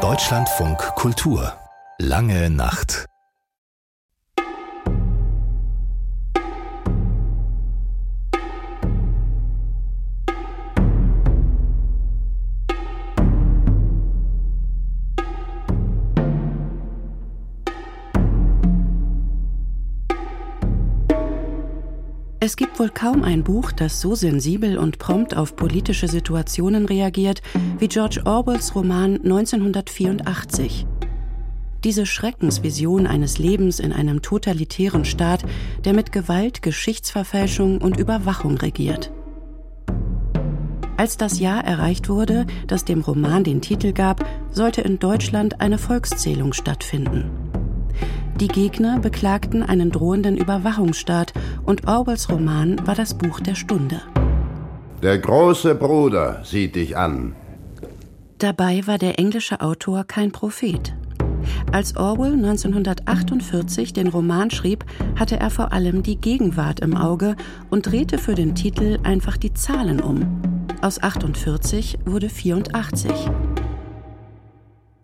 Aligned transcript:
Deutschlandfunk 0.00 0.78
Kultur. 0.94 1.54
Lange 1.98 2.48
Nacht 2.48 3.06
Es 22.48 22.56
gibt 22.56 22.78
wohl 22.78 22.88
kaum 22.88 23.24
ein 23.24 23.44
Buch, 23.44 23.72
das 23.72 24.00
so 24.00 24.14
sensibel 24.14 24.78
und 24.78 24.98
prompt 24.98 25.36
auf 25.36 25.54
politische 25.54 26.08
Situationen 26.08 26.86
reagiert 26.86 27.42
wie 27.78 27.88
George 27.88 28.22
Orwells 28.24 28.74
Roman 28.74 29.16
1984. 29.16 30.86
Diese 31.84 32.06
Schreckensvision 32.06 33.06
eines 33.06 33.36
Lebens 33.38 33.80
in 33.80 33.92
einem 33.92 34.22
totalitären 34.22 35.04
Staat, 35.04 35.44
der 35.84 35.92
mit 35.92 36.10
Gewalt, 36.10 36.62
Geschichtsverfälschung 36.62 37.82
und 37.82 37.98
Überwachung 37.98 38.56
regiert. 38.56 39.12
Als 40.96 41.18
das 41.18 41.40
Jahr 41.40 41.62
erreicht 41.62 42.08
wurde, 42.08 42.46
das 42.66 42.86
dem 42.86 43.02
Roman 43.02 43.44
den 43.44 43.60
Titel 43.60 43.92
gab, 43.92 44.24
sollte 44.50 44.80
in 44.80 44.98
Deutschland 44.98 45.60
eine 45.60 45.76
Volkszählung 45.76 46.54
stattfinden. 46.54 47.47
Die 48.40 48.46
Gegner 48.46 49.00
beklagten 49.00 49.64
einen 49.64 49.90
drohenden 49.90 50.36
Überwachungsstaat 50.36 51.32
und 51.64 51.88
Orwells 51.88 52.30
Roman 52.30 52.86
war 52.86 52.94
das 52.94 53.18
Buch 53.18 53.40
der 53.40 53.56
Stunde. 53.56 54.00
Der 55.02 55.18
große 55.18 55.74
Bruder 55.74 56.42
sieht 56.44 56.76
dich 56.76 56.96
an. 56.96 57.34
Dabei 58.38 58.86
war 58.86 58.98
der 58.98 59.18
englische 59.18 59.60
Autor 59.60 60.04
kein 60.04 60.30
Prophet. 60.30 60.94
Als 61.72 61.96
Orwell 61.96 62.34
1948 62.34 63.92
den 63.92 64.06
Roman 64.06 64.50
schrieb, 64.50 64.84
hatte 65.18 65.40
er 65.40 65.50
vor 65.50 65.72
allem 65.72 66.04
die 66.04 66.20
Gegenwart 66.20 66.78
im 66.78 66.96
Auge 66.96 67.34
und 67.70 67.86
drehte 67.86 68.18
für 68.18 68.36
den 68.36 68.54
Titel 68.54 68.98
einfach 69.02 69.36
die 69.36 69.54
Zahlen 69.54 70.00
um. 70.00 70.40
Aus 70.80 71.02
48 71.02 71.98
wurde 72.04 72.28
84. 72.28 73.10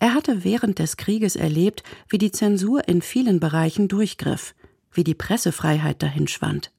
Er 0.04 0.12
hatte 0.12 0.44
während 0.44 0.80
des 0.80 0.98
Krieges 0.98 1.34
erlebt, 1.34 1.82
wie 2.10 2.18
die 2.18 2.30
Zensur 2.30 2.86
in 2.86 3.00
vielen 3.00 3.40
Bereichen 3.40 3.88
durchgriff, 3.88 4.54
wie 4.92 5.02
die 5.02 5.14
Pressefreiheit 5.14 6.02
dahinschwand. 6.02 6.72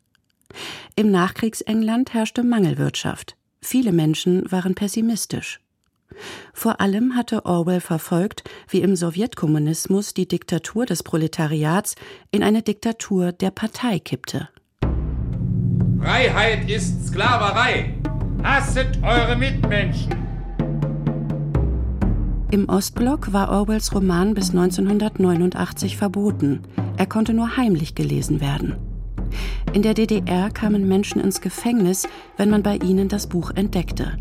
Im 0.96 1.10
Nachkriegsengland 1.10 2.14
herrschte 2.14 2.44
Mangelwirtschaft. 2.44 3.36
Viele 3.64 3.94
Menschen 3.94 4.52
waren 4.52 4.76
pessimistisch. 4.76 5.60
Vor 6.54 6.80
allem 6.80 7.16
hatte 7.16 7.48
Orwell 7.48 7.82
verfolgt, 7.82 8.44
wie 8.70 8.82
im 8.82 8.96
Sowjetkommunismus 8.96 10.14
die 10.14 10.28
Diktatur 10.28 10.86
des 10.86 11.02
Proletariats 11.02 11.96
in 12.30 12.44
eine 12.44 12.62
Diktatur 12.62 13.32
der 13.32 13.50
Partei 13.50 13.98
kippte. 13.98 14.50
Freiheit 16.00 16.70
ist 16.70 17.08
Sklaverei. 17.08 17.96
Hasset 18.44 19.00
eure 19.02 19.36
Mitmenschen. 19.36 20.25
Im 22.52 22.70
Ostblock 22.70 23.34
war 23.34 23.50
Orwells 23.50 23.94
Roman 23.94 24.36
bis 24.36 24.52
1989 24.52 25.98
verboten. 25.98 26.62
Er 26.96 27.08
konnte 27.08 27.34
nur 27.34 27.58
heimlich 27.58 27.96
gelesen 27.96 28.40
werden. 28.40 28.76
In 29.74 29.82
der 29.82 29.96
DDR 29.96 30.52
kamen 30.52 30.88
Menschen 30.88 31.20
ins 31.20 31.42
Gefängnis, 31.42 32.08
wenn 32.38 32.52
man 32.52 32.62
bei 32.62 32.78
ihnen 32.78 33.10
das 33.10 33.28
Buch 33.28 33.52
entdeckte. 33.56 34.18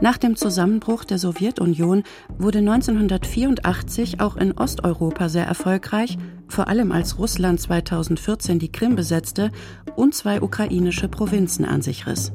Nach 0.00 0.18
dem 0.18 0.36
Zusammenbruch 0.36 1.04
der 1.04 1.18
Sowjetunion 1.18 2.04
wurde 2.38 2.58
1984 2.58 4.20
auch 4.20 4.36
in 4.36 4.52
Osteuropa 4.52 5.28
sehr 5.28 5.46
erfolgreich, 5.46 6.16
vor 6.48 6.68
allem 6.68 6.92
als 6.92 7.18
Russland 7.18 7.60
2014 7.60 8.58
die 8.58 8.72
Krim 8.72 8.94
besetzte 8.96 9.50
und 9.96 10.14
zwei 10.14 10.40
ukrainische 10.40 11.08
Provinzen 11.08 11.64
an 11.64 11.82
sich 11.82 12.06
riss 12.06 12.32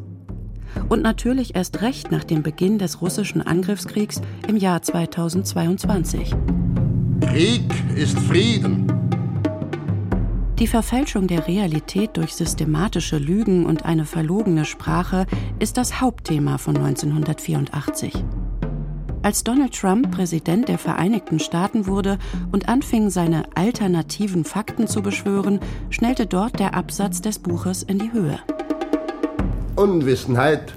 und 0.90 1.02
natürlich 1.02 1.56
erst 1.56 1.82
recht 1.82 2.12
nach 2.12 2.24
dem 2.24 2.44
Beginn 2.44 2.78
des 2.80 3.02
russischen 3.02 3.42
Angriffskriegs 3.42 4.22
im 4.48 4.58
Jahr 4.58 4.82
2022. 4.82 6.36
Krieg 7.22 7.64
ist 7.96 8.18
Frieden. 8.20 8.92
Die 10.60 10.68
Verfälschung 10.68 11.28
der 11.28 11.48
Realität 11.48 12.18
durch 12.18 12.34
systematische 12.34 13.20
Lügen 13.20 13.68
und 13.68 13.86
eine 13.86 14.06
verlogene 14.06 14.66
Sprache 14.66 15.28
ist 15.60 15.78
das 15.78 16.02
Hauptthema 16.02 16.58
von 16.58 16.78
1984. 16.78 18.14
Als 19.22 19.44
Donald 19.44 19.74
Trump 19.74 20.10
Präsident 20.10 20.68
der 20.68 20.78
Vereinigten 20.78 21.40
Staaten 21.40 21.86
wurde 21.86 22.18
und 22.52 22.70
anfing, 22.70 23.10
seine 23.10 23.44
alternativen 23.56 24.46
Fakten 24.46 24.88
zu 24.88 25.02
beschwören, 25.02 25.60
schnellte 25.90 26.26
dort 26.26 26.60
der 26.60 26.74
Absatz 26.74 27.22
des 27.22 27.38
Buches 27.38 27.84
in 27.84 28.00
die 28.00 28.12
Höhe. 28.12 28.40
Unwissenheit 29.78 30.74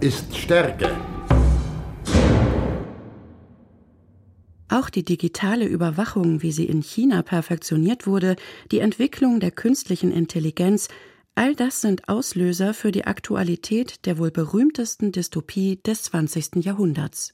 ist 0.00 0.36
Stärke. 0.36 0.96
Auch 4.68 4.90
die 4.90 5.04
digitale 5.04 5.64
Überwachung, 5.64 6.42
wie 6.42 6.50
sie 6.50 6.64
in 6.64 6.82
China 6.82 7.22
perfektioniert 7.22 8.04
wurde, 8.08 8.34
die 8.72 8.80
Entwicklung 8.80 9.38
der 9.38 9.52
künstlichen 9.52 10.10
Intelligenz, 10.10 10.88
all 11.36 11.54
das 11.54 11.80
sind 11.80 12.08
Auslöser 12.08 12.74
für 12.74 12.90
die 12.90 13.04
Aktualität 13.04 14.04
der 14.06 14.18
wohl 14.18 14.32
berühmtesten 14.32 15.12
Dystopie 15.12 15.78
des 15.86 16.02
20. 16.02 16.64
Jahrhunderts. 16.64 17.32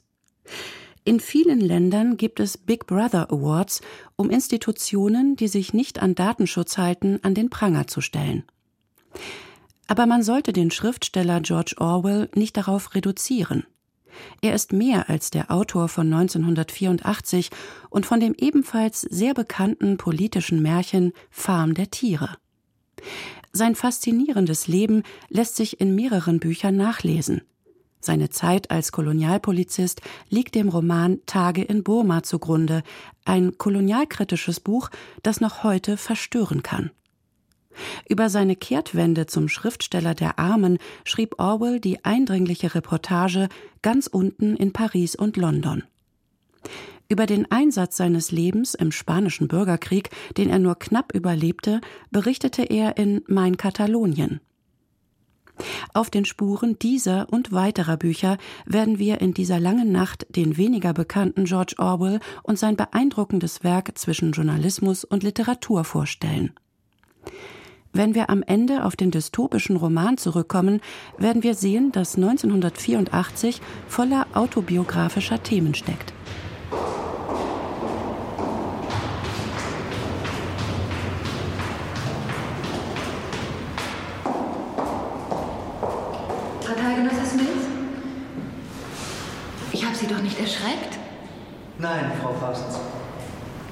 In 1.05 1.19
vielen 1.19 1.59
Ländern 1.59 2.17
gibt 2.17 2.39
es 2.39 2.55
Big 2.55 2.85
Brother 2.85 3.31
Awards, 3.31 3.81
um 4.15 4.29
Institutionen, 4.29 5.37
die 5.37 5.47
sich 5.47 5.73
nicht 5.73 5.99
an 6.03 6.13
Datenschutz 6.13 6.77
halten, 6.77 7.17
an 7.23 7.33
den 7.33 7.49
Pranger 7.49 7.87
zu 7.87 7.99
stellen. 7.99 8.43
Aber 9.87 10.05
man 10.05 10.23
sollte 10.23 10.53
den 10.53 10.71
Schriftsteller 10.71 11.41
George 11.41 11.75
Orwell 11.77 12.29
nicht 12.35 12.57
darauf 12.57 12.95
reduzieren. 12.95 13.65
Er 14.41 14.53
ist 14.53 14.73
mehr 14.73 15.09
als 15.09 15.31
der 15.31 15.51
Autor 15.51 15.87
von 15.87 16.11
1984 16.11 17.49
und 17.89 18.05
von 18.05 18.19
dem 18.19 18.35
ebenfalls 18.37 19.01
sehr 19.01 19.33
bekannten 19.33 19.97
politischen 19.97 20.61
Märchen 20.61 21.13
Farm 21.29 21.73
der 21.73 21.89
Tiere. 21.89 22.37
Sein 23.51 23.75
faszinierendes 23.75 24.67
Leben 24.67 25.03
lässt 25.29 25.55
sich 25.55 25.79
in 25.79 25.95
mehreren 25.95 26.39
Büchern 26.39 26.75
nachlesen. 26.75 27.41
Seine 27.99 28.29
Zeit 28.29 28.69
als 28.69 28.91
Kolonialpolizist 28.91 30.01
liegt 30.29 30.55
dem 30.55 30.69
Roman 30.69 31.21
Tage 31.25 31.63
in 31.63 31.83
Burma 31.83 32.23
zugrunde, 32.23 32.83
ein 33.23 33.57
kolonialkritisches 33.57 34.59
Buch, 34.59 34.89
das 35.21 35.39
noch 35.39 35.63
heute 35.63 35.95
verstören 35.95 36.63
kann. 36.63 36.91
Über 38.07 38.29
seine 38.29 38.55
Kehrtwende 38.55 39.25
zum 39.25 39.49
Schriftsteller 39.49 40.13
der 40.13 40.39
Armen 40.39 40.77
schrieb 41.03 41.35
Orwell 41.39 41.79
die 41.79 42.03
eindringliche 42.05 42.75
Reportage 42.75 43.49
ganz 43.81 44.07
unten 44.07 44.55
in 44.55 44.73
Paris 44.73 45.15
und 45.15 45.37
London. 45.37 45.83
Über 47.09 47.25
den 47.25 47.51
Einsatz 47.51 47.97
seines 47.97 48.31
Lebens 48.31 48.73
im 48.73 48.91
spanischen 48.91 49.47
Bürgerkrieg, 49.47 50.09
den 50.37 50.49
er 50.49 50.59
nur 50.59 50.75
knapp 50.75 51.13
überlebte, 51.13 51.81
berichtete 52.11 52.63
er 52.63 52.97
in 52.97 53.21
Mein 53.27 53.57
Katalonien. 53.57 54.39
Auf 55.93 56.09
den 56.09 56.25
Spuren 56.25 56.79
dieser 56.79 57.31
und 57.31 57.51
weiterer 57.51 57.97
Bücher 57.97 58.37
werden 58.65 58.97
wir 58.97 59.21
in 59.21 59.33
dieser 59.33 59.59
langen 59.59 59.91
Nacht 59.91 60.25
den 60.29 60.57
weniger 60.57 60.93
bekannten 60.93 61.45
George 61.45 61.75
Orwell 61.77 62.19
und 62.41 62.57
sein 62.57 62.75
beeindruckendes 62.75 63.63
Werk 63.63 63.97
zwischen 63.97 64.31
Journalismus 64.31 65.03
und 65.03 65.21
Literatur 65.21 65.83
vorstellen. 65.83 66.53
Wenn 67.95 68.15
wir 68.15 68.31
am 68.31 68.41
Ende 68.41 68.85
auf 68.85 68.95
den 68.95 69.11
dystopischen 69.11 69.75
Roman 69.75 70.17
zurückkommen, 70.17 70.81
werden 71.19 71.43
wir 71.43 71.53
sehen, 71.53 71.91
dass 71.91 72.15
1984 72.15 73.61
voller 73.87 74.25
autobiografischer 74.33 75.43
Themen 75.43 75.75
steckt. 75.75 76.11
Parteigenosse 86.65 87.25
Smith? 87.27 87.45
Ich 89.71 89.85
habe 89.85 89.95
Sie 89.95 90.07
doch 90.07 90.21
nicht 90.23 90.39
erschreckt? 90.39 90.97
Nein, 91.77 92.11
Frau 92.23 92.31
Parsons. 92.33 92.79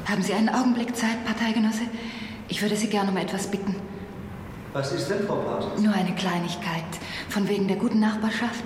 Haben 0.06 0.22
Sie 0.22 0.34
einen 0.34 0.50
Augenblick 0.50 0.96
Zeit, 0.96 1.26
Parteigenosse? 1.26 1.82
Ich 2.50 2.62
würde 2.62 2.76
Sie 2.76 2.88
gerne 2.88 3.10
um 3.10 3.18
etwas 3.18 3.48
bitten. 3.48 3.76
Was 4.74 4.94
ist 4.94 5.10
denn, 5.10 5.26
Frau 5.28 5.36
Parsons? 5.36 5.82
Nur 5.82 5.94
eine 5.94 6.16
Kleinigkeit. 6.16 6.86
Von 7.30 7.48
wegen 7.50 7.68
der 7.68 7.78
guten 7.78 8.00
Nachbarschaft. 8.00 8.64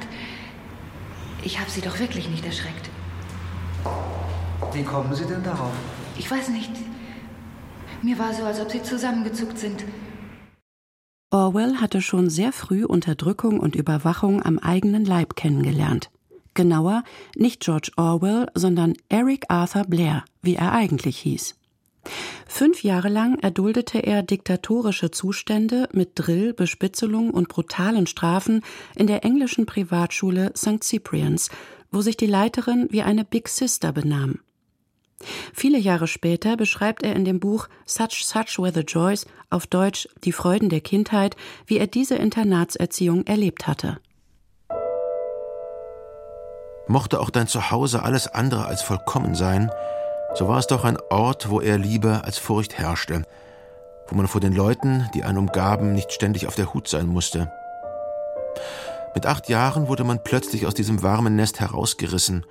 Ich 1.44 1.60
habe 1.60 1.70
Sie 1.70 1.82
doch 1.82 2.00
wirklich 2.00 2.30
nicht 2.30 2.46
erschreckt. 2.46 2.90
Wie 4.72 4.84
kommen 4.84 5.14
Sie 5.16 5.26
denn 5.26 5.44
darauf? 5.44 5.74
Ich 6.18 6.30
weiß 6.30 6.50
nicht. 6.50 6.72
Mir 8.02 8.20
war 8.20 8.34
so, 8.34 8.44
als 8.44 8.60
ob 8.60 8.72
Sie 8.72 8.84
zusammengezuckt 8.84 9.58
sind. 9.58 9.84
Orwell 11.32 11.78
hatte 11.78 12.02
schon 12.02 12.30
sehr 12.30 12.52
früh 12.52 12.86
Unterdrückung 12.86 13.60
und 13.60 13.76
Überwachung 13.76 14.44
am 14.44 14.60
eigenen 14.60 15.06
Leib 15.06 15.36
kennengelernt. 15.36 16.10
Genauer, 16.54 17.04
nicht 17.36 17.62
George 17.62 17.92
Orwell, 17.98 18.48
sondern 18.54 18.94
Eric 19.10 19.46
Arthur 19.50 19.84
Blair, 19.84 20.24
wie 20.42 20.56
er 20.56 20.72
eigentlich 20.72 21.18
hieß. 21.18 21.56
Fünf 22.48 22.84
Jahre 22.84 23.10
lang 23.10 23.40
erduldete 23.40 24.00
er 24.00 24.24
diktatorische 24.24 25.12
Zustände 25.12 25.90
mit 25.92 26.12
Drill, 26.16 26.54
Bespitzelung 26.54 27.32
und 27.32 27.50
brutalen 27.50 28.08
Strafen 28.08 28.62
in 28.96 29.08
der 29.08 29.26
englischen 29.26 29.66
Privatschule 29.66 30.54
St. 30.56 30.84
Cyprians, 30.84 31.50
wo 31.92 32.02
sich 32.02 32.18
die 32.18 32.28
Leiterin 32.28 32.88
wie 32.92 33.02
eine 33.02 33.26
Big 33.26 33.50
Sister 33.50 33.92
benahm. 33.92 34.40
Viele 35.54 35.78
Jahre 35.78 36.08
später 36.08 36.58
beschreibt 36.58 37.04
er 37.04 37.16
in 37.16 37.26
dem 37.26 37.40
Buch 37.40 37.68
Such 37.86 38.24
Such 38.24 38.60
Were 38.60 38.74
the 38.74 38.82
Joys 38.82 39.26
auf 39.50 39.66
Deutsch 39.66 40.08
Die 40.24 40.32
Freuden 40.32 40.70
der 40.70 40.82
Kindheit, 40.82 41.36
wie 41.66 41.78
er 41.78 41.88
diese 41.88 42.16
Internatserziehung 42.16 43.26
erlebt 43.26 43.68
hatte. 43.68 44.00
Mochte 46.88 47.20
auch 47.20 47.32
dein 47.32 47.48
Zuhause 47.48 48.04
alles 48.04 48.28
andere 48.28 48.66
als 48.66 48.84
vollkommen 48.84 49.34
sein, 49.34 49.72
so 50.36 50.50
war 50.50 50.60
es 50.60 50.68
doch 50.68 50.84
ein 50.84 50.98
Ort, 51.10 51.50
wo 51.50 51.62
er 51.62 51.78
Liebe 51.78 52.22
als 52.26 52.38
Furcht 52.38 52.78
herrschte, 52.78 53.24
wo 54.08 54.16
man 54.16 54.28
vor 54.28 54.42
den 54.42 54.54
Leuten, 54.54 55.10
die 55.14 55.24
einen 55.24 55.38
umgaben, 55.38 55.94
nicht 55.94 56.12
ständig 56.12 56.46
auf 56.48 56.56
der 56.56 56.74
Hut 56.74 56.90
sein 56.90 57.08
musste. 57.08 57.52
Mit 59.14 59.26
acht 59.26 59.48
Jahren 59.48 59.88
wurde 59.88 60.04
man 60.04 60.24
plötzlich 60.24 60.68
aus 60.68 60.74
diesem 60.74 61.02
warmen 61.02 61.38
Nest 61.38 61.62
herausgerissen 61.62 62.46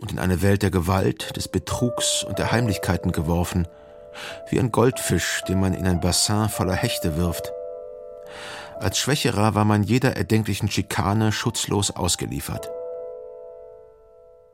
und 0.00 0.12
in 0.12 0.20
eine 0.20 0.42
Welt 0.42 0.62
der 0.62 0.70
Gewalt, 0.70 1.36
des 1.36 1.48
Betrugs 1.48 2.22
und 2.22 2.38
der 2.38 2.52
Heimlichkeiten 2.52 3.10
geworfen, 3.10 3.66
wie 4.48 4.60
ein 4.60 4.70
Goldfisch, 4.70 5.42
den 5.48 5.58
man 5.58 5.74
in 5.74 5.88
ein 5.88 6.00
Bassin 6.00 6.48
voller 6.48 6.74
Hechte 6.74 7.16
wirft. 7.16 7.52
Als 8.78 8.96
Schwächerer 8.96 9.56
war 9.56 9.64
man 9.64 9.82
jeder 9.82 10.16
erdenklichen 10.16 10.70
Schikane 10.70 11.32
schutzlos 11.32 11.90
ausgeliefert. 11.90 12.70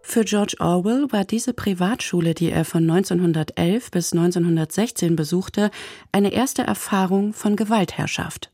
Für 0.06 0.22
George 0.22 0.56
Orwell 0.60 1.10
war 1.10 1.24
diese 1.24 1.54
Privatschule, 1.54 2.34
die 2.34 2.50
er 2.50 2.64
von 2.64 2.88
1911 2.88 3.90
bis 3.90 4.12
1916 4.12 5.16
besuchte, 5.16 5.70
eine 6.12 6.32
erste 6.32 6.62
Erfahrung 6.62 7.32
von 7.32 7.56
Gewaltherrschaft. 7.56 8.52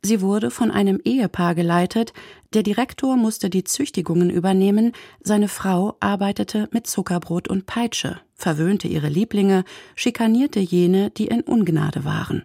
Sie 0.00 0.22
wurde 0.22 0.50
von 0.50 0.70
einem 0.70 1.00
Ehepaar 1.04 1.54
geleitet, 1.54 2.14
der 2.54 2.62
Direktor 2.62 3.16
musste 3.16 3.50
die 3.50 3.64
Züchtigungen 3.64 4.30
übernehmen, 4.30 4.92
seine 5.20 5.48
Frau 5.48 5.96
arbeitete 6.00 6.68
mit 6.72 6.86
Zuckerbrot 6.86 7.48
und 7.48 7.66
Peitsche, 7.66 8.20
verwöhnte 8.34 8.88
ihre 8.88 9.08
Lieblinge, 9.08 9.64
schikanierte 9.96 10.60
jene, 10.60 11.10
die 11.10 11.26
in 11.26 11.42
Ungnade 11.42 12.04
waren. 12.04 12.44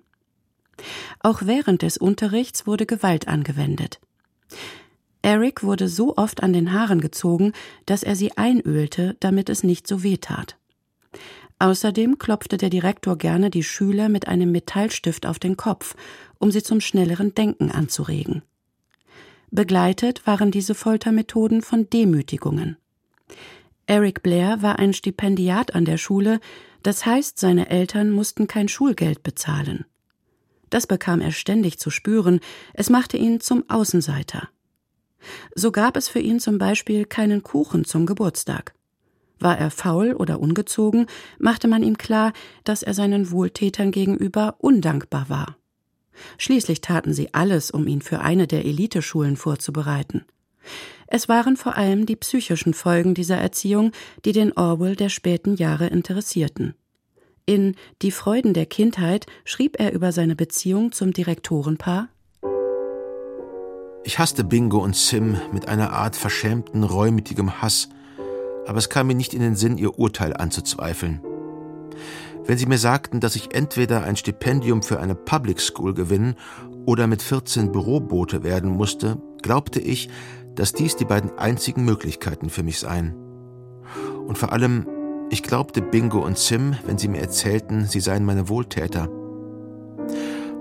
Auch 1.22 1.44
während 1.44 1.84
des 1.84 1.98
Unterrichts 1.98 2.68
wurde 2.68 2.86
Gewalt 2.86 3.30
angewendet. 3.30 4.02
Eric 5.26 5.64
wurde 5.64 5.88
so 5.88 6.18
oft 6.18 6.44
an 6.44 6.54
den 6.54 6.72
Haaren 6.72 7.02
gezogen, 7.02 7.54
dass 7.88 8.04
er 8.04 8.16
sie 8.16 8.38
einölte, 8.38 9.18
damit 9.20 9.50
es 9.50 9.64
nicht 9.64 9.88
so 9.88 10.04
weh 10.04 10.18
tat. 10.18 10.56
Außerdem 11.58 12.20
klopfte 12.20 12.58
der 12.58 12.70
Direktor 12.70 13.18
gerne 13.18 13.50
die 13.50 13.64
Schüler 13.64 14.08
mit 14.08 14.28
einem 14.28 14.52
Metallstift 14.52 15.26
auf 15.26 15.40
den 15.40 15.58
Kopf, 15.58 15.96
um 16.38 16.52
sie 16.52 16.62
zum 16.62 16.80
schnelleren 16.80 17.34
Denken 17.34 17.72
anzuregen. 17.72 18.44
Begleitet 19.50 20.28
waren 20.28 20.52
diese 20.52 20.76
Foltermethoden 20.76 21.64
von 21.64 21.90
Demütigungen. 21.90 22.78
Eric 23.88 24.22
Blair 24.22 24.62
war 24.62 24.78
ein 24.78 24.94
Stipendiat 24.94 25.74
an 25.74 25.86
der 25.86 25.98
Schule, 25.98 26.40
das 26.84 27.04
heißt, 27.04 27.40
seine 27.40 27.72
Eltern 27.72 28.12
mussten 28.12 28.46
kein 28.46 28.68
Schulgeld 28.68 29.24
bezahlen. 29.24 29.86
Das 30.70 30.86
bekam 30.86 31.20
er 31.20 31.32
ständig 31.32 31.80
zu 31.80 31.90
spüren, 31.90 32.42
es 32.76 32.92
machte 32.92 33.18
ihn 33.18 33.40
zum 33.40 33.68
Außenseiter. 33.72 34.50
So 35.54 35.72
gab 35.72 35.98
es 35.98 36.08
für 36.08 36.20
ihn 36.20 36.40
zum 36.40 36.58
Beispiel 36.58 37.06
keinen 37.06 37.44
Kuchen 37.44 37.86
zum 37.86 38.06
Geburtstag. 38.06 38.74
War 39.40 39.58
er 39.58 39.72
faul 39.72 40.14
oder 40.14 40.40
ungezogen, 40.40 41.08
machte 41.40 41.68
man 41.68 41.84
ihm 41.84 41.98
klar, 41.98 42.34
dass 42.64 42.84
er 42.84 42.94
seinen 42.94 43.32
Wohltätern 43.32 43.92
gegenüber 43.92 44.56
undankbar 44.60 45.30
war. 45.30 45.58
Schließlich 46.38 46.82
taten 46.82 47.14
sie 47.14 47.34
alles, 47.34 47.72
um 47.72 47.88
ihn 47.88 48.02
für 48.02 48.22
eine 48.22 48.48
der 48.48 48.66
Eliteschulen 48.66 49.36
vorzubereiten. 49.36 50.26
Es 51.08 51.30
waren 51.30 51.58
vor 51.58 51.76
allem 51.76 52.06
die 52.06 52.16
psychischen 52.16 52.74
Folgen 52.74 53.14
dieser 53.14 53.38
Erziehung, 53.38 53.92
die 54.24 54.32
den 54.32 54.54
Orwell 54.58 54.96
der 54.96 55.10
späten 55.10 55.56
Jahre 55.56 55.88
interessierten. 55.88 56.74
In 57.46 57.76
Die 58.02 58.12
Freuden 58.12 58.54
der 58.54 58.66
Kindheit 58.66 59.28
schrieb 59.44 59.80
er 59.80 59.94
über 59.94 60.12
seine 60.12 60.36
Beziehung 60.36 60.92
zum 60.92 61.14
Direktorenpaar 61.14 62.10
ich 64.06 64.20
hasste 64.20 64.44
Bingo 64.44 64.78
und 64.78 64.96
Sim 64.96 65.38
mit 65.52 65.68
einer 65.68 65.92
Art 65.92 66.16
verschämten, 66.16 66.84
reumütigem 66.84 67.62
Hass, 67.62 67.90
aber 68.68 68.78
es 68.78 68.90
kam 68.90 69.08
mir 69.08 69.16
nicht 69.16 69.34
in 69.34 69.42
den 69.42 69.56
Sinn, 69.56 69.80
ihr 69.80 69.98
Urteil 69.98 70.36
anzuzweifeln. 70.36 71.22
Wenn 72.46 72.58
sie 72.60 72.68
mir 72.68 72.78
sagten, 72.78 73.20
dass 73.20 73.36
ich 73.36 73.56
entweder 73.56 74.04
ein 74.04 74.16
Stipendium 74.16 74.84
für 74.84 75.00
eine 75.00 75.16
Public 75.16 75.60
School 75.60 75.96
gewinnen 75.96 76.36
oder 76.86 77.08
mit 77.08 77.24
14 77.24 77.72
Büroboote 77.72 78.44
werden 78.44 78.70
musste, 78.70 79.18
glaubte 79.42 79.80
ich, 79.80 80.10
dass 80.54 80.74
dies 80.74 80.96
die 80.96 81.06
beiden 81.06 81.36
einzigen 81.40 81.84
Möglichkeiten 81.84 82.52
für 82.52 82.62
mich 82.62 82.80
seien. 82.80 83.16
Und 84.28 84.38
vor 84.38 84.54
allem, 84.54 84.88
ich 85.32 85.42
glaubte 85.42 85.82
Bingo 85.82 86.24
und 86.24 86.38
Sim, 86.38 86.76
wenn 86.86 87.00
sie 87.00 87.08
mir 87.08 87.22
erzählten, 87.22 87.86
sie 87.86 88.00
seien 88.00 88.24
meine 88.24 88.50
Wohltäter. 88.50 89.10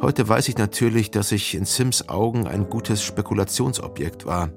Heute 0.04 0.28
weiß 0.28 0.48
ich 0.48 0.58
natürlich, 0.58 1.10
dass 1.10 1.32
ich 1.32 1.54
in 1.54 1.64
Sims 1.64 2.10
Augen 2.10 2.46
ein 2.46 2.68
gutes 2.68 3.02
Spekulationsobjekt 3.02 4.26
war. 4.26 4.50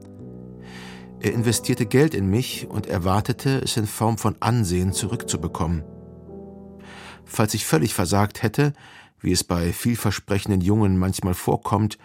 Er 1.21 1.31
investierte 1.31 1.85
Geld 1.85 2.13
in 2.13 2.29
mich 2.29 2.67
und 2.67 2.85
erwartete, 2.85 3.61
es 3.63 3.77
in 3.77 3.88
Form 3.88 4.17
von 4.17 4.35
Ansehen 4.41 4.91
zurückzubekommen. 4.91 5.85
Falls 7.23 7.53
ich 7.53 7.65
völlig 7.65 7.94
versagt 7.94 8.44
hätte, 8.44 8.73
wie 9.21 9.31
es 9.31 9.45
bei 9.45 9.71
vielversprechenden 9.71 10.59
Jungen 10.59 10.97
manchmal 10.97 11.33
vorkommt, 11.33 11.97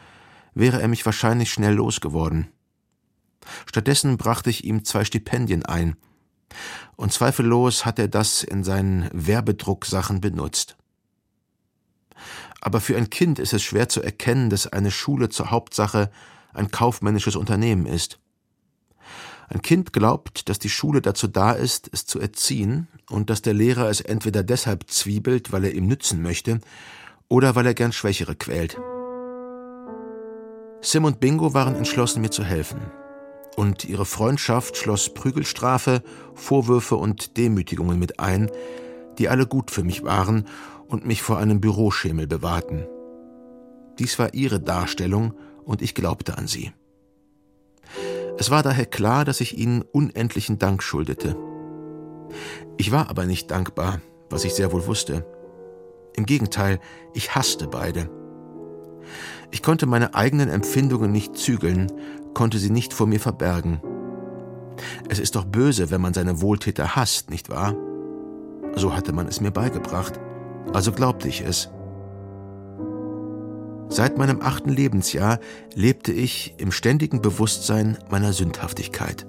wäre 0.54 0.80
er 0.80 0.86
mich 0.86 1.04
wahrscheinlich 1.04 1.50
schnell 1.50 1.74
losgeworden. 1.74 2.46
Stattdessen 3.66 4.18
brachte 4.18 4.50
ich 4.50 4.62
ihm 4.62 4.84
zwei 4.84 5.04
Stipendien 5.04 5.66
ein, 5.66 5.96
und 6.94 7.12
zweifellos 7.12 7.84
hat 7.86 7.98
er 7.98 8.06
das 8.06 8.44
in 8.44 8.62
seinen 8.62 9.10
Werbedrucksachen 9.12 10.20
benutzt. 10.20 10.76
Aber 12.64 12.80
für 12.80 12.96
ein 12.96 13.10
Kind 13.10 13.40
ist 13.40 13.52
es 13.52 13.62
schwer 13.62 13.88
zu 13.88 14.00
erkennen, 14.02 14.48
dass 14.48 14.68
eine 14.68 14.92
Schule 14.92 15.28
zur 15.28 15.50
Hauptsache 15.50 16.12
ein 16.54 16.70
kaufmännisches 16.70 17.34
Unternehmen 17.34 17.86
ist. 17.86 18.20
Ein 19.48 19.62
Kind 19.62 19.92
glaubt, 19.92 20.48
dass 20.48 20.60
die 20.60 20.68
Schule 20.70 21.02
dazu 21.02 21.26
da 21.26 21.52
ist, 21.52 21.90
es 21.92 22.06
zu 22.06 22.20
erziehen 22.20 22.86
und 23.10 23.30
dass 23.30 23.42
der 23.42 23.52
Lehrer 23.52 23.90
es 23.90 24.00
entweder 24.00 24.44
deshalb 24.44 24.88
zwiebelt, 24.88 25.50
weil 25.50 25.64
er 25.64 25.74
ihm 25.74 25.88
nützen 25.88 26.22
möchte, 26.22 26.60
oder 27.28 27.56
weil 27.56 27.66
er 27.66 27.74
gern 27.74 27.92
Schwächere 27.92 28.36
quält. 28.36 28.78
Sim 30.82 31.04
und 31.04 31.18
Bingo 31.18 31.54
waren 31.54 31.74
entschlossen, 31.74 32.22
mir 32.22 32.30
zu 32.30 32.44
helfen. 32.44 32.80
Und 33.56 33.84
ihre 33.84 34.06
Freundschaft 34.06 34.76
schloss 34.76 35.12
Prügelstrafe, 35.12 36.04
Vorwürfe 36.34 36.94
und 36.94 37.36
Demütigungen 37.36 37.98
mit 37.98 38.20
ein, 38.20 38.50
die 39.18 39.28
alle 39.28 39.46
gut 39.46 39.70
für 39.72 39.82
mich 39.82 40.04
waren 40.04 40.46
und 40.92 41.06
mich 41.06 41.22
vor 41.22 41.38
einem 41.38 41.60
Büroschemel 41.60 42.26
bewahrten. 42.26 42.86
Dies 43.98 44.18
war 44.18 44.34
ihre 44.34 44.60
Darstellung 44.60 45.32
und 45.64 45.80
ich 45.80 45.94
glaubte 45.94 46.36
an 46.36 46.46
sie. 46.46 46.72
Es 48.38 48.50
war 48.50 48.62
daher 48.62 48.84
klar, 48.84 49.24
dass 49.24 49.40
ich 49.40 49.56
ihnen 49.56 49.82
unendlichen 49.82 50.58
Dank 50.58 50.82
schuldete. 50.82 51.36
Ich 52.76 52.92
war 52.92 53.08
aber 53.08 53.24
nicht 53.24 53.50
dankbar, 53.50 54.00
was 54.28 54.44
ich 54.44 54.54
sehr 54.54 54.70
wohl 54.72 54.86
wusste. 54.86 55.26
Im 56.14 56.26
Gegenteil, 56.26 56.78
ich 57.14 57.34
hasste 57.34 57.68
beide. 57.68 58.10
Ich 59.50 59.62
konnte 59.62 59.86
meine 59.86 60.14
eigenen 60.14 60.50
Empfindungen 60.50 61.10
nicht 61.10 61.36
zügeln, 61.36 61.90
konnte 62.34 62.58
sie 62.58 62.70
nicht 62.70 62.92
vor 62.92 63.06
mir 63.06 63.20
verbergen. 63.20 63.80
Es 65.08 65.18
ist 65.18 65.36
doch 65.36 65.44
böse, 65.44 65.90
wenn 65.90 66.00
man 66.00 66.14
seine 66.14 66.42
Wohltäter 66.42 66.96
hasst, 66.96 67.30
nicht 67.30 67.48
wahr? 67.48 67.76
So 68.74 68.94
hatte 68.94 69.12
man 69.12 69.26
es 69.26 69.40
mir 69.40 69.50
beigebracht 69.50 70.18
also 70.72 70.92
glaubte 70.92 71.28
ich 71.28 71.42
es. 71.42 71.70
Seit 73.88 74.16
meinem 74.16 74.40
achten 74.40 74.70
Lebensjahr 74.70 75.38
lebte 75.74 76.12
ich 76.12 76.54
im 76.56 76.72
ständigen 76.72 77.20
Bewusstsein 77.20 77.98
meiner 78.10 78.32
Sündhaftigkeit. 78.32 79.26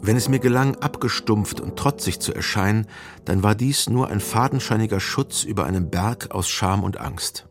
Wenn 0.00 0.16
es 0.16 0.28
mir 0.28 0.38
gelang, 0.38 0.76
abgestumpft 0.76 1.60
und 1.60 1.76
trotzig 1.76 2.20
zu 2.20 2.32
erscheinen, 2.32 2.86
dann 3.24 3.42
war 3.42 3.54
dies 3.54 3.88
nur 3.88 4.08
ein 4.08 4.20
fadenscheiniger 4.20 5.00
Schutz 5.00 5.44
über 5.44 5.64
einem 5.64 5.90
Berg 5.90 6.30
aus 6.32 6.48
Scham 6.48 6.82
und 6.82 7.00
Angst. 7.00 7.48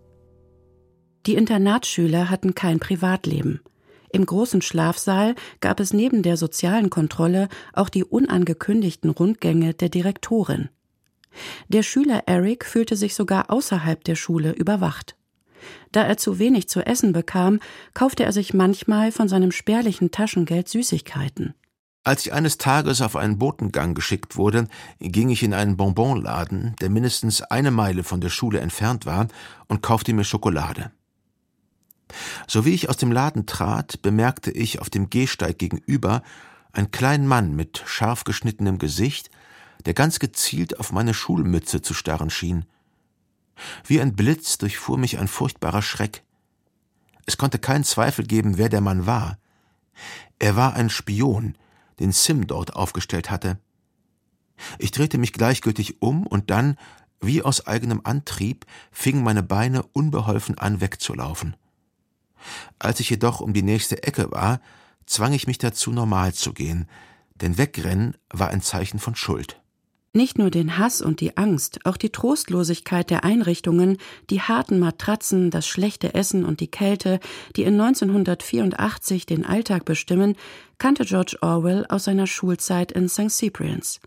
Die 1.25 1.35
Internatsschüler 1.35 2.29
hatten 2.29 2.55
kein 2.55 2.79
Privatleben. 2.79 3.61
Im 4.11 4.25
großen 4.25 4.61
Schlafsaal 4.61 5.35
gab 5.61 5.79
es 5.79 5.93
neben 5.93 6.23
der 6.23 6.35
sozialen 6.35 6.89
Kontrolle 6.89 7.47
auch 7.73 7.89
die 7.89 8.03
unangekündigten 8.03 9.09
Rundgänge 9.09 9.73
der 9.73 9.89
Direktorin. 9.89 10.69
Der 11.67 11.83
Schüler 11.83 12.23
Eric 12.25 12.65
fühlte 12.65 12.95
sich 12.95 13.15
sogar 13.15 13.49
außerhalb 13.49 14.03
der 14.03 14.15
Schule 14.15 14.51
überwacht. 14.51 15.15
Da 15.91 16.03
er 16.03 16.17
zu 16.17 16.39
wenig 16.39 16.69
zu 16.69 16.85
essen 16.85 17.13
bekam, 17.13 17.59
kaufte 17.93 18.23
er 18.23 18.33
sich 18.33 18.53
manchmal 18.53 19.11
von 19.11 19.27
seinem 19.27 19.51
spärlichen 19.51 20.11
Taschengeld 20.11 20.67
Süßigkeiten. 20.69 21.53
Als 22.03 22.25
ich 22.25 22.33
eines 22.33 22.57
Tages 22.57 23.01
auf 23.01 23.15
einen 23.15 23.37
Botengang 23.37 23.93
geschickt 23.93 24.35
wurde, 24.35 24.67
ging 24.99 25.29
ich 25.29 25.43
in 25.43 25.53
einen 25.53 25.77
Bonbonladen, 25.77 26.75
der 26.81 26.89
mindestens 26.89 27.43
eine 27.43 27.69
Meile 27.69 28.03
von 28.03 28.21
der 28.21 28.29
Schule 28.29 28.59
entfernt 28.59 29.05
war, 29.05 29.27
und 29.67 29.83
kaufte 29.83 30.11
mir 30.13 30.23
Schokolade. 30.23 30.91
So 32.47 32.65
wie 32.65 32.73
ich 32.73 32.89
aus 32.89 32.97
dem 32.97 33.11
Laden 33.11 33.45
trat, 33.45 34.01
bemerkte 34.01 34.49
ich 34.49 34.79
auf 34.79 34.89
dem 34.89 35.11
Gehsteig 35.11 35.59
gegenüber 35.59 36.23
einen 36.73 36.89
kleinen 36.89 37.27
Mann 37.27 37.55
mit 37.55 37.83
scharf 37.85 38.23
geschnittenem 38.23 38.79
Gesicht, 38.79 39.29
der 39.85 39.93
ganz 39.93 40.19
gezielt 40.19 40.79
auf 40.79 40.91
meine 40.91 41.13
Schulmütze 41.13 41.81
zu 41.81 41.93
starren 41.93 42.29
schien. 42.29 42.65
Wie 43.85 44.01
ein 44.01 44.15
Blitz 44.15 44.57
durchfuhr 44.57 44.97
mich 44.97 45.19
ein 45.19 45.27
furchtbarer 45.27 45.81
Schreck. 45.81 46.23
Es 47.25 47.37
konnte 47.37 47.59
keinen 47.59 47.83
Zweifel 47.83 48.25
geben, 48.25 48.57
wer 48.57 48.69
der 48.69 48.81
Mann 48.81 49.05
war. 49.05 49.37
Er 50.39 50.55
war 50.55 50.73
ein 50.73 50.89
Spion, 50.89 51.55
den 51.99 52.11
Sim 52.11 52.47
dort 52.47 52.75
aufgestellt 52.75 53.29
hatte. 53.29 53.59
Ich 54.79 54.91
drehte 54.91 55.17
mich 55.17 55.33
gleichgültig 55.33 56.01
um 56.01 56.25
und 56.25 56.49
dann, 56.49 56.77
wie 57.19 57.43
aus 57.43 57.67
eigenem 57.67 58.01
Antrieb, 58.03 58.65
fingen 58.91 59.23
meine 59.23 59.43
Beine 59.43 59.83
unbeholfen 59.83 60.57
an 60.57 60.81
wegzulaufen. 60.81 61.55
Als 62.79 62.99
ich 62.99 63.09
jedoch 63.09 63.41
um 63.41 63.53
die 63.53 63.61
nächste 63.61 64.03
Ecke 64.03 64.31
war, 64.31 64.61
zwang 65.05 65.33
ich 65.33 65.47
mich 65.47 65.59
dazu, 65.59 65.91
normal 65.91 66.33
zu 66.33 66.53
gehen, 66.53 66.87
denn 67.35 67.57
Wegrennen 67.57 68.17
war 68.31 68.49
ein 68.49 68.61
Zeichen 68.61 68.99
von 68.99 69.15
Schuld. 69.15 69.60
Nicht 70.13 70.37
nur 70.37 70.49
den 70.51 70.77
Hass 70.77 71.01
und 71.01 71.21
die 71.21 71.37
Angst, 71.37 71.85
auch 71.85 71.95
die 71.95 72.09
Trostlosigkeit 72.09 73.09
der 73.09 73.23
Einrichtungen, 73.23 73.97
die 74.29 74.41
harten 74.41 74.77
Matratzen, 74.77 75.51
das 75.51 75.65
schlechte 75.65 76.13
Essen 76.13 76.43
und 76.43 76.59
die 76.59 76.69
Kälte, 76.69 77.21
die 77.55 77.63
in 77.63 77.79
1984 77.79 79.25
den 79.25 79.45
Alltag 79.45 79.85
bestimmen, 79.85 80.35
kannte 80.79 81.05
George 81.05 81.37
Orwell 81.41 81.85
aus 81.87 82.03
seiner 82.03 82.27
Schulzeit 82.27 82.91
in 82.91 83.07
St. 83.07 83.29
Cyprians. 83.29 84.01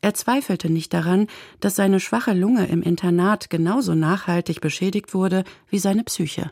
Er 0.00 0.14
zweifelte 0.14 0.68
nicht 0.68 0.92
daran, 0.92 1.28
dass 1.60 1.76
seine 1.76 2.00
schwache 2.00 2.32
Lunge 2.32 2.66
im 2.66 2.82
Internat 2.82 3.50
genauso 3.50 3.94
nachhaltig 3.94 4.60
beschädigt 4.60 5.14
wurde 5.14 5.44
wie 5.68 5.78
seine 5.78 6.02
Psyche. 6.02 6.50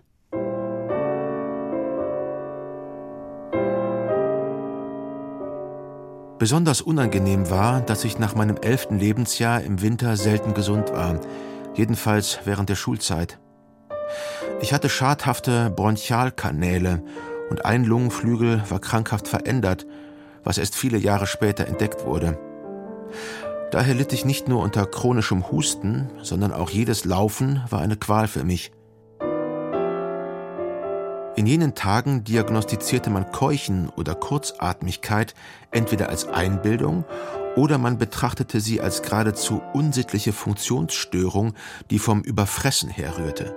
Besonders 6.39 6.81
unangenehm 6.81 7.51
war, 7.51 7.81
dass 7.81 8.05
ich 8.05 8.21
nach 8.21 8.37
meinem 8.37 8.57
elften 8.57 8.99
Lebensjahr 8.99 9.61
im 9.63 9.83
Winter 9.83 10.17
selten 10.17 10.55
gesund 10.55 10.93
war, 10.93 11.21
jedenfalls 11.75 12.39
während 12.45 12.69
der 12.69 12.77
Schulzeit. 12.77 13.41
Ich 14.61 14.73
hatte 14.73 14.89
schadhafte 14.89 15.71
Bronchialkanäle 15.71 17.03
und 17.51 17.65
ein 17.65 17.85
Lungenflügel 17.85 18.63
war 18.69 18.79
krankhaft 18.79 19.27
verändert, 19.27 19.85
was 20.45 20.59
erst 20.59 20.77
viele 20.77 20.99
Jahre 20.99 21.27
später 21.27 21.67
entdeckt 21.67 22.05
wurde. 22.05 22.39
Daher 23.73 23.95
litt 23.95 24.13
ich 24.13 24.25
nicht 24.25 24.47
nur 24.47 24.63
unter 24.63 24.87
chronischem 24.87 25.51
Husten, 25.51 26.09
sondern 26.23 26.53
auch 26.53 26.71
jedes 26.71 27.05
Laufen 27.05 27.63
war 27.69 27.81
eine 27.81 27.97
Qual 27.97 28.29
für 28.29 28.45
mich. 28.45 28.71
In 31.39 31.47
jenen 31.47 31.77
Tagen 31.77 32.25
diagnostizierte 32.25 33.11
man 33.11 33.31
Keuchen 33.31 33.91
oder 33.91 34.17
Kurzatmigkeit 34.17 35.37
entweder 35.71 36.09
als 36.09 36.27
Einbildung 36.27 37.05
oder 37.55 37.79
man 37.79 37.97
betrachtete 37.97 38.61
sie 38.61 38.81
als 38.81 39.03
geradezu 39.03 39.63
unsittliche 39.73 40.33
Funktionsstörung, 40.33 41.55
die 41.93 42.01
vom 42.01 42.23
Überfressen 42.23 42.91
herrührte. 42.91 43.55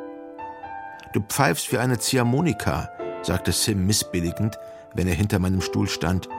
Du 1.14 1.22
pfeifst 1.22 1.72
wie 1.72 1.80
eine 1.80 1.98
Ziehharmonika, 1.98 2.92
sagte 3.24 3.52
Sim 3.52 3.88
missbilligend, 3.88 4.60
wenn 4.94 5.08
er 5.08 5.16
hinter 5.16 5.40
meinem 5.40 5.62
Stuhl 5.62 5.90
stand. 5.90 6.30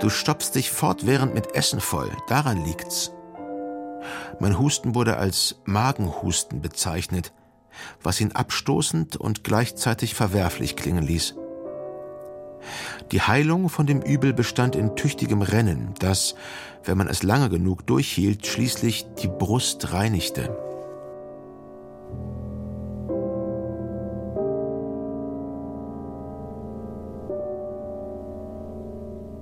Du 0.00 0.10
stopfst 0.10 0.56
dich 0.56 0.70
fortwährend 0.70 1.32
mit 1.32 1.54
Essen 1.54 1.80
voll, 1.80 2.10
daran 2.28 2.62
liegt's. 2.62 3.12
Mein 4.40 4.58
Husten 4.58 4.94
wurde 4.94 5.16
als 5.16 5.56
Magenhusten 5.64 6.60
bezeichnet, 6.60 7.32
was 8.02 8.20
ihn 8.20 8.32
abstoßend 8.32 9.16
und 9.16 9.44
gleichzeitig 9.44 10.14
verwerflich 10.14 10.76
klingen 10.76 11.04
ließ. 11.04 11.34
Die 13.10 13.22
Heilung 13.22 13.68
von 13.68 13.86
dem 13.86 14.02
Übel 14.02 14.32
bestand 14.32 14.76
in 14.76 14.94
tüchtigem 14.94 15.42
Rennen, 15.42 15.94
das, 15.98 16.34
wenn 16.84 16.98
man 16.98 17.08
es 17.08 17.22
lange 17.22 17.48
genug 17.48 17.86
durchhielt, 17.86 18.46
schließlich 18.46 19.06
die 19.22 19.28
Brust 19.28 19.92
reinigte. 19.92 20.69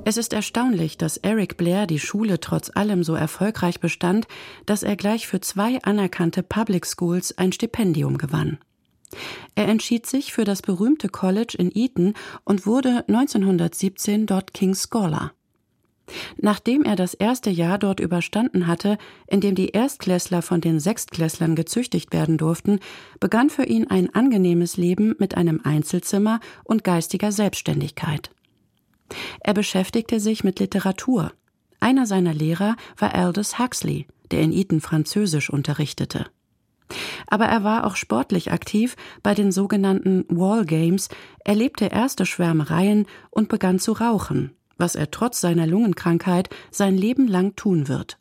Es 0.05 0.17
ist 0.17 0.33
erstaunlich, 0.33 0.97
dass 0.97 1.19
Eric 1.19 1.57
Blair 1.57 1.87
die 1.87 1.99
Schule 1.99 2.41
trotz 2.41 2.71
allem 2.75 3.05
so 3.05 3.15
erfolgreich 3.15 3.81
bestand, 3.81 4.27
dass 4.65 4.83
er 4.83 4.97
gleich 4.97 5.27
für 5.27 5.41
zwei 5.41 5.83
anerkannte 5.83 6.43
Public 6.43 6.87
Schools 6.87 7.37
ein 7.37 7.53
Stipendium 7.53 8.17
gewann. 8.17 8.59
Er 9.55 9.69
entschied 9.69 10.07
sich 10.07 10.33
für 10.33 10.45
das 10.45 10.63
berühmte 10.63 11.09
College 11.09 11.57
in 11.59 11.71
Eton 11.75 12.15
und 12.45 12.67
wurde 12.67 13.05
1917 13.09 14.27
dort 14.27 14.55
King's 14.55 14.89
Scholar. 14.91 15.33
Nachdem 16.39 16.85
er 16.85 16.97
das 16.97 17.13
erste 17.15 17.51
Jahr 17.51 17.79
dort 17.79 18.01
überstanden 18.01 18.67
hatte, 18.67 18.97
in 19.27 19.41
dem 19.41 19.55
die 19.55 19.71
Erstklässler 19.71 20.41
von 20.41 20.61
den 20.61 20.81
Sechstklässlern 20.81 21.55
gezüchtigt 21.55 22.13
werden 22.13 22.39
durften, 22.39 22.81
begann 23.21 23.51
für 23.51 23.65
ihn 23.65 23.89
ein 23.89 24.15
angenehmes 24.15 24.79
Leben 24.79 25.15
mit 25.19 25.37
einem 25.37 25.61
Einzelzimmer 25.65 26.41
und 26.65 26.85
geistiger 26.85 27.31
Selbstständigkeit. 27.31 28.31
Er 29.41 29.55
beschäftigte 29.55 30.21
sich 30.21 30.45
mit 30.45 30.61
Literatur. 30.61 31.33
Einer 31.81 32.07
seiner 32.07 32.35
Lehrer 32.35 32.77
war 32.97 33.15
Aldous 33.15 33.59
Huxley, 33.59 34.07
der 34.31 34.41
in 34.41 34.53
Eton 34.53 34.81
Französisch 34.81 35.51
unterrichtete. 35.51 36.27
Aber 37.27 37.47
er 37.47 37.65
war 37.65 37.87
auch 37.87 37.97
sportlich 37.97 38.51
aktiv 38.51 38.97
bei 39.23 39.35
den 39.35 39.53
sogenannten 39.53 40.25
Wall 40.29 40.65
Games, 40.65 41.09
erlebte 41.45 41.87
erste 41.87 42.25
Schwärmereien 42.25 43.07
und 43.31 43.49
begann 43.49 43.79
zu 43.79 43.93
rauchen, 43.93 44.53
was 44.79 44.95
er 44.95 45.11
trotz 45.11 45.41
seiner 45.41 45.67
Lungenkrankheit 45.67 46.49
sein 46.71 46.97
Leben 46.97 47.29
lang 47.29 47.57
tun 47.57 47.89
wird. 47.89 48.19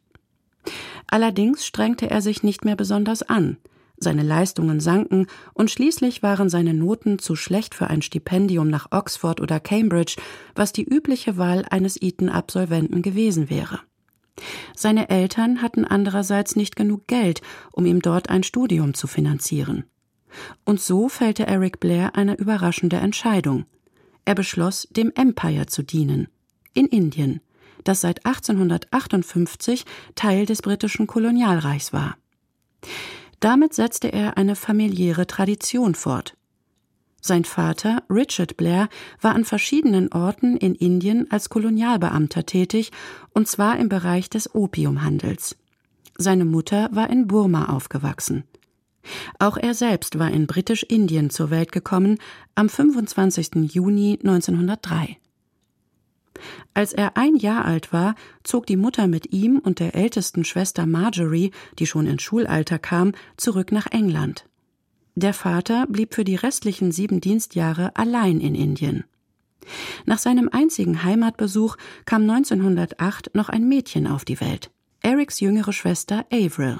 Allerdings 1.09 1.65
strengte 1.65 2.09
er 2.09 2.21
sich 2.21 2.43
nicht 2.43 2.65
mehr 2.65 2.75
besonders 2.75 3.23
an, 3.23 3.57
seine 3.97 4.23
Leistungen 4.23 4.79
sanken 4.79 5.27
und 5.53 5.71
schließlich 5.71 6.21
waren 6.23 6.49
seine 6.49 6.73
Noten 6.73 7.19
zu 7.19 7.35
schlecht 7.35 7.75
für 7.75 7.87
ein 7.87 8.01
Stipendium 8.01 8.69
nach 8.69 8.91
Oxford 8.91 9.41
oder 9.41 9.59
Cambridge, 9.59 10.15
was 10.55 10.71
die 10.71 10.83
übliche 10.83 11.37
Wahl 11.37 11.65
eines 11.69 11.99
Eton-Absolventen 11.99 13.01
gewesen 13.01 13.49
wäre. 13.49 13.79
Seine 14.75 15.09
Eltern 15.09 15.61
hatten 15.61 15.83
andererseits 15.83 16.55
nicht 16.55 16.75
genug 16.75 17.07
Geld, 17.07 17.41
um 17.71 17.85
ihm 17.85 18.01
dort 18.01 18.29
ein 18.29 18.43
Studium 18.43 18.93
zu 18.93 19.07
finanzieren. 19.07 19.85
Und 20.65 20.79
so 20.79 21.09
fällte 21.09 21.47
Eric 21.47 21.79
Blair 21.79 22.15
eine 22.15 22.35
überraschende 22.35 22.97
Entscheidung. 22.97 23.65
Er 24.25 24.35
beschloss, 24.35 24.87
dem 24.91 25.11
Empire 25.15 25.65
zu 25.65 25.83
dienen. 25.83 26.27
In 26.73 26.85
Indien, 26.85 27.41
das 27.83 28.01
seit 28.01 28.25
1858 28.25 29.85
Teil 30.15 30.45
des 30.45 30.61
britischen 30.61 31.07
Kolonialreichs 31.07 31.93
war. 31.93 32.17
Damit 33.39 33.73
setzte 33.73 34.11
er 34.11 34.37
eine 34.37 34.55
familiäre 34.55 35.27
Tradition 35.27 35.95
fort. 35.95 36.35
Sein 37.21 37.45
Vater, 37.45 38.03
Richard 38.09 38.57
Blair, 38.57 38.89
war 39.21 39.35
an 39.35 39.43
verschiedenen 39.43 40.11
Orten 40.11 40.55
in 40.55 40.75
Indien 40.75 41.29
als 41.29 41.49
Kolonialbeamter 41.49 42.45
tätig, 42.45 42.91
und 43.33 43.47
zwar 43.47 43.77
im 43.79 43.89
Bereich 43.89 44.29
des 44.29 44.53
Opiumhandels. 44.55 45.57
Seine 46.17 46.45
Mutter 46.45 46.89
war 46.93 47.09
in 47.09 47.27
Burma 47.27 47.65
aufgewachsen. 47.65 48.43
Auch 49.39 49.57
er 49.57 49.73
selbst 49.73 50.19
war 50.19 50.31
in 50.31 50.47
Britisch-Indien 50.47 51.29
zur 51.29 51.49
Welt 51.49 51.71
gekommen 51.71 52.17
am 52.55 52.69
25. 52.69 53.71
Juni 53.73 54.19
1903. 54.21 55.17
Als 56.73 56.93
er 56.93 57.17
ein 57.17 57.35
Jahr 57.35 57.65
alt 57.65 57.93
war, 57.93 58.15
zog 58.43 58.65
die 58.65 58.77
Mutter 58.77 59.07
mit 59.07 59.33
ihm 59.33 59.59
und 59.59 59.79
der 59.79 59.95
ältesten 59.95 60.45
Schwester 60.45 60.85
Marjorie, 60.85 61.51
die 61.79 61.87
schon 61.87 62.07
ins 62.07 62.21
Schulalter 62.23 62.79
kam, 62.79 63.13
zurück 63.37 63.71
nach 63.71 63.87
England. 63.87 64.45
Der 65.15 65.33
Vater 65.33 65.87
blieb 65.87 66.13
für 66.13 66.23
die 66.23 66.35
restlichen 66.35 66.91
sieben 66.91 67.21
Dienstjahre 67.21 67.95
allein 67.95 68.39
in 68.39 68.53
Indien. 68.53 69.03
Nach 70.05 70.19
seinem 70.19 70.49
einzigen 70.51 71.03
Heimatbesuch 71.03 71.75
kam 72.05 72.21
1908 72.29 73.33
noch 73.33 73.49
ein 73.49 73.67
Mädchen 73.67 74.07
auf 74.07 74.25
die 74.25 74.39
Welt, 74.39 74.71
Erics 75.01 75.39
jüngere 75.39 75.73
Schwester 75.73 76.25
Avril. 76.31 76.79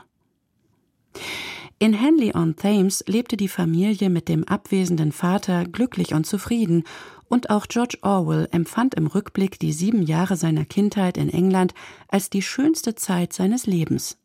In 1.80 1.94
Henley-on-Thames 1.94 3.04
lebte 3.08 3.38
die 3.38 3.48
Familie 3.48 4.10
mit 4.10 4.30
dem 4.30 4.44
abwesenden 4.46 5.12
Vater 5.12 5.66
glücklich 5.66 6.14
und 6.14 6.26
zufrieden 6.26 6.84
und 7.30 7.50
auch 7.50 7.68
George 7.68 7.98
Orwell 8.02 8.48
empfand 8.52 8.96
im 8.96 9.08
Rückblick 9.08 9.60
die 9.60 9.74
sieben 9.74 10.04
Jahre 10.04 10.36
seiner 10.36 10.66
Kindheit 10.66 11.18
in 11.18 11.30
England 11.30 11.74
als 12.08 12.30
die 12.30 12.42
schönste 12.42 12.96
Zeit 12.96 13.34
seines 13.34 13.66
Lebens. 13.66 14.18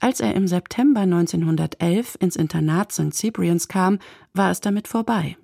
Als 0.00 0.20
er 0.20 0.34
im 0.34 0.48
September 0.48 1.00
1911 1.00 2.16
ins 2.20 2.36
Internat 2.36 2.92
St. 2.92 3.12
Cyprians 3.12 3.68
kam, 3.68 3.98
war 4.32 4.50
es 4.50 4.60
damit 4.60 4.88
vorbei. 4.88 5.36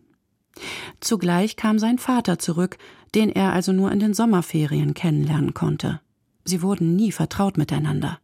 Zugleich 1.01 1.57
kam 1.57 1.79
sein 1.79 1.99
Vater 1.99 2.39
zurück, 2.39 2.79
den 3.15 3.31
er 3.31 3.53
also 3.53 3.73
nur 3.73 3.93
in 3.93 4.01
den 4.01 4.15
Sommerferien 4.15 4.95
kennenlernen 4.95 5.55
konnte. 5.55 6.01
Sie 6.45 6.63
wurden 6.63 6.97
nie 6.97 7.13
vertraut 7.13 7.59
miteinander. 7.59 8.19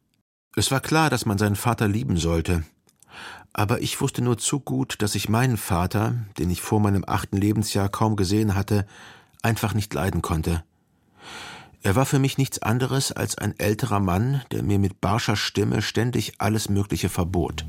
Es 0.56 0.70
war 0.70 0.80
klar, 0.80 1.10
dass 1.10 1.26
man 1.26 1.38
seinen 1.38 1.56
Vater 1.56 1.88
lieben 1.88 2.16
sollte. 2.16 2.64
Aber 3.56 3.80
ich 3.80 4.00
wusste 4.00 4.20
nur 4.20 4.36
zu 4.36 4.58
gut, 4.58 4.96
dass 5.00 5.14
ich 5.14 5.28
meinen 5.28 5.56
Vater, 5.56 6.16
den 6.38 6.50
ich 6.50 6.60
vor 6.60 6.80
meinem 6.80 7.04
achten 7.06 7.36
Lebensjahr 7.36 7.88
kaum 7.88 8.16
gesehen 8.16 8.56
hatte, 8.56 8.84
einfach 9.42 9.74
nicht 9.74 9.94
leiden 9.94 10.22
konnte. 10.22 10.64
Er 11.82 11.94
war 11.94 12.04
für 12.04 12.18
mich 12.18 12.36
nichts 12.36 12.60
anderes 12.60 13.12
als 13.12 13.38
ein 13.38 13.58
älterer 13.58 14.00
Mann, 14.00 14.42
der 14.50 14.64
mir 14.64 14.80
mit 14.80 15.00
barscher 15.00 15.36
Stimme 15.36 15.82
ständig 15.82 16.34
alles 16.38 16.68
Mögliche 16.68 17.08
verbot. 17.08 17.64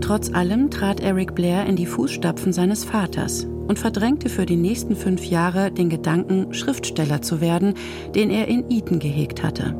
Trotz 0.00 0.32
allem 0.32 0.70
trat 0.70 1.00
Eric 1.00 1.34
Blair 1.34 1.66
in 1.66 1.74
die 1.74 1.86
Fußstapfen 1.86 2.52
seines 2.52 2.84
Vaters 2.84 3.46
und 3.68 3.78
verdrängte 3.78 4.28
für 4.28 4.46
die 4.46 4.56
nächsten 4.56 4.96
fünf 4.96 5.24
Jahre 5.24 5.70
den 5.70 5.90
Gedanken, 5.90 6.52
Schriftsteller 6.54 7.22
zu 7.22 7.40
werden, 7.40 7.74
den 8.14 8.30
er 8.30 8.48
in 8.48 8.64
Eton 8.70 8.98
gehegt 8.98 9.44
hatte. 9.44 9.76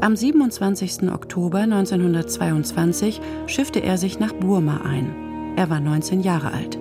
Am 0.00 0.14
27. 0.14 1.10
Oktober 1.10 1.60
1922 1.60 3.20
schiffte 3.46 3.82
er 3.82 3.96
sich 3.96 4.20
nach 4.20 4.32
Burma 4.34 4.82
ein. 4.84 5.14
Er 5.56 5.70
war 5.70 5.80
19 5.80 6.20
Jahre 6.20 6.52
alt. 6.52 6.78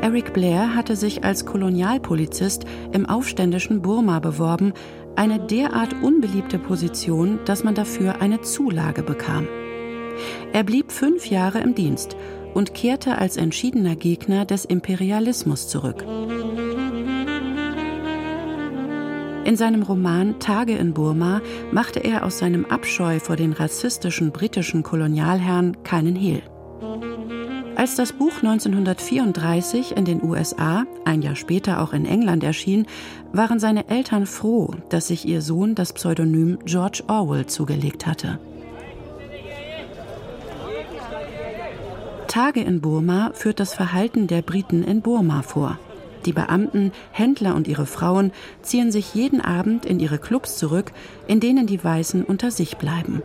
Eric 0.00 0.32
Blair 0.32 0.74
hatte 0.74 0.96
sich 0.96 1.24
als 1.24 1.46
Kolonialpolizist 1.46 2.64
im 2.92 3.06
aufständischen 3.06 3.82
Burma 3.82 4.18
beworben, 4.18 4.72
eine 5.14 5.38
derart 5.38 5.94
unbeliebte 6.02 6.58
Position, 6.58 7.38
dass 7.44 7.62
man 7.62 7.74
dafür 7.74 8.20
eine 8.20 8.40
Zulage 8.40 9.02
bekam. 9.02 9.46
Er 10.52 10.62
blieb 10.64 10.92
fünf 10.92 11.26
Jahre 11.26 11.60
im 11.60 11.74
Dienst 11.74 12.16
und 12.54 12.74
kehrte 12.74 13.18
als 13.18 13.36
entschiedener 13.36 13.96
Gegner 13.96 14.44
des 14.44 14.64
Imperialismus 14.64 15.68
zurück. 15.68 16.04
In 19.44 19.56
seinem 19.56 19.82
Roman 19.82 20.38
Tage 20.38 20.76
in 20.76 20.94
Burma 20.94 21.40
machte 21.72 21.98
er 22.00 22.24
aus 22.24 22.38
seinem 22.38 22.64
Abscheu 22.64 23.18
vor 23.18 23.36
den 23.36 23.52
rassistischen 23.52 24.30
britischen 24.30 24.82
Kolonialherren 24.82 25.82
keinen 25.82 26.14
Hehl. 26.14 26.42
Als 27.74 27.96
das 27.96 28.12
Buch 28.12 28.36
1934 28.36 29.96
in 29.96 30.04
den 30.04 30.22
USA, 30.22 30.84
ein 31.04 31.22
Jahr 31.22 31.34
später 31.34 31.82
auch 31.82 31.92
in 31.92 32.06
England 32.06 32.44
erschien, 32.44 32.86
waren 33.32 33.58
seine 33.58 33.88
Eltern 33.88 34.26
froh, 34.26 34.70
dass 34.90 35.08
sich 35.08 35.26
ihr 35.26 35.42
Sohn 35.42 35.74
das 35.74 35.92
Pseudonym 35.92 36.58
George 36.64 37.02
Orwell 37.08 37.46
zugelegt 37.46 38.06
hatte. 38.06 38.38
Tage 42.32 42.60
in 42.60 42.80
Burma 42.80 43.32
führt 43.34 43.60
das 43.60 43.74
Verhalten 43.74 44.26
der 44.26 44.40
Briten 44.40 44.82
in 44.82 45.02
Burma 45.02 45.42
vor. 45.42 45.78
Die 46.24 46.32
Beamten, 46.32 46.90
Händler 47.10 47.54
und 47.54 47.68
ihre 47.68 47.84
Frauen 47.84 48.32
ziehen 48.62 48.90
sich 48.90 49.12
jeden 49.12 49.42
Abend 49.42 49.84
in 49.84 50.00
ihre 50.00 50.16
Clubs 50.16 50.56
zurück, 50.56 50.92
in 51.26 51.40
denen 51.40 51.66
die 51.66 51.84
Weißen 51.84 52.24
unter 52.24 52.50
sich 52.50 52.78
bleiben. 52.78 53.20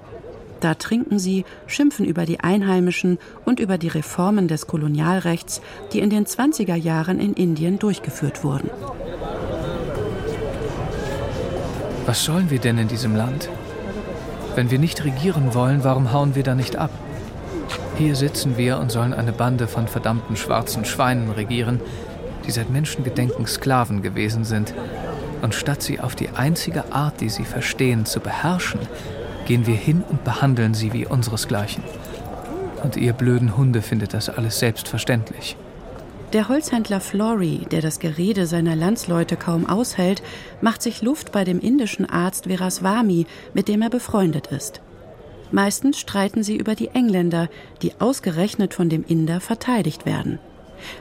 Da 0.59 0.73
trinken 0.73 1.19
sie, 1.19 1.45
schimpfen 1.67 2.05
über 2.05 2.25
die 2.25 2.41
Einheimischen 2.41 3.17
und 3.45 3.61
über 3.61 3.77
die 3.77 3.87
Reformen 3.87 4.49
des 4.49 4.67
Kolonialrechts, 4.67 5.61
die 5.93 5.99
in 5.99 6.09
den 6.09 6.25
20er 6.25 6.75
Jahren 6.75 7.21
in 7.21 7.31
Indien 7.31 7.79
durchgeführt 7.79 8.43
wurden. 8.43 8.69
Was 12.05 12.25
sollen 12.25 12.49
wir 12.49 12.59
denn 12.59 12.77
in 12.77 12.89
diesem 12.89 13.15
Land? 13.15 13.47
Wenn 14.55 14.69
wir 14.69 14.79
nicht 14.79 15.05
regieren 15.05 15.53
wollen, 15.53 15.85
warum 15.85 16.11
hauen 16.11 16.35
wir 16.35 16.43
da 16.43 16.55
nicht 16.55 16.75
ab? 16.75 16.91
Hier 17.97 18.15
sitzen 18.15 18.57
wir 18.57 18.77
und 18.77 18.91
sollen 18.91 19.13
eine 19.13 19.31
Bande 19.31 19.67
von 19.67 19.87
verdammten 19.87 20.35
schwarzen 20.35 20.85
Schweinen 20.85 21.31
regieren, 21.31 21.81
die 22.45 22.51
seit 22.51 22.69
Menschengedenken 22.69 23.47
Sklaven 23.47 24.03
gewesen 24.03 24.45
sind. 24.45 24.75
Und 25.41 25.55
statt 25.55 25.81
sie 25.81 25.99
auf 25.99 26.13
die 26.13 26.29
einzige 26.29 26.93
Art, 26.93 27.21
die 27.21 27.29
sie 27.29 27.43
verstehen, 27.43 28.05
zu 28.05 28.19
beherrschen, 28.19 28.81
gehen 29.47 29.65
wir 29.65 29.75
hin 29.75 30.03
und 30.07 30.23
behandeln 30.23 30.75
sie 30.75 30.93
wie 30.93 31.07
unseresgleichen. 31.07 31.83
Und 32.83 32.97
ihr 32.97 33.13
blöden 33.13 33.57
Hunde 33.57 33.81
findet 33.81 34.13
das 34.13 34.29
alles 34.29 34.59
selbstverständlich. 34.59 35.57
Der 36.33 36.49
Holzhändler 36.49 36.99
Flory, 36.99 37.65
der 37.71 37.81
das 37.81 37.99
Gerede 37.99 38.45
seiner 38.45 38.75
Landsleute 38.75 39.37
kaum 39.37 39.67
aushält, 39.67 40.21
macht 40.61 40.83
sich 40.83 41.01
Luft 41.01 41.31
bei 41.31 41.43
dem 41.43 41.59
indischen 41.59 42.07
Arzt 42.07 42.47
Viraswamy, 42.47 43.25
mit 43.55 43.67
dem 43.67 43.81
er 43.81 43.89
befreundet 43.89 44.47
ist. 44.47 44.81
Meistens 45.51 45.99
streiten 45.99 46.43
sie 46.43 46.57
über 46.57 46.75
die 46.75 46.89
Engländer, 46.89 47.49
die 47.81 47.93
ausgerechnet 47.99 48.73
von 48.73 48.89
dem 48.89 49.03
Inder 49.05 49.39
verteidigt 49.39 50.05
werden 50.05 50.39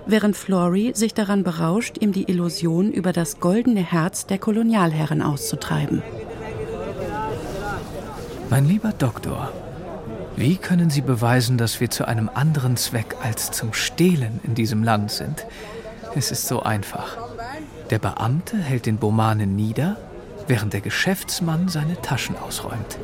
während 0.07 0.37
Flory 0.37 0.93
sich 0.95 1.15
daran 1.15 1.43
berauscht, 1.43 1.99
ihm 1.99 2.13
die 2.13 2.29
Illusion 2.31 2.93
über 2.93 3.13
das 3.13 3.41
goldene 3.41 3.81
Herz 3.81 4.27
der 4.27 4.39
Kolonialherren 4.39 5.23
auszutreiben. 5.23 6.03
Mein 8.51 8.67
lieber 8.67 8.93
Doktor, 8.93 9.53
wie 10.37 10.57
können 10.57 10.91
Sie 10.91 11.01
beweisen, 11.01 11.59
dass 11.59 11.81
wir 11.81 11.91
zu 11.91 12.07
einem 12.07 12.31
anderen 12.33 12.77
Zweck 12.77 13.17
als 13.23 13.51
zum 13.51 13.73
Stehlen 13.73 14.41
in 14.45 14.55
diesem 14.55 14.85
Land 14.85 15.11
sind? 15.11 15.47
Es 16.15 16.31
ist 16.31 16.47
so 16.47 16.63
einfach. 16.63 17.17
Der 17.91 17.99
Beamte 17.99 18.57
hält 18.57 18.87
den 18.87 18.99
Bomanen 18.99 19.57
nieder, 19.57 19.97
während 20.47 20.73
der 20.73 20.81
Geschäftsmann 20.81 21.69
seine 21.69 22.01
Taschen 22.03 22.37
ausräumt. 22.37 22.99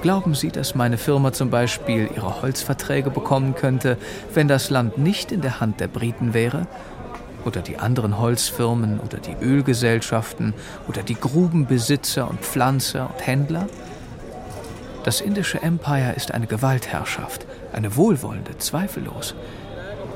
Glauben 0.00 0.36
Sie, 0.36 0.50
dass 0.50 0.76
meine 0.76 0.96
Firma 0.96 1.32
zum 1.32 1.50
Beispiel 1.50 2.08
ihre 2.14 2.40
Holzverträge 2.40 3.10
bekommen 3.10 3.56
könnte, 3.56 3.98
wenn 4.32 4.46
das 4.46 4.70
Land 4.70 4.96
nicht 4.96 5.32
in 5.32 5.40
der 5.40 5.60
Hand 5.60 5.80
der 5.80 5.88
Briten 5.88 6.34
wäre? 6.34 6.68
Oder 7.44 7.62
die 7.62 7.78
anderen 7.78 8.18
Holzfirmen 8.18 9.00
oder 9.00 9.18
die 9.18 9.34
Ölgesellschaften 9.44 10.54
oder 10.86 11.02
die 11.02 11.16
Grubenbesitzer 11.16 12.30
und 12.30 12.40
Pflanzer 12.40 13.10
und 13.12 13.26
Händler? 13.26 13.66
Das 15.02 15.20
indische 15.20 15.60
Empire 15.62 16.12
ist 16.14 16.32
eine 16.32 16.46
Gewaltherrschaft, 16.46 17.46
eine 17.72 17.96
wohlwollende, 17.96 18.56
zweifellos, 18.58 19.34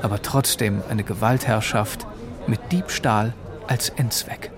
aber 0.01 0.21
trotzdem 0.21 0.81
eine 0.89 1.03
Gewaltherrschaft 1.03 2.07
mit 2.47 2.71
Diebstahl 2.71 3.33
als 3.67 3.89
Endzweck. 3.89 4.51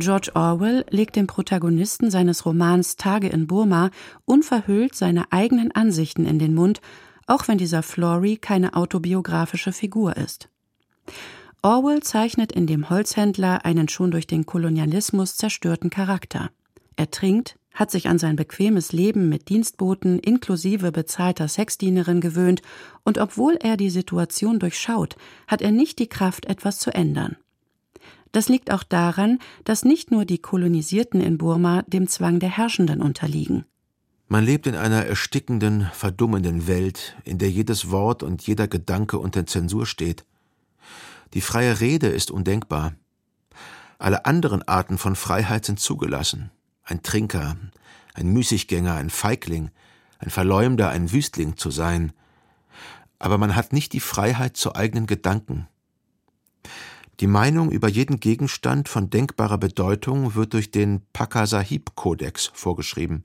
George 0.00 0.32
Orwell 0.34 0.84
legt 0.90 1.16
dem 1.16 1.26
Protagonisten 1.26 2.10
seines 2.10 2.44
Romans 2.44 2.96
Tage 2.96 3.28
in 3.28 3.46
Burma 3.46 3.90
unverhüllt 4.24 4.94
seine 4.94 5.30
eigenen 5.30 5.72
Ansichten 5.72 6.26
in 6.26 6.38
den 6.38 6.54
Mund, 6.54 6.80
auch 7.26 7.46
wenn 7.46 7.58
dieser 7.58 7.82
Flory 7.82 8.36
keine 8.36 8.74
autobiografische 8.74 9.72
Figur 9.72 10.16
ist. 10.16 10.48
Orwell 11.62 12.02
zeichnet 12.02 12.52
in 12.52 12.66
dem 12.66 12.88
Holzhändler 12.88 13.64
einen 13.64 13.88
schon 13.88 14.10
durch 14.10 14.26
den 14.26 14.46
Kolonialismus 14.46 15.36
zerstörten 15.36 15.90
Charakter. 15.90 16.50
Er 16.96 17.10
trinkt, 17.10 17.56
hat 17.74 17.90
sich 17.90 18.08
an 18.08 18.18
sein 18.18 18.36
bequemes 18.36 18.92
Leben 18.92 19.28
mit 19.28 19.48
Dienstboten 19.48 20.18
inklusive 20.18 20.90
bezahlter 20.92 21.48
Sexdienerin 21.48 22.20
gewöhnt, 22.20 22.62
und 23.04 23.18
obwohl 23.18 23.56
er 23.60 23.76
die 23.76 23.90
Situation 23.90 24.58
durchschaut, 24.58 25.16
hat 25.46 25.62
er 25.62 25.70
nicht 25.70 25.98
die 25.98 26.08
Kraft, 26.08 26.46
etwas 26.46 26.78
zu 26.78 26.92
ändern. 26.92 27.36
Das 28.32 28.48
liegt 28.48 28.70
auch 28.70 28.82
daran, 28.82 29.38
dass 29.64 29.84
nicht 29.84 30.10
nur 30.10 30.24
die 30.24 30.38
Kolonisierten 30.38 31.20
in 31.20 31.38
Burma 31.38 31.82
dem 31.82 32.06
Zwang 32.06 32.38
der 32.38 32.50
Herrschenden 32.50 33.02
unterliegen. 33.02 33.64
Man 34.28 34.44
lebt 34.44 34.68
in 34.68 34.76
einer 34.76 35.04
erstickenden, 35.04 35.90
verdummenden 35.92 36.68
Welt, 36.68 37.16
in 37.24 37.38
der 37.38 37.50
jedes 37.50 37.90
Wort 37.90 38.22
und 38.22 38.46
jeder 38.46 38.68
Gedanke 38.68 39.18
unter 39.18 39.44
Zensur 39.46 39.86
steht. 39.86 40.24
Die 41.34 41.40
freie 41.40 41.80
Rede 41.80 42.06
ist 42.06 42.30
undenkbar. 42.30 42.94
Alle 43.98 44.24
anderen 44.26 44.62
Arten 44.62 44.98
von 44.98 45.16
Freiheit 45.16 45.64
sind 45.64 45.80
zugelassen. 45.80 46.52
Ein 46.84 47.02
Trinker, 47.02 47.56
ein 48.14 48.28
Müßiggänger, 48.28 48.94
ein 48.94 49.10
Feigling, 49.10 49.70
ein 50.18 50.30
Verleumder, 50.30 50.90
ein 50.90 51.10
Wüstling 51.10 51.56
zu 51.56 51.72
sein. 51.72 52.12
Aber 53.18 53.36
man 53.36 53.56
hat 53.56 53.72
nicht 53.72 53.92
die 53.92 54.00
Freiheit 54.00 54.56
zu 54.56 54.76
eigenen 54.76 55.06
Gedanken. 55.06 55.66
Die 57.20 57.26
Meinung 57.26 57.70
über 57.70 57.88
jeden 57.88 58.18
Gegenstand 58.18 58.88
von 58.88 59.10
denkbarer 59.10 59.58
Bedeutung 59.58 60.34
wird 60.34 60.54
durch 60.54 60.70
den 60.70 61.02
Paka 61.12 61.46
Sahib 61.46 61.94
Kodex 61.94 62.50
vorgeschrieben. 62.54 63.24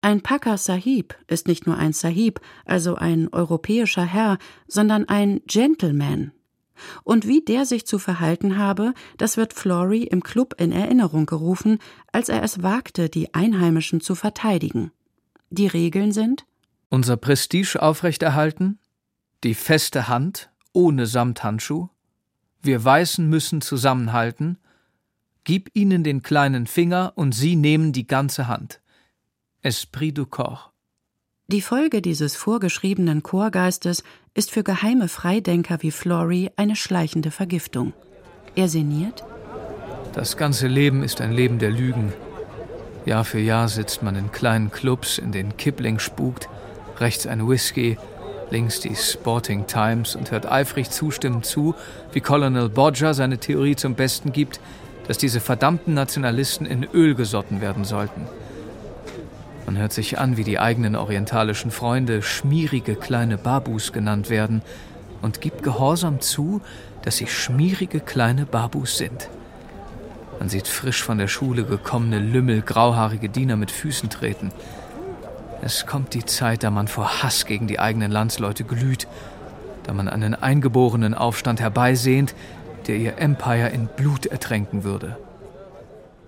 Ein 0.00 0.22
Paka 0.22 0.56
Sahib 0.56 1.14
ist 1.28 1.46
nicht 1.46 1.66
nur 1.66 1.76
ein 1.76 1.92
Sahib, 1.92 2.40
also 2.64 2.96
ein 2.96 3.28
europäischer 3.32 4.04
Herr, 4.04 4.38
sondern 4.66 5.08
ein 5.08 5.40
Gentleman. 5.46 6.32
Und 7.04 7.26
wie 7.26 7.40
der 7.40 7.64
sich 7.64 7.86
zu 7.86 7.98
verhalten 8.00 8.56
habe, 8.56 8.92
das 9.18 9.36
wird 9.36 9.52
Flory 9.52 10.02
im 10.02 10.22
Club 10.22 10.54
in 10.58 10.72
Erinnerung 10.72 11.26
gerufen, 11.26 11.78
als 12.12 12.28
er 12.28 12.42
es 12.42 12.62
wagte, 12.62 13.08
die 13.08 13.34
Einheimischen 13.34 14.00
zu 14.00 14.14
verteidigen. 14.14 14.90
Die 15.50 15.66
Regeln 15.66 16.12
sind 16.12 16.44
unser 16.88 17.16
Prestige 17.16 17.80
aufrechterhalten, 17.80 18.78
die 19.44 19.54
feste 19.54 20.08
Hand 20.08 20.50
ohne 20.72 21.06
Samthandschuh, 21.06 21.88
wir 22.62 22.84
Weißen 22.84 23.28
müssen 23.28 23.60
zusammenhalten. 23.60 24.58
Gib 25.44 25.70
ihnen 25.74 26.04
den 26.04 26.22
kleinen 26.22 26.66
Finger 26.66 27.12
und 27.14 27.32
sie 27.32 27.56
nehmen 27.56 27.92
die 27.92 28.06
ganze 28.06 28.48
Hand. 28.48 28.80
Esprit 29.62 30.16
du 30.16 30.26
corps. 30.26 30.72
Die 31.46 31.62
Folge 31.62 32.02
dieses 32.02 32.36
vorgeschriebenen 32.36 33.22
Chorgeistes 33.22 34.04
ist 34.34 34.50
für 34.50 34.62
geheime 34.62 35.08
Freidenker 35.08 35.82
wie 35.82 35.90
Flory 35.90 36.50
eine 36.56 36.76
schleichende 36.76 37.30
Vergiftung. 37.30 37.94
Er 38.54 38.68
sinniert: 38.68 39.24
Das 40.12 40.36
ganze 40.36 40.66
Leben 40.66 41.02
ist 41.02 41.22
ein 41.22 41.32
Leben 41.32 41.58
der 41.58 41.70
Lügen. 41.70 42.12
Jahr 43.06 43.24
für 43.24 43.40
Jahr 43.40 43.68
sitzt 43.68 44.02
man 44.02 44.16
in 44.16 44.30
kleinen 44.30 44.70
Clubs, 44.70 45.16
in 45.16 45.32
denen 45.32 45.56
Kipling 45.56 45.98
spukt, 45.98 46.50
rechts 46.98 47.26
ein 47.26 47.48
Whisky, 47.48 47.96
links 48.50 48.80
die 48.80 48.94
Sporting 48.94 49.66
Times 49.66 50.16
und 50.16 50.30
hört 50.30 50.50
eifrig 50.50 50.90
zustimmend 50.90 51.46
zu, 51.46 51.74
wie 52.12 52.20
Colonel 52.20 52.68
Bodger 52.68 53.14
seine 53.14 53.38
Theorie 53.38 53.76
zum 53.76 53.94
Besten 53.94 54.32
gibt, 54.32 54.60
dass 55.06 55.18
diese 55.18 55.40
verdammten 55.40 55.94
Nationalisten 55.94 56.66
in 56.66 56.84
Öl 56.84 57.14
gesotten 57.14 57.60
werden 57.60 57.84
sollten. 57.84 58.26
Man 59.66 59.76
hört 59.76 59.92
sich 59.92 60.18
an, 60.18 60.36
wie 60.36 60.44
die 60.44 60.58
eigenen 60.58 60.96
orientalischen 60.96 61.70
Freunde 61.70 62.22
schmierige 62.22 62.94
kleine 62.94 63.36
Babus 63.36 63.92
genannt 63.92 64.30
werden 64.30 64.62
und 65.20 65.40
gibt 65.40 65.62
gehorsam 65.62 66.20
zu, 66.20 66.62
dass 67.02 67.18
sie 67.18 67.26
schmierige 67.26 68.00
kleine 68.00 68.46
Babus 68.46 68.96
sind. 68.96 69.28
Man 70.38 70.48
sieht 70.48 70.68
frisch 70.68 71.02
von 71.02 71.18
der 71.18 71.28
Schule 71.28 71.64
gekommene 71.64 72.18
Lümmel 72.18 72.62
grauhaarige 72.62 73.28
Diener 73.28 73.56
mit 73.56 73.70
Füßen 73.70 74.08
treten. 74.08 74.52
Es 75.62 75.86
kommt 75.86 76.14
die 76.14 76.24
Zeit, 76.24 76.62
da 76.62 76.70
man 76.70 76.88
vor 76.88 77.22
Hass 77.22 77.44
gegen 77.44 77.66
die 77.66 77.80
eigenen 77.80 78.10
Landsleute 78.10 78.64
glüht, 78.64 79.08
da 79.84 79.92
man 79.92 80.08
einen 80.08 80.34
eingeborenen 80.34 81.14
Aufstand 81.14 81.60
herbeisehnt, 81.60 82.34
der 82.86 82.96
ihr 82.96 83.18
Empire 83.18 83.68
in 83.68 83.86
Blut 83.86 84.26
ertränken 84.26 84.84
würde. 84.84 85.18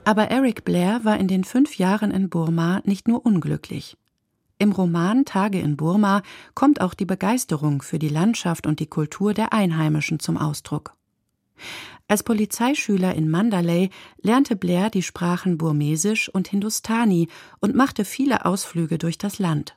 Aber 0.04 0.30
Eric 0.30 0.64
Blair 0.64 1.00
war 1.04 1.18
in 1.18 1.28
den 1.28 1.44
fünf 1.44 1.78
Jahren 1.78 2.10
in 2.10 2.28
Burma 2.28 2.80
nicht 2.84 3.06
nur 3.06 3.24
unglücklich. 3.24 3.96
Im 4.58 4.72
Roman 4.72 5.24
Tage 5.24 5.60
in 5.60 5.76
Burma 5.76 6.22
kommt 6.54 6.80
auch 6.80 6.94
die 6.94 7.06
Begeisterung 7.06 7.80
für 7.80 7.98
die 7.98 8.08
Landschaft 8.08 8.66
und 8.66 8.80
die 8.80 8.86
Kultur 8.86 9.32
der 9.32 9.52
Einheimischen 9.52 10.20
zum 10.20 10.36
Ausdruck. 10.36 10.94
Als 12.10 12.24
Polizeischüler 12.24 13.14
in 13.14 13.30
Mandalay 13.30 13.88
lernte 14.20 14.56
Blair 14.56 14.90
die 14.90 15.04
Sprachen 15.04 15.58
Burmesisch 15.58 16.28
und 16.28 16.48
Hindustani 16.48 17.28
und 17.60 17.76
machte 17.76 18.04
viele 18.04 18.46
Ausflüge 18.46 18.98
durch 18.98 19.16
das 19.16 19.38
Land. 19.38 19.76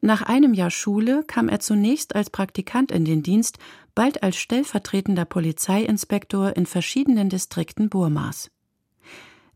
Nach 0.00 0.22
einem 0.22 0.54
Jahr 0.54 0.70
Schule 0.70 1.24
kam 1.26 1.50
er 1.50 1.60
zunächst 1.60 2.16
als 2.16 2.30
Praktikant 2.30 2.90
in 2.90 3.04
den 3.04 3.22
Dienst, 3.22 3.58
bald 3.94 4.22
als 4.22 4.38
stellvertretender 4.38 5.26
Polizeiinspektor 5.26 6.56
in 6.56 6.64
verschiedenen 6.64 7.28
Distrikten 7.28 7.90
Burmas. 7.90 8.50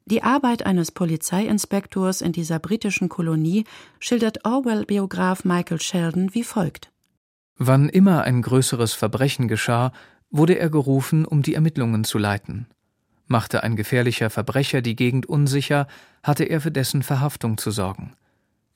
Die 0.05 0.23
Arbeit 0.23 0.67
eines 0.67 0.93
Polizeiinspektors 0.93 2.21
in 2.21 2.33
dieser 2.33 2.59
britischen 2.59 3.09
Kolonie 3.09 3.65
schildert 3.99 4.45
Orwell-Biograf 4.45 5.47
Michael 5.47 5.81
Sheldon 5.81 6.35
wie 6.35 6.45
folgt. 6.45 6.93
Wann 7.57 7.89
immer 7.89 8.25
ein 8.25 8.43
größeres 8.43 8.93
Verbrechen 8.93 9.49
geschah, 9.49 9.93
wurde 10.33 10.59
er 10.59 10.71
gerufen, 10.71 11.25
um 11.25 11.43
die 11.43 11.55
Ermittlungen 11.55 12.05
zu 12.05 12.19
leiten. 12.19 12.67
Machte 13.27 13.63
ein 13.63 13.77
gefährlicher 13.77 14.31
Verbrecher 14.31 14.83
die 14.83 14.97
Gegend 14.97 15.27
unsicher, 15.27 15.87
hatte 16.23 16.45
er 16.45 16.61
für 16.61 16.73
dessen 16.73 17.03
Verhaftung 17.03 17.59
zu 17.59 17.71
sorgen. 17.71 18.15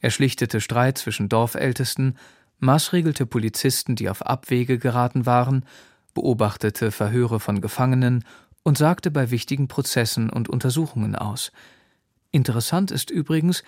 Er 0.00 0.10
schlichtete 0.10 0.60
Streit 0.60 0.98
zwischen 0.98 1.28
Dorfältesten, 1.28 2.16
maßregelte 2.58 3.26
Polizisten, 3.26 3.96
die 3.96 4.08
auf 4.08 4.24
Abwege 4.24 4.78
geraten 4.78 5.26
waren, 5.26 5.64
beobachtete 6.14 6.92
Verhöre 6.92 7.40
von 7.40 7.60
Gefangenen 7.60 8.24
und 8.62 8.78
sagte 8.78 9.10
bei 9.10 9.30
wichtigen 9.30 9.68
Prozessen 9.68 10.30
und 10.30 10.48
Untersuchungen 10.48 11.16
aus. 11.16 11.52
Interessant 12.30 12.90
ist 12.90 13.10
übrigens, 13.10 13.62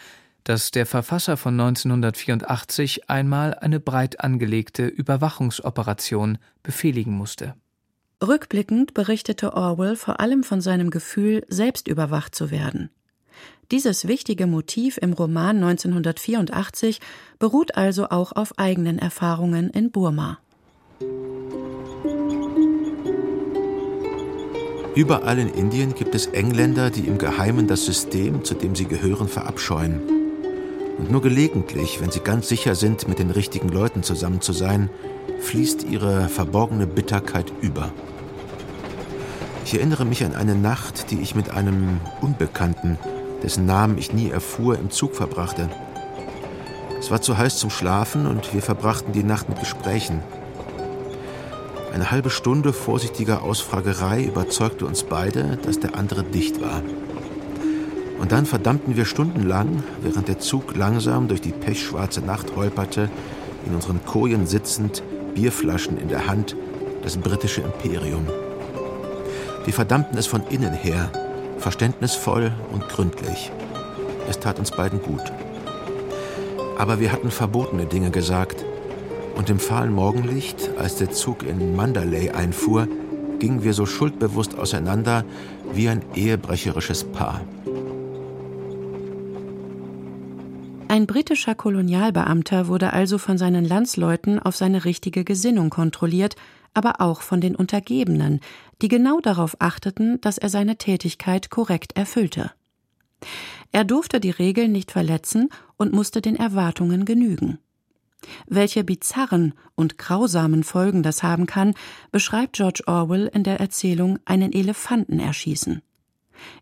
dass 0.45 0.71
der 0.71 0.87
Verfasser 0.87 1.37
von 1.37 1.59
1984 1.59 3.11
einmal 3.11 3.55
eine 3.55 3.81
breit 3.81 4.21
angelegte 4.21 4.87
Überwachungsoperation 4.87 6.39
befehligen 6.63 7.13
musste. 7.13 7.55
Rückblickend 8.27 8.95
berichtete 8.95 9.55
Orwell 9.55 9.95
vor 9.95 10.19
allem 10.19 10.43
von 10.43 10.61
seinem 10.61 10.91
Gefühl, 10.91 11.45
selbst 11.49 11.87
überwacht 11.87 12.35
zu 12.35 12.51
werden. 12.51 12.91
Dieses 13.71 14.09
wichtige 14.09 14.49
Motiv 14.49 14.99
im 15.01 15.13
Roman 15.13 15.63
1984 15.63 17.01
beruht 17.39 17.77
also 17.77 18.09
auch 18.09 18.33
auf 18.33 18.59
eigenen 18.59 18.99
Erfahrungen 18.99 19.71
in 19.71 19.93
Burma. 19.93 20.39
Überall 24.97 25.39
in 25.39 25.49
Indien 25.55 25.95
gibt 25.95 26.17
es 26.17 26.27
Engländer, 26.27 26.91
die 26.91 27.07
im 27.07 27.19
Geheimen 27.19 27.69
das 27.69 27.85
System, 27.85 28.43
zu 28.43 28.55
dem 28.55 28.75
sie 28.75 28.87
gehören, 28.87 29.29
verabscheuen. 29.29 30.01
Und 30.99 31.13
nur 31.13 31.23
gelegentlich, 31.23 32.01
wenn 32.01 32.11
sie 32.11 32.19
ganz 32.19 32.49
sicher 32.49 32.75
sind, 32.75 33.07
mit 33.07 33.21
den 33.21 33.31
richtigen 33.31 33.69
Leuten 33.69 34.03
zusammen 34.03 34.41
zu 34.41 34.53
sein, 34.53 34.91
fließt 35.41 35.85
ihre 35.85 36.29
verborgene 36.29 36.87
Bitterkeit 36.87 37.53
über. 37.61 37.91
Ich 39.65 39.75
erinnere 39.75 40.05
mich 40.05 40.25
an 40.25 40.35
eine 40.35 40.55
Nacht, 40.55 41.11
die 41.11 41.21
ich 41.21 41.35
mit 41.35 41.51
einem 41.51 42.01
Unbekannten, 42.21 42.99
dessen 43.43 43.67
Namen 43.67 43.99
ich 43.99 44.13
nie 44.13 44.31
erfuhr, 44.31 44.79
im 44.79 44.91
Zug 44.91 45.15
verbrachte. 45.15 45.69
Es 46.99 47.11
war 47.11 47.21
zu 47.21 47.39
heiß 47.39 47.59
zum 47.59 47.71
Schlafen 47.71 48.27
und 48.27 48.55
wir 48.55 48.63
verbrachten 48.63 49.13
die 49.13 49.23
Nacht 49.23 49.49
mit 49.49 49.61
Gesprächen. 49.61 50.23
Eine 51.93 52.11
halbe 52.11 52.31
Stunde 52.31 52.73
vorsichtiger 52.73 53.43
Ausfragerei 53.43 54.25
überzeugte 54.25 54.87
uns 54.87 55.03
beide, 55.03 55.59
dass 55.59 55.81
der 55.81 55.97
andere 55.97 56.25
dicht 56.25 56.61
war. 56.61 56.83
Und 58.19 58.33
dann 58.33 58.47
verdammten 58.47 58.97
wir 58.97 59.05
stundenlang, 59.05 59.83
während 60.03 60.29
der 60.29 60.39
Zug 60.39 60.77
langsam 60.77 61.29
durch 61.29 61.41
die 61.41 61.53
pechschwarze 61.53 62.21
Nacht 62.21 62.57
holperte, 62.57 63.09
in 63.67 63.75
unseren 63.75 64.05
Kojen 64.05 64.47
sitzend, 64.47 65.03
Bierflaschen 65.39 65.99
in 65.99 66.09
der 66.09 66.27
Hand, 66.27 66.57
das 67.05 67.17
britische 67.17 67.61
Imperium. 67.61 68.27
Wir 69.65 69.73
verdammten 69.73 70.19
es 70.19 70.27
von 70.27 70.43
innen 70.51 70.73
her, 70.73 71.13
verständnisvoll 71.59 72.51
und 72.73 72.89
gründlich. 72.89 73.53
Es 74.29 74.41
tat 74.41 74.59
uns 74.59 74.73
beiden 74.73 75.01
gut. 75.01 75.23
Aber 76.77 76.99
wir 76.99 77.13
hatten 77.13 77.31
verbotene 77.31 77.87
Dinge 77.87 78.11
gesagt, 78.11 78.65
und 79.37 79.49
im 79.49 79.61
fahlen 79.61 79.93
Morgenlicht, 79.93 80.71
als 80.77 80.97
der 80.97 81.13
Zug 81.13 81.45
in 81.45 81.77
Mandalay 81.77 82.31
einfuhr, 82.31 82.89
gingen 83.39 83.63
wir 83.63 83.75
so 83.75 83.87
schuldbewusst 83.87 84.59
auseinander 84.59 85.25
wie 85.73 85.89
ein 85.89 86.03
ehebrecherisches 86.17 87.05
Paar. 87.05 87.43
Ein 90.89 91.07
britischer 91.07 91.55
Kolonialbeamter 91.55 92.67
wurde 92.67 92.95
also 92.95 93.19
von 93.19 93.37
seinen 93.37 93.67
Landsleuten 93.67 94.39
auf 94.39 94.57
seine 94.57 94.87
richtige 94.87 95.23
Gesinnung 95.23 95.69
kontrolliert, 95.69 96.35
aber 96.73 97.03
auch 97.03 97.21
von 97.21 97.43
den 97.43 97.55
Untergebenen, 97.55 98.41
die 98.81 98.89
genau 98.89 99.21
darauf 99.21 99.57
achteten, 99.61 100.19
dass 100.23 100.39
er 100.39 100.49
seine 100.49 100.77
Tätigkeit 100.77 101.51
korrekt 101.51 101.95
erfüllte. 101.95 102.53
Er 103.71 103.85
durfte 103.85 104.19
die 104.19 104.31
Regeln 104.31 104.73
nicht 104.73 104.91
verletzen 104.91 105.51
und 105.77 105.93
musste 105.93 106.23
den 106.23 106.37
Erwartungen 106.37 107.05
genügen. 107.05 107.59
Welche 108.47 108.83
bizarren 108.83 109.53
und 109.75 109.99
grausamen 109.99 110.65
Folgen 110.65 111.03
das 111.03 111.23
haben 111.23 111.45
kann, 111.45 111.75
beschreibt 112.13 112.55
George 112.55 112.85
Orwell 112.87 113.31
in 113.33 113.45
der 113.45 113.61
Erzählung 113.61 114.19
Einen 114.25 114.53
Elefanten 114.55 115.21
erschießen. 115.21 115.83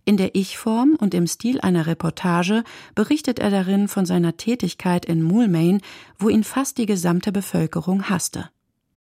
In 0.04 0.16
der 0.16 0.34
Ich-Form 0.34 0.96
und 0.98 1.14
im 1.14 1.26
Stil 1.26 1.60
einer 1.60 1.86
Reportage 1.86 2.64
berichtet 2.94 3.38
er 3.38 3.50
darin 3.50 3.88
von 3.88 4.06
seiner 4.06 4.36
Tätigkeit 4.36 5.04
in 5.04 5.22
Moulmein, 5.22 5.80
wo 6.18 6.28
ihn 6.28 6.44
fast 6.44 6.78
die 6.78 6.86
gesamte 6.86 7.32
Bevölkerung 7.32 8.08
hasste. 8.08 8.50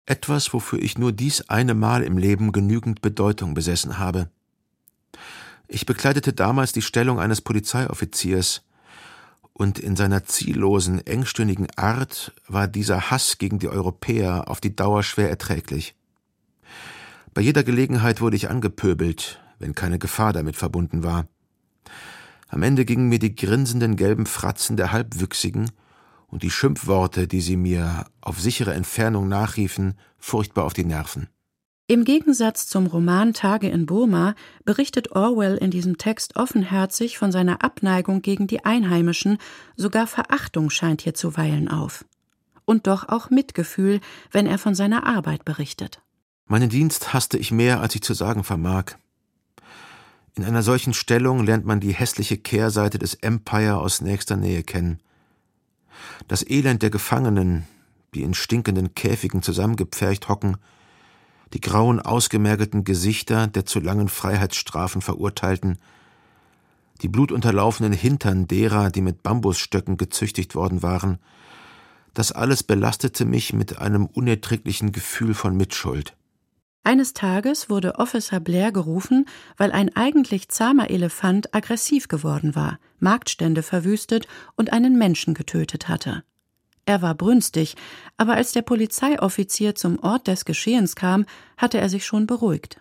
Etwas, 0.05 0.53
wofür 0.53 0.79
ich 0.79 0.97
nur 0.97 1.11
dies 1.11 1.49
eine 1.49 1.73
Mal 1.73 2.03
im 2.03 2.17
Leben 2.17 2.51
genügend 2.51 3.01
Bedeutung 3.01 3.53
besessen 3.53 3.99
habe. 3.99 4.29
Ich 5.67 5.85
bekleidete 5.85 6.31
damals 6.31 6.71
die 6.71 6.81
Stellung 6.81 7.19
eines 7.19 7.41
Polizeioffiziers, 7.41 8.63
und 9.57 9.79
in 9.79 9.95
seiner 9.95 10.23
ziellosen, 10.23 11.05
engstirnigen 11.07 11.67
Art 11.75 12.31
war 12.47 12.67
dieser 12.67 13.09
Hass 13.09 13.39
gegen 13.39 13.57
die 13.57 13.67
Europäer 13.67 14.49
auf 14.49 14.61
die 14.61 14.75
Dauer 14.75 15.01
schwer 15.01 15.31
erträglich. 15.31 15.95
Bei 17.33 17.41
jeder 17.41 17.63
Gelegenheit 17.63 18.21
wurde 18.21 18.35
ich 18.35 18.51
angepöbelt, 18.51 19.41
wenn 19.59 19.75
keine 19.75 19.99
Gefahr 19.99 20.33
damit 20.33 20.55
verbunden 20.55 21.03
war. 21.03 21.27
Am 22.47 22.63
Ende 22.63 22.85
gingen 22.85 23.09
mir 23.09 23.19
die 23.19 23.35
grinsenden 23.35 23.95
gelben 23.95 24.25
Fratzen 24.25 24.77
der 24.77 24.91
Halbwüchsigen 24.91 25.71
und 26.27 26.43
die 26.43 26.51
Schimpfworte, 26.51 27.27
die 27.27 27.41
sie 27.41 27.57
mir 27.57 28.05
auf 28.21 28.39
sichere 28.39 28.73
Entfernung 28.73 29.27
nachriefen, 29.27 29.95
furchtbar 30.17 30.65
auf 30.65 30.73
die 30.73 30.85
Nerven. 30.85 31.27
Im 31.89 32.03
Gegensatz 32.03 32.67
zum 32.67 32.85
Roman 32.85 33.33
Tage 33.33 33.69
in 33.69 33.85
Burma 33.85 34.35
berichtet 34.65 35.13
Orwell 35.13 35.55
in 35.55 35.71
diesem 35.71 35.97
Text 35.97 36.35
offenherzig 36.35 37.17
von 37.17 37.31
seiner 37.31 37.63
Abneigung 37.63 38.21
gegen 38.21 38.45
die 38.45 38.65
Einheimischen, 38.65 39.37
sogar 39.77 40.05
Verachtung 40.05 40.69
scheint 40.69 41.01
hier 41.01 41.13
zuweilen 41.13 41.69
auf. 41.69 42.03
Und 42.65 42.87
doch 42.87 43.07
auch 43.07 43.29
Mitgefühl, 43.29 44.01
wenn 44.31 44.47
er 44.47 44.57
von 44.57 44.75
seiner 44.75 45.05
Arbeit 45.05 45.45
berichtet. 45.45 46.01
Meinen 46.45 46.69
Dienst 46.69 47.13
hasste 47.13 47.37
ich 47.37 47.51
mehr, 47.51 47.79
als 47.79 47.95
ich 47.95 48.01
zu 48.01 48.13
sagen 48.13 48.43
vermag. 48.43 48.97
In 50.37 50.43
einer 50.43 50.61
solchen 50.61 50.93
Stellung 50.93 51.43
lernt 51.43 51.65
man 51.65 51.79
die 51.79 51.95
hässliche 51.95 52.37
Kehrseite 52.37 52.99
des 52.99 53.15
Empire 53.15 53.77
aus 53.77 54.01
nächster 54.01 54.37
Nähe 54.37 54.61
kennen. 54.61 54.99
Das 56.27 56.47
Elend 56.47 56.83
der 56.83 56.91
Gefangenen, 56.91 57.65
die 58.13 58.21
in 58.21 58.35
stinkenden 58.35 58.93
Käfigen 58.93 59.41
zusammengepfercht 59.41 60.29
hocken, 60.29 60.57
die 61.53 61.59
grauen 61.59 61.99
ausgemergelten 61.99 62.83
Gesichter 62.83 63.47
der 63.47 63.65
zu 63.65 63.79
langen 63.79 64.09
Freiheitsstrafen 64.09 65.01
Verurteilten, 65.01 65.79
die 67.01 67.07
blutunterlaufenen 67.07 67.93
Hintern 67.93 68.45
derer, 68.45 68.91
die 68.91 69.01
mit 69.01 69.23
Bambusstöcken 69.23 69.97
gezüchtigt 69.97 70.53
worden 70.53 70.83
waren, 70.83 71.17
das 72.13 72.31
alles 72.31 72.61
belastete 72.61 73.25
mich 73.25 73.53
mit 73.53 73.79
einem 73.79 74.05
unerträglichen 74.05 74.91
Gefühl 74.91 75.33
von 75.33 75.57
Mitschuld. 75.57 76.15
Eines 76.87 77.11
Tages 77.11 77.69
wurde 77.69 77.95
Officer 77.95 78.39
Blair 78.39 78.71
gerufen, 78.71 79.25
weil 79.57 79.73
ein 79.73 79.93
eigentlich 79.97 80.47
zahmer 80.47 80.89
Elefant 80.89 81.53
aggressiv 81.53 82.07
geworden 82.07 82.55
war, 82.55 82.79
Marktstände 83.01 83.61
verwüstet 83.61 84.25
und 84.55 84.71
einen 84.71 84.97
Menschen 84.97 85.33
getötet 85.33 85.89
hatte. 85.89 86.23
Er 86.85 87.01
war 87.01 87.13
brünstig, 87.13 87.75
aber 88.15 88.35
als 88.35 88.53
der 88.53 88.61
Polizeioffizier 88.61 89.75
zum 89.75 89.99
Ort 89.99 90.27
des 90.27 90.45
Geschehens 90.45 90.95
kam, 90.95 91.25
hatte 91.57 91.77
er 91.77 91.89
sich 91.89 92.05
schon 92.05 92.25
beruhigt. 92.25 92.79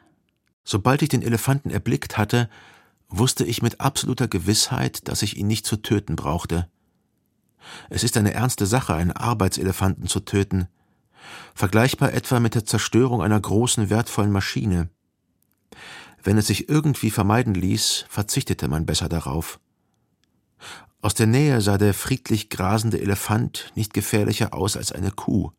Sobald 0.63 1.03
ich 1.03 1.09
den 1.09 1.23
Elefanten 1.23 1.71
erblickt 1.71 2.17
hatte, 2.17 2.49
wusste 3.09 3.45
ich 3.45 3.61
mit 3.61 3.81
absoluter 3.81 4.29
Gewissheit, 4.29 5.09
dass 5.09 5.23
ich 5.23 5.37
ihn 5.37 5.49
nicht 5.49 5.67
zu 5.67 5.79
töten 5.79 6.15
brauchte. 6.15 6.69
Es 7.91 8.05
ist 8.05 8.17
eine 8.17 8.35
ernste 8.35 8.67
Sache, 8.67 8.95
einen 8.95 9.11
Arbeitselefanten 9.11 10.07
zu 10.07 10.21
töten, 10.21 10.69
vergleichbar 11.55 12.13
etwa 12.13 12.41
mit 12.41 12.55
der 12.55 12.65
Zerstörung 12.65 13.23
einer 13.23 13.41
großen, 13.41 13.91
wertvollen 13.91 14.33
Maschine. 14.33 14.89
Wenn 16.23 16.39
es 16.39 16.49
sich 16.49 16.69
irgendwie 16.69 17.11
vermeiden 17.11 17.55
ließ, 17.55 18.07
verzichtete 18.09 18.69
man 18.69 18.87
besser 18.87 19.09
darauf. 19.09 19.61
Aus 21.01 21.15
der 21.15 21.27
Nähe 21.27 21.61
sah 21.61 21.79
der 21.79 21.95
friedlich 21.95 22.51
grasende 22.51 23.01
Elefant 23.01 23.71
nicht 23.77 23.95
gefährlicher 23.95 24.55
aus 24.55 24.77
als 24.77 24.91
eine 24.91 25.13
Kuh. 25.13 25.53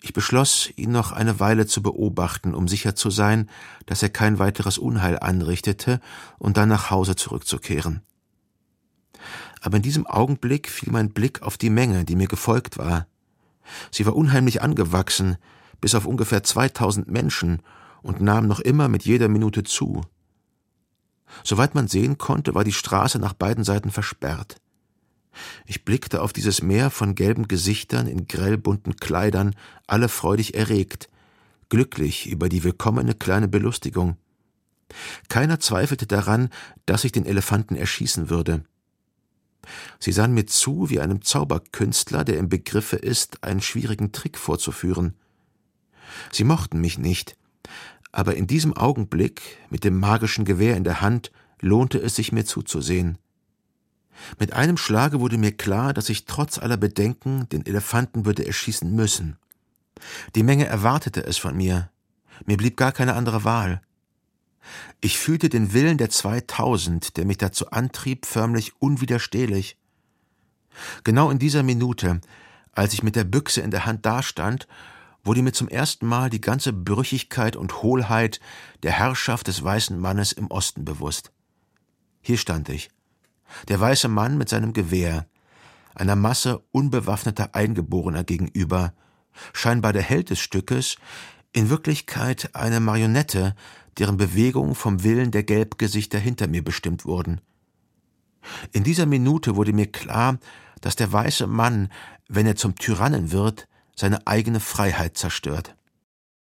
Ich 0.00 0.12
beschloss, 0.12 0.70
ihn 0.76 0.92
noch 0.92 1.12
eine 1.12 1.40
Weile 1.40 1.66
zu 1.66 1.82
beobachten, 1.82 2.54
um 2.54 2.68
sicher 2.68 2.94
zu 2.94 3.10
sein, 3.10 3.50
dass 3.86 4.02
er 4.02 4.08
kein 4.08 4.38
weiteres 4.38 4.78
Unheil 4.78 5.18
anrichtete 5.18 6.00
und 6.38 6.56
dann 6.56 6.68
nach 6.68 6.90
Hause 6.90 7.16
zurückzukehren. 7.16 8.02
Aber 9.60 9.76
in 9.76 9.82
diesem 9.82 10.06
Augenblick 10.06 10.68
fiel 10.68 10.92
mein 10.92 11.10
Blick 11.10 11.42
auf 11.42 11.58
die 11.58 11.70
Menge, 11.70 12.04
die 12.04 12.16
mir 12.16 12.28
gefolgt 12.28 12.78
war. 12.78 13.06
Sie 13.90 14.06
war 14.06 14.16
unheimlich 14.16 14.62
angewachsen, 14.62 15.36
bis 15.80 15.94
auf 15.94 16.06
ungefähr 16.06 16.42
2000 16.42 17.08
Menschen 17.08 17.62
und 18.02 18.20
nahm 18.20 18.46
noch 18.46 18.60
immer 18.60 18.88
mit 18.88 19.04
jeder 19.04 19.28
Minute 19.28 19.62
zu. 19.62 20.02
Soweit 21.44 21.74
man 21.74 21.88
sehen 21.88 22.18
konnte, 22.18 22.54
war 22.54 22.64
die 22.64 22.72
Straße 22.72 23.18
nach 23.18 23.34
beiden 23.34 23.64
Seiten 23.64 23.90
versperrt. 23.90 24.56
Ich 25.66 25.84
blickte 25.84 26.22
auf 26.22 26.32
dieses 26.32 26.62
Meer 26.62 26.90
von 26.90 27.14
gelben 27.14 27.48
Gesichtern 27.48 28.06
in 28.06 28.26
grellbunten 28.26 28.96
Kleidern, 28.96 29.54
alle 29.86 30.08
freudig 30.08 30.54
erregt, 30.54 31.08
glücklich 31.68 32.26
über 32.28 32.48
die 32.48 32.64
willkommene 32.64 33.14
kleine 33.14 33.48
Belustigung. 33.48 34.16
Keiner 35.28 35.60
zweifelte 35.60 36.06
daran, 36.06 36.48
dass 36.86 37.04
ich 37.04 37.12
den 37.12 37.26
Elefanten 37.26 37.76
erschießen 37.76 38.30
würde. 38.30 38.64
Sie 39.98 40.12
sahen 40.12 40.34
mir 40.34 40.46
zu 40.46 40.90
wie 40.90 41.00
einem 41.00 41.22
Zauberkünstler, 41.22 42.24
der 42.24 42.38
im 42.38 42.48
Begriffe 42.48 42.96
ist, 42.96 43.44
einen 43.44 43.60
schwierigen 43.60 44.12
Trick 44.12 44.38
vorzuführen. 44.38 45.14
Sie 46.32 46.44
mochten 46.44 46.80
mich 46.80 46.98
nicht, 46.98 47.36
aber 48.12 48.36
in 48.36 48.46
diesem 48.46 48.76
Augenblick, 48.76 49.58
mit 49.70 49.84
dem 49.84 49.98
magischen 49.98 50.44
Gewehr 50.44 50.76
in 50.76 50.84
der 50.84 51.00
Hand, 51.00 51.30
lohnte 51.60 51.98
es 51.98 52.16
sich 52.16 52.32
mir 52.32 52.44
zuzusehen. 52.44 53.18
Mit 54.38 54.52
einem 54.52 54.76
Schlage 54.76 55.20
wurde 55.20 55.38
mir 55.38 55.52
klar, 55.52 55.92
dass 55.92 56.08
ich 56.08 56.24
trotz 56.24 56.58
aller 56.58 56.76
Bedenken 56.76 57.48
den 57.50 57.66
Elefanten 57.66 58.24
würde 58.24 58.46
erschießen 58.46 58.92
müssen. 58.94 59.36
Die 60.34 60.42
Menge 60.42 60.66
erwartete 60.66 61.24
es 61.24 61.38
von 61.38 61.56
mir. 61.56 61.90
Mir 62.46 62.56
blieb 62.56 62.76
gar 62.76 62.92
keine 62.92 63.14
andere 63.14 63.44
Wahl. 63.44 63.80
Ich 65.00 65.18
fühlte 65.18 65.48
den 65.48 65.72
Willen 65.72 65.98
der 65.98 66.10
zweitausend, 66.10 67.16
der 67.16 67.24
mich 67.24 67.38
dazu 67.38 67.70
antrieb, 67.70 68.26
förmlich 68.26 68.72
unwiderstehlich. 68.80 69.76
Genau 71.04 71.30
in 71.30 71.38
dieser 71.38 71.62
Minute, 71.62 72.20
als 72.72 72.92
ich 72.92 73.02
mit 73.02 73.16
der 73.16 73.24
Büchse 73.24 73.60
in 73.60 73.70
der 73.70 73.86
Hand 73.86 74.06
dastand, 74.06 74.68
wurde 75.24 75.42
mir 75.42 75.52
zum 75.52 75.68
ersten 75.68 76.06
Mal 76.06 76.30
die 76.30 76.40
ganze 76.40 76.72
Brüchigkeit 76.72 77.56
und 77.56 77.82
Hohlheit 77.82 78.40
der 78.82 78.92
Herrschaft 78.92 79.48
des 79.48 79.62
weißen 79.62 79.98
Mannes 79.98 80.32
im 80.32 80.50
Osten 80.50 80.84
bewusst. 80.84 81.32
Hier 82.20 82.38
stand 82.38 82.68
ich, 82.68 82.90
der 83.68 83.80
weiße 83.80 84.08
Mann 84.08 84.38
mit 84.38 84.48
seinem 84.48 84.72
Gewehr, 84.72 85.26
einer 85.94 86.16
Masse 86.16 86.62
unbewaffneter 86.70 87.54
Eingeborener 87.54 88.24
gegenüber, 88.24 88.94
scheinbar 89.52 89.92
der 89.92 90.02
Held 90.02 90.30
des 90.30 90.40
Stückes, 90.40 90.96
in 91.52 91.70
Wirklichkeit 91.70 92.54
eine 92.54 92.80
Marionette, 92.80 93.54
deren 93.98 94.16
Bewegungen 94.16 94.74
vom 94.74 95.02
Willen 95.04 95.30
der 95.30 95.42
Gelbgesichter 95.42 96.18
hinter 96.18 96.46
mir 96.46 96.62
bestimmt 96.62 97.04
wurden. 97.04 97.40
In 98.72 98.84
dieser 98.84 99.06
Minute 99.06 99.56
wurde 99.56 99.72
mir 99.72 99.86
klar, 99.86 100.38
dass 100.80 100.96
der 100.96 101.12
weiße 101.12 101.46
Mann, 101.46 101.90
wenn 102.28 102.46
er 102.46 102.56
zum 102.56 102.76
Tyrannen 102.76 103.32
wird, 103.32 103.68
seine 103.96 104.26
eigene 104.26 104.60
Freiheit 104.60 105.16
zerstört. 105.16 105.74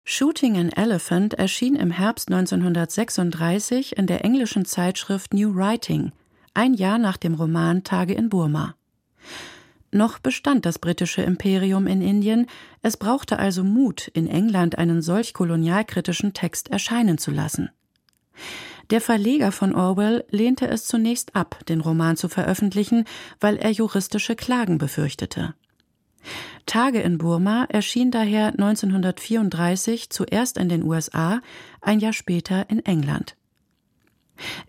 Shooting 0.03 0.57
an 0.57 0.69
Elephant 0.69 1.35
erschien 1.35 1.75
im 1.75 1.91
Herbst 1.91 2.31
1936 2.31 3.97
in 3.97 4.07
der 4.07 4.25
englischen 4.25 4.65
Zeitschrift 4.65 5.33
New 5.33 5.55
Writing, 5.55 6.11
ein 6.53 6.73
Jahr 6.73 6.97
nach 6.97 7.17
dem 7.17 7.35
Roman 7.35 7.83
Tage 7.83 8.13
in 8.13 8.29
Burma. 8.29 8.75
Noch 9.91 10.19
bestand 10.19 10.65
das 10.65 10.77
britische 10.77 11.23
Imperium 11.23 11.87
in 11.87 12.01
Indien, 12.01 12.45
es 12.81 12.97
brauchte 12.97 13.39
also 13.39 13.63
Mut, 13.63 14.07
in 14.07 14.27
England 14.27 14.77
einen 14.77 15.01
solch 15.01 15.33
kolonialkritischen 15.33 16.33
Text 16.33 16.69
erscheinen 16.69 17.17
zu 17.17 17.31
lassen. 17.31 17.69
Der 18.91 19.01
Verleger 19.01 19.51
von 19.51 19.75
Orwell 19.75 20.25
lehnte 20.29 20.67
es 20.67 20.85
zunächst 20.85 21.35
ab, 21.35 21.59
den 21.67 21.81
Roman 21.81 22.17
zu 22.17 22.27
veröffentlichen, 22.27 23.05
weil 23.39 23.57
er 23.57 23.71
juristische 23.71 24.35
Klagen 24.35 24.77
befürchtete. 24.77 25.53
Tage 26.65 27.01
in 27.01 27.17
Burma 27.17 27.65
erschien 27.69 28.11
daher 28.11 28.47
1934 28.47 30.09
zuerst 30.09 30.57
in 30.57 30.69
den 30.69 30.83
USA, 30.83 31.41
ein 31.81 31.99
Jahr 31.99 32.13
später 32.13 32.69
in 32.69 32.85
England. 32.85 33.35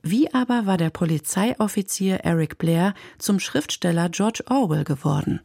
Wie 0.02 0.32
aber 0.32 0.66
war 0.66 0.76
der 0.76 0.90
Polizeioffizier 0.90 2.20
Eric 2.24 2.58
Blair 2.58 2.94
zum 3.18 3.40
Schriftsteller 3.40 4.08
George 4.08 4.44
Orwell 4.48 4.84
geworden? 4.84 5.40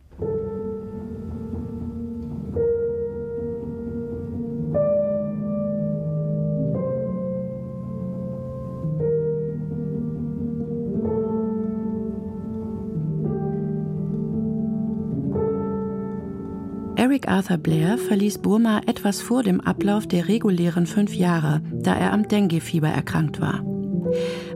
Eric 16.98 17.28
Arthur 17.28 17.58
Blair 17.58 17.98
verließ 17.98 18.40
Burma 18.40 18.82
etwas 18.88 19.22
vor 19.22 19.44
dem 19.44 19.62
Ablauf 19.62 20.08
der 20.08 20.28
regulären 20.28 20.88
fünf 20.88 21.14
Jahre, 21.14 21.62
da 21.72 21.96
er 21.96 22.12
am 22.14 22.28
Dengue-Fieber 22.28 22.90
erkrankt 22.90 23.40
war. 23.40 23.75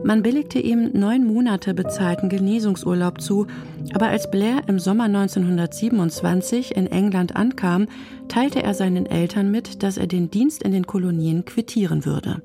Man 0.02 0.22
billigte 0.22 0.58
ihm 0.58 0.90
neun 0.92 1.26
Monate 1.26 1.74
bezahlten 1.74 2.28
Genesungsurlaub 2.28 3.20
zu, 3.20 3.46
aber 3.92 4.08
als 4.08 4.30
Blair 4.30 4.62
im 4.66 4.78
Sommer 4.78 5.04
1927 5.04 6.76
in 6.76 6.86
England 6.86 7.36
ankam, 7.36 7.86
teilte 8.28 8.62
er 8.62 8.74
seinen 8.74 9.06
Eltern 9.06 9.50
mit, 9.50 9.82
dass 9.82 9.98
er 9.98 10.06
den 10.06 10.30
Dienst 10.30 10.62
in 10.62 10.72
den 10.72 10.86
Kolonien 10.86 11.44
quittieren 11.44 12.04
würde. 12.04 12.42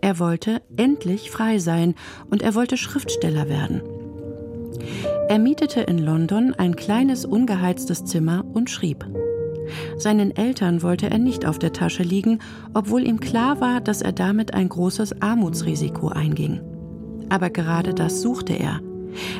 Er 0.00 0.18
wollte 0.18 0.62
endlich 0.76 1.30
frei 1.30 1.58
sein 1.58 1.94
und 2.30 2.42
er 2.42 2.54
wollte 2.54 2.76
Schriftsteller 2.76 3.48
werden. 3.48 3.82
Er 5.28 5.38
mietete 5.38 5.80
in 5.80 5.98
London 5.98 6.54
ein 6.56 6.76
kleines 6.76 7.24
ungeheiztes 7.24 8.04
Zimmer 8.04 8.44
und 8.52 8.70
schrieb. 8.70 9.04
Seinen 9.96 10.36
Eltern 10.36 10.82
wollte 10.82 11.10
er 11.10 11.18
nicht 11.18 11.46
auf 11.46 11.58
der 11.58 11.72
Tasche 11.72 12.02
liegen, 12.02 12.40
obwohl 12.74 13.06
ihm 13.06 13.20
klar 13.20 13.60
war, 13.60 13.80
dass 13.80 14.02
er 14.02 14.12
damit 14.12 14.54
ein 14.54 14.68
großes 14.68 15.22
Armutsrisiko 15.22 16.08
einging. 16.08 16.60
Aber 17.28 17.50
gerade 17.50 17.94
das 17.94 18.22
suchte 18.22 18.52
er. 18.52 18.80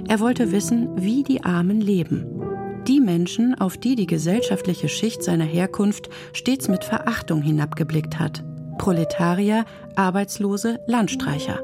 Er 0.08 0.20
wollte 0.20 0.52
wissen, 0.52 0.88
wie 0.96 1.22
die 1.22 1.44
Armen 1.44 1.80
leben. 1.80 2.26
Die 2.86 3.00
Menschen, 3.00 3.54
auf 3.54 3.76
die 3.76 3.96
die 3.96 4.06
gesellschaftliche 4.06 4.88
Schicht 4.88 5.22
seiner 5.22 5.44
Herkunft 5.44 6.08
stets 6.32 6.68
mit 6.68 6.84
Verachtung 6.84 7.42
hinabgeblickt 7.42 8.18
hat. 8.18 8.44
Proletarier, 8.78 9.64
Arbeitslose, 9.96 10.80
Landstreicher. 10.86 11.60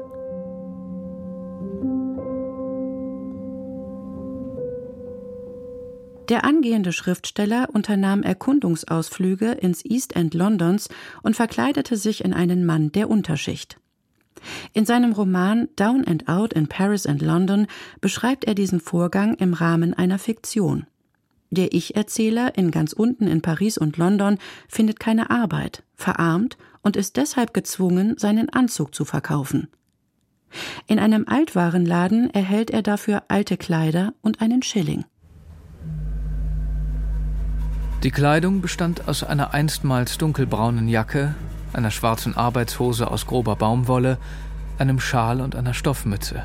Der 6.29 6.45
angehende 6.45 6.93
Schriftsteller 6.93 7.67
unternahm 7.73 8.23
Erkundungsausflüge 8.23 9.51
ins 9.51 9.83
East 9.83 10.15
End 10.15 10.33
Londons 10.33 10.87
und 11.21 11.35
verkleidete 11.35 11.97
sich 11.97 12.23
in 12.23 12.33
einen 12.33 12.65
Mann 12.65 12.91
der 12.93 13.09
Unterschicht. 13.09 13.77
In 14.73 14.85
seinem 14.85 15.11
Roman 15.11 15.67
Down 15.75 16.05
and 16.05 16.27
Out 16.27 16.53
in 16.53 16.67
Paris 16.67 17.05
and 17.05 17.21
London 17.21 17.67
beschreibt 18.01 18.45
er 18.45 18.55
diesen 18.55 18.79
Vorgang 18.79 19.35
im 19.35 19.53
Rahmen 19.53 19.93
einer 19.93 20.19
Fiktion. 20.19 20.85
Der 21.51 21.73
Ich-Erzähler 21.73 22.57
in 22.57 22.71
ganz 22.71 22.93
unten 22.93 23.27
in 23.27 23.41
Paris 23.41 23.77
und 23.77 23.97
London 23.97 24.39
findet 24.67 24.99
keine 24.99 25.29
Arbeit, 25.29 25.83
verarmt 25.95 26.57
und 26.81 26.95
ist 26.95 27.17
deshalb 27.17 27.53
gezwungen, 27.53 28.17
seinen 28.17 28.49
Anzug 28.49 28.95
zu 28.95 29.05
verkaufen. 29.05 29.67
In 30.87 30.99
einem 30.99 31.27
Altwarenladen 31.27 32.29
erhält 32.29 32.71
er 32.71 32.81
dafür 32.81 33.23
alte 33.27 33.57
Kleider 33.57 34.13
und 34.21 34.41
einen 34.41 34.63
Schilling. 34.63 35.05
Die 38.03 38.11
Kleidung 38.11 38.59
bestand 38.59 39.07
aus 39.07 39.23
einer 39.23 39.53
einstmals 39.53 40.17
dunkelbraunen 40.17 40.89
Jacke, 40.89 41.35
einer 41.71 41.89
schwarzen 41.89 42.35
Arbeitshose 42.35 43.09
aus 43.09 43.25
grober 43.25 43.55
Baumwolle, 43.55 44.17
einem 44.77 44.99
Schal 44.99 45.39
und 45.39 45.55
einer 45.55 45.73
Stoffmütze. 45.73 46.43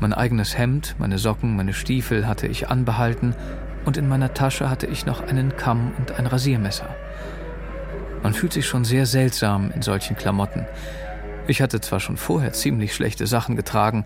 Mein 0.00 0.12
eigenes 0.12 0.58
Hemd, 0.58 0.94
meine 0.98 1.16
Socken, 1.16 1.56
meine 1.56 1.72
Stiefel 1.72 2.26
hatte 2.26 2.46
ich 2.46 2.68
anbehalten 2.68 3.34
und 3.86 3.96
in 3.96 4.06
meiner 4.06 4.34
Tasche 4.34 4.68
hatte 4.68 4.86
ich 4.86 5.06
noch 5.06 5.26
einen 5.26 5.56
Kamm 5.56 5.92
und 5.98 6.12
ein 6.12 6.26
Rasiermesser. 6.26 6.94
Man 8.22 8.34
fühlt 8.34 8.52
sich 8.52 8.66
schon 8.66 8.84
sehr 8.84 9.06
seltsam 9.06 9.70
in 9.70 9.80
solchen 9.80 10.14
Klamotten. 10.14 10.66
Ich 11.46 11.62
hatte 11.62 11.80
zwar 11.80 12.00
schon 12.00 12.18
vorher 12.18 12.52
ziemlich 12.52 12.94
schlechte 12.94 13.26
Sachen 13.26 13.56
getragen, 13.56 14.04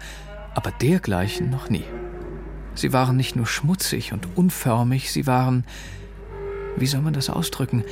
aber 0.54 0.70
dergleichen 0.70 1.50
noch 1.50 1.68
nie. 1.68 1.84
Sie 2.76 2.92
waren 2.92 3.16
nicht 3.16 3.34
nur 3.34 3.48
schmutzig 3.48 4.12
und 4.12 4.36
unförmig, 4.36 5.10
sie 5.10 5.26
waren, 5.26 5.64
wie 6.76 6.86
soll 6.86 7.00
man 7.00 7.12
das 7.12 7.30
ausdrücken, 7.30 7.84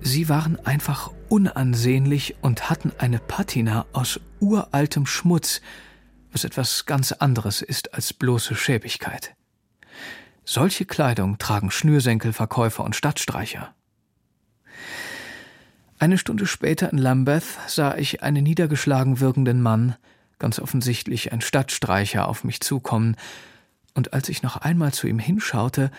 sie 0.00 0.28
waren 0.28 0.58
einfach 0.64 1.10
unansehnlich 1.28 2.36
und 2.40 2.70
hatten 2.70 2.92
eine 2.98 3.18
Patina 3.18 3.86
aus 3.92 4.20
uraltem 4.40 5.06
Schmutz, 5.06 5.60
was 6.30 6.44
etwas 6.44 6.86
ganz 6.86 7.12
anderes 7.12 7.62
ist 7.62 7.94
als 7.94 8.12
bloße 8.12 8.54
Schäbigkeit. 8.54 9.34
Solche 10.44 10.86
Kleidung 10.86 11.38
tragen 11.38 11.70
Schnürsenkelverkäufer 11.70 12.82
und 12.82 12.96
Stadtstreicher. 12.96 13.74
Eine 15.98 16.18
Stunde 16.18 16.46
später 16.46 16.90
in 16.90 16.98
Lambeth 16.98 17.44
sah 17.68 17.96
ich 17.96 18.24
einen 18.24 18.42
niedergeschlagen 18.42 19.20
wirkenden 19.20 19.62
Mann, 19.62 19.94
ganz 20.40 20.58
offensichtlich 20.58 21.32
ein 21.32 21.40
Stadtstreicher, 21.40 22.26
auf 22.26 22.42
mich 22.42 22.60
zukommen, 22.60 23.16
und 23.94 24.12
als 24.12 24.28
ich 24.28 24.42
noch 24.42 24.56
einmal 24.56 24.92
zu 24.92 25.06
ihm 25.06 25.18
hinschaute, 25.20 25.90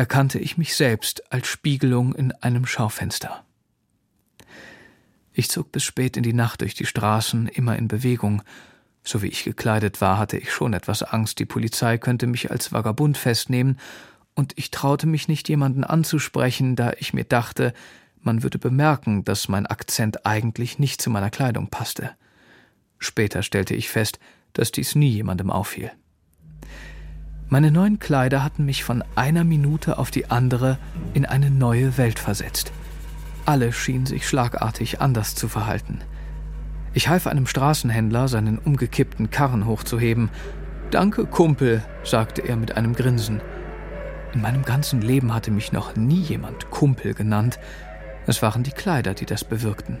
erkannte 0.00 0.38
ich 0.38 0.56
mich 0.56 0.74
selbst 0.74 1.30
als 1.30 1.46
Spiegelung 1.46 2.14
in 2.14 2.32
einem 2.32 2.64
Schaufenster. 2.64 3.44
Ich 5.34 5.50
zog 5.50 5.72
bis 5.72 5.84
spät 5.84 6.16
in 6.16 6.22
die 6.22 6.32
Nacht 6.32 6.62
durch 6.62 6.72
die 6.72 6.86
Straßen, 6.86 7.48
immer 7.48 7.76
in 7.76 7.86
Bewegung, 7.86 8.40
so 9.04 9.20
wie 9.20 9.26
ich 9.26 9.44
gekleidet 9.44 10.00
war, 10.00 10.16
hatte 10.16 10.38
ich 10.38 10.54
schon 10.54 10.72
etwas 10.72 11.02
Angst, 11.02 11.38
die 11.38 11.44
Polizei 11.44 11.98
könnte 11.98 12.26
mich 12.26 12.50
als 12.50 12.72
Vagabund 12.72 13.18
festnehmen, 13.18 13.78
und 14.32 14.54
ich 14.56 14.70
traute 14.70 15.06
mich 15.06 15.28
nicht, 15.28 15.50
jemanden 15.50 15.84
anzusprechen, 15.84 16.76
da 16.76 16.92
ich 16.96 17.12
mir 17.12 17.24
dachte, 17.24 17.74
man 18.22 18.42
würde 18.42 18.58
bemerken, 18.58 19.24
dass 19.24 19.48
mein 19.48 19.66
Akzent 19.66 20.24
eigentlich 20.24 20.78
nicht 20.78 21.02
zu 21.02 21.10
meiner 21.10 21.28
Kleidung 21.28 21.68
passte. 21.68 22.12
Später 22.98 23.42
stellte 23.42 23.74
ich 23.74 23.90
fest, 23.90 24.18
dass 24.54 24.72
dies 24.72 24.94
nie 24.94 25.10
jemandem 25.10 25.50
auffiel. 25.50 25.92
Meine 27.52 27.72
neuen 27.72 27.98
Kleider 27.98 28.44
hatten 28.44 28.64
mich 28.64 28.84
von 28.84 29.02
einer 29.16 29.42
Minute 29.42 29.98
auf 29.98 30.12
die 30.12 30.30
andere 30.30 30.78
in 31.14 31.26
eine 31.26 31.50
neue 31.50 31.98
Welt 31.98 32.20
versetzt. 32.20 32.70
Alle 33.44 33.72
schienen 33.72 34.06
sich 34.06 34.28
schlagartig 34.28 35.00
anders 35.00 35.34
zu 35.34 35.48
verhalten. 35.48 35.98
Ich 36.94 37.08
half 37.08 37.26
einem 37.26 37.48
Straßenhändler, 37.48 38.28
seinen 38.28 38.58
umgekippten 38.58 39.30
Karren 39.30 39.66
hochzuheben. 39.66 40.30
Danke, 40.92 41.26
Kumpel, 41.26 41.82
sagte 42.04 42.42
er 42.42 42.54
mit 42.54 42.76
einem 42.76 42.94
Grinsen. 42.94 43.40
In 44.32 44.42
meinem 44.42 44.64
ganzen 44.64 45.00
Leben 45.00 45.34
hatte 45.34 45.50
mich 45.50 45.72
noch 45.72 45.96
nie 45.96 46.20
jemand 46.20 46.70
Kumpel 46.70 47.14
genannt. 47.14 47.58
Es 48.28 48.42
waren 48.42 48.62
die 48.62 48.70
Kleider, 48.70 49.12
die 49.12 49.26
das 49.26 49.42
bewirkten. 49.42 49.98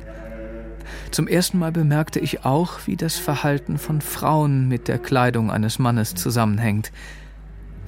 Zum 1.10 1.26
ersten 1.26 1.58
Mal 1.58 1.72
bemerkte 1.72 2.20
ich 2.20 2.44
auch, 2.44 2.86
wie 2.86 2.96
das 2.96 3.16
Verhalten 3.16 3.76
von 3.76 4.00
Frauen 4.00 4.68
mit 4.68 4.86
der 4.86 4.98
Kleidung 4.98 5.50
eines 5.50 5.80
Mannes 5.80 6.14
zusammenhängt. 6.14 6.92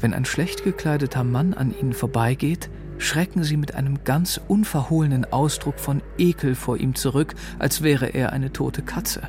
Wenn 0.03 0.15
ein 0.15 0.25
schlecht 0.25 0.65
gekleideter 0.65 1.23
Mann 1.23 1.55
an 1.55 1.73
ihnen 1.79 1.93
vorbeigeht, 1.93 2.69
schrecken 2.99 3.45
sie 3.45 3.57
mit 3.57 3.77
einem 3.77 4.03
ganz 4.03 4.41
unverhohlenen 4.49 5.33
Ausdruck 5.33 5.79
von 5.79 6.03
Ekel 6.19 6.57
vor 6.57 6.77
ihm 6.77 6.97
zurück, 6.97 7.35
als 7.61 7.83
wäre 7.83 8.07
er 8.07 8.33
eine 8.33 8.53
tote 8.53 8.83
Katze. 8.83 9.29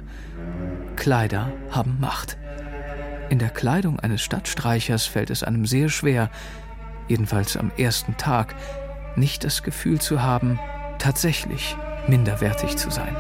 Kleider 0.96 1.52
haben 1.70 2.00
Macht. 2.00 2.38
In 3.30 3.38
der 3.38 3.52
Kleidung 3.52 4.00
eines 4.00 4.24
Stadtstreichers 4.24 5.06
fällt 5.06 5.30
es 5.30 5.44
einem 5.44 5.68
sehr 5.68 5.90
schwer, 5.90 6.32
jedenfalls 7.08 7.56
am 7.56 7.72
ersten 7.78 8.18
Tag, 8.18 8.56
nicht 9.16 9.44
das 9.44 9.62
Gefühl 9.62 10.02
zu 10.02 10.24
haben, 10.24 10.58
tatsächlich 10.98 11.78
minderwertig 12.08 12.78
zu 12.78 12.90
sein. 12.90 13.16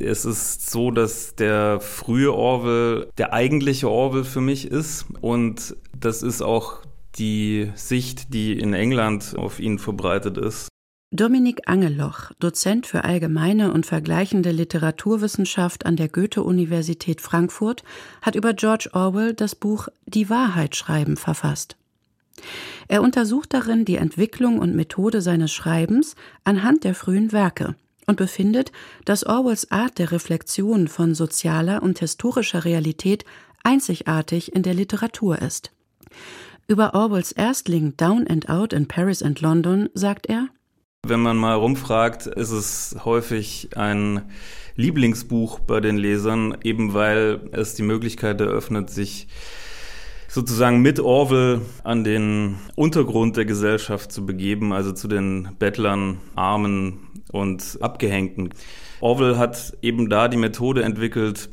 Es 0.00 0.24
ist 0.24 0.70
so, 0.70 0.90
dass 0.90 1.34
der 1.34 1.80
frühe 1.80 2.32
Orwell 2.32 3.08
der 3.18 3.32
eigentliche 3.32 3.90
Orwell 3.90 4.24
für 4.24 4.40
mich 4.40 4.70
ist 4.70 5.06
und 5.20 5.76
das 5.98 6.22
ist 6.22 6.42
auch 6.42 6.80
die 7.18 7.70
Sicht, 7.74 8.32
die 8.34 8.58
in 8.58 8.74
England 8.74 9.34
auf 9.36 9.60
ihn 9.60 9.78
verbreitet 9.78 10.36
ist. 10.38 10.68
Dominik 11.12 11.62
Angeloch, 11.66 12.32
Dozent 12.40 12.86
für 12.86 13.04
allgemeine 13.04 13.72
und 13.72 13.86
vergleichende 13.86 14.50
Literaturwissenschaft 14.50 15.86
an 15.86 15.96
der 15.96 16.08
Goethe-Universität 16.08 17.20
Frankfurt, 17.20 17.84
hat 18.22 18.34
über 18.34 18.52
George 18.52 18.90
Orwell 18.92 19.32
das 19.32 19.54
Buch 19.54 19.88
Die 20.04 20.28
Wahrheit 20.28 20.74
schreiben 20.74 21.16
verfasst. 21.16 21.76
Er 22.88 23.02
untersucht 23.02 23.54
darin 23.54 23.84
die 23.84 23.96
Entwicklung 23.96 24.58
und 24.58 24.74
Methode 24.74 25.22
seines 25.22 25.52
Schreibens 25.52 26.16
anhand 26.44 26.84
der 26.84 26.94
frühen 26.94 27.32
Werke 27.32 27.76
und 28.06 28.16
befindet, 28.16 28.72
dass 29.04 29.26
Orwells 29.26 29.70
Art 29.70 29.98
der 29.98 30.12
Reflexion 30.12 30.88
von 30.88 31.14
sozialer 31.14 31.82
und 31.82 31.98
historischer 31.98 32.64
Realität 32.64 33.24
einzigartig 33.64 34.54
in 34.54 34.62
der 34.62 34.74
Literatur 34.74 35.42
ist. 35.42 35.72
Über 36.68 36.94
Orwells 36.94 37.32
Erstling 37.32 37.96
Down 37.96 38.26
and 38.26 38.48
Out 38.48 38.72
in 38.72 38.86
Paris 38.86 39.22
and 39.22 39.40
London 39.40 39.88
sagt 39.94 40.26
er, 40.26 40.48
wenn 41.08 41.20
man 41.20 41.36
mal 41.36 41.54
rumfragt, 41.54 42.26
ist 42.26 42.50
es 42.50 42.96
häufig 43.04 43.70
ein 43.76 44.22
Lieblingsbuch 44.74 45.60
bei 45.60 45.78
den 45.80 45.96
Lesern, 45.96 46.58
eben 46.64 46.94
weil 46.94 47.48
es 47.52 47.74
die 47.74 47.84
Möglichkeit 47.84 48.40
eröffnet, 48.40 48.90
sich 48.90 49.28
sozusagen 50.36 50.82
mit 50.82 51.00
Orwell 51.00 51.62
an 51.82 52.04
den 52.04 52.56
Untergrund 52.74 53.38
der 53.38 53.46
Gesellschaft 53.46 54.12
zu 54.12 54.26
begeben, 54.26 54.74
also 54.74 54.92
zu 54.92 55.08
den 55.08 55.48
Bettlern, 55.58 56.18
Armen 56.34 57.08
und 57.32 57.78
Abgehängten. 57.80 58.50
Orwell 59.00 59.38
hat 59.38 59.78
eben 59.80 60.10
da 60.10 60.28
die 60.28 60.36
Methode 60.36 60.82
entwickelt, 60.82 61.48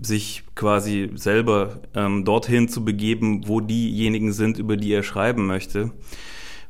sich 0.00 0.44
quasi 0.54 1.10
selber 1.16 1.80
ähm, 1.96 2.24
dorthin 2.24 2.68
zu 2.68 2.84
begeben, 2.84 3.48
wo 3.48 3.60
diejenigen 3.60 4.32
sind, 4.32 4.58
über 4.58 4.76
die 4.76 4.92
er 4.92 5.02
schreiben 5.02 5.48
möchte. 5.48 5.90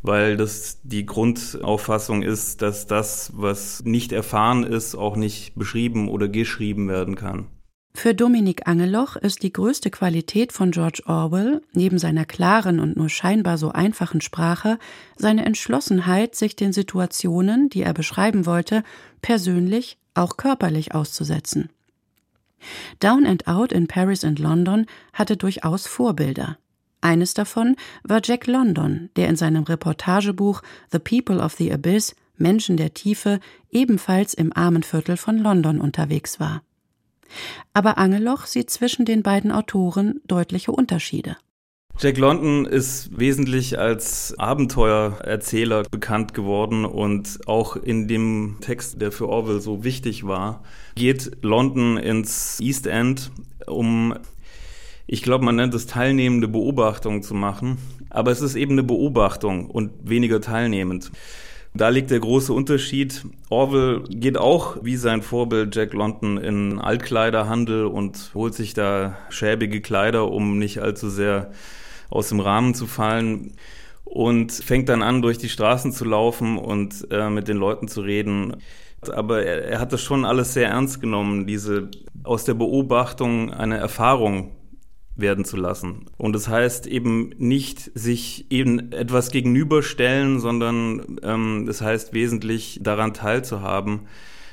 Weil 0.00 0.38
das 0.38 0.80
die 0.82 1.04
Grundauffassung 1.04 2.22
ist, 2.22 2.62
dass 2.62 2.86
das, 2.86 3.32
was 3.34 3.84
nicht 3.84 4.12
erfahren 4.12 4.64
ist, 4.64 4.94
auch 4.94 5.14
nicht 5.14 5.54
beschrieben 5.56 6.08
oder 6.08 6.26
geschrieben 6.26 6.88
werden 6.88 7.16
kann. 7.16 7.48
Für 7.92 8.14
Dominik 8.14 8.66
Angeloch 8.66 9.16
ist 9.16 9.42
die 9.42 9.52
größte 9.52 9.90
Qualität 9.90 10.52
von 10.52 10.70
George 10.70 11.02
Orwell, 11.06 11.60
neben 11.72 11.98
seiner 11.98 12.24
klaren 12.24 12.80
und 12.80 12.96
nur 12.96 13.10
scheinbar 13.10 13.58
so 13.58 13.72
einfachen 13.72 14.20
Sprache, 14.20 14.78
seine 15.16 15.44
Entschlossenheit, 15.44 16.34
sich 16.34 16.56
den 16.56 16.72
Situationen, 16.72 17.68
die 17.68 17.82
er 17.82 17.92
beschreiben 17.92 18.46
wollte, 18.46 18.84
persönlich, 19.20 19.98
auch 20.14 20.36
körperlich 20.36 20.94
auszusetzen. 20.94 21.68
Down 23.00 23.26
and 23.26 23.46
Out 23.46 23.72
in 23.72 23.86
Paris 23.86 24.24
and 24.24 24.38
London 24.38 24.86
hatte 25.12 25.36
durchaus 25.36 25.86
Vorbilder. 25.86 26.58
Eines 27.00 27.34
davon 27.34 27.76
war 28.02 28.20
Jack 28.22 28.46
London, 28.46 29.10
der 29.16 29.28
in 29.28 29.36
seinem 29.36 29.64
Reportagebuch 29.64 30.62
The 30.92 30.98
People 30.98 31.42
of 31.42 31.54
the 31.54 31.72
Abyss 31.72 32.14
Menschen 32.36 32.76
der 32.76 32.94
Tiefe 32.94 33.40
ebenfalls 33.70 34.34
im 34.34 34.54
Armenviertel 34.54 35.16
von 35.16 35.38
London 35.38 35.80
unterwegs 35.80 36.40
war. 36.40 36.62
Aber 37.72 37.98
Angeloch 37.98 38.46
sieht 38.46 38.70
zwischen 38.70 39.04
den 39.04 39.22
beiden 39.22 39.52
Autoren 39.52 40.20
deutliche 40.26 40.72
Unterschiede. 40.72 41.36
Jack 41.98 42.16
London 42.16 42.64
ist 42.64 43.18
wesentlich 43.18 43.78
als 43.78 44.34
Abenteuererzähler 44.38 45.82
bekannt 45.90 46.32
geworden 46.32 46.86
und 46.86 47.40
auch 47.46 47.76
in 47.76 48.08
dem 48.08 48.56
Text, 48.62 49.02
der 49.02 49.12
für 49.12 49.28
Orwell 49.28 49.60
so 49.60 49.84
wichtig 49.84 50.26
war, 50.26 50.62
geht 50.94 51.30
London 51.42 51.98
ins 51.98 52.58
East 52.58 52.86
End, 52.86 53.30
um, 53.66 54.14
ich 55.06 55.22
glaube, 55.22 55.44
man 55.44 55.56
nennt 55.56 55.74
es 55.74 55.86
teilnehmende 55.86 56.48
Beobachtung 56.48 57.22
zu 57.22 57.34
machen, 57.34 57.76
aber 58.08 58.30
es 58.30 58.40
ist 58.40 58.54
eben 58.54 58.72
eine 58.72 58.82
Beobachtung 58.82 59.68
und 59.68 59.90
weniger 60.02 60.40
teilnehmend. 60.40 61.12
Da 61.72 61.88
liegt 61.88 62.10
der 62.10 62.18
große 62.18 62.52
Unterschied. 62.52 63.24
Orwell 63.48 64.02
geht 64.08 64.36
auch 64.36 64.78
wie 64.82 64.96
sein 64.96 65.22
Vorbild 65.22 65.74
Jack 65.74 65.92
London 65.92 66.36
in 66.36 66.80
Altkleiderhandel 66.80 67.86
und 67.86 68.32
holt 68.34 68.54
sich 68.54 68.74
da 68.74 69.16
schäbige 69.28 69.80
Kleider, 69.80 70.30
um 70.30 70.58
nicht 70.58 70.80
allzu 70.80 71.08
sehr 71.08 71.52
aus 72.08 72.28
dem 72.28 72.40
Rahmen 72.40 72.74
zu 72.74 72.86
fallen 72.86 73.52
und 74.04 74.50
fängt 74.50 74.88
dann 74.88 75.02
an, 75.02 75.22
durch 75.22 75.38
die 75.38 75.48
Straßen 75.48 75.92
zu 75.92 76.04
laufen 76.04 76.58
und 76.58 77.06
äh, 77.12 77.30
mit 77.30 77.46
den 77.46 77.56
Leuten 77.56 77.86
zu 77.86 78.00
reden. 78.00 78.56
Aber 79.08 79.44
er, 79.44 79.64
er 79.64 79.80
hat 79.80 79.92
das 79.92 80.02
schon 80.02 80.24
alles 80.24 80.52
sehr 80.54 80.68
ernst 80.68 81.00
genommen, 81.00 81.46
diese 81.46 81.88
aus 82.24 82.44
der 82.44 82.54
Beobachtung 82.54 83.52
eine 83.52 83.78
Erfahrung 83.78 84.50
werden 85.20 85.44
zu 85.44 85.56
lassen. 85.56 86.06
Und 86.16 86.34
das 86.34 86.48
heißt 86.48 86.86
eben 86.86 87.30
nicht 87.38 87.90
sich 87.94 88.46
eben 88.50 88.92
etwas 88.92 89.30
gegenüberstellen, 89.30 90.40
sondern 90.40 91.18
ähm, 91.22 91.64
das 91.66 91.80
heißt 91.80 92.12
wesentlich 92.12 92.80
daran 92.82 93.14
teilzuhaben 93.14 94.00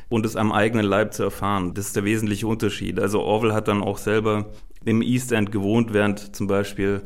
und 0.10 0.26
es 0.26 0.36
am 0.36 0.52
eigenen 0.52 0.86
Leib 0.86 1.14
zu 1.14 1.24
erfahren. 1.24 1.74
Das 1.74 1.88
ist 1.88 1.96
der 1.96 2.06
wesentliche 2.06 2.48
Unterschied. 2.48 3.00
Also 3.00 3.22
Orwell 3.22 3.54
hat 3.54 3.68
dann 3.68 3.84
auch 3.84 3.98
selber 3.98 4.48
im 4.86 5.02
East 5.02 5.32
End 5.32 5.52
gewohnt, 5.52 5.94
während 5.94 6.36
zum 6.36 6.48
Beispiel 6.48 7.02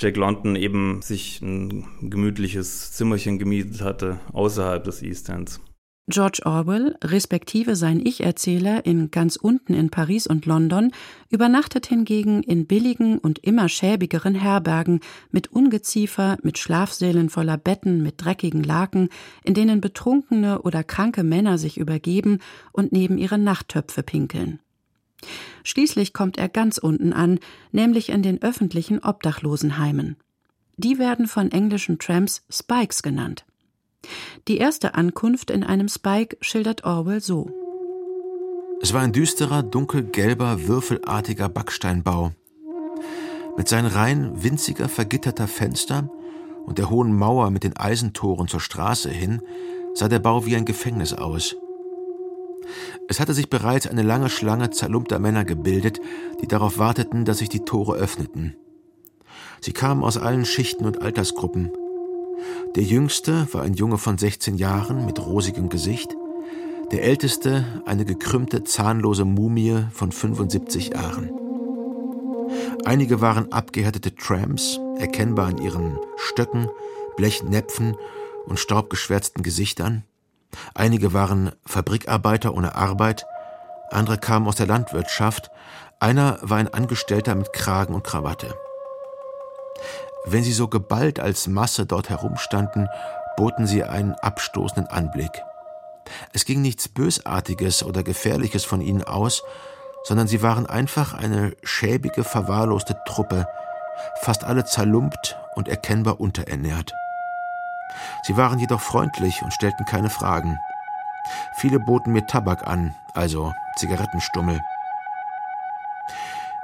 Jack 0.00 0.16
London 0.16 0.56
eben 0.56 1.02
sich 1.02 1.40
ein 1.42 1.86
gemütliches 2.02 2.92
Zimmerchen 2.92 3.38
gemietet 3.38 3.82
hatte 3.82 4.20
außerhalb 4.32 4.84
des 4.84 5.02
East 5.02 5.28
Ends. 5.28 5.60
George 6.10 6.40
Orwell, 6.46 6.96
respektive 7.04 7.76
sein 7.76 8.00
Ich-Erzähler 8.02 8.86
in 8.86 9.10
ganz 9.10 9.36
unten 9.36 9.74
in 9.74 9.90
Paris 9.90 10.26
und 10.26 10.46
London, 10.46 10.90
übernachtet 11.28 11.86
hingegen 11.86 12.42
in 12.42 12.66
billigen 12.66 13.18
und 13.18 13.40
immer 13.40 13.68
schäbigeren 13.68 14.34
Herbergen 14.34 15.00
mit 15.30 15.52
Ungeziefer, 15.52 16.38
mit 16.42 16.56
Schlafsälen 16.56 17.28
voller 17.28 17.58
Betten, 17.58 18.02
mit 18.02 18.24
dreckigen 18.24 18.64
Laken, 18.64 19.10
in 19.44 19.52
denen 19.52 19.82
betrunkene 19.82 20.62
oder 20.62 20.82
kranke 20.82 21.22
Männer 21.22 21.58
sich 21.58 21.76
übergeben 21.76 22.38
und 22.72 22.90
neben 22.90 23.18
ihre 23.18 23.36
Nachttöpfe 23.36 24.02
pinkeln. 24.02 24.60
Schließlich 25.62 26.14
kommt 26.14 26.38
er 26.38 26.48
ganz 26.48 26.78
unten 26.78 27.12
an, 27.12 27.38
nämlich 27.70 28.08
in 28.08 28.22
den 28.22 28.40
öffentlichen 28.40 29.00
Obdachlosenheimen. 29.00 30.16
Die 30.78 30.98
werden 30.98 31.26
von 31.26 31.50
englischen 31.50 31.98
Tramps 31.98 32.46
Spikes 32.48 33.02
genannt. 33.02 33.44
Die 34.46 34.58
erste 34.58 34.94
Ankunft 34.94 35.50
in 35.50 35.64
einem 35.64 35.88
Spike 35.88 36.36
schildert 36.40 36.84
Orwell 36.84 37.20
so. 37.20 37.50
Es 38.80 38.94
war 38.94 39.02
ein 39.02 39.12
düsterer, 39.12 39.62
dunkelgelber, 39.62 40.68
würfelartiger 40.68 41.48
Backsteinbau. 41.48 42.32
Mit 43.56 43.68
seinen 43.68 43.86
Reihen 43.86 44.42
winziger, 44.42 44.88
vergitterter 44.88 45.48
Fenster 45.48 46.08
und 46.64 46.78
der 46.78 46.90
hohen 46.90 47.12
Mauer 47.12 47.50
mit 47.50 47.64
den 47.64 47.76
Eisentoren 47.76 48.46
zur 48.46 48.60
Straße 48.60 49.10
hin 49.10 49.42
sah 49.94 50.08
der 50.08 50.20
Bau 50.20 50.46
wie 50.46 50.54
ein 50.54 50.64
Gefängnis 50.64 51.12
aus. 51.12 51.56
Es 53.08 53.18
hatte 53.18 53.34
sich 53.34 53.50
bereits 53.50 53.86
eine 53.86 54.02
lange 54.02 54.28
Schlange 54.28 54.70
zerlumpter 54.70 55.18
Männer 55.18 55.44
gebildet, 55.44 56.00
die 56.40 56.46
darauf 56.46 56.78
warteten, 56.78 57.24
dass 57.24 57.38
sich 57.38 57.48
die 57.48 57.64
Tore 57.64 57.96
öffneten. 57.96 58.54
Sie 59.60 59.72
kamen 59.72 60.04
aus 60.04 60.18
allen 60.18 60.44
Schichten 60.44 60.84
und 60.84 61.02
Altersgruppen. 61.02 61.72
Der 62.76 62.82
jüngste 62.82 63.46
war 63.52 63.62
ein 63.62 63.74
Junge 63.74 63.98
von 63.98 64.18
16 64.18 64.56
Jahren 64.56 65.06
mit 65.06 65.24
rosigem 65.24 65.68
Gesicht, 65.68 66.16
der 66.92 67.04
älteste 67.04 67.82
eine 67.86 68.04
gekrümmte, 68.04 68.64
zahnlose 68.64 69.24
Mumie 69.24 69.86
von 69.92 70.12
75 70.12 70.90
Jahren. 70.90 71.30
Einige 72.84 73.20
waren 73.20 73.52
abgehärtete 73.52 74.14
Tramps, 74.14 74.80
erkennbar 74.98 75.48
an 75.48 75.58
ihren 75.58 75.98
Stöcken, 76.16 76.68
Blechnäpfen 77.16 77.96
und 78.46 78.58
staubgeschwärzten 78.58 79.42
Gesichtern. 79.42 80.04
Einige 80.74 81.12
waren 81.12 81.52
Fabrikarbeiter 81.66 82.54
ohne 82.54 82.74
Arbeit, 82.74 83.26
andere 83.90 84.18
kamen 84.18 84.46
aus 84.46 84.56
der 84.56 84.66
Landwirtschaft, 84.66 85.50
einer 86.00 86.38
war 86.42 86.58
ein 86.58 86.72
Angestellter 86.72 87.34
mit 87.34 87.52
Kragen 87.52 87.94
und 87.94 88.04
Krawatte. 88.04 88.54
Wenn 90.30 90.44
sie 90.44 90.52
so 90.52 90.68
geballt 90.68 91.20
als 91.20 91.46
Masse 91.46 91.86
dort 91.86 92.10
herumstanden, 92.10 92.88
boten 93.38 93.66
sie 93.66 93.84
einen 93.84 94.12
abstoßenden 94.12 94.86
Anblick. 94.92 95.42
Es 96.34 96.44
ging 96.44 96.60
nichts 96.60 96.86
Bösartiges 96.86 97.82
oder 97.82 98.02
Gefährliches 98.02 98.66
von 98.66 98.82
ihnen 98.82 99.02
aus, 99.02 99.42
sondern 100.04 100.28
sie 100.28 100.42
waren 100.42 100.66
einfach 100.66 101.14
eine 101.14 101.56
schäbige, 101.62 102.24
verwahrloste 102.24 102.98
Truppe, 103.06 103.46
fast 104.20 104.44
alle 104.44 104.66
zerlumpt 104.66 105.38
und 105.54 105.66
erkennbar 105.66 106.20
unterernährt. 106.20 106.92
Sie 108.24 108.36
waren 108.36 108.58
jedoch 108.58 108.82
freundlich 108.82 109.40
und 109.42 109.54
stellten 109.54 109.86
keine 109.86 110.10
Fragen. 110.10 110.58
Viele 111.56 111.80
boten 111.80 112.12
mir 112.12 112.26
Tabak 112.26 112.66
an, 112.66 112.94
also 113.14 113.54
Zigarettenstummel. 113.76 114.60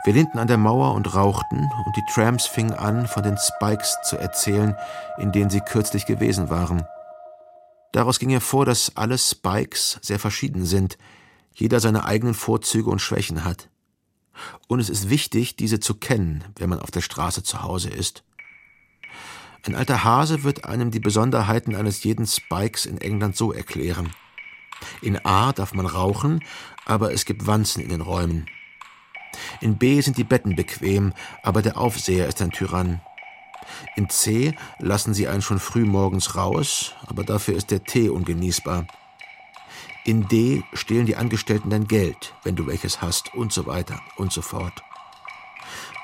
Wir 0.04 0.12
lehnten 0.12 0.38
an 0.38 0.48
der 0.48 0.58
Mauer 0.58 0.94
und 0.94 1.14
rauchten, 1.14 1.70
und 1.86 1.96
die 1.96 2.04
Trams 2.12 2.44
fingen 2.44 2.74
an, 2.74 3.08
von 3.08 3.22
den 3.22 3.38
Spikes 3.38 3.96
zu 4.04 4.18
erzählen, 4.18 4.76
in 5.16 5.32
denen 5.32 5.48
sie 5.48 5.62
kürzlich 5.62 6.04
gewesen 6.04 6.50
waren. 6.50 6.86
Daraus 7.92 8.18
ging 8.18 8.28
hervor, 8.28 8.66
dass 8.66 8.96
alle 8.96 9.16
Spikes 9.16 9.98
sehr 10.02 10.18
verschieden 10.18 10.66
sind, 10.66 10.98
jeder 11.54 11.80
seine 11.80 12.04
eigenen 12.04 12.34
Vorzüge 12.34 12.90
und 12.90 12.98
Schwächen 12.98 13.44
hat. 13.44 13.70
Und 14.68 14.78
es 14.78 14.90
ist 14.90 15.08
wichtig, 15.08 15.56
diese 15.56 15.80
zu 15.80 15.94
kennen, 15.94 16.44
wenn 16.56 16.68
man 16.68 16.80
auf 16.80 16.90
der 16.90 17.00
Straße 17.00 17.42
zu 17.42 17.62
Hause 17.62 17.88
ist. 17.88 18.24
Ein 19.64 19.74
alter 19.74 20.04
Hase 20.04 20.42
wird 20.42 20.66
einem 20.66 20.90
die 20.90 21.00
Besonderheiten 21.00 21.74
eines 21.74 22.04
jeden 22.04 22.26
Spikes 22.26 22.84
in 22.84 22.98
England 22.98 23.36
so 23.36 23.52
erklären. 23.52 24.10
In 25.00 25.24
A 25.24 25.52
darf 25.52 25.72
man 25.72 25.86
rauchen, 25.86 26.44
aber 26.84 27.14
es 27.14 27.24
gibt 27.24 27.46
Wanzen 27.46 27.82
in 27.82 27.88
den 27.88 28.02
Räumen. 28.02 28.46
In 29.60 29.78
B 29.78 30.00
sind 30.00 30.16
die 30.16 30.24
Betten 30.24 30.56
bequem, 30.56 31.12
aber 31.42 31.62
der 31.62 31.76
Aufseher 31.76 32.28
ist 32.28 32.40
ein 32.42 32.50
Tyrann. 32.50 33.00
In 33.96 34.08
C 34.08 34.56
lassen 34.78 35.14
sie 35.14 35.28
einen 35.28 35.42
schon 35.42 35.58
früh 35.58 35.84
morgens 35.84 36.36
raus, 36.36 36.94
aber 37.06 37.24
dafür 37.24 37.56
ist 37.56 37.70
der 37.70 37.84
Tee 37.84 38.08
ungenießbar. 38.08 38.86
In 40.04 40.28
D 40.28 40.62
stehlen 40.74 41.06
die 41.06 41.16
Angestellten 41.16 41.70
dein 41.70 41.86
Geld, 41.86 42.34
wenn 42.42 42.56
du 42.56 42.66
welches 42.66 43.00
hast, 43.00 43.34
und 43.34 43.52
so 43.52 43.66
weiter 43.66 44.00
und 44.16 44.32
so 44.32 44.42
fort. 44.42 44.82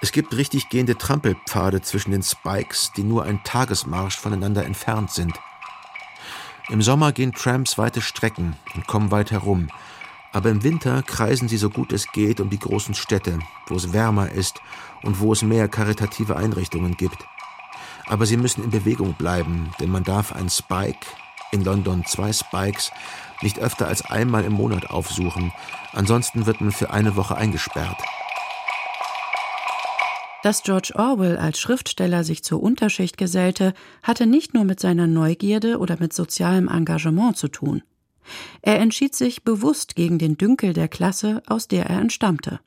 Es 0.00 0.12
gibt 0.12 0.34
richtig 0.34 0.70
gehende 0.70 0.96
Trampelpfade 0.96 1.82
zwischen 1.82 2.10
den 2.10 2.22
Spikes, 2.22 2.92
die 2.96 3.02
nur 3.02 3.24
ein 3.24 3.44
Tagesmarsch 3.44 4.16
voneinander 4.16 4.64
entfernt 4.64 5.10
sind. 5.10 5.38
Im 6.70 6.80
Sommer 6.80 7.12
gehen 7.12 7.32
Tramps 7.32 7.76
weite 7.76 8.00
Strecken 8.00 8.56
und 8.74 8.86
kommen 8.86 9.10
weit 9.10 9.30
herum, 9.32 9.68
aber 10.32 10.50
im 10.50 10.62
Winter 10.62 11.02
kreisen 11.02 11.48
sie 11.48 11.56
so 11.56 11.70
gut 11.70 11.92
es 11.92 12.10
geht 12.12 12.40
um 12.40 12.50
die 12.50 12.58
großen 12.58 12.94
Städte, 12.94 13.38
wo 13.66 13.76
es 13.76 13.92
wärmer 13.92 14.30
ist 14.30 14.60
und 15.02 15.20
wo 15.20 15.32
es 15.32 15.42
mehr 15.42 15.68
karitative 15.68 16.36
Einrichtungen 16.36 16.96
gibt. 16.96 17.18
Aber 18.06 18.26
sie 18.26 18.36
müssen 18.36 18.64
in 18.64 18.70
Bewegung 18.70 19.14
bleiben, 19.14 19.70
denn 19.80 19.90
man 19.90 20.04
darf 20.04 20.32
einen 20.32 20.50
Spike, 20.50 21.06
in 21.52 21.64
London 21.64 22.04
zwei 22.06 22.32
Spikes, 22.32 22.90
nicht 23.42 23.58
öfter 23.58 23.88
als 23.88 24.04
einmal 24.04 24.44
im 24.44 24.52
Monat 24.52 24.90
aufsuchen, 24.90 25.52
ansonsten 25.92 26.46
wird 26.46 26.60
man 26.60 26.72
für 26.72 26.90
eine 26.90 27.16
Woche 27.16 27.36
eingesperrt. 27.36 27.98
Dass 30.42 30.62
George 30.62 30.92
Orwell 30.94 31.36
als 31.36 31.60
Schriftsteller 31.60 32.24
sich 32.24 32.42
zur 32.42 32.62
Unterschicht 32.62 33.18
gesellte, 33.18 33.74
hatte 34.02 34.26
nicht 34.26 34.54
nur 34.54 34.64
mit 34.64 34.80
seiner 34.80 35.06
Neugierde 35.06 35.78
oder 35.78 35.98
mit 36.00 36.14
sozialem 36.14 36.68
Engagement 36.68 37.36
zu 37.36 37.48
tun. 37.48 37.82
Er 38.62 38.78
entschied 38.78 39.14
sich 39.14 39.44
bewusst 39.44 39.96
gegen 39.96 40.18
den 40.18 40.36
Dünkel 40.36 40.72
der 40.72 40.88
Klasse, 40.88 41.42
aus 41.46 41.68
der 41.68 41.86
er 41.86 42.00
entstammte. 42.00 42.60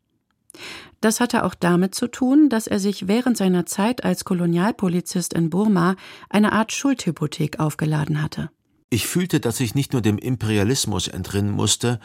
Das 1.01 1.20
hatte 1.20 1.43
auch 1.43 1.56
damit 1.56 1.95
zu 1.95 2.08
tun, 2.08 2.49
dass 2.49 2.68
er 2.68 2.80
sich 2.80 3.08
während 3.08 3.38
seiner 3.38 3.66
Zeit 3.66 4.04
als 4.04 4.24
Kolonialpolizist 4.24 5.34
in 5.34 5.49
Burma 5.49 5.95
eine 6.30 6.54
Art 6.54 6.72
Schuldhypothek 6.72 7.60
aufgeladen 7.60 8.22
hatte. 8.22 8.49
Ich 8.89 9.08
fühlte, 9.08 9.39
dass 9.39 9.60
ich 9.60 9.76
nicht 9.76 9.93
nur 9.93 10.01
dem 10.01 10.18
Imperialismus 10.18 11.08
entrinnen 11.08 11.51
musste, 11.51 11.99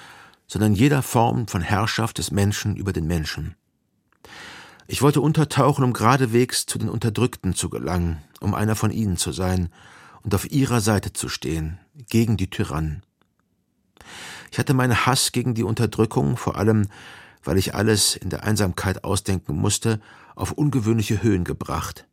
sondern 0.47 0.73
jeder 0.73 1.03
Form 1.03 1.47
von 1.47 1.61
Herrschaft 1.61 2.19
des 2.19 2.31
Menschen 2.31 2.77
über 2.77 2.93
den 2.93 3.07
Menschen. 3.07 3.55
Ich 4.87 5.03
wollte 5.03 5.21
untertauchen, 5.21 5.85
um 5.85 5.93
geradewegs 5.93 6.65
zu 6.65 6.79
den 6.79 6.89
Unterdrückten 6.89 7.55
zu 7.55 7.69
gelangen, 7.69 8.23
um 8.41 8.55
einer 8.55 8.75
von 8.75 8.91
ihnen 8.91 9.19
zu 9.19 9.33
sein 9.33 9.69
und 10.23 10.35
auf 10.35 10.51
ihrer 10.51 10.81
Seite 10.81 11.13
zu 11.13 11.29
stehen, 11.29 11.79
gegen 12.09 12.39
die 12.39 12.49
Tyrannen. 12.49 13.03
Ich 14.51 14.59
hatte 14.59 14.75
meinen 14.75 15.07
Hass 15.07 15.33
gegen 15.33 15.55
die 15.55 15.65
Unterdrückung, 15.65 16.37
vor 16.37 16.57
allem 16.57 16.89
weil 17.45 17.57
ich 17.57 17.75
alles 17.75 18.17
in 18.17 18.31
der 18.31 18.45
Einsamkeit 18.45 19.05
ausdenken 19.05 19.57
musste, 19.57 20.01
auf 20.35 20.53
ungewöhnliche 20.53 21.23
Höhen 21.23 21.45
gebracht. 21.45 22.07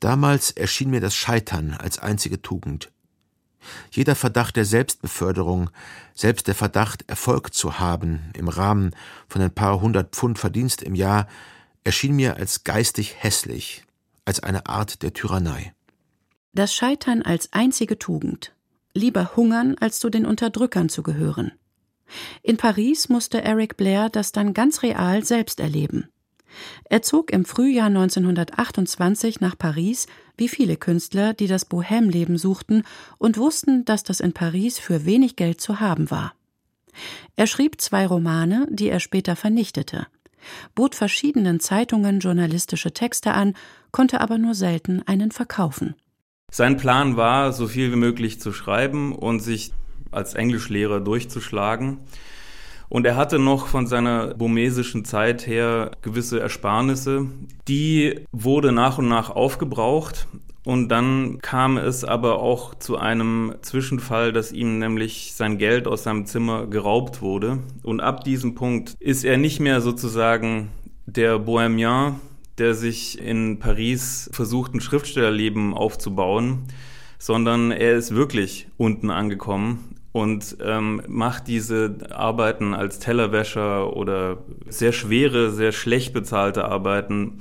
Damals 0.00 0.50
erschien 0.50 0.90
mir 0.90 1.00
das 1.00 1.14
Scheitern 1.14 1.74
als 1.74 1.98
einzige 1.98 2.42
Tugend. 2.42 2.90
Jeder 3.90 4.14
Verdacht 4.14 4.56
der 4.56 4.64
Selbstbeförderung, 4.64 5.70
selbst 6.14 6.46
der 6.48 6.54
Verdacht, 6.54 7.08
Erfolg 7.08 7.54
zu 7.54 7.78
haben 7.78 8.30
im 8.34 8.48
Rahmen 8.48 8.94
von 9.28 9.42
ein 9.42 9.54
paar 9.54 9.80
hundert 9.80 10.16
Pfund 10.16 10.38
Verdienst 10.38 10.82
im 10.82 10.94
Jahr, 10.94 11.28
erschien 11.84 12.16
mir 12.16 12.36
als 12.36 12.64
geistig 12.64 13.16
hässlich, 13.18 13.84
als 14.24 14.40
eine 14.40 14.66
Art 14.66 15.02
der 15.02 15.12
Tyrannei. 15.12 15.74
Das 16.52 16.74
Scheitern 16.74 17.22
als 17.22 17.52
einzige 17.52 17.98
Tugend. 17.98 18.54
Lieber 18.94 19.36
hungern, 19.36 19.76
als 19.78 20.00
zu 20.00 20.10
den 20.10 20.26
Unterdrückern 20.26 20.88
zu 20.88 21.02
gehören. 21.02 21.52
In 22.42 22.56
Paris 22.56 23.08
musste 23.08 23.42
Eric 23.42 23.76
Blair 23.76 24.08
das 24.08 24.32
dann 24.32 24.52
ganz 24.52 24.82
real 24.82 25.24
selbst 25.24 25.60
erleben. 25.60 26.08
Er 26.84 27.02
zog 27.02 27.30
im 27.30 27.44
Frühjahr 27.44 27.86
1928 27.86 29.40
nach 29.40 29.56
Paris, 29.56 30.06
wie 30.36 30.48
viele 30.48 30.76
Künstler, 30.76 31.32
die 31.32 31.46
das 31.46 31.70
Bohème-Leben 31.70 32.38
suchten 32.38 32.82
und 33.18 33.38
wussten, 33.38 33.84
dass 33.84 34.02
das 34.02 34.18
in 34.18 34.32
Paris 34.32 34.78
für 34.78 35.04
wenig 35.04 35.36
Geld 35.36 35.60
zu 35.60 35.78
haben 35.78 36.10
war. 36.10 36.34
Er 37.36 37.46
schrieb 37.46 37.80
zwei 37.80 38.06
Romane, 38.06 38.66
die 38.70 38.88
er 38.88 38.98
später 38.98 39.36
vernichtete, 39.36 40.08
bot 40.74 40.94
verschiedenen 40.94 41.60
Zeitungen 41.60 42.18
journalistische 42.18 42.92
Texte 42.92 43.32
an, 43.32 43.54
konnte 43.92 44.20
aber 44.20 44.38
nur 44.38 44.54
selten 44.54 45.02
einen 45.06 45.30
verkaufen. 45.30 45.94
Sein 46.50 46.76
Plan 46.76 47.16
war, 47.16 47.52
so 47.52 47.66
viel 47.66 47.92
wie 47.92 47.96
möglich 47.96 48.40
zu 48.40 48.52
schreiben 48.52 49.14
und 49.14 49.40
sich 49.40 49.72
als 50.10 50.34
Englischlehrer 50.34 51.00
durchzuschlagen. 51.00 51.98
Und 52.88 53.06
er 53.06 53.14
hatte 53.16 53.38
noch 53.38 53.68
von 53.68 53.86
seiner 53.86 54.34
burmesischen 54.34 55.04
Zeit 55.04 55.46
her 55.46 55.92
gewisse 56.02 56.40
Ersparnisse. 56.40 57.26
Die 57.68 58.24
wurde 58.32 58.72
nach 58.72 58.98
und 58.98 59.08
nach 59.08 59.30
aufgebraucht. 59.30 60.26
Und 60.64 60.88
dann 60.88 61.38
kam 61.38 61.76
es 61.78 62.04
aber 62.04 62.40
auch 62.40 62.74
zu 62.74 62.98
einem 62.98 63.54
Zwischenfall, 63.62 64.32
dass 64.32 64.52
ihm 64.52 64.80
nämlich 64.80 65.32
sein 65.34 65.56
Geld 65.56 65.86
aus 65.86 66.02
seinem 66.02 66.26
Zimmer 66.26 66.66
geraubt 66.66 67.22
wurde. 67.22 67.60
Und 67.84 68.00
ab 68.00 68.24
diesem 68.24 68.56
Punkt 68.56 68.96
ist 68.98 69.24
er 69.24 69.38
nicht 69.38 69.60
mehr 69.60 69.80
sozusagen 69.80 70.68
der 71.06 71.38
Bohemien, 71.38 72.16
der 72.60 72.74
sich 72.74 73.20
in 73.20 73.58
Paris 73.58 74.30
versucht, 74.32 74.74
ein 74.74 74.80
Schriftstellerleben 74.80 75.74
aufzubauen, 75.74 76.66
sondern 77.18 77.72
er 77.72 77.96
ist 77.96 78.14
wirklich 78.14 78.68
unten 78.76 79.10
angekommen 79.10 79.96
und 80.12 80.56
ähm, 80.62 81.02
macht 81.08 81.48
diese 81.48 81.96
Arbeiten 82.10 82.74
als 82.74 82.98
Tellerwäscher 82.98 83.96
oder 83.96 84.38
sehr 84.68 84.92
schwere, 84.92 85.50
sehr 85.50 85.72
schlecht 85.72 86.12
bezahlte 86.12 86.64
Arbeiten 86.66 87.40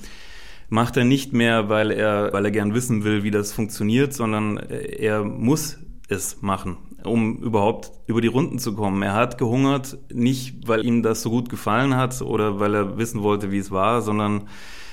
macht 0.69 0.97
er 0.97 1.03
nicht 1.03 1.33
mehr, 1.33 1.67
weil 1.69 1.91
er, 1.91 2.31
weil 2.31 2.45
er 2.45 2.51
gern 2.51 2.73
wissen 2.73 3.03
will, 3.03 3.23
wie 3.23 3.31
das 3.31 3.51
funktioniert, 3.51 4.13
sondern 4.13 4.57
er 4.57 5.23
muss 5.23 5.79
es 6.07 6.41
machen, 6.41 6.77
um 7.03 7.37
überhaupt 7.37 7.91
über 8.07 8.21
die 8.21 8.27
Runden 8.27 8.59
zu 8.59 8.75
kommen. 8.75 9.01
Er 9.01 9.13
hat 9.13 9.37
gehungert, 9.37 9.97
nicht 10.13 10.67
weil 10.67 10.85
ihm 10.85 11.03
das 11.03 11.21
so 11.21 11.29
gut 11.29 11.49
gefallen 11.49 11.95
hat 11.95 12.21
oder 12.21 12.59
weil 12.59 12.75
er 12.75 12.97
wissen 12.97 13.21
wollte, 13.23 13.51
wie 13.51 13.57
es 13.57 13.71
war, 13.71 14.01
sondern 14.01 14.47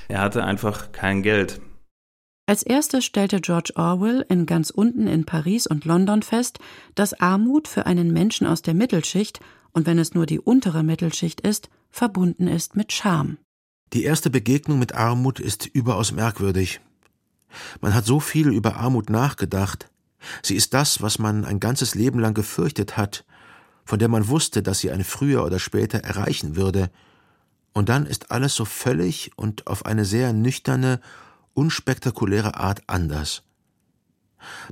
er 0.08 0.20
hatte 0.20 0.44
einfach 0.44 0.92
kein 0.92 1.22
Geld. 1.22 1.60
Als 2.48 2.62
erstes 2.62 3.04
stellte 3.04 3.40
George 3.40 3.72
Orwell 3.74 4.24
in 4.28 4.46
ganz 4.46 4.70
unten 4.70 5.08
in 5.08 5.26
Paris 5.26 5.66
und 5.66 5.84
London 5.84 6.22
fest, 6.22 6.60
dass 6.94 7.20
Armut 7.20 7.66
für 7.66 7.86
einen 7.86 8.12
Menschen 8.12 8.46
aus 8.46 8.62
der 8.62 8.74
Mittelschicht, 8.74 9.40
und 9.72 9.84
wenn 9.84 9.98
es 9.98 10.14
nur 10.14 10.26
die 10.26 10.38
untere 10.38 10.84
Mittelschicht 10.84 11.40
ist, 11.40 11.68
verbunden 11.90 12.46
ist 12.46 12.76
mit 12.76 12.92
Scham. 12.92 13.38
Die 13.92 14.04
erste 14.04 14.30
Begegnung 14.30 14.78
mit 14.78 14.94
Armut 14.94 15.40
ist 15.40 15.66
überaus 15.66 16.12
merkwürdig. 16.12 16.80
Man 17.80 17.94
hat 17.94 18.04
so 18.04 18.20
viel 18.20 18.48
über 18.48 18.76
Armut 18.76 19.10
nachgedacht. 19.10 19.90
Sie 20.42 20.56
ist 20.56 20.72
das, 20.74 21.02
was 21.02 21.18
man 21.18 21.44
ein 21.44 21.60
ganzes 21.60 21.94
Leben 21.94 22.18
lang 22.18 22.34
gefürchtet 22.34 22.96
hat, 22.96 23.24
von 23.84 23.98
der 23.98 24.08
man 24.08 24.28
wusste, 24.28 24.62
dass 24.62 24.80
sie 24.80 24.90
eine 24.90 25.04
früher 25.04 25.44
oder 25.44 25.58
später 25.58 25.98
erreichen 25.98 26.56
würde. 26.56 26.90
Und 27.76 27.90
dann 27.90 28.06
ist 28.06 28.30
alles 28.30 28.54
so 28.54 28.64
völlig 28.64 29.32
und 29.36 29.66
auf 29.66 29.84
eine 29.84 30.06
sehr 30.06 30.32
nüchterne 30.32 30.98
unspektakuläre 31.52 32.56
Art 32.56 32.80
anders. 32.86 33.42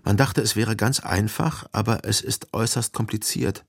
Man 0.05 0.17
dachte, 0.17 0.41
es 0.41 0.57
wäre 0.57 0.75
ganz 0.75 1.01
einfach, 1.01 1.67
aber 1.73 2.07
es 2.07 2.23
ist 2.23 2.55
äußerst 2.55 2.95
kompliziert. 2.95 3.67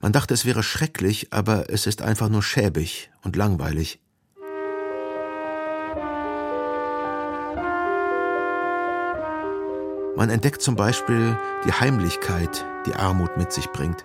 Man 0.00 0.10
dachte, 0.10 0.34
es 0.34 0.44
wäre 0.44 0.64
schrecklich, 0.64 1.32
aber 1.32 1.70
es 1.70 1.86
ist 1.86 2.02
einfach 2.02 2.28
nur 2.28 2.42
schäbig 2.42 3.12
und 3.22 3.36
langweilig. 3.36 4.00
Man 10.16 10.30
entdeckt 10.30 10.62
zum 10.62 10.74
Beispiel 10.74 11.38
die 11.64 11.72
Heimlichkeit, 11.72 12.64
die 12.86 12.94
Armut 12.94 13.36
mit 13.36 13.52
sich 13.52 13.68
bringt. 13.68 14.04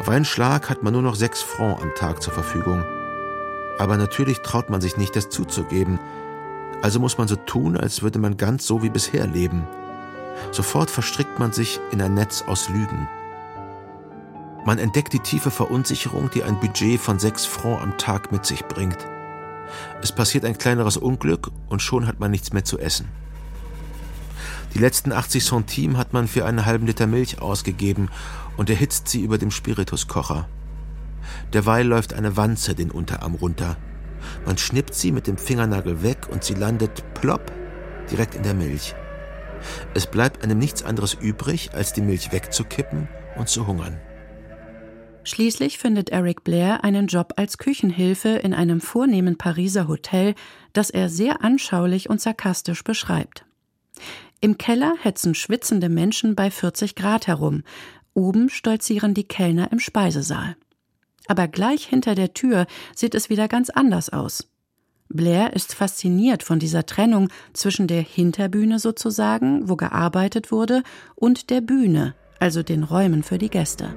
Auf 0.00 0.08
einen 0.08 0.24
Schlag 0.24 0.70
hat 0.70 0.82
man 0.82 0.94
nur 0.94 1.02
noch 1.02 1.14
sechs 1.14 1.42
Francs 1.42 1.82
am 1.82 1.94
Tag 1.94 2.22
zur 2.22 2.32
Verfügung. 2.32 2.82
Aber 3.78 3.98
natürlich 3.98 4.40
traut 4.40 4.70
man 4.70 4.80
sich 4.80 4.96
nicht, 4.96 5.14
das 5.14 5.28
zuzugeben, 5.28 6.00
also 6.80 6.98
muss 6.98 7.18
man 7.18 7.28
so 7.28 7.36
tun, 7.36 7.76
als 7.76 8.00
würde 8.00 8.18
man 8.18 8.38
ganz 8.38 8.66
so 8.66 8.82
wie 8.82 8.88
bisher 8.88 9.26
leben. 9.26 9.66
Sofort 10.52 10.90
verstrickt 10.90 11.38
man 11.38 11.52
sich 11.52 11.80
in 11.90 12.00
ein 12.00 12.14
Netz 12.14 12.42
aus 12.46 12.70
Lügen. 12.70 13.10
Man 14.64 14.78
entdeckt 14.78 15.12
die 15.12 15.18
tiefe 15.18 15.50
Verunsicherung, 15.50 16.30
die 16.30 16.44
ein 16.44 16.58
Budget 16.58 16.98
von 16.98 17.18
sechs 17.18 17.44
Francs 17.44 17.82
am 17.82 17.98
Tag 17.98 18.32
mit 18.32 18.46
sich 18.46 18.64
bringt. 18.64 19.06
Es 20.00 20.12
passiert 20.12 20.46
ein 20.46 20.56
kleineres 20.56 20.96
Unglück 20.96 21.50
und 21.68 21.82
schon 21.82 22.06
hat 22.06 22.20
man 22.20 22.30
nichts 22.30 22.54
mehr 22.54 22.64
zu 22.64 22.78
essen. 22.78 23.06
Die 24.74 24.78
letzten 24.78 25.12
80 25.12 25.44
Centime 25.44 25.98
hat 25.98 26.12
man 26.12 26.28
für 26.28 26.46
einen 26.46 26.64
halben 26.64 26.86
Liter 26.86 27.06
Milch 27.06 27.42
ausgegeben 27.42 28.08
und 28.60 28.68
erhitzt 28.68 29.08
sie 29.08 29.22
über 29.22 29.38
dem 29.38 29.50
Spirituskocher. 29.50 30.46
Derweil 31.54 31.86
läuft 31.86 32.12
eine 32.12 32.36
Wanze 32.36 32.74
den 32.74 32.90
Unterarm 32.90 33.34
runter. 33.34 33.78
Man 34.44 34.58
schnippt 34.58 34.92
sie 34.92 35.12
mit 35.12 35.26
dem 35.26 35.38
Fingernagel 35.38 36.02
weg 36.02 36.28
und 36.30 36.44
sie 36.44 36.52
landet 36.52 37.02
plopp 37.14 37.50
direkt 38.10 38.34
in 38.34 38.42
der 38.42 38.52
Milch. 38.52 38.94
Es 39.94 40.06
bleibt 40.06 40.44
einem 40.44 40.58
nichts 40.58 40.82
anderes 40.82 41.14
übrig, 41.14 41.70
als 41.72 41.94
die 41.94 42.02
Milch 42.02 42.32
wegzukippen 42.32 43.08
und 43.38 43.48
zu 43.48 43.66
hungern. 43.66 43.98
Schließlich 45.24 45.78
findet 45.78 46.10
Eric 46.10 46.44
Blair 46.44 46.84
einen 46.84 47.06
Job 47.06 47.32
als 47.36 47.56
Küchenhilfe 47.56 48.28
in 48.28 48.52
einem 48.52 48.82
vornehmen 48.82 49.38
Pariser 49.38 49.88
Hotel, 49.88 50.34
das 50.74 50.90
er 50.90 51.08
sehr 51.08 51.42
anschaulich 51.42 52.10
und 52.10 52.20
sarkastisch 52.20 52.84
beschreibt. 52.84 53.46
Im 54.42 54.56
Keller 54.56 54.94
hetzen 55.02 55.34
schwitzende 55.34 55.90
Menschen 55.90 56.34
bei 56.34 56.50
40 56.50 56.94
Grad 56.94 57.26
herum, 57.26 57.62
oben 58.14 58.48
stolzieren 58.48 59.14
die 59.14 59.24
Kellner 59.24 59.70
im 59.72 59.78
Speisesaal 59.78 60.56
aber 61.30 61.46
gleich 61.46 61.84
hinter 61.84 62.16
der 62.16 62.34
Tür 62.34 62.66
sieht 62.94 63.14
es 63.14 63.30
wieder 63.30 63.46
ganz 63.46 63.70
anders 63.70 64.10
aus. 64.10 64.48
Blair 65.08 65.52
ist 65.54 65.74
fasziniert 65.74 66.42
von 66.42 66.58
dieser 66.58 66.86
Trennung 66.86 67.28
zwischen 67.52 67.86
der 67.86 68.02
Hinterbühne 68.02 68.80
sozusagen, 68.80 69.68
wo 69.68 69.76
gearbeitet 69.76 70.50
wurde, 70.50 70.82
und 71.14 71.50
der 71.50 71.60
Bühne, 71.60 72.16
also 72.40 72.64
den 72.64 72.82
Räumen 72.82 73.22
für 73.22 73.38
die 73.38 73.48
Gäste. 73.48 73.94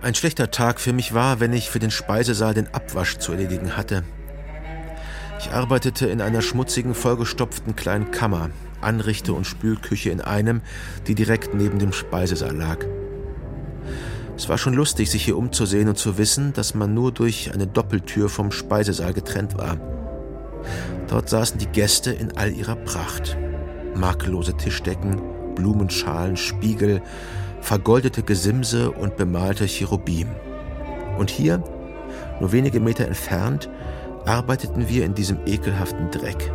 Ein 0.00 0.14
schlechter 0.14 0.50
Tag 0.50 0.80
für 0.80 0.94
mich 0.94 1.12
war, 1.12 1.40
wenn 1.40 1.52
ich 1.52 1.68
für 1.68 1.78
den 1.78 1.90
Speisesaal 1.90 2.54
den 2.54 2.72
Abwasch 2.72 3.18
zu 3.18 3.32
erledigen 3.32 3.76
hatte. 3.76 4.02
Ich 5.38 5.50
arbeitete 5.50 6.06
in 6.06 6.22
einer 6.22 6.40
schmutzigen, 6.40 6.94
vollgestopften 6.94 7.76
kleinen 7.76 8.12
Kammer, 8.12 8.48
Anrichte- 8.80 9.34
und 9.34 9.46
Spülküche 9.46 10.08
in 10.08 10.22
einem, 10.22 10.62
die 11.06 11.14
direkt 11.14 11.54
neben 11.54 11.78
dem 11.78 11.92
Speisesaal 11.92 12.56
lag. 12.56 12.86
Es 14.36 14.48
war 14.48 14.58
schon 14.58 14.74
lustig, 14.74 15.10
sich 15.10 15.24
hier 15.24 15.36
umzusehen 15.36 15.88
und 15.88 15.98
zu 15.98 16.16
wissen, 16.18 16.52
dass 16.52 16.74
man 16.74 16.94
nur 16.94 17.12
durch 17.12 17.52
eine 17.52 17.66
Doppeltür 17.66 18.28
vom 18.28 18.50
Speisesaal 18.50 19.12
getrennt 19.12 19.58
war. 19.58 19.76
Dort 21.08 21.28
saßen 21.28 21.58
die 21.58 21.66
Gäste 21.66 22.12
in 22.12 22.36
all 22.36 22.52
ihrer 22.52 22.76
Pracht. 22.76 23.36
Makellose 23.94 24.56
Tischdecken, 24.56 25.20
Blumenschalen, 25.54 26.36
Spiegel, 26.36 27.02
vergoldete 27.60 28.22
Gesimse 28.22 28.90
und 28.90 29.16
bemalte 29.16 29.66
Cherubim. 29.66 30.28
Und 31.18 31.30
hier, 31.30 31.62
nur 32.40 32.52
wenige 32.52 32.80
Meter 32.80 33.06
entfernt, 33.06 33.68
arbeiteten 34.24 34.88
wir 34.88 35.04
in 35.04 35.14
diesem 35.14 35.38
ekelhaften 35.46 36.10
Dreck. 36.10 36.50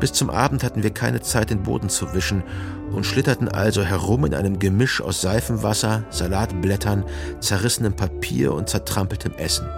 Bis 0.00 0.12
zum 0.14 0.30
Abend 0.30 0.64
hatten 0.64 0.82
wir 0.82 0.90
keine 0.90 1.20
Zeit, 1.20 1.50
den 1.50 1.62
Boden 1.62 1.90
zu 1.90 2.14
wischen 2.14 2.42
und 2.92 3.04
schlitterten 3.04 3.48
also 3.48 3.82
herum 3.82 4.24
in 4.24 4.34
einem 4.34 4.58
Gemisch 4.58 5.00
aus 5.00 5.20
Seifenwasser, 5.20 6.04
Salatblättern, 6.10 7.04
zerrissenem 7.40 7.94
Papier 7.94 8.52
und 8.52 8.68
zertrampeltem 8.68 9.34
Essen. 9.34 9.68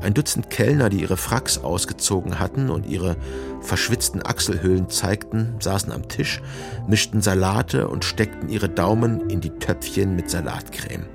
Ein 0.00 0.14
Dutzend 0.14 0.48
Kellner, 0.50 0.90
die 0.90 1.00
ihre 1.00 1.16
Fracks 1.16 1.58
ausgezogen 1.58 2.38
hatten 2.38 2.70
und 2.70 2.86
ihre 2.86 3.16
verschwitzten 3.60 4.24
Achselhöhlen 4.24 4.88
zeigten, 4.88 5.56
saßen 5.58 5.92
am 5.92 6.08
Tisch, 6.08 6.40
mischten 6.86 7.20
Salate 7.20 7.88
und 7.88 8.04
steckten 8.04 8.48
ihre 8.48 8.68
Daumen 8.68 9.28
in 9.28 9.40
die 9.40 9.50
Töpfchen 9.50 10.14
mit 10.14 10.30
Salatcreme. 10.30 11.06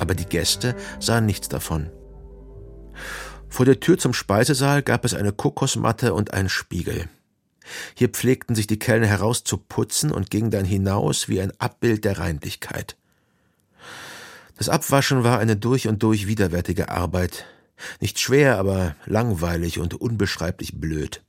Aber 0.00 0.14
die 0.14 0.26
Gäste 0.26 0.74
sahen 0.98 1.26
nichts 1.26 1.48
davon. 1.48 1.90
Vor 3.48 3.66
der 3.66 3.78
Tür 3.78 3.98
zum 3.98 4.14
Speisesaal 4.14 4.82
gab 4.82 5.04
es 5.04 5.14
eine 5.14 5.30
Kokosmatte 5.30 6.14
und 6.14 6.34
einen 6.34 6.48
Spiegel. 6.48 7.08
Hier 7.94 8.08
pflegten 8.08 8.54
sich 8.54 8.66
die 8.66 8.78
Kellner 8.78 9.06
herauszuputzen 9.06 10.10
und 10.10 10.30
gingen 10.30 10.50
dann 10.50 10.64
hinaus 10.64 11.28
wie 11.28 11.40
ein 11.40 11.52
Abbild 11.58 12.04
der 12.04 12.18
Reinlichkeit. 12.18 12.96
Das 14.56 14.68
Abwaschen 14.68 15.24
war 15.24 15.38
eine 15.38 15.56
durch 15.56 15.88
und 15.88 16.02
durch 16.02 16.26
widerwärtige 16.26 16.88
Arbeit, 16.88 17.46
nicht 18.00 18.20
schwer, 18.20 18.58
aber 18.58 18.94
langweilig 19.06 19.78
und 19.78 19.94
unbeschreiblich 19.94 20.80
blöd. 20.80 21.22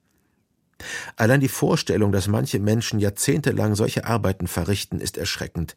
Allein 1.16 1.40
die 1.40 1.48
Vorstellung, 1.48 2.12
dass 2.12 2.28
manche 2.28 2.60
Menschen 2.60 3.00
jahrzehntelang 3.00 3.76
solche 3.76 4.06
Arbeiten 4.06 4.48
verrichten, 4.48 5.00
ist 5.00 5.18
erschreckend. 5.18 5.76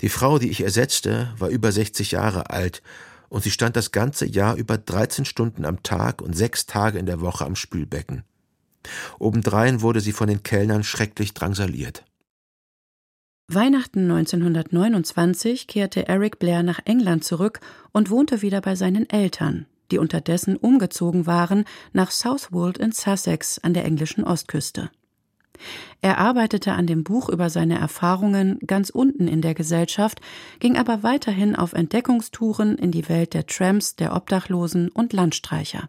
Die 0.00 0.08
Frau, 0.08 0.38
die 0.38 0.50
ich 0.50 0.62
ersetzte, 0.62 1.32
war 1.38 1.50
über 1.50 1.70
60 1.70 2.12
Jahre 2.12 2.50
alt 2.50 2.82
und 3.28 3.42
sie 3.42 3.50
stand 3.50 3.76
das 3.76 3.92
ganze 3.92 4.26
Jahr 4.26 4.56
über 4.56 4.78
13 4.78 5.24
Stunden 5.24 5.64
am 5.64 5.82
Tag 5.82 6.22
und 6.22 6.36
sechs 6.36 6.66
Tage 6.66 6.98
in 6.98 7.06
der 7.06 7.20
Woche 7.20 7.44
am 7.44 7.56
Spülbecken. 7.56 8.24
Obendrein 9.18 9.82
wurde 9.82 10.00
sie 10.00 10.12
von 10.12 10.28
den 10.28 10.42
Kellnern 10.42 10.84
schrecklich 10.84 11.34
drangsaliert. 11.34 12.04
Weihnachten 13.52 14.10
1929 14.10 15.66
kehrte 15.66 16.06
Eric 16.06 16.38
Blair 16.38 16.62
nach 16.62 16.80
England 16.84 17.24
zurück 17.24 17.58
und 17.92 18.08
wohnte 18.08 18.42
wieder 18.42 18.60
bei 18.60 18.76
seinen 18.76 19.10
Eltern, 19.10 19.66
die 19.90 19.98
unterdessen 19.98 20.56
umgezogen 20.56 21.26
waren 21.26 21.64
nach 21.92 22.12
Southwold 22.12 22.78
in 22.78 22.92
Sussex 22.92 23.58
an 23.58 23.74
der 23.74 23.84
englischen 23.84 24.22
Ostküste. 24.22 24.90
Er 26.00 26.18
arbeitete 26.18 26.72
an 26.72 26.86
dem 26.86 27.04
Buch 27.04 27.28
über 27.28 27.50
seine 27.50 27.78
Erfahrungen 27.78 28.58
ganz 28.66 28.88
unten 28.88 29.28
in 29.28 29.42
der 29.42 29.54
Gesellschaft, 29.54 30.20
ging 30.58 30.78
aber 30.78 31.02
weiterhin 31.02 31.56
auf 31.56 31.72
Entdeckungstouren 31.72 32.78
in 32.78 32.92
die 32.92 33.08
Welt 33.08 33.34
der 33.34 33.46
Tramps, 33.46 33.96
der 33.96 34.14
Obdachlosen 34.14 34.90
und 34.90 35.12
Landstreicher. 35.12 35.88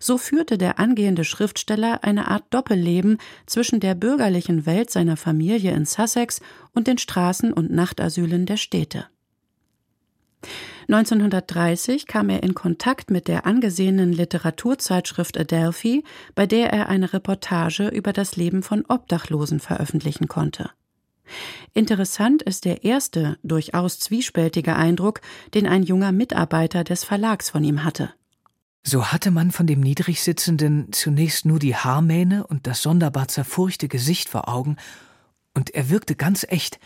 So 0.00 0.18
führte 0.18 0.58
der 0.58 0.78
angehende 0.78 1.24
Schriftsteller 1.24 2.02
eine 2.02 2.28
Art 2.28 2.44
Doppelleben 2.50 3.18
zwischen 3.46 3.80
der 3.80 3.94
bürgerlichen 3.94 4.66
Welt 4.66 4.90
seiner 4.90 5.16
Familie 5.16 5.72
in 5.72 5.84
Sussex 5.84 6.40
und 6.74 6.86
den 6.86 6.98
Straßen 6.98 7.52
und 7.52 7.70
Nachtasylen 7.70 8.46
der 8.46 8.56
Städte. 8.56 9.06
1930 10.88 12.06
kam 12.06 12.28
er 12.28 12.42
in 12.42 12.54
Kontakt 12.54 13.10
mit 13.10 13.28
der 13.28 13.46
angesehenen 13.46 14.12
Literaturzeitschrift 14.12 15.38
Adelphi, 15.38 16.02
bei 16.34 16.46
der 16.46 16.72
er 16.72 16.88
eine 16.88 17.12
Reportage 17.12 17.88
über 17.88 18.12
das 18.12 18.36
Leben 18.36 18.62
von 18.62 18.84
Obdachlosen 18.88 19.60
veröffentlichen 19.60 20.26
konnte. 20.28 20.70
Interessant 21.72 22.42
ist 22.42 22.64
der 22.64 22.84
erste, 22.84 23.38
durchaus 23.42 24.00
zwiespältige 24.00 24.76
Eindruck, 24.76 25.20
den 25.54 25.66
ein 25.66 25.82
junger 25.82 26.12
Mitarbeiter 26.12 26.84
des 26.84 27.04
Verlags 27.04 27.48
von 27.48 27.62
ihm 27.64 27.84
hatte. 27.84 28.12
So 28.84 29.12
hatte 29.12 29.30
man 29.30 29.52
von 29.52 29.66
dem 29.66 29.80
Niedrigsitzenden 29.80 30.92
zunächst 30.92 31.44
nur 31.44 31.58
die 31.58 31.76
Haarmähne 31.76 32.46
und 32.46 32.66
das 32.66 32.82
sonderbar 32.82 33.28
zerfurchte 33.28 33.88
Gesicht 33.88 34.28
vor 34.28 34.48
Augen, 34.48 34.76
und 35.54 35.74
er 35.74 35.90
wirkte 35.90 36.16
ganz 36.16 36.46
echt, 36.48 36.80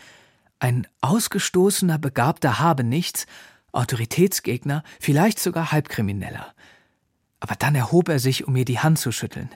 ein 0.59 0.87
ausgestoßener, 1.01 1.97
begabter 1.97 2.59
Habenichts, 2.59 3.25
Autoritätsgegner, 3.71 4.83
vielleicht 4.99 5.39
sogar 5.39 5.71
Halbkrimineller. 5.71 6.53
Aber 7.39 7.55
dann 7.55 7.75
erhob 7.75 8.09
er 8.09 8.19
sich, 8.19 8.45
um 8.47 8.53
mir 8.53 8.65
die 8.65 8.79
Hand 8.79 8.99
zu 8.99 9.11
schütteln. 9.11 9.49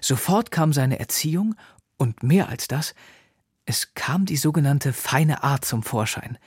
Sofort 0.00 0.50
kam 0.50 0.72
seine 0.72 0.98
Erziehung 0.98 1.54
und 1.96 2.22
mehr 2.22 2.48
als 2.48 2.68
das, 2.68 2.94
es 3.64 3.94
kam 3.94 4.24
die 4.24 4.36
sogenannte 4.36 4.92
feine 4.92 5.42
Art 5.42 5.64
zum 5.64 5.82
Vorschein. 5.82 6.38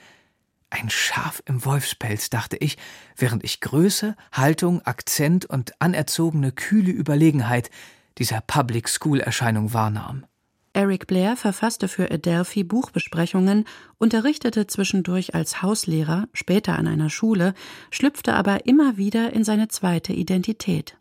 Ein 0.72 0.88
Schaf 0.88 1.42
im 1.44 1.66
Wolfspelz, 1.66 2.30
dachte 2.30 2.56
ich, 2.56 2.78
während 3.14 3.44
ich 3.44 3.60
Größe, 3.60 4.16
Haltung, 4.32 4.80
Akzent 4.86 5.44
und 5.44 5.74
anerzogene 5.82 6.50
kühle 6.50 6.90
Überlegenheit 6.90 7.70
dieser 8.16 8.40
Public 8.40 8.88
School 8.88 9.20
Erscheinung 9.20 9.74
wahrnahm. 9.74 10.24
Eric 10.72 11.06
Blair 11.06 11.36
verfasste 11.36 11.88
für 11.88 12.10
Adelphi 12.10 12.64
Buchbesprechungen, 12.64 13.66
unterrichtete 13.98 14.66
zwischendurch 14.66 15.34
als 15.34 15.60
Hauslehrer, 15.60 16.26
später 16.32 16.78
an 16.78 16.86
einer 16.86 17.10
Schule, 17.10 17.52
schlüpfte 17.90 18.32
aber 18.32 18.64
immer 18.64 18.96
wieder 18.96 19.34
in 19.34 19.44
seine 19.44 19.68
zweite 19.68 20.14
Identität. 20.14 20.96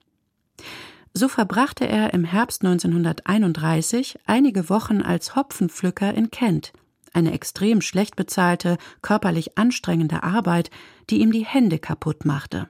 So 1.14 1.30
verbrachte 1.30 1.88
er 1.88 2.14
im 2.14 2.26
Herbst 2.26 2.66
1931 2.66 4.20
einige 4.26 4.68
Wochen 4.70 5.02
als 5.02 5.38
Hopfenpflücker 5.38 6.14
in 6.14 6.30
Kent, 6.30 6.74
eine 7.14 7.34
extrem 7.34 7.82
schlecht 7.82 8.16
bezahlte, 8.16 8.78
körperlich 9.02 9.58
anstrengende 9.58 10.24
Arbeit, 10.24 10.70
die 11.10 11.22
ihm 11.22 11.32
die 11.32 11.46
Hände 11.46 11.80
kaputt 11.80 12.26
machte. 12.26 12.70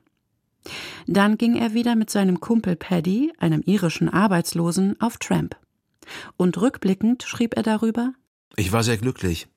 Dann 1.08 1.38
ging 1.38 1.56
er 1.56 1.74
wieder 1.74 1.96
mit 1.96 2.10
seinem 2.10 2.39
Kumpel 2.39 2.76
Paddy, 2.76 3.34
einem 3.38 3.62
irischen 3.66 4.10
Arbeitslosen, 4.10 5.00
auf 5.02 5.18
Tramp. 5.18 5.56
Und 6.38 6.60
rückblickend 6.60 7.24
schrieb 7.24 7.56
er 7.56 7.64
darüber 7.64 8.14
Ich 8.56 8.72
war 8.72 8.84
sehr 8.84 8.98
glücklich. 8.98 9.48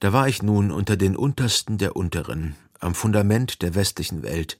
Da 0.00 0.12
war 0.12 0.28
ich 0.28 0.42
nun 0.42 0.70
unter 0.70 0.96
den 0.96 1.16
Untersten 1.16 1.78
der 1.78 1.96
Unteren, 1.96 2.56
am 2.80 2.94
Fundament 2.94 3.62
der 3.62 3.74
westlichen 3.74 4.22
Welt. 4.22 4.58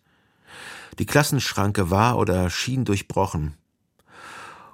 Die 0.99 1.07
Klassenschranke 1.07 1.91
war 1.91 2.19
oder 2.19 2.51
schien 2.51 2.85
durchbrochen. 2.85 3.55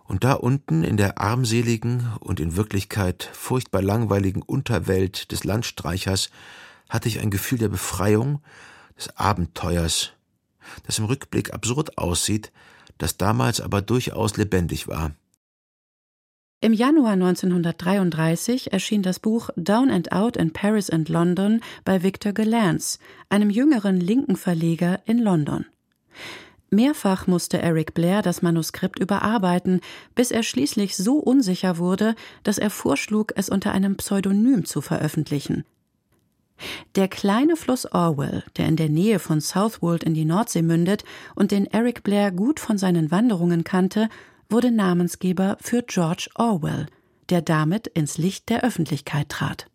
Und 0.06 0.22
da 0.22 0.34
unten 0.34 0.84
in 0.84 0.96
der 0.96 1.18
armseligen 1.18 2.06
und 2.20 2.38
in 2.38 2.56
Wirklichkeit 2.56 3.28
furchtbar 3.32 3.82
langweiligen 3.82 4.42
Unterwelt 4.42 5.32
des 5.32 5.44
Landstreichers 5.44 6.30
hatte 6.88 7.08
ich 7.08 7.20
ein 7.20 7.30
Gefühl 7.30 7.58
der 7.58 7.68
Befreiung, 7.68 8.40
des 8.96 9.16
Abenteuers, 9.16 10.12
das 10.86 10.98
im 10.98 11.04
Rückblick 11.04 11.52
absurd 11.52 11.98
aussieht, 11.98 12.52
das 12.98 13.16
damals 13.16 13.60
aber 13.60 13.82
durchaus 13.82 14.36
lebendig 14.36 14.88
war. 14.88 15.12
Im 16.62 16.72
Januar 16.72 17.12
1933 17.12 18.72
erschien 18.72 19.02
das 19.02 19.20
Buch 19.20 19.50
Down 19.56 19.90
and 19.90 20.12
Out 20.12 20.38
in 20.38 20.52
Paris 20.52 20.88
and 20.88 21.08
London 21.08 21.60
bei 21.84 22.02
Victor 22.02 22.32
Gelance, 22.32 22.98
einem 23.28 23.50
jüngeren 23.50 24.00
linken 24.00 24.36
Verleger 24.36 25.00
in 25.04 25.18
London. 25.18 25.66
Mehrfach 26.70 27.26
musste 27.26 27.62
Eric 27.62 27.94
Blair 27.94 28.22
das 28.22 28.42
Manuskript 28.42 28.98
überarbeiten, 28.98 29.80
bis 30.14 30.30
er 30.30 30.42
schließlich 30.42 30.96
so 30.96 31.18
unsicher 31.18 31.78
wurde, 31.78 32.14
dass 32.42 32.58
er 32.58 32.70
vorschlug, 32.70 33.32
es 33.36 33.48
unter 33.48 33.72
einem 33.72 33.96
Pseudonym 33.96 34.64
zu 34.64 34.80
veröffentlichen. 34.80 35.64
Der 36.94 37.08
kleine 37.08 37.56
Fluss 37.56 37.90
Orwell, 37.92 38.42
der 38.56 38.66
in 38.66 38.76
der 38.76 38.88
Nähe 38.88 39.18
von 39.18 39.40
Southwold 39.40 40.02
in 40.02 40.14
die 40.14 40.24
Nordsee 40.24 40.62
mündet 40.62 41.04
und 41.34 41.50
den 41.50 41.66
Eric 41.66 42.02
Blair 42.02 42.32
gut 42.32 42.60
von 42.60 42.78
seinen 42.78 43.10
Wanderungen 43.10 43.62
kannte, 43.62 44.08
wurde 44.48 44.70
Namensgeber 44.70 45.58
für 45.60 45.82
George 45.82 46.28
Orwell, 46.34 46.86
der 47.28 47.42
damit 47.42 47.86
ins 47.88 48.16
Licht 48.16 48.48
der 48.48 48.64
Öffentlichkeit 48.64 49.28
trat. 49.28 49.66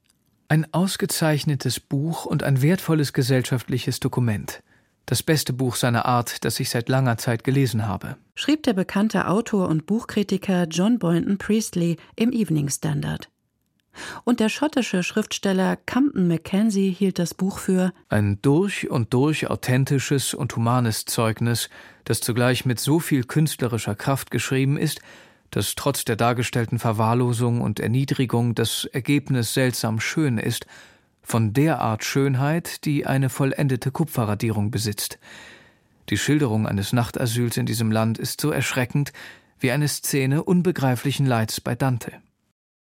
Ein 0.47 0.73
ausgezeichnetes 0.73 1.79
Buch 1.79 2.25
und 2.25 2.43
ein 2.43 2.61
wertvolles 2.61 3.13
gesellschaftliches 3.13 3.99
Dokument. 3.99 4.63
Das 5.05 5.23
beste 5.23 5.51
Buch 5.53 5.75
seiner 5.75 6.05
Art, 6.05 6.45
das 6.45 6.59
ich 6.59 6.69
seit 6.69 6.87
langer 6.87 7.17
Zeit 7.17 7.43
gelesen 7.43 7.87
habe, 7.87 8.17
schrieb 8.35 8.63
der 8.63 8.73
bekannte 8.73 9.27
Autor 9.27 9.67
und 9.67 9.85
Buchkritiker 9.85 10.67
John 10.69 10.99
Boynton 10.99 11.37
Priestley 11.37 11.97
im 12.15 12.31
Evening 12.31 12.69
Standard. 12.69 13.29
Und 14.23 14.39
der 14.39 14.49
schottische 14.49 15.03
Schriftsteller 15.03 15.75
Campton 15.75 16.27
Mackenzie 16.27 16.91
hielt 16.91 17.19
das 17.19 17.33
Buch 17.33 17.59
für 17.59 17.91
ein 18.07 18.41
durch 18.41 18.89
und 18.89 19.13
durch 19.13 19.49
authentisches 19.49 20.33
und 20.33 20.55
humanes 20.55 21.05
Zeugnis, 21.05 21.69
das 22.05 22.21
zugleich 22.21 22.65
mit 22.65 22.79
so 22.79 22.99
viel 22.99 23.25
künstlerischer 23.25 23.95
Kraft 23.95 24.31
geschrieben 24.31 24.77
ist, 24.77 25.01
dass 25.49 25.75
trotz 25.75 26.05
der 26.05 26.15
dargestellten 26.15 26.79
Verwahrlosung 26.79 27.59
und 27.59 27.79
Erniedrigung 27.81 28.55
das 28.55 28.85
Ergebnis 28.85 29.53
seltsam 29.53 29.99
schön 29.99 30.37
ist 30.37 30.65
von 31.21 31.53
der 31.53 31.79
Art 31.79 32.03
Schönheit, 32.03 32.85
die 32.85 33.05
eine 33.05 33.29
vollendete 33.29 33.91
Kupferradierung 33.91 34.71
besitzt. 34.71 35.19
Die 36.09 36.17
Schilderung 36.17 36.67
eines 36.67 36.93
Nachtasyls 36.93 37.57
in 37.57 37.65
diesem 37.65 37.91
Land 37.91 38.17
ist 38.17 38.41
so 38.41 38.51
erschreckend 38.51 39.13
wie 39.59 39.71
eine 39.71 39.87
Szene 39.87 40.43
unbegreiflichen 40.43 41.25
Leids 41.25 41.61
bei 41.61 41.75
Dante. 41.75 42.13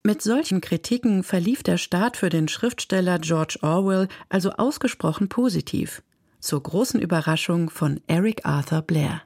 Mit 0.04 0.22
solchen 0.22 0.60
Kritiken 0.60 1.24
verlief 1.24 1.64
der 1.64 1.78
Start 1.78 2.18
für 2.18 2.30
den 2.30 2.50
Schriftsteller 2.50 3.20
George 3.20 3.60
Orwell 3.62 4.10
also 4.28 4.52
ausgesprochen 4.52 5.30
positiv, 5.30 6.04
zur 6.42 6.62
großen 6.62 7.00
Überraschung 7.00 7.70
von 7.70 8.02
Eric 8.08 8.46
Arthur 8.46 8.82
Blair. 8.82 9.22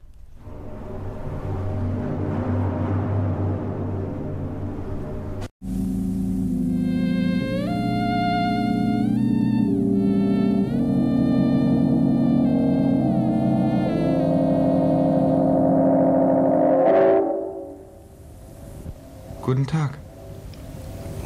Guten 19.58 19.70
Tag. 19.70 19.97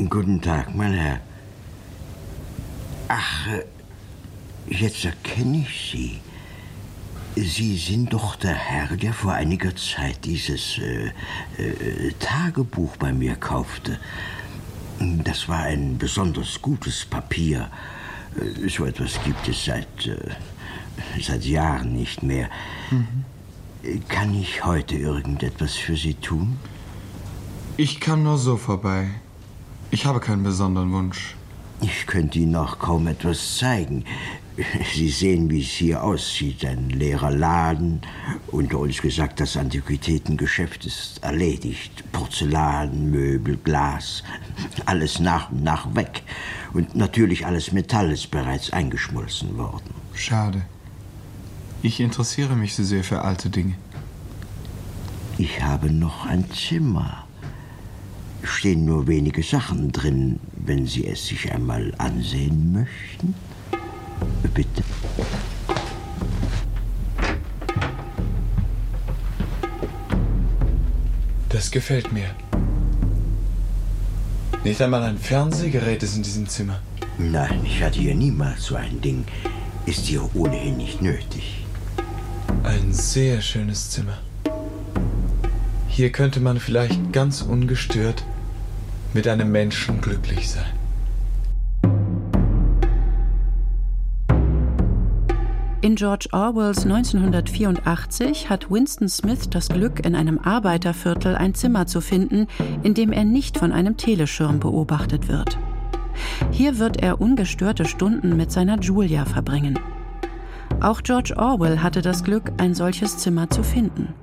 Guten 0.10 0.42
Tag, 0.42 0.74
mein 0.74 0.94
Herr. 0.94 1.20
Ach, 3.10 3.48
äh, 3.48 3.66
jetzt 4.74 5.04
erkenne 5.04 5.66
ich 5.68 5.92
Sie. 5.92 6.22
Sie 7.36 7.76
sind 7.76 8.14
doch 8.14 8.38
der 8.38 8.54
Herr, 8.54 8.96
der 8.96 9.12
vor 9.12 9.34
einiger 9.34 9.76
Zeit 9.76 10.24
dieses 10.24 10.78
äh, 10.78 11.08
äh, 11.62 12.14
Tagebuch 12.22 12.96
bei 12.96 13.12
mir 13.12 13.36
kaufte. 13.36 14.00
Das 15.26 15.50
war 15.50 15.64
ein 15.64 15.98
besonders 15.98 16.62
gutes 16.62 17.04
Papier. 17.04 17.70
Äh, 18.40 18.70
so 18.70 18.86
etwas 18.86 19.22
gibt 19.26 19.46
es 19.50 19.66
seit, 19.66 20.08
äh, 20.08 20.16
seit 21.22 21.44
Jahren 21.44 21.92
nicht 21.92 22.24
mehr. 22.24 22.50
Mhm. 22.92 23.26
Kann 24.08 24.34
ich 24.34 24.64
heute 24.64 24.96
irgendetwas 24.96 25.76
für 25.76 25.98
Sie 25.98 26.14
tun? 26.14 26.58
Ich 27.84 28.00
kam 28.00 28.22
nur 28.22 28.38
so 28.38 28.58
vorbei. 28.58 29.10
Ich 29.90 30.06
habe 30.06 30.20
keinen 30.20 30.44
besonderen 30.44 30.92
Wunsch. 30.92 31.36
Ich 31.82 32.06
könnte 32.06 32.38
Ihnen 32.38 32.56
auch 32.56 32.78
kaum 32.78 33.08
etwas 33.08 33.58
zeigen. 33.58 34.06
Sie 34.94 35.10
sehen, 35.10 35.50
wie 35.50 35.62
es 35.62 35.70
hier 35.70 36.04
aussieht. 36.04 36.64
Ein 36.64 36.92
leerer 36.92 37.32
Laden. 37.32 38.02
Unter 38.52 38.78
uns 38.78 39.02
gesagt, 39.02 39.40
das 39.40 39.58
Antiquitätengeschäft 39.58 40.86
ist 40.86 41.24
erledigt. 41.24 42.04
Porzellan, 42.12 43.10
Möbel, 43.10 43.58
Glas. 43.58 44.22
Alles 44.86 45.18
nach 45.18 45.50
und 45.50 45.64
nach 45.64 45.96
weg. 45.96 46.22
Und 46.74 46.96
natürlich 46.96 47.48
alles 47.48 47.72
Metall 47.72 48.12
ist 48.12 48.30
bereits 48.30 48.72
eingeschmolzen 48.72 49.58
worden. 49.58 49.96
Schade. 50.14 50.62
Ich 51.82 52.00
interessiere 52.00 52.56
mich 52.56 52.76
so 52.76 52.84
sehr 52.84 53.04
für 53.04 53.24
alte 53.24 53.50
Dinge. 53.50 53.74
Ich 55.40 55.64
habe 55.64 55.90
noch 55.92 56.28
ein 56.28 56.46
Zimmer. 56.52 57.21
Stehen 58.44 58.86
nur 58.86 59.08
wenige 59.08 59.44
Sachen 59.44 59.92
drin, 59.92 60.40
wenn 60.54 60.86
Sie 60.86 61.06
es 61.06 61.28
sich 61.28 61.52
einmal 61.52 61.94
ansehen 61.98 62.74
möchten. 62.74 63.36
Bitte. 64.54 64.84
Das 71.50 71.70
gefällt 71.70 72.12
mir. 72.12 72.30
Nicht 74.64 74.82
einmal 74.82 75.04
ein 75.04 75.18
Fernsehgerät 75.18 76.02
ist 76.04 76.16
in 76.16 76.24
diesem 76.24 76.48
Zimmer. 76.48 76.80
Nein, 77.18 77.62
ich 77.64 77.84
hatte 77.84 78.00
hier 78.00 78.16
niemals 78.16 78.66
so 78.66 78.76
ein 78.76 79.02
Ding. 79.02 79.26
Ist 79.86 80.06
hier 80.06 80.30
ohnehin 80.36 80.78
nicht 80.78 81.02
nötig. 81.02 81.66
Ein 82.64 82.94
sehr 82.94 83.42
schönes 83.42 83.90
Zimmer. 83.90 84.20
Hier 85.88 86.12
könnte 86.12 86.40
man 86.40 86.60
vielleicht 86.60 87.12
ganz 87.12 87.42
ungestört 87.42 88.24
mit 89.14 89.28
einem 89.28 89.52
Menschen 89.52 90.02
glücklich 90.02 90.50
sein. 90.50 90.82
In 95.84 95.96
George 95.96 96.28
Orwells 96.32 96.84
1984 96.84 98.52
hat 98.52 98.70
Winston 98.70 99.10
Smith 99.10 99.50
das 99.50 99.68
Glück, 99.68 100.06
in 100.06 100.16
einem 100.16 100.38
Arbeiterviertel 100.38 101.36
ein 101.36 101.56
Zimmer 101.56 101.88
zu 101.88 102.02
finden, 102.02 102.46
in 102.84 102.94
dem 102.94 103.12
er 103.12 103.24
nicht 103.24 103.58
von 103.58 103.72
einem 103.72 103.98
Teleschirm 103.98 104.60
beobachtet 104.60 105.28
wird. 105.28 105.58
Hier 106.52 106.78
wird 106.78 107.02
er 107.02 107.20
ungestörte 107.20 107.86
Stunden 107.86 108.38
mit 108.38 108.52
seiner 108.52 108.80
Julia 108.80 109.26
verbringen. 109.26 109.80
Auch 110.82 111.02
George 111.02 111.34
Orwell 111.36 111.80
hatte 111.80 112.04
das 112.04 112.24
Glück, 112.24 112.52
ein 112.58 112.76
solches 112.76 113.18
Zimmer 113.18 113.50
zu 113.50 113.64
finden. 113.64 114.14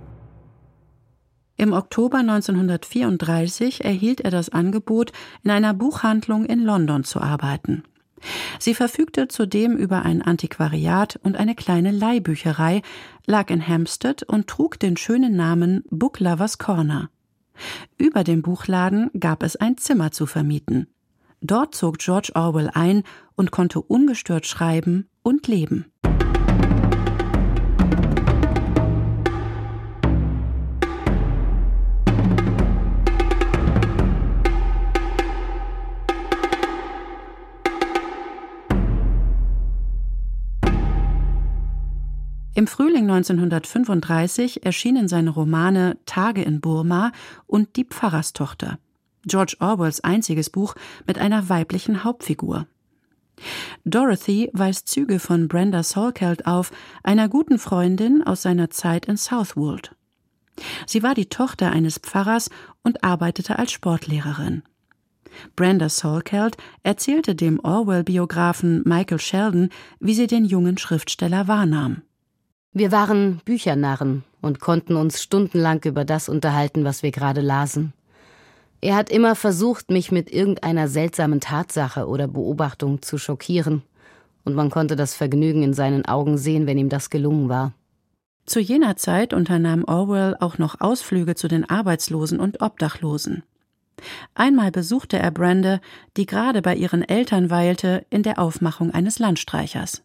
Im 1.60 1.72
Oktober 1.72 2.18
1934 2.18 3.84
erhielt 3.84 4.20
er 4.20 4.30
das 4.30 4.48
Angebot, 4.48 5.10
in 5.42 5.50
einer 5.50 5.74
Buchhandlung 5.74 6.44
in 6.44 6.60
London 6.62 7.02
zu 7.02 7.20
arbeiten. 7.20 7.82
Sie 8.60 8.74
verfügte 8.74 9.26
zudem 9.26 9.76
über 9.76 10.02
ein 10.02 10.22
Antiquariat 10.22 11.18
und 11.24 11.36
eine 11.36 11.56
kleine 11.56 11.90
Leihbücherei, 11.90 12.82
lag 13.26 13.50
in 13.50 13.66
Hampstead 13.66 14.22
und 14.22 14.46
trug 14.46 14.78
den 14.78 14.96
schönen 14.96 15.34
Namen 15.34 15.82
Book 15.90 16.20
Lovers 16.20 16.58
Corner. 16.58 17.10
Über 17.96 18.22
dem 18.22 18.42
Buchladen 18.42 19.10
gab 19.18 19.42
es 19.42 19.56
ein 19.56 19.76
Zimmer 19.76 20.12
zu 20.12 20.26
vermieten. 20.26 20.86
Dort 21.40 21.74
zog 21.74 21.98
George 21.98 22.30
Orwell 22.36 22.70
ein 22.72 23.02
und 23.34 23.50
konnte 23.50 23.80
ungestört 23.80 24.46
schreiben 24.46 25.08
und 25.22 25.48
leben. 25.48 25.86
Im 42.58 42.66
Frühling 42.66 43.08
1935 43.08 44.66
erschienen 44.66 45.06
seine 45.06 45.30
Romane 45.30 45.96
Tage 46.06 46.42
in 46.42 46.60
Burma 46.60 47.12
und 47.46 47.76
Die 47.76 47.84
Pfarrerstochter, 47.84 48.80
George 49.24 49.54
Orwells 49.60 50.00
einziges 50.00 50.50
Buch 50.50 50.74
mit 51.06 51.18
einer 51.18 51.48
weiblichen 51.48 52.02
Hauptfigur. 52.02 52.66
Dorothy 53.84 54.50
weist 54.54 54.88
Züge 54.88 55.20
von 55.20 55.46
Brenda 55.46 55.84
Salkeld 55.84 56.48
auf, 56.48 56.72
einer 57.04 57.28
guten 57.28 57.60
Freundin 57.60 58.24
aus 58.24 58.42
seiner 58.42 58.70
Zeit 58.70 59.06
in 59.06 59.16
Southwold. 59.16 59.94
Sie 60.84 61.04
war 61.04 61.14
die 61.14 61.26
Tochter 61.28 61.70
eines 61.70 61.98
Pfarrers 61.98 62.50
und 62.82 63.04
arbeitete 63.04 63.56
als 63.56 63.70
Sportlehrerin. 63.70 64.64
Brenda 65.54 65.88
Salkeld 65.88 66.56
erzählte 66.82 67.36
dem 67.36 67.60
Orwell-Biografen 67.60 68.82
Michael 68.84 69.20
Sheldon, 69.20 69.68
wie 70.00 70.14
sie 70.14 70.26
den 70.26 70.44
jungen 70.44 70.76
Schriftsteller 70.76 71.46
wahrnahm. 71.46 72.02
Wir 72.72 72.92
waren 72.92 73.40
Büchernarren 73.44 74.24
und 74.40 74.60
konnten 74.60 74.96
uns 74.96 75.22
stundenlang 75.22 75.82
über 75.84 76.04
das 76.04 76.28
unterhalten, 76.28 76.84
was 76.84 77.02
wir 77.02 77.10
gerade 77.10 77.40
lasen. 77.40 77.92
Er 78.80 78.94
hat 78.94 79.10
immer 79.10 79.34
versucht, 79.34 79.90
mich 79.90 80.12
mit 80.12 80.32
irgendeiner 80.32 80.86
seltsamen 80.86 81.40
Tatsache 81.40 82.06
oder 82.06 82.28
Beobachtung 82.28 83.02
zu 83.02 83.18
schockieren, 83.18 83.82
und 84.44 84.54
man 84.54 84.70
konnte 84.70 84.96
das 84.96 85.14
Vergnügen 85.14 85.62
in 85.62 85.74
seinen 85.74 86.06
Augen 86.06 86.38
sehen, 86.38 86.66
wenn 86.66 86.78
ihm 86.78 86.88
das 86.88 87.10
gelungen 87.10 87.48
war. 87.48 87.72
Zu 88.46 88.60
jener 88.60 88.96
Zeit 88.96 89.34
unternahm 89.34 89.84
Orwell 89.84 90.36
auch 90.40 90.56
noch 90.56 90.80
Ausflüge 90.80 91.34
zu 91.34 91.48
den 91.48 91.68
Arbeitslosen 91.68 92.40
und 92.40 92.62
Obdachlosen. 92.62 93.42
Einmal 94.34 94.70
besuchte 94.70 95.18
er 95.18 95.30
Brande, 95.30 95.80
die 96.16 96.24
gerade 96.24 96.62
bei 96.62 96.74
ihren 96.76 97.02
Eltern 97.02 97.50
weilte, 97.50 98.06
in 98.08 98.22
der 98.22 98.38
Aufmachung 98.38 98.92
eines 98.92 99.18
Landstreichers. 99.18 100.02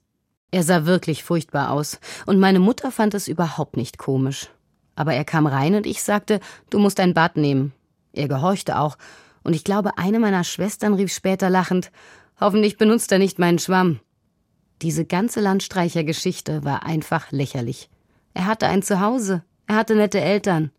Er 0.54 0.62
sah 0.62 0.86
wirklich 0.86 1.24
furchtbar 1.24 1.72
aus, 1.72 2.00
und 2.28 2.38
meine 2.38 2.60
Mutter 2.60 2.92
fand 2.92 3.16
es 3.16 3.28
überhaupt 3.28 3.76
nicht 3.76 3.98
komisch. 3.98 4.52
Aber 4.94 5.16
er 5.16 5.26
kam 5.26 5.48
rein 5.48 5.74
und 5.74 5.88
ich 5.88 6.04
sagte, 6.04 6.40
du 6.70 6.78
musst 6.78 7.00
ein 7.00 7.16
Bad 7.16 7.38
nehmen. 7.38 7.74
Er 8.12 8.28
gehorchte 8.28 8.78
auch, 8.78 8.96
und 9.42 9.56
ich 9.56 9.64
glaube, 9.64 9.98
eine 9.98 10.20
meiner 10.20 10.44
Schwestern 10.44 10.94
rief 10.94 11.12
später 11.12 11.50
lachend, 11.50 11.92
hoffentlich 12.40 12.78
benutzt 12.78 13.12
er 13.12 13.18
nicht 13.18 13.40
meinen 13.40 13.58
Schwamm. 13.58 14.00
Diese 14.84 15.06
ganze 15.06 15.40
Landstreichergeschichte 15.40 16.64
war 16.64 16.86
einfach 16.86 17.32
lächerlich. 17.32 17.90
Er 18.36 18.46
hatte 18.46 18.68
ein 18.68 18.84
Zuhause, 18.84 19.44
er 19.66 19.76
hatte 19.78 19.96
nette 19.96 20.22
Eltern. 20.22 20.70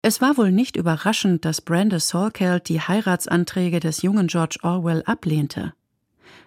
Es 0.00 0.22
war 0.22 0.38
wohl 0.38 0.52
nicht 0.52 0.74
überraschend, 0.74 1.44
dass 1.44 1.60
Brenda 1.60 2.00
Salkeld 2.00 2.70
die 2.70 2.80
Heiratsanträge 2.80 3.78
des 3.78 4.00
jungen 4.00 4.28
George 4.28 4.60
Orwell 4.62 5.02
ablehnte. 5.04 5.74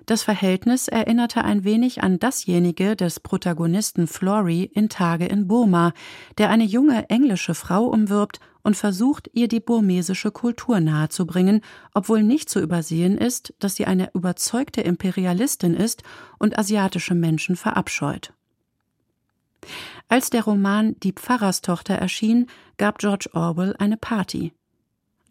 Das 0.06 0.24
Verhältnis 0.24 0.88
erinnerte 0.88 1.44
ein 1.44 1.64
wenig 1.64 2.04
an 2.04 2.20
dasjenige 2.20 2.96
des 2.96 3.20
Protagonisten 3.20 4.08
Flory 4.08 4.64
in 4.64 4.90
Tage 4.90 5.26
in 5.26 5.48
Burma, 5.48 5.94
der 6.38 6.50
eine 6.50 6.64
junge 6.64 7.10
englische 7.10 7.54
Frau 7.54 7.86
umwirbt 7.86 8.40
und 8.64 8.78
versucht, 8.78 9.30
ihr 9.34 9.48
die 9.48 9.60
burmesische 9.60 10.32
Kultur 10.32 10.80
nahezubringen, 10.80 11.62
obwohl 11.94 12.24
nicht 12.24 12.50
zu 12.50 12.60
übersehen 12.60 13.18
ist, 13.18 13.54
dass 13.60 13.76
sie 13.76 13.86
eine 13.86 14.12
überzeugte 14.14 14.82
Imperialistin 14.82 15.76
ist 15.76 16.04
und 16.40 16.58
asiatische 16.58 17.16
Menschen 17.16 17.56
verabscheut. 17.56 18.34
Als 20.08 20.30
der 20.30 20.44
Roman 20.44 20.96
Die 21.02 21.14
Pfarrerstochter 21.14 21.96
erschien, 21.96 22.48
gab 22.78 22.98
George 22.98 23.30
Orwell 23.34 23.76
eine 23.78 23.98
Party. 23.98 24.54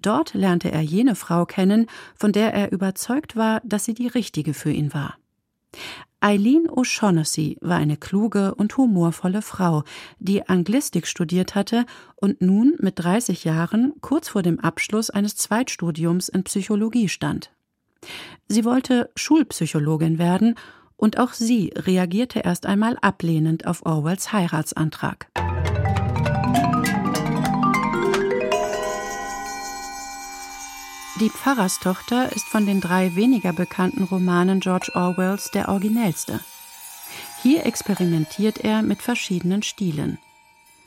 Dort 0.03 0.35
lernte 0.35 0.71
er 0.71 0.81
jene 0.81 1.15
Frau 1.15 1.45
kennen, 1.45 1.87
von 2.15 2.33
der 2.33 2.55
er 2.55 2.73
überzeugt 2.73 3.37
war, 3.37 3.61
dass 3.65 3.85
sie 3.85 3.95
die 3.95 4.09
richtige 4.09 4.55
für 4.55 4.71
ihn 4.71 4.95
war. 4.95 5.17
Eileen 6.23 6.69
O'Shaughnessy 6.69 7.57
war 7.63 7.79
eine 7.79 7.97
kluge 7.97 8.55
und 8.55 8.77
humorvolle 8.77 9.41
Frau, 9.41 9.85
die 10.19 10.47
Anglistik 10.47 11.07
studiert 11.07 11.55
hatte 11.55 11.87
und 12.17 12.43
nun 12.43 12.75
mit 12.79 12.99
30 12.99 13.45
Jahren 13.45 13.95
kurz 14.03 14.29
vor 14.29 14.43
dem 14.43 14.61
Abschluss 14.61 15.09
eines 15.09 15.37
Zweitstudiums 15.37 16.29
in 16.29 16.45
Psychologie 16.45 17.09
stand. 17.09 17.51
Sie 18.49 18.67
wollte 18.67 19.11
Schulpsychologin 19.17 20.19
werden 20.19 20.57
und 20.97 21.19
auch 21.19 21.33
sie 21.33 21.73
reagierte 21.75 22.41
erst 22.41 22.67
einmal 22.67 22.99
ablehnend 23.01 23.67
auf 23.67 23.87
Orwells 23.87 24.33
Heiratsantrag. 24.33 25.29
Die 31.21 31.29
Pfarrerstochter 31.29 32.33
ist 32.33 32.47
von 32.47 32.65
den 32.65 32.81
drei 32.81 33.15
weniger 33.15 33.53
bekannten 33.53 34.05
Romanen 34.05 34.61
George 34.61 34.93
Orwells 34.95 35.51
der 35.51 35.69
originellste. 35.69 36.41
Hier 37.43 37.67
experimentiert 37.67 38.57
er 38.65 38.81
mit 38.81 39.03
verschiedenen 39.03 39.63
Stilen. 39.63 40.17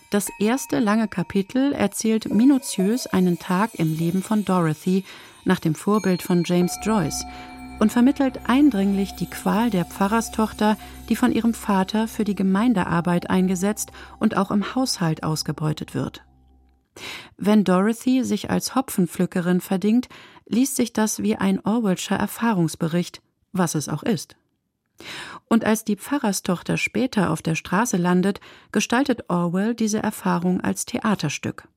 Das 0.09 0.29
erste 0.39 0.79
lange 0.79 1.07
Kapitel 1.07 1.71
erzählt 1.73 2.34
minutiös 2.34 3.05
einen 3.05 3.38
Tag 3.38 3.75
im 3.75 3.95
Leben 3.95 4.23
von 4.23 4.43
Dorothy 4.43 5.05
nach 5.45 5.59
dem 5.59 5.75
Vorbild 5.75 6.23
von 6.23 6.43
James 6.43 6.79
Joyce 6.81 7.25
und 7.77 7.91
vermittelt 7.91 8.39
eindringlich 8.47 9.13
die 9.13 9.29
Qual 9.29 9.69
der 9.69 9.86
Pfarrerstochter, 9.86 10.77
die 11.09 11.15
von 11.15 11.31
ihrem 11.31 11.53
Vater 11.53 12.07
für 12.07 12.23
die 12.23 12.36
Gemeindearbeit 12.36 13.29
eingesetzt 13.29 13.91
und 14.19 14.36
auch 14.36 14.49
im 14.49 14.73
Haushalt 14.73 15.21
ausgebeutet 15.21 15.93
wird. 15.93 16.23
Wenn 17.37 17.63
Dorothy 17.63 18.23
sich 18.23 18.49
als 18.49 18.75
Hopfenpflückerin 18.75 19.61
verdingt, 19.61 20.09
liest 20.45 20.75
sich 20.75 20.93
das 20.93 21.21
wie 21.21 21.35
ein 21.35 21.63
Orwellscher 21.65 22.15
Erfahrungsbericht, 22.15 23.21
was 23.51 23.75
es 23.75 23.89
auch 23.89 24.03
ist. 24.03 24.35
Und 25.49 25.65
als 25.65 25.83
die 25.83 25.95
Pfarrerstochter 25.95 26.77
später 26.77 27.31
auf 27.31 27.41
der 27.41 27.55
Straße 27.55 27.97
landet, 27.97 28.39
gestaltet 28.71 29.29
Orwell 29.29 29.75
diese 29.75 29.99
Erfahrung 29.99 30.61
als 30.61 30.85
Theaterstück. 30.85 31.67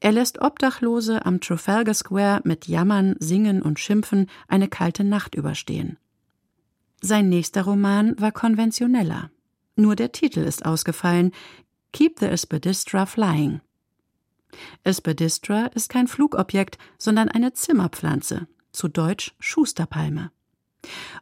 Er 0.00 0.12
lässt 0.12 0.40
Obdachlose 0.42 1.24
am 1.24 1.40
Trafalgar 1.40 1.94
Square 1.94 2.42
mit 2.44 2.68
Jammern, 2.68 3.16
Singen 3.18 3.62
und 3.62 3.80
Schimpfen 3.80 4.28
eine 4.48 4.68
kalte 4.68 5.04
Nacht 5.04 5.34
überstehen. 5.34 5.98
Sein 7.00 7.28
nächster 7.28 7.62
Roman 7.62 8.18
war 8.18 8.32
konventioneller. 8.32 9.30
Nur 9.76 9.96
der 9.96 10.12
Titel 10.12 10.40
ist 10.40 10.64
ausgefallen: 10.64 11.32
Keep 11.92 12.18
the 12.20 12.26
Aspidistra 12.26 13.06
Flying. 13.06 13.60
Aspidistra 14.84 15.66
ist 15.66 15.88
kein 15.88 16.08
Flugobjekt, 16.08 16.78
sondern 16.98 17.28
eine 17.28 17.52
Zimmerpflanze, 17.52 18.46
zu 18.72 18.88
Deutsch 18.88 19.34
Schusterpalme. 19.38 20.30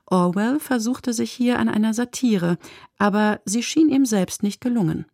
Orwell 0.07 0.61
versuchte 0.61 1.12
sich 1.12 1.33
hier 1.33 1.59
an 1.59 1.68
einer 1.68 1.95
Satire, 1.95 2.59
aber 2.99 3.41
sie 3.45 3.62
schien 3.62 3.89
ihm 3.89 4.05
selbst 4.05 4.43
nicht 4.43 4.61
gelungen. 4.61 5.07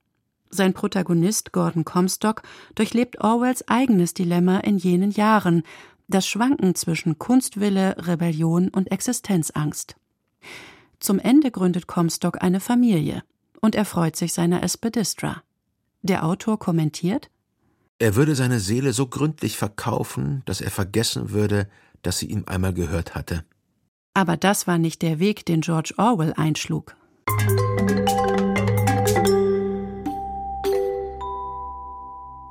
Sein 0.50 0.74
Protagonist 0.74 1.52
Gordon 1.52 1.84
Comstock 1.84 2.42
durchlebt 2.74 3.20
Orwells 3.20 3.68
eigenes 3.68 4.14
Dilemma 4.14 4.58
in 4.58 4.78
jenen 4.78 5.12
Jahren, 5.12 5.62
das 6.08 6.26
Schwanken 6.26 6.74
zwischen 6.74 7.18
Kunstwille, 7.18 7.94
Rebellion 7.98 8.68
und 8.68 8.90
Existenzangst. 8.90 9.94
Zum 10.98 11.20
Ende 11.20 11.52
gründet 11.52 11.86
Comstock 11.86 12.42
eine 12.42 12.58
Familie 12.58 13.22
und 13.60 13.76
erfreut 13.76 14.16
sich 14.16 14.32
seiner 14.32 14.64
Espedistra. 14.64 15.42
Der 16.02 16.24
Autor 16.24 16.58
kommentiert: 16.58 17.30
Er 18.02 18.16
würde 18.16 18.34
seine 18.34 18.60
Seele 18.60 18.94
so 18.94 19.08
gründlich 19.08 19.58
verkaufen, 19.58 20.40
dass 20.46 20.62
er 20.62 20.70
vergessen 20.70 21.32
würde, 21.32 21.68
dass 22.00 22.18
sie 22.18 22.30
ihm 22.30 22.44
einmal 22.46 22.72
gehört 22.72 23.14
hatte. 23.14 23.44
Aber 24.14 24.38
das 24.38 24.66
war 24.66 24.78
nicht 24.78 25.02
der 25.02 25.18
Weg, 25.18 25.44
den 25.44 25.60
George 25.60 25.92
Orwell 25.98 26.32
einschlug. 26.34 26.96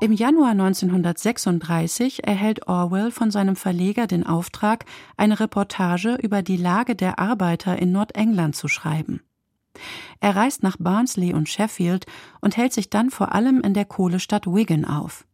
Im 0.01 0.13
Januar 0.13 0.51
1936 0.51 2.27
erhält 2.27 2.67
Orwell 2.67 3.09
von 3.09 3.31
seinem 3.31 3.55
Verleger 3.55 4.05
den 4.05 4.27
Auftrag, 4.27 4.85
eine 5.17 5.39
Reportage 5.39 6.15
über 6.21 6.43
die 6.43 6.57
Lage 6.57 6.95
der 6.95 7.17
Arbeiter 7.17 7.75
in 7.79 7.91
Nordengland 7.91 8.55
zu 8.55 8.67
schreiben. 8.67 9.21
Er 10.19 10.35
reist 10.35 10.61
nach 10.61 10.77
Barnsley 10.79 11.33
und 11.33 11.49
Sheffield 11.49 12.05
und 12.39 12.55
hält 12.55 12.73
sich 12.73 12.91
dann 12.91 13.09
vor 13.09 13.33
allem 13.33 13.61
in 13.61 13.73
der 13.73 13.85
Kohlestadt 13.85 14.45
Wigan 14.45 14.85
auf. 14.85 15.25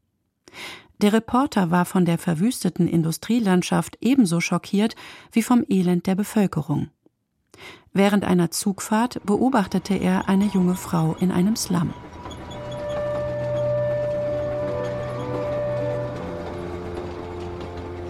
Der 1.01 1.13
Reporter 1.13 1.71
war 1.71 1.85
von 1.85 2.05
der 2.05 2.17
verwüsteten 2.17 2.87
Industrielandschaft 2.87 3.97
ebenso 4.01 4.39
schockiert 4.39 4.95
wie 5.31 5.43
vom 5.43 5.63
Elend 5.67 6.07
der 6.07 6.15
Bevölkerung. 6.15 6.89
Während 7.93 8.25
einer 8.25 8.51
Zugfahrt 8.51 9.21
beobachtete 9.25 9.95
er 9.95 10.27
eine 10.27 10.45
junge 10.45 10.75
Frau 10.75 11.15
in 11.19 11.31
einem 11.31 11.55
Slum. 11.55 11.93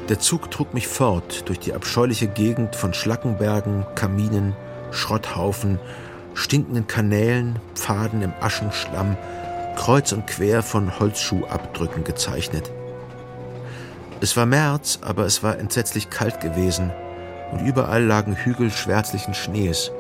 Der 0.10 0.20
Zug 0.20 0.52
trug 0.52 0.76
mich 0.76 0.88
fort 0.88 1.50
durch 1.50 1.60
die 1.60 1.74
abscheuliche 1.74 2.28
Gegend 2.28 2.76
von 2.76 2.94
Schlackenbergen, 2.94 3.88
Kaminen, 3.96 4.56
Schrotthaufen, 4.92 5.80
stinkenden 6.36 6.86
Kanälen, 6.86 7.60
Pfaden 7.74 8.22
im 8.22 8.32
Aschenschlamm, 8.40 9.18
kreuz 9.76 10.12
und 10.12 10.28
quer 10.28 10.64
von 10.64 11.00
Holzschuhabdrücken 11.00 12.04
gezeichnet. 12.04 12.72
Es 14.22 14.36
war 14.38 14.46
März, 14.46 15.00
aber 15.02 15.26
es 15.26 15.44
war 15.44 15.60
entsetzlich 15.60 16.10
kalt 16.10 16.40
gewesen 16.40 16.92
und 17.52 17.66
überall 17.66 18.04
lagen 18.04 18.36
Hügel 18.36 18.72
schwärzlichen 18.72 19.34
Schnees. 19.34 19.92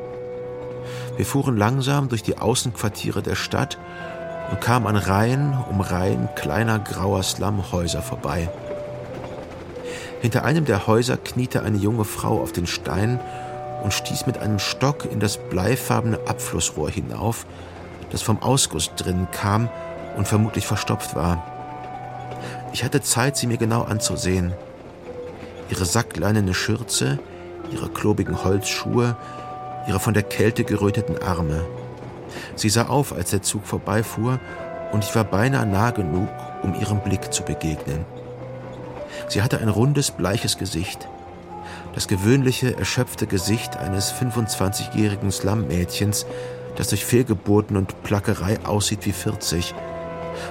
Wir 1.18 1.26
fuhren 1.26 1.58
langsam 1.58 2.10
durch 2.10 2.24
die 2.24 2.38
Außenquartiere 2.38 3.22
der 3.22 3.36
Stadt 3.36 3.78
und 4.52 4.62
kamen 4.62 4.88
an 4.88 4.98
Reihen 4.98 5.58
um 5.70 5.82
Reihen 5.82 6.30
kleiner 6.36 6.80
grauer 6.80 7.24
Slumhäuser 7.24 8.02
vorbei. 8.02 8.50
Hinter 10.22 10.44
einem 10.44 10.66
der 10.66 10.88
Häuser 10.88 11.18
kniete 11.18 11.62
eine 11.62 11.78
junge 11.78 12.06
Frau 12.06 12.42
auf 12.42 12.52
den 12.52 12.68
Stein 12.68 13.20
und 13.84 13.94
stieß 13.94 14.26
mit 14.26 14.38
einem 14.38 14.60
Stock 14.60 15.06
in 15.06 15.20
das 15.20 15.38
bleifarbene 15.38 16.20
Abflussrohr 16.26 16.90
hinauf, 16.90 17.46
das 18.16 18.22
vom 18.22 18.42
Ausguss 18.42 18.96
drinnen 18.96 19.28
kam 19.30 19.68
und 20.16 20.26
vermutlich 20.26 20.66
verstopft 20.66 21.18
war. 21.18 21.44
Ich 22.72 22.86
hatte 22.86 23.02
Zeit, 23.02 23.36
sie 23.36 23.46
mir 23.46 23.58
genau 23.58 23.82
anzusehen. 23.82 24.54
Ihre 25.70 25.84
sackleinene 25.84 26.54
Schürze, 26.54 27.20
ihre 27.74 27.90
klobigen 27.90 28.46
Holzschuhe, 28.46 29.18
ihre 29.86 30.00
von 30.00 30.14
der 30.14 30.24
Kälte 30.24 30.64
geröteten 30.64 31.22
Arme. 31.22 31.66
Sie 32.56 32.70
sah 32.70 32.88
auf, 32.88 33.12
als 33.12 33.32
der 33.32 33.42
Zug 33.42 33.66
vorbeifuhr, 33.66 34.40
und 34.94 35.04
ich 35.04 35.14
war 35.14 35.26
beinahe 35.26 35.66
nah 35.66 35.92
genug, 35.92 36.30
um 36.64 36.74
ihrem 36.74 37.02
Blick 37.02 37.34
zu 37.34 37.44
begegnen. 37.44 38.06
Sie 39.28 39.42
hatte 39.42 39.58
ein 39.58 39.68
rundes, 39.68 40.12
bleiches 40.12 40.58
Gesicht. 40.58 41.10
Das 41.94 42.08
gewöhnliche, 42.08 42.78
erschöpfte 42.78 43.28
Gesicht 43.28 43.76
eines 43.76 44.14
25-jährigen 44.14 45.32
Slum-Mädchens, 45.32 46.26
das 46.76 46.90
durch 46.90 47.06
Fehlgeburten 47.06 47.78
und 47.78 48.04
Plackerei 48.04 48.60
aussieht 48.66 49.06
wie 49.06 49.12
40. 49.12 49.74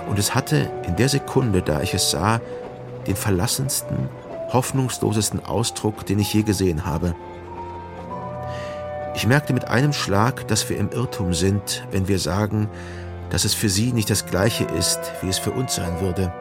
Und 0.09 0.19
es 0.19 0.35
hatte 0.35 0.71
in 0.87 0.97
der 0.97 1.09
Sekunde, 1.09 1.63
da 1.63 1.83
ich 1.83 1.95
es 1.95 2.11
sah, 2.11 2.41
den 3.07 3.17
verlassensten, 3.17 4.09
hoffnungslosesten 4.53 5.45
Ausdruck, 5.45 6.07
den 6.07 6.19
ich 6.19 6.33
je 6.33 6.43
gesehen 6.43 6.87
habe. 6.87 7.15
Ich 9.15 9.27
merkte 9.27 9.53
mit 9.53 9.69
einem 9.69 9.93
Schlag, 9.93 10.49
dass 10.49 10.69
wir 10.69 10.77
im 10.79 10.91
Irrtum 10.91 11.35
sind, 11.35 11.87
wenn 11.91 12.09
wir 12.09 12.19
sagen, 12.19 12.69
dass 13.31 13.45
es 13.45 13.55
für 13.55 13.69
sie 13.69 13.93
nicht 13.93 14.11
das 14.11 14.27
gleiche 14.27 14.65
ist, 14.65 14.99
wie 15.23 15.29
es 15.29 15.39
für 15.39 15.53
uns 15.53 15.75
sein 15.75 16.01
würde 16.01 16.33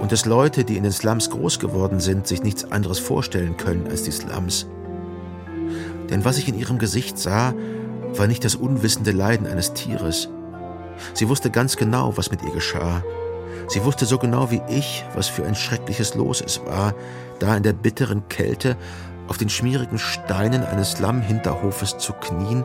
und 0.00 0.12
dass 0.12 0.26
Leute, 0.26 0.64
die 0.64 0.76
in 0.76 0.82
den 0.82 0.92
Slums 0.92 1.30
groß 1.30 1.58
geworden 1.58 2.00
sind, 2.00 2.26
sich 2.26 2.42
nichts 2.42 2.70
anderes 2.70 2.98
vorstellen 2.98 3.56
können 3.56 3.86
als 3.88 4.02
die 4.02 4.12
Slums. 4.12 4.66
Denn 6.08 6.24
was 6.24 6.38
ich 6.38 6.48
in 6.48 6.58
ihrem 6.58 6.78
Gesicht 6.78 7.18
sah, 7.18 7.54
war 8.16 8.26
nicht 8.26 8.44
das 8.44 8.54
unwissende 8.54 9.12
Leiden 9.12 9.46
eines 9.46 9.72
Tieres. 9.72 10.28
Sie 11.14 11.28
wusste 11.28 11.50
ganz 11.50 11.76
genau, 11.76 12.16
was 12.16 12.30
mit 12.30 12.42
ihr 12.42 12.50
geschah. 12.50 13.02
Sie 13.68 13.84
wusste 13.84 14.04
so 14.04 14.18
genau 14.18 14.50
wie 14.50 14.62
ich, 14.68 15.04
was 15.14 15.28
für 15.28 15.44
ein 15.44 15.54
schreckliches 15.54 16.14
Los 16.14 16.40
es 16.40 16.60
war, 16.64 16.94
da 17.38 17.56
in 17.56 17.62
der 17.62 17.72
bitteren 17.72 18.28
Kälte 18.28 18.76
auf 19.28 19.38
den 19.38 19.48
schmierigen 19.48 19.98
Steinen 19.98 20.64
eines 20.64 20.92
Slum-Hinterhofes 20.92 21.98
zu 21.98 22.12
knien 22.14 22.64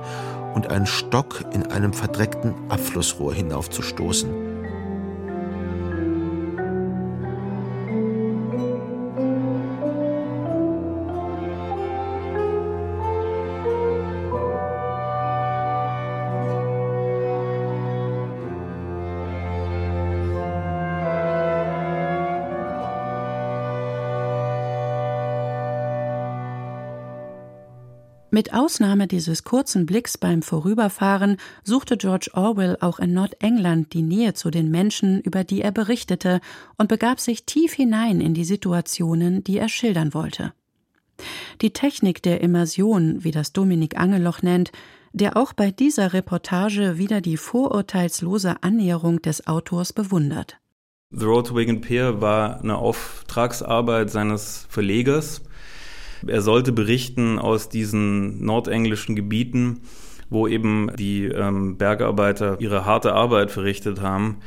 und 0.56 0.72
einen 0.72 0.88
Stock 0.88 1.46
in 1.54 1.68
einem 1.68 1.94
verdreckten 1.94 2.56
Abflussrohr 2.70 3.34
hinaufzustoßen. 3.34 4.45
Mit 28.36 28.54
Ausnahme 28.54 29.08
dieses 29.08 29.46
kurzen 29.46 29.86
Blicks 29.86 30.18
beim 30.18 30.42
Vorüberfahren 30.42 31.38
suchte 31.64 31.96
George 31.96 32.32
Orwell 32.34 32.76
auch 32.82 33.00
in 33.00 33.14
Nordengland 33.14 33.94
die 33.94 34.02
Nähe 34.02 34.34
zu 34.34 34.52
den 34.52 34.70
Menschen, 34.70 35.22
über 35.22 35.46
die 35.46 35.62
er 35.62 35.72
berichtete, 35.72 36.42
und 36.78 36.90
begab 36.90 37.22
sich 37.22 37.46
tief 37.46 37.72
hinein 37.72 38.20
in 38.20 38.34
die 38.34 38.44
Situationen, 38.44 39.42
die 39.46 39.58
er 39.58 39.70
schildern 39.70 40.14
wollte. 40.14 40.52
Die 41.62 41.72
Technik 41.72 42.22
der 42.24 42.42
Immersion, 42.42 43.24
wie 43.24 43.32
das 43.32 43.54
Dominik 43.54 43.98
Angeloch 43.98 44.42
nennt, 44.42 44.74
der 45.14 45.38
auch 45.38 45.54
bei 45.54 45.72
dieser 45.72 46.12
Reportage 46.12 46.98
wieder 46.98 47.22
die 47.22 47.38
vorurteilslose 47.38 48.62
Annäherung 48.64 49.22
des 49.22 49.48
Autors 49.48 49.94
bewundert. 49.94 50.58
The 51.10 51.24
Road 51.24 51.48
to 51.48 51.56
Wigan 51.56 51.80
Pier 51.80 52.20
war 52.20 52.60
eine 52.60 52.76
Auftragsarbeit 52.80 54.10
seines 54.10 54.66
Verlegers 54.68 55.42
er 56.28 56.42
sollte 56.42 56.72
berichten 56.72 57.40
aus 57.40 57.70
diesen 57.70 58.44
nordenglischen 58.44 59.16
Gebieten, 59.16 59.82
wo 60.30 60.48
eben 60.48 60.92
die 60.98 61.26
ähm, 61.26 61.78
Bergarbeiter 61.78 62.58
ihre 62.60 62.86
harte 62.86 63.14
Arbeit 63.14 63.52
verrichtet 63.52 64.02
haben, 64.02 64.38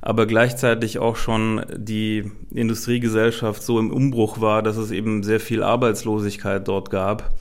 aber 0.00 0.26
gleichzeitig 0.26 0.98
auch 0.98 1.16
schon 1.16 1.64
die 1.74 2.30
Industriegesellschaft 2.52 3.62
so 3.62 3.78
im 3.78 3.90
Umbruch 3.90 4.40
war, 4.40 4.62
dass 4.62 4.76
es 4.76 4.90
eben 4.90 5.22
sehr 5.22 5.40
viel 5.40 5.62
Arbeitslosigkeit 5.62 6.66
dort 6.66 6.90
gab. 6.90 7.34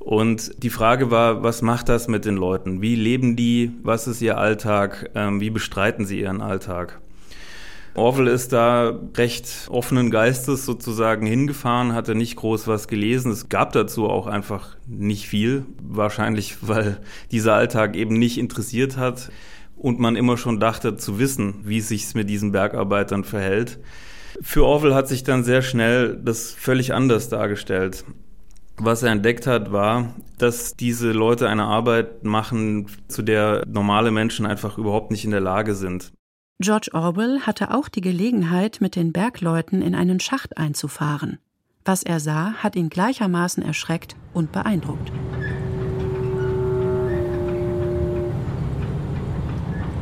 Und 0.00 0.62
die 0.62 0.70
Frage 0.70 1.10
war, 1.10 1.42
was 1.42 1.62
macht 1.62 1.88
das 1.88 2.08
mit 2.08 2.24
den 2.24 2.36
Leuten? 2.36 2.82
Wie 2.82 2.94
leben 2.94 3.36
die? 3.36 3.72
Was 3.82 4.06
ist 4.06 4.22
ihr 4.22 4.38
Alltag? 4.38 5.10
Ähm, 5.14 5.40
wie 5.40 5.50
bestreiten 5.50 6.06
sie 6.06 6.20
ihren 6.20 6.40
Alltag? 6.40 7.00
Orwell 7.98 8.28
ist 8.28 8.52
da 8.52 8.98
recht 9.16 9.68
offenen 9.68 10.10
Geistes 10.10 10.64
sozusagen 10.64 11.26
hingefahren, 11.26 11.92
hatte 11.92 12.14
nicht 12.14 12.36
groß 12.36 12.66
was 12.66 12.88
gelesen. 12.88 13.30
Es 13.30 13.48
gab 13.48 13.72
dazu 13.72 14.08
auch 14.08 14.26
einfach 14.26 14.76
nicht 14.86 15.28
viel. 15.28 15.66
Wahrscheinlich, 15.82 16.56
weil 16.62 17.00
dieser 17.30 17.54
Alltag 17.54 17.96
eben 17.96 18.18
nicht 18.18 18.38
interessiert 18.38 18.96
hat 18.96 19.30
und 19.76 20.00
man 20.00 20.16
immer 20.16 20.36
schon 20.36 20.60
dachte 20.60 20.96
zu 20.96 21.18
wissen, 21.18 21.60
wie 21.64 21.78
es 21.78 21.88
sich 21.88 22.14
mit 22.14 22.30
diesen 22.30 22.52
Bergarbeitern 22.52 23.24
verhält. 23.24 23.78
Für 24.40 24.64
Orwell 24.64 24.94
hat 24.94 25.08
sich 25.08 25.24
dann 25.24 25.44
sehr 25.44 25.62
schnell 25.62 26.16
das 26.16 26.52
völlig 26.52 26.94
anders 26.94 27.28
dargestellt. 27.28 28.04
Was 28.76 29.02
er 29.02 29.10
entdeckt 29.10 29.46
hat, 29.48 29.72
war, 29.72 30.14
dass 30.38 30.76
diese 30.76 31.10
Leute 31.10 31.48
eine 31.48 31.64
Arbeit 31.64 32.24
machen, 32.24 32.86
zu 33.08 33.22
der 33.22 33.64
normale 33.66 34.12
Menschen 34.12 34.46
einfach 34.46 34.78
überhaupt 34.78 35.10
nicht 35.10 35.24
in 35.24 35.32
der 35.32 35.40
Lage 35.40 35.74
sind. 35.74 36.12
George 36.60 36.90
Orwell 36.92 37.42
hatte 37.42 37.72
auch 37.72 37.88
die 37.88 38.00
Gelegenheit, 38.00 38.78
mit 38.80 38.96
den 38.96 39.12
Bergleuten 39.12 39.80
in 39.80 39.94
einen 39.94 40.18
Schacht 40.18 40.58
einzufahren. 40.58 41.38
Was 41.84 42.02
er 42.02 42.18
sah, 42.18 42.54
hat 42.54 42.74
ihn 42.74 42.88
gleichermaßen 42.88 43.62
erschreckt 43.62 44.16
und 44.34 44.50
beeindruckt. 44.50 45.12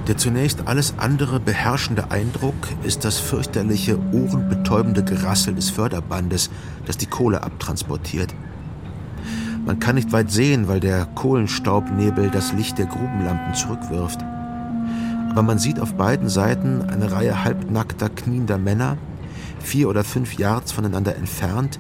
Der 0.09 0.17
zunächst 0.17 0.67
alles 0.67 0.95
andere 0.99 1.41
beherrschende 1.41 2.11
Eindruck 2.11 2.55
ist 2.85 3.05
das 3.05 3.19
fürchterliche, 3.19 3.99
ohrenbetäubende 4.13 5.05
Gerassel 5.05 5.55
des 5.55 5.69
Förderbandes, 5.69 6.49
das 6.87 6.97
die 6.97 7.07
Kohle 7.07 7.43
abtransportiert. 7.43 8.35
Man 9.67 9.79
kann 9.79 9.97
nicht 9.97 10.13
weit 10.13 10.31
sehen, 10.31 10.69
weil 10.69 10.81
der 10.81 11.05
Kohlenstaubnebel 11.05 12.31
das 12.31 12.55
Licht 12.55 12.79
der 12.79 12.87
Grubenlampen 12.87 13.53
zurückwirft 13.55 14.21
aber 15.37 15.43
man 15.43 15.59
sieht 15.59 15.81
auf 15.81 15.93
beiden 15.93 16.31
Seiten 16.31 16.81
eine 16.89 17.13
Reihe 17.13 17.45
halbnackter, 17.45 18.09
kniender 18.09 18.57
Männer, 18.57 18.97
vier 19.61 19.91
oder 19.91 20.03
fünf 20.03 20.39
Yards 20.39 20.73
voneinander 20.73 21.15
entfernt, 21.15 21.79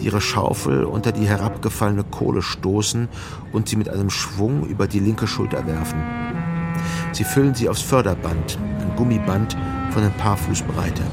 die 0.00 0.06
ihre 0.06 0.20
Schaufel 0.20 0.82
unter 0.82 1.12
die 1.12 1.24
herabgefallene 1.24 2.02
Kohle 2.02 2.42
stoßen 2.42 3.06
und 3.52 3.68
sie 3.68 3.76
mit 3.76 3.88
einem 3.88 4.10
Schwung 4.10 4.66
über 4.66 4.88
die 4.88 4.98
linke 4.98 5.28
Schulter 5.28 5.64
werfen. 5.64 6.02
Sie 7.12 7.22
füllen 7.22 7.54
sie 7.54 7.68
aufs 7.68 7.82
Förderband, 7.82 8.58
ein 8.80 8.96
Gummiband 8.96 9.56
von 9.90 10.02
ein 10.02 10.16
paar 10.16 10.36
Fuß 10.36 10.62
Breite. 10.62 11.04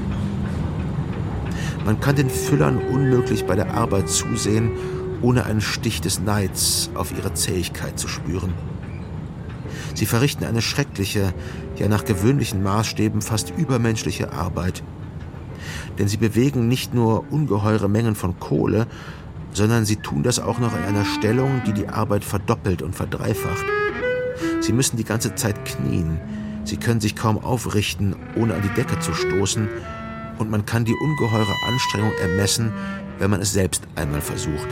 Man 1.86 2.00
kann 2.00 2.16
den 2.16 2.32
Füllern 2.32 2.80
unmöglich 2.80 3.46
bei 3.46 3.56
der 3.56 3.76
Arbeit 3.76 4.10
zusehen, 4.10 4.72
ohne 5.22 5.46
einen 5.46 5.62
Stich 5.62 6.02
des 6.02 6.20
Neids 6.20 6.90
auf 6.96 7.16
ihre 7.16 7.36
Zähigkeit 7.36 8.00
zu 8.00 8.08
spüren. 8.08 8.56
Sie 9.96 10.06
verrichten 10.06 10.44
eine 10.44 10.62
schreckliche, 10.62 11.34
ja 11.78 11.88
nach 11.88 12.06
gewöhnlichen 12.06 12.62
Maßstäben 12.62 13.22
fast 13.22 13.52
übermenschliche 13.58 14.34
Arbeit. 14.34 14.84
Denn 15.98 16.08
sie 16.08 16.18
bewegen 16.18 16.68
nicht 16.68 16.94
nur 16.94 17.32
ungeheure 17.32 17.90
Mengen 17.90 18.16
von 18.16 18.38
Kohle, 18.40 18.88
sondern 19.54 19.86
sie 19.86 19.96
tun 19.96 20.22
das 20.22 20.40
auch 20.40 20.60
noch 20.60 20.76
in 20.76 20.84
einer 20.84 21.06
Stellung, 21.06 21.62
die 21.66 21.72
die 21.72 21.88
Arbeit 21.88 22.26
verdoppelt 22.26 22.82
und 22.82 22.94
verdreifacht. 22.94 23.66
Sie 24.60 24.74
müssen 24.74 24.98
die 24.98 25.06
ganze 25.06 25.36
Zeit 25.36 25.64
knien, 25.64 26.20
sie 26.66 26.76
können 26.76 27.00
sich 27.00 27.16
kaum 27.16 27.38
aufrichten, 27.38 28.18
ohne 28.36 28.54
an 28.54 28.62
die 28.62 28.74
Decke 28.74 29.00
zu 29.00 29.14
stoßen, 29.14 29.70
und 30.38 30.52
man 30.52 30.66
kann 30.66 30.84
die 30.84 30.94
ungeheure 30.94 31.56
Anstrengung 31.66 32.12
ermessen, 32.22 32.74
wenn 33.18 33.32
man 33.32 33.40
es 33.40 33.54
selbst 33.54 33.84
einmal 33.96 34.20
versucht. 34.20 34.68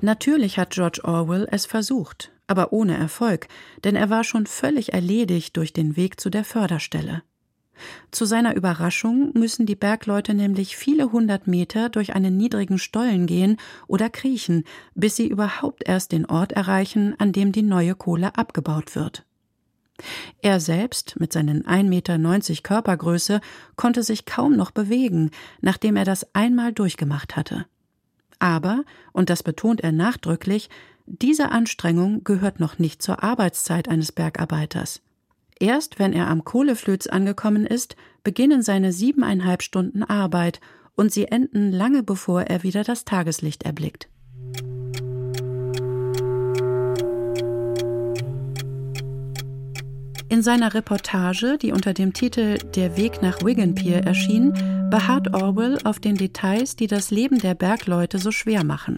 Natürlich 0.00 0.58
hat 0.58 0.70
George 0.70 1.00
Orwell 1.02 1.48
es 1.50 1.66
versucht, 1.66 2.30
aber 2.46 2.72
ohne 2.72 2.96
Erfolg, 2.96 3.48
denn 3.82 3.96
er 3.96 4.10
war 4.10 4.22
schon 4.22 4.46
völlig 4.46 4.92
erledigt 4.92 5.56
durch 5.56 5.72
den 5.72 5.96
Weg 5.96 6.20
zu 6.20 6.30
der 6.30 6.44
Förderstelle. 6.44 7.22
Zu 8.10 8.24
seiner 8.24 8.54
Überraschung 8.56 9.32
müssen 9.34 9.66
die 9.66 9.76
Bergleute 9.76 10.34
nämlich 10.34 10.76
viele 10.76 11.12
hundert 11.12 11.46
Meter 11.46 11.88
durch 11.88 12.14
einen 12.14 12.36
niedrigen 12.36 12.78
Stollen 12.78 13.26
gehen 13.26 13.56
oder 13.86 14.10
kriechen, 14.10 14.64
bis 14.94 15.16
sie 15.16 15.28
überhaupt 15.28 15.88
erst 15.88 16.12
den 16.12 16.26
Ort 16.26 16.52
erreichen, 16.52 17.14
an 17.18 17.32
dem 17.32 17.52
die 17.52 17.62
neue 17.62 17.94
Kohle 17.94 18.36
abgebaut 18.36 18.94
wird. 18.94 19.24
Er 20.42 20.60
selbst, 20.60 21.18
mit 21.18 21.32
seinen 21.32 21.64
1,90 21.64 21.82
Meter 21.88 22.62
Körpergröße, 22.62 23.40
konnte 23.74 24.04
sich 24.04 24.26
kaum 24.26 24.56
noch 24.56 24.70
bewegen, 24.70 25.30
nachdem 25.60 25.96
er 25.96 26.04
das 26.04 26.34
einmal 26.34 26.72
durchgemacht 26.72 27.36
hatte. 27.36 27.66
Aber, 28.38 28.84
und 29.12 29.30
das 29.30 29.42
betont 29.42 29.80
er 29.80 29.92
nachdrücklich, 29.92 30.68
diese 31.06 31.50
Anstrengung 31.50 32.22
gehört 32.24 32.60
noch 32.60 32.78
nicht 32.78 33.02
zur 33.02 33.22
Arbeitszeit 33.22 33.88
eines 33.88 34.12
Bergarbeiters. 34.12 35.00
Erst 35.58 35.98
wenn 35.98 36.12
er 36.12 36.28
am 36.28 36.44
Kohleflöz 36.44 37.06
angekommen 37.06 37.66
ist, 37.66 37.96
beginnen 38.22 38.62
seine 38.62 38.92
siebeneinhalb 38.92 39.62
Stunden 39.62 40.02
Arbeit 40.02 40.60
und 40.94 41.12
sie 41.12 41.26
enden 41.26 41.72
lange 41.72 42.02
bevor 42.02 42.42
er 42.42 42.62
wieder 42.62 42.84
das 42.84 43.04
Tageslicht 43.04 43.64
erblickt. 43.64 44.08
In 50.30 50.42
seiner 50.42 50.74
Reportage, 50.74 51.56
die 51.56 51.72
unter 51.72 51.94
dem 51.94 52.12
Titel 52.12 52.58
Der 52.74 52.98
Weg 52.98 53.22
nach 53.22 53.42
Wigan 53.42 53.74
Pier 53.74 54.04
erschien, 54.04 54.52
beharrt 54.90 55.34
Orwell 55.34 55.78
auf 55.84 56.00
den 56.00 56.16
Details, 56.16 56.76
die 56.76 56.86
das 56.86 57.10
Leben 57.10 57.38
der 57.38 57.54
Bergleute 57.54 58.18
so 58.18 58.30
schwer 58.30 58.62
machen. 58.62 58.96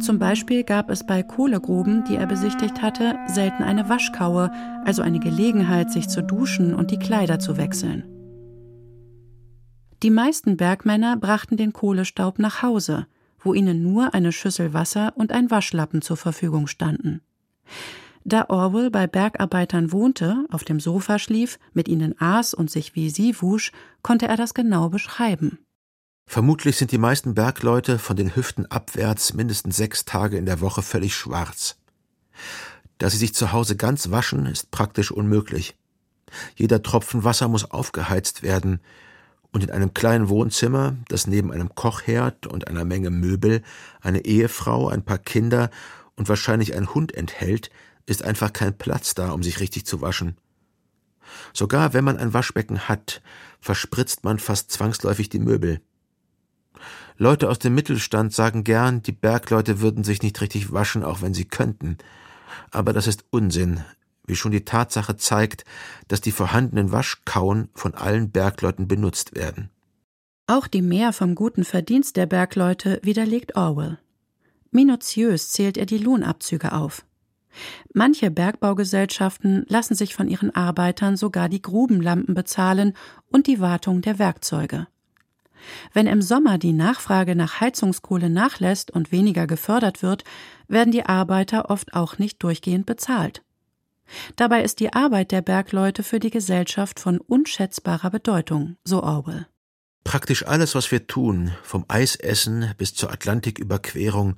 Zum 0.00 0.18
Beispiel 0.18 0.62
gab 0.62 0.90
es 0.90 1.06
bei 1.06 1.22
Kohlegruben, 1.22 2.04
die 2.04 2.16
er 2.16 2.26
besichtigt 2.26 2.82
hatte, 2.82 3.16
selten 3.28 3.62
eine 3.62 3.88
Waschkaue, 3.88 4.50
also 4.84 5.00
eine 5.00 5.20
Gelegenheit, 5.20 5.90
sich 5.90 6.08
zu 6.08 6.22
duschen 6.22 6.74
und 6.74 6.90
die 6.90 6.98
Kleider 6.98 7.38
zu 7.38 7.56
wechseln. 7.56 8.04
Die 10.02 10.10
meisten 10.10 10.58
Bergmänner 10.58 11.16
brachten 11.16 11.56
den 11.56 11.72
Kohlestaub 11.72 12.38
nach 12.38 12.62
Hause, 12.62 13.06
wo 13.38 13.54
ihnen 13.54 13.82
nur 13.82 14.12
eine 14.12 14.32
Schüssel 14.32 14.74
Wasser 14.74 15.12
und 15.16 15.32
ein 15.32 15.50
Waschlappen 15.50 16.02
zur 16.02 16.18
Verfügung 16.18 16.66
standen. 16.66 17.22
Da 18.24 18.46
Orwell 18.48 18.90
bei 18.90 19.06
Bergarbeitern 19.06 19.90
wohnte, 19.90 20.44
auf 20.50 20.64
dem 20.64 20.80
Sofa 20.80 21.18
schlief, 21.18 21.58
mit 21.72 21.88
ihnen 21.88 22.14
aß 22.20 22.54
und 22.54 22.70
sich 22.70 22.94
wie 22.94 23.10
sie 23.10 23.34
wusch, 23.40 23.72
konnte 24.02 24.28
er 24.28 24.36
das 24.36 24.54
genau 24.54 24.88
beschreiben. 24.88 25.58
Vermutlich 26.26 26.76
sind 26.76 26.92
die 26.92 26.98
meisten 26.98 27.34
Bergleute 27.34 27.98
von 27.98 28.16
den 28.16 28.36
Hüften 28.36 28.66
abwärts 28.70 29.34
mindestens 29.34 29.76
sechs 29.76 30.04
Tage 30.04 30.36
in 30.36 30.46
der 30.46 30.60
Woche 30.60 30.82
völlig 30.82 31.14
schwarz. 31.14 31.76
Dass 32.98 33.12
sie 33.12 33.18
sich 33.18 33.34
zu 33.34 33.52
Hause 33.52 33.76
ganz 33.76 34.10
waschen, 34.10 34.46
ist 34.46 34.70
praktisch 34.70 35.10
unmöglich. 35.10 35.76
Jeder 36.54 36.82
Tropfen 36.82 37.24
Wasser 37.24 37.48
muss 37.48 37.70
aufgeheizt 37.70 38.42
werden, 38.42 38.80
und 39.52 39.62
in 39.62 39.70
einem 39.70 39.92
kleinen 39.92 40.28
Wohnzimmer, 40.28 40.96
das 41.08 41.26
neben 41.26 41.52
einem 41.52 41.74
Kochherd 41.74 42.46
und 42.46 42.68
einer 42.68 42.84
Menge 42.84 43.10
Möbel 43.10 43.62
eine 44.00 44.24
Ehefrau, 44.24 44.88
ein 44.88 45.04
paar 45.04 45.18
Kinder 45.18 45.70
und 46.16 46.28
wahrscheinlich 46.28 46.74
ein 46.74 46.94
Hund 46.94 47.14
enthält, 47.14 47.70
ist 48.06 48.22
einfach 48.22 48.52
kein 48.52 48.76
Platz 48.76 49.14
da, 49.14 49.32
um 49.32 49.42
sich 49.42 49.60
richtig 49.60 49.86
zu 49.86 50.00
waschen. 50.00 50.36
Sogar 51.52 51.94
wenn 51.94 52.04
man 52.04 52.16
ein 52.16 52.34
Waschbecken 52.34 52.88
hat, 52.88 53.22
verspritzt 53.60 54.24
man 54.24 54.38
fast 54.38 54.70
zwangsläufig 54.70 55.28
die 55.28 55.38
Möbel. 55.38 55.80
Leute 57.16 57.48
aus 57.48 57.58
dem 57.58 57.74
Mittelstand 57.74 58.32
sagen 58.32 58.64
gern, 58.64 59.02
die 59.02 59.12
Bergleute 59.12 59.80
würden 59.80 60.02
sich 60.02 60.22
nicht 60.22 60.40
richtig 60.40 60.72
waschen, 60.72 61.04
auch 61.04 61.22
wenn 61.22 61.34
sie 61.34 61.44
könnten. 61.44 61.98
Aber 62.70 62.92
das 62.92 63.06
ist 63.06 63.24
Unsinn, 63.30 63.84
wie 64.26 64.36
schon 64.36 64.50
die 64.50 64.64
Tatsache 64.64 65.16
zeigt, 65.16 65.64
dass 66.08 66.20
die 66.20 66.32
vorhandenen 66.32 66.90
Waschkauen 66.90 67.68
von 67.74 67.94
allen 67.94 68.30
Bergleuten 68.30 68.88
benutzt 68.88 69.34
werden. 69.36 69.70
Auch 70.46 70.66
die 70.66 70.82
Mehr 70.82 71.12
vom 71.12 71.34
guten 71.34 71.64
Verdienst 71.64 72.16
der 72.16 72.26
Bergleute 72.26 72.98
widerlegt 73.02 73.56
Orwell. 73.56 73.98
Minutiös 74.70 75.50
zählt 75.50 75.76
er 75.76 75.86
die 75.86 75.98
Lohnabzüge 75.98 76.72
auf. 76.72 77.04
Manche 77.92 78.30
Bergbaugesellschaften 78.30 79.64
lassen 79.68 79.94
sich 79.94 80.14
von 80.14 80.28
ihren 80.28 80.54
Arbeitern 80.54 81.16
sogar 81.16 81.48
die 81.48 81.62
Grubenlampen 81.62 82.34
bezahlen 82.34 82.94
und 83.30 83.46
die 83.46 83.60
Wartung 83.60 84.00
der 84.00 84.18
Werkzeuge. 84.18 84.86
Wenn 85.92 86.06
im 86.06 86.22
Sommer 86.22 86.58
die 86.58 86.72
Nachfrage 86.72 87.36
nach 87.36 87.60
Heizungskohle 87.60 88.30
nachlässt 88.30 88.90
und 88.90 89.12
weniger 89.12 89.46
gefördert 89.46 90.02
wird, 90.02 90.24
werden 90.68 90.90
die 90.90 91.06
Arbeiter 91.06 91.70
oft 91.70 91.94
auch 91.94 92.18
nicht 92.18 92.42
durchgehend 92.42 92.86
bezahlt. 92.86 93.42
Dabei 94.36 94.62
ist 94.62 94.80
die 94.80 94.92
Arbeit 94.92 95.32
der 95.32 95.42
Bergleute 95.42 96.02
für 96.02 96.20
die 96.20 96.30
Gesellschaft 96.30 97.00
von 97.00 97.18
unschätzbarer 97.18 98.10
Bedeutung, 98.10 98.76
so 98.84 99.02
Orwell. 99.02 99.46
Praktisch 100.04 100.44
alles, 100.46 100.74
was 100.74 100.90
wir 100.90 101.06
tun, 101.06 101.52
vom 101.62 101.84
Eisessen 101.88 102.74
bis 102.76 102.94
zur 102.94 103.12
Atlantiküberquerung 103.12 104.36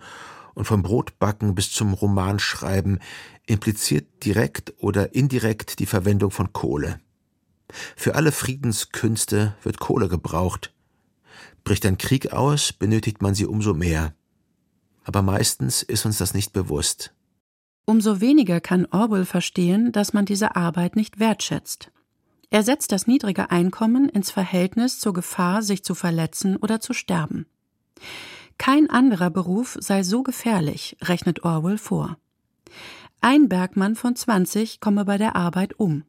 und 0.55 0.64
vom 0.64 0.82
Brotbacken 0.82 1.55
bis 1.55 1.72
zum 1.72 1.94
Romanschreiben 1.94 3.00
impliziert 3.46 4.24
direkt 4.24 4.74
oder 4.78 5.14
indirekt 5.14 5.78
die 5.78 5.86
Verwendung 5.86 6.30
von 6.30 6.52
Kohle. 6.52 7.00
Für 7.96 8.14
alle 8.14 8.32
Friedenskünste 8.32 9.57
wird 9.62 9.80
Kohle 9.80 10.09
gebraucht. 10.09 10.72
Bricht 11.64 11.86
ein 11.86 11.98
Krieg 11.98 12.32
aus, 12.32 12.72
benötigt 12.72 13.22
man 13.22 13.34
sie 13.34 13.46
umso 13.46 13.74
mehr. 13.74 14.14
Aber 15.02 15.22
meistens 15.22 15.82
ist 15.82 16.07
uns 16.07 16.18
das 16.18 16.34
nicht 16.34 16.52
bewusst. 16.52 17.12
Umso 17.86 18.20
weniger 18.20 18.61
kann 18.61 18.86
Orwell 18.90 19.26
verstehen, 19.26 19.92
dass 19.92 20.12
man 20.12 20.24
diese 20.24 20.57
Arbeit 20.57 20.96
nicht 20.96 21.18
wertschätzt. 21.18 21.90
Er 22.50 22.62
setzt 22.62 22.92
das 22.92 23.07
niedrige 23.07 23.50
Einkommen 23.50 24.09
ins 24.09 24.30
Verhältnis 24.30 24.98
zur 24.98 25.12
Gefahr, 25.12 25.62
sich 25.62 25.84
zu 25.84 25.94
verletzen 25.94 26.57
oder 26.57 26.80
zu 26.80 26.92
sterben. 26.92 27.46
Kein 28.59 28.88
anderer 28.88 29.30
Beruf 29.30 29.76
sei 29.80 30.02
so 30.02 30.22
gefährlich, 30.22 30.96
rechnet 31.02 31.44
Orwell 31.44 31.78
vor. 31.78 32.16
Ein 33.20 33.48
Bergmann 33.48 33.96
von 33.96 34.16
20 34.16 34.80
komme 34.80 35.05
bei 35.05 35.18
der 35.18 35.36
Arbeit 35.36 35.78
um. 35.78 36.05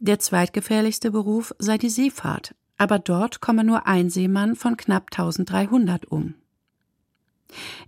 Der 0.00 0.18
zweitgefährlichste 0.18 1.10
Beruf 1.10 1.54
sei 1.58 1.78
die 1.78 1.88
Seefahrt, 1.88 2.54
aber 2.76 2.98
dort 2.98 3.40
komme 3.40 3.64
nur 3.64 3.86
ein 3.86 4.10
Seemann 4.10 4.56
von 4.56 4.76
knapp 4.76 5.08
1300 5.12 6.06
um. 6.06 6.34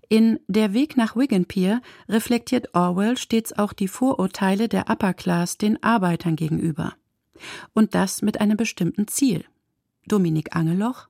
In 0.08 0.40
Der 0.46 0.72
Weg 0.72 0.96
nach 0.96 1.16
Wigan 1.16 1.44
Pier 1.44 1.82
reflektiert 2.08 2.74
Orwell 2.74 3.16
stets 3.18 3.52
auch 3.52 3.72
die 3.72 3.88
Vorurteile 3.88 4.68
der 4.68 4.88
Upper 4.88 5.14
Class 5.14 5.58
den 5.58 5.82
Arbeitern 5.82 6.36
gegenüber. 6.36 6.94
Und 7.74 7.94
das 7.94 8.22
mit 8.22 8.40
einem 8.40 8.56
bestimmten 8.56 9.08
Ziel. 9.08 9.44
Dominik 10.06 10.56
Angeloch 10.56 11.07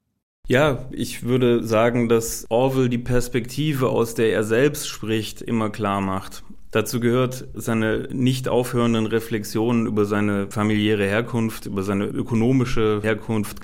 ja, 0.49 0.87
ich 0.91 1.25
würde 1.25 1.63
sagen, 1.63 2.09
dass 2.09 2.47
Orwell 2.49 2.89
die 2.89 2.99
Perspektive, 2.99 3.91
aus 3.91 4.15
der 4.15 4.33
er 4.33 4.45
selbst 4.45 4.89
spricht, 4.89 5.43
immer 5.43 5.71
klar 5.71 6.01
macht. 6.01 6.43
Dazu 6.71 7.01
gehört 7.01 7.47
seine 7.55 8.09
nicht 8.13 8.49
aufhörenden 8.49 9.07
Reflexionen 9.07 9.87
über 9.87 10.05
seine 10.07 10.51
familiäre 10.51 11.07
Herkunft, 11.07 11.67
über 11.67 11.83
seine 11.83 12.07
ökonomische 12.07 13.01
Herkunft. 13.03 13.61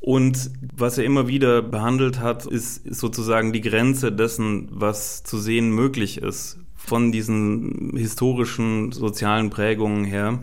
Und 0.00 0.50
was 0.76 0.98
er 0.98 1.04
immer 1.04 1.26
wieder 1.26 1.62
behandelt 1.62 2.20
hat, 2.20 2.46
ist 2.46 2.82
sozusagen 2.94 3.52
die 3.52 3.60
Grenze 3.60 4.12
dessen, 4.12 4.68
was 4.70 5.24
zu 5.24 5.38
sehen 5.38 5.70
möglich 5.70 6.18
ist, 6.22 6.58
von 6.76 7.10
diesen 7.10 7.92
historischen, 7.96 8.92
sozialen 8.92 9.50
Prägungen 9.50 10.04
her. 10.04 10.38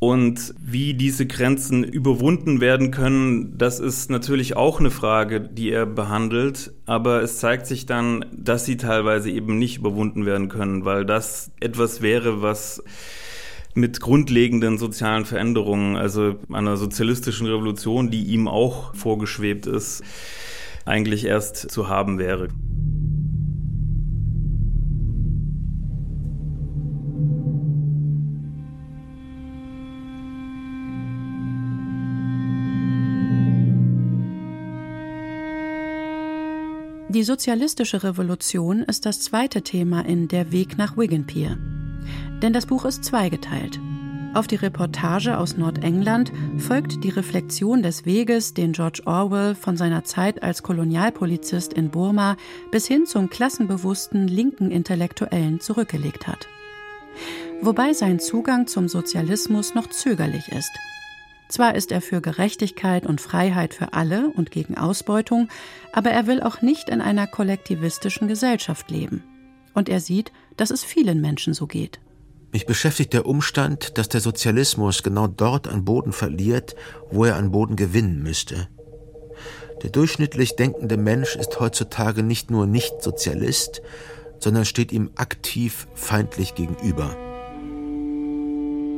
Und 0.00 0.54
wie 0.60 0.94
diese 0.94 1.26
Grenzen 1.26 1.84
überwunden 1.84 2.60
werden 2.60 2.90
können, 2.90 3.56
das 3.56 3.80
ist 3.80 4.10
natürlich 4.10 4.56
auch 4.56 4.80
eine 4.80 4.90
Frage, 4.90 5.40
die 5.40 5.70
er 5.70 5.86
behandelt. 5.86 6.72
Aber 6.84 7.22
es 7.22 7.38
zeigt 7.38 7.66
sich 7.66 7.86
dann, 7.86 8.24
dass 8.36 8.64
sie 8.64 8.76
teilweise 8.76 9.30
eben 9.30 9.58
nicht 9.58 9.78
überwunden 9.78 10.26
werden 10.26 10.48
können, 10.48 10.84
weil 10.84 11.04
das 11.04 11.52
etwas 11.60 12.02
wäre, 12.02 12.42
was 12.42 12.82
mit 13.74 14.00
grundlegenden 14.00 14.78
sozialen 14.78 15.24
Veränderungen, 15.24 15.96
also 15.96 16.36
einer 16.52 16.76
sozialistischen 16.76 17.46
Revolution, 17.46 18.10
die 18.10 18.24
ihm 18.24 18.46
auch 18.46 18.94
vorgeschwebt 18.94 19.66
ist, 19.66 20.02
eigentlich 20.84 21.24
erst 21.24 21.56
zu 21.70 21.88
haben 21.88 22.18
wäre. 22.18 22.48
Die 37.14 37.22
sozialistische 37.22 38.02
Revolution 38.02 38.80
ist 38.80 39.06
das 39.06 39.20
zweite 39.20 39.62
Thema 39.62 40.04
in 40.04 40.26
Der 40.26 40.50
Weg 40.50 40.76
nach 40.76 40.96
Wigan 40.96 41.26
Pier. 41.26 41.56
Denn 42.42 42.52
das 42.52 42.66
Buch 42.66 42.84
ist 42.84 43.04
zweigeteilt. 43.04 43.78
Auf 44.34 44.48
die 44.48 44.56
Reportage 44.56 45.38
aus 45.38 45.56
Nordengland 45.56 46.32
folgt 46.58 47.04
die 47.04 47.10
Reflexion 47.10 47.84
des 47.84 48.04
Weges, 48.04 48.52
den 48.52 48.72
George 48.72 49.02
Orwell 49.06 49.54
von 49.54 49.76
seiner 49.76 50.02
Zeit 50.02 50.42
als 50.42 50.64
Kolonialpolizist 50.64 51.72
in 51.72 51.90
Burma 51.92 52.36
bis 52.72 52.88
hin 52.88 53.06
zum 53.06 53.30
klassenbewussten 53.30 54.26
linken 54.26 54.72
Intellektuellen 54.72 55.60
zurückgelegt 55.60 56.26
hat. 56.26 56.48
Wobei 57.62 57.92
sein 57.92 58.18
Zugang 58.18 58.66
zum 58.66 58.88
Sozialismus 58.88 59.76
noch 59.76 59.88
zögerlich 59.88 60.48
ist. 60.48 60.72
Zwar 61.48 61.74
ist 61.74 61.92
er 61.92 62.00
für 62.00 62.20
Gerechtigkeit 62.20 63.06
und 63.06 63.20
Freiheit 63.20 63.74
für 63.74 63.92
alle 63.92 64.28
und 64.30 64.50
gegen 64.50 64.76
Ausbeutung, 64.76 65.48
aber 65.92 66.10
er 66.10 66.26
will 66.26 66.42
auch 66.42 66.62
nicht 66.62 66.88
in 66.88 67.00
einer 67.00 67.26
kollektivistischen 67.26 68.28
Gesellschaft 68.28 68.90
leben. 68.90 69.22
Und 69.74 69.88
er 69.88 70.00
sieht, 70.00 70.32
dass 70.56 70.70
es 70.70 70.84
vielen 70.84 71.20
Menschen 71.20 71.52
so 71.54 71.66
geht. 71.66 72.00
Mich 72.52 72.66
beschäftigt 72.66 73.12
der 73.12 73.26
Umstand, 73.26 73.98
dass 73.98 74.08
der 74.08 74.20
Sozialismus 74.20 75.02
genau 75.02 75.26
dort 75.26 75.66
an 75.66 75.84
Boden 75.84 76.12
verliert, 76.12 76.76
wo 77.10 77.24
er 77.24 77.36
an 77.36 77.50
Boden 77.50 77.74
gewinnen 77.74 78.22
müsste. 78.22 78.68
Der 79.82 79.90
durchschnittlich 79.90 80.54
denkende 80.54 80.96
Mensch 80.96 81.34
ist 81.34 81.58
heutzutage 81.58 82.22
nicht 82.22 82.50
nur 82.50 82.66
nicht 82.66 83.02
Sozialist, 83.02 83.82
sondern 84.38 84.64
steht 84.64 84.92
ihm 84.92 85.10
aktiv 85.16 85.88
feindlich 85.94 86.54
gegenüber. 86.54 87.16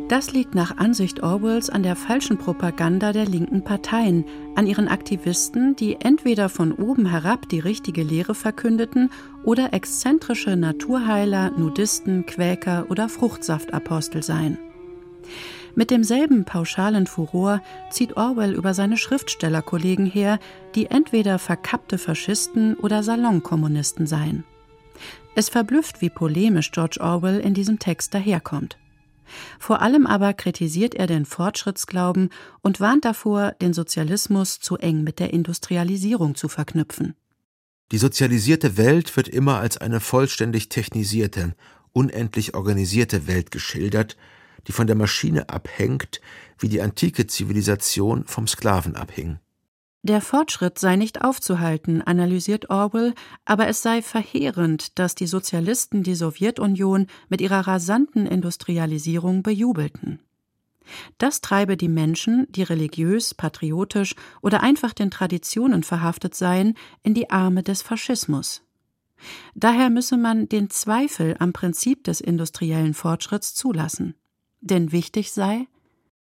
Das 0.09 0.33
liegt 0.33 0.55
nach 0.55 0.77
Ansicht 0.77 1.25
Orwells 1.25 1.69
an 1.69 1.83
der 1.83 1.97
falschen 1.97 2.39
Propaganda 2.39 3.13
der 3.13 3.25
linken 3.25 3.65
Parteien, 3.65 4.25
an 4.55 4.69
ihren 4.69 4.87
Aktivisten, 4.87 5.75
die 5.75 5.97
entweder 6.01 6.49
von 6.49 6.71
oben 6.71 7.07
herab 7.07 7.49
die 7.49 7.59
richtige 7.59 8.05
Lehre 8.05 8.37
verkündeten 8.37 9.11
oder 9.43 9.73
exzentrische 9.73 10.55
Naturheiler, 10.55 11.51
Nudisten, 11.51 12.25
Quäker 12.25 12.87
oder 12.89 13.09
Fruchtsaftapostel 13.09 14.23
seien. 14.23 14.59
Mit 15.75 15.91
demselben 15.91 16.45
pauschalen 16.45 17.09
Furor 17.09 17.61
zieht 17.91 18.17
Orwell 18.17 18.55
über 18.55 18.75
seine 18.75 18.99
Schriftstellerkollegen 18.99 20.07
her, 20.07 20.39
die 20.77 20.87
entweder 20.87 21.41
verkappte 21.41 21.99
Faschisten 21.99 22.77
oder 22.77 23.03
Salonkommunisten 23.03 24.07
seien. 24.07 24.45
Es 25.35 25.49
verblüfft, 25.49 26.01
wie 26.01 26.11
polemisch 26.11 26.71
George 26.71 27.01
Orwell 27.01 27.41
in 27.41 27.55
diesem 27.55 27.81
Text 27.81 28.15
daherkommt. 28.15 28.79
Vor 29.59 29.83
allem 29.83 30.07
aber 30.07 30.33
kritisiert 30.35 30.95
er 30.95 31.07
den 31.07 31.25
Fortschrittsglauben 31.25 32.31
und 32.63 32.81
warnt 32.81 33.05
davor, 33.05 33.53
den 33.61 33.73
Sozialismus 33.73 34.61
zu 34.61 34.77
eng 34.77 35.03
mit 35.03 35.19
der 35.19 35.33
Industrialisierung 35.33 36.35
zu 36.35 36.49
verknüpfen. 36.49 37.15
Die 37.93 37.99
sozialisierte 37.99 38.77
Welt 38.77 39.17
wird 39.17 39.29
immer 39.29 39.59
als 39.59 39.79
eine 39.79 40.01
vollständig 40.01 40.69
technisierte, 40.69 41.55
unendlich 41.93 42.55
organisierte 42.55 43.27
Welt 43.27 43.51
geschildert, 43.51 44.17
die 44.67 44.73
von 44.73 44.87
der 44.87 44.97
Maschine 44.97 45.49
abhängt, 45.49 46.21
wie 46.59 46.69
die 46.69 46.81
antike 46.81 47.27
Zivilisation 47.27 48.25
vom 48.25 48.47
Sklaven 48.47 48.97
abhing. 48.97 49.39
Der 50.07 50.21
Fortschritt 50.21 50.79
sei 50.79 50.95
nicht 50.95 51.23
aufzuhalten, 51.23 52.01
analysiert 52.01 52.71
Orwell, 52.71 53.13
aber 53.45 53.67
es 53.67 53.83
sei 53.83 54.03
verheerend, 54.03 55.01
dass 55.01 55.17
die 55.17 55.27
Sozialisten 55.27 56.05
die 56.05 56.15
Sowjetunion 56.15 57.09
mit 57.29 57.41
ihrer 57.41 57.67
rasanten 57.67 58.25
Industrialisierung 58.25 59.43
bejubelten. 59.43 60.21
Das 61.19 61.41
treibe 61.41 61.77
die 61.77 61.89
Menschen, 61.89 62.47
die 62.51 62.63
religiös, 62.63 63.35
patriotisch 63.35 64.15
oder 64.43 64.63
einfach 64.63 64.93
den 64.93 65.11
Traditionen 65.11 65.83
verhaftet 65.83 66.37
seien, 66.37 66.75
in 67.03 67.15
die 67.15 67.31
Arme 67.31 67.65
des 67.65 67.83
Faschismus. 67.83 68.63
Daher 69.57 69.91
müsse 69.91 70.17
man 70.17 70.49
den 70.49 70.71
Zweifel 70.71 71.35
am 71.41 71.53
Prinzip 71.53 72.05
des 72.05 72.21
industriellen 72.21 72.95
Fortschritts 72.95 73.57
zulassen. 73.57 74.15
Denn 74.61 74.93
wichtig 74.93 75.33
sei, 75.33 75.67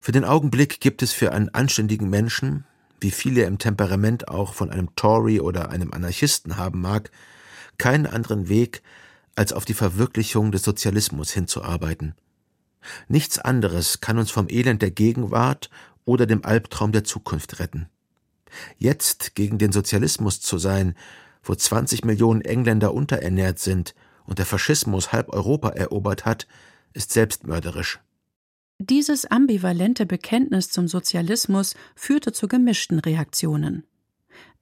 für 0.00 0.12
den 0.12 0.24
Augenblick 0.24 0.80
gibt 0.80 1.02
es 1.02 1.12
für 1.12 1.32
einen 1.32 1.48
anständigen 1.50 2.08
Menschen, 2.08 2.64
wie 3.00 3.10
viele 3.10 3.44
im 3.44 3.58
Temperament 3.58 4.28
auch 4.28 4.54
von 4.54 4.70
einem 4.70 4.94
Tory 4.96 5.40
oder 5.40 5.70
einem 5.70 5.92
Anarchisten 5.92 6.56
haben 6.56 6.80
mag, 6.80 7.10
keinen 7.78 8.06
anderen 8.06 8.48
Weg, 8.48 8.82
als 9.36 9.52
auf 9.52 9.64
die 9.64 9.74
Verwirklichung 9.74 10.50
des 10.50 10.62
Sozialismus 10.62 11.30
hinzuarbeiten. 11.30 12.14
Nichts 13.06 13.38
anderes 13.38 14.00
kann 14.00 14.18
uns 14.18 14.30
vom 14.30 14.48
Elend 14.48 14.82
der 14.82 14.90
Gegenwart 14.90 15.70
oder 16.04 16.26
dem 16.26 16.44
Albtraum 16.44 16.90
der 16.90 17.04
Zukunft 17.04 17.60
retten. 17.60 17.88
Jetzt 18.78 19.34
gegen 19.34 19.58
den 19.58 19.72
Sozialismus 19.72 20.40
zu 20.40 20.58
sein, 20.58 20.94
wo 21.42 21.54
20 21.54 22.04
Millionen 22.04 22.40
Engländer 22.40 22.94
unterernährt 22.94 23.58
sind 23.58 23.94
und 24.24 24.38
der 24.38 24.46
Faschismus 24.46 25.12
halb 25.12 25.28
Europa 25.28 25.70
erobert 25.70 26.24
hat, 26.24 26.46
ist 26.92 27.12
selbstmörderisch. 27.12 28.00
Dieses 28.80 29.26
ambivalente 29.26 30.06
Bekenntnis 30.06 30.70
zum 30.70 30.86
Sozialismus 30.86 31.74
führte 31.96 32.32
zu 32.32 32.46
gemischten 32.46 33.00
Reaktionen. 33.00 33.82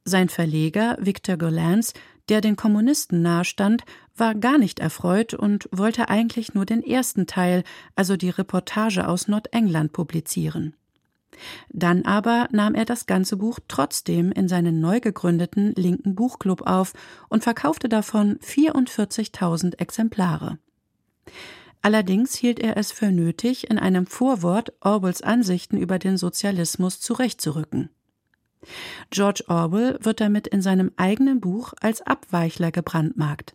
Sein 0.05 0.30
Verleger 0.30 0.97
Victor 0.98 1.36
Gollancz, 1.36 1.93
der 2.30 2.40
den 2.40 2.56
Kommunisten 2.56 3.20
nahestand, 3.20 3.82
war 4.16 4.34
gar 4.34 4.56
nicht 4.56 4.80
erfreut 4.80 5.34
und 5.34 5.68
wollte 5.70 6.09
eigentlich 6.09 6.55
nur 6.55 6.64
den 6.64 6.82
ersten 6.82 7.26
Teil, 7.26 7.62
also 7.94 8.16
die 8.16 8.30
Reportage 8.30 9.06
aus 9.06 9.28
Nordengland, 9.28 9.93
publizieren. 9.93 10.74
Dann 11.68 12.06
aber 12.06 12.48
nahm 12.51 12.74
er 12.74 12.86
das 12.86 13.05
ganze 13.05 13.36
Buch 13.36 13.59
trotzdem 13.68 14.32
in 14.32 14.48
seinen 14.48 14.80
neu 14.80 15.01
gegründeten 15.01 15.74
linken 15.74 16.14
Buchclub 16.14 16.62
auf 16.62 16.94
und 17.28 17.43
verkaufte 17.43 17.90
davon 17.90 18.38
44.000 18.38 19.78
Exemplare. 19.78 20.59
Allerdings 21.82 22.35
hielt 22.35 22.59
er 22.59 22.77
es 22.77 22.93
für 22.93 23.12
nötig, 23.12 23.70
in 23.70 23.78
einem 23.78 24.07
Vorwort 24.07 24.73
Orwells 24.81 25.23
Ansichten 25.23 25.77
über 25.77 25.98
den 25.98 26.16
Sozialismus 26.16 27.01
zurechtzurücken. 27.01 27.90
George 29.11 29.44
Orwell 29.48 29.98
wird 30.01 30.20
damit 30.20 30.47
in 30.48 30.62
seinem 30.62 30.90
eigenen 30.97 31.40
Buch 31.40 31.73
als 31.81 32.03
Abweichler 32.03 32.73
gebrandmarkt. 32.73 33.55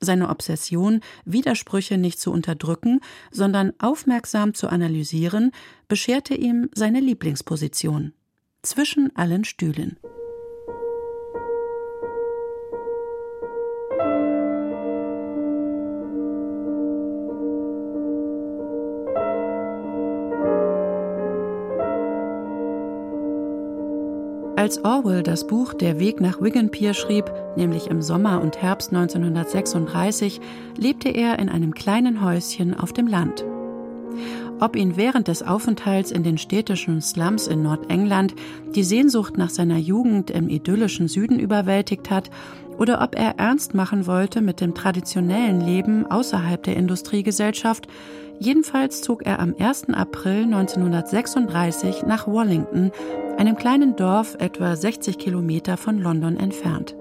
Seine 0.00 0.28
Obsession, 0.28 1.00
Widersprüche 1.24 1.98
nicht 1.98 2.20
zu 2.20 2.30
unterdrücken, 2.30 3.00
sondern 3.32 3.72
aufmerksam 3.78 4.54
zu 4.54 4.68
analysieren, 4.68 5.50
bescherte 5.88 6.34
ihm 6.34 6.70
seine 6.72 7.00
Lieblingsposition 7.00 8.12
zwischen 8.62 9.14
allen 9.16 9.44
Stühlen. 9.44 9.96
Als 24.68 24.84
Orwell 24.84 25.22
das 25.22 25.46
Buch 25.46 25.72
Der 25.72 25.98
Weg 25.98 26.20
nach 26.20 26.42
Wigan 26.42 26.70
schrieb, 26.92 27.32
nämlich 27.56 27.86
im 27.86 28.02
Sommer 28.02 28.42
und 28.42 28.60
Herbst 28.60 28.92
1936, 28.92 30.42
lebte 30.76 31.08
er 31.08 31.38
in 31.38 31.48
einem 31.48 31.72
kleinen 31.72 32.22
Häuschen 32.22 32.78
auf 32.78 32.92
dem 32.92 33.06
Land. 33.06 33.46
Ob 34.60 34.76
ihn 34.76 34.98
während 34.98 35.28
des 35.28 35.42
Aufenthalts 35.42 36.10
in 36.10 36.22
den 36.22 36.36
städtischen 36.36 37.00
Slums 37.00 37.46
in 37.46 37.62
Nordengland 37.62 38.34
die 38.74 38.84
Sehnsucht 38.84 39.38
nach 39.38 39.48
seiner 39.48 39.78
Jugend 39.78 40.30
im 40.30 40.50
idyllischen 40.50 41.08
Süden 41.08 41.40
überwältigt 41.40 42.10
hat, 42.10 42.28
oder 42.76 43.00
ob 43.00 43.18
er 43.18 43.38
ernst 43.38 43.72
machen 43.72 44.06
wollte 44.06 44.42
mit 44.42 44.60
dem 44.60 44.74
traditionellen 44.74 45.62
Leben 45.62 46.04
außerhalb 46.04 46.62
der 46.62 46.76
Industriegesellschaft, 46.76 47.88
jedenfalls 48.40 49.02
zog 49.02 49.24
er 49.26 49.38
am 49.40 49.54
1. 49.58 49.90
April 49.90 50.44
1936 50.44 52.04
nach 52.04 52.26
Wallington, 52.26 52.90
einem 53.36 53.56
kleinen 53.56 53.96
Dorf 53.96 54.36
etwa 54.38 54.74
60 54.76 55.18
Kilometer 55.18 55.76
von 55.76 55.98
London 55.98 56.36
entfernt. 56.36 56.96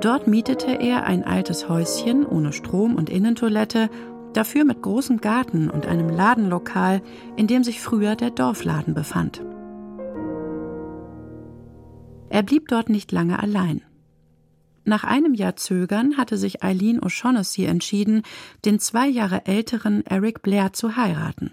Dort 0.00 0.28
mietete 0.28 0.72
er 0.72 1.04
ein 1.04 1.24
altes 1.24 1.68
Häuschen 1.68 2.26
ohne 2.26 2.52
Strom 2.52 2.94
und 2.96 3.10
Innentoilette, 3.10 3.88
dafür 4.34 4.64
mit 4.64 4.82
großem 4.82 5.20
Garten 5.20 5.70
und 5.70 5.86
einem 5.86 6.10
Ladenlokal, 6.10 7.00
in 7.36 7.46
dem 7.46 7.64
sich 7.64 7.80
früher 7.80 8.14
der 8.16 8.30
Dorfladen 8.30 8.94
befand. 8.94 9.42
Er 12.28 12.42
blieb 12.42 12.68
dort 12.68 12.90
nicht 12.90 13.12
lange 13.12 13.38
allein. 13.38 13.82
Nach 14.88 15.02
einem 15.02 15.34
Jahr 15.34 15.56
Zögern 15.56 16.16
hatte 16.16 16.38
sich 16.38 16.62
Eileen 16.62 17.00
O'Shaughnessy 17.00 17.66
entschieden, 17.66 18.22
den 18.64 18.78
zwei 18.78 19.08
Jahre 19.08 19.44
älteren 19.44 20.06
Eric 20.06 20.42
Blair 20.42 20.72
zu 20.72 20.94
heiraten. 20.94 21.50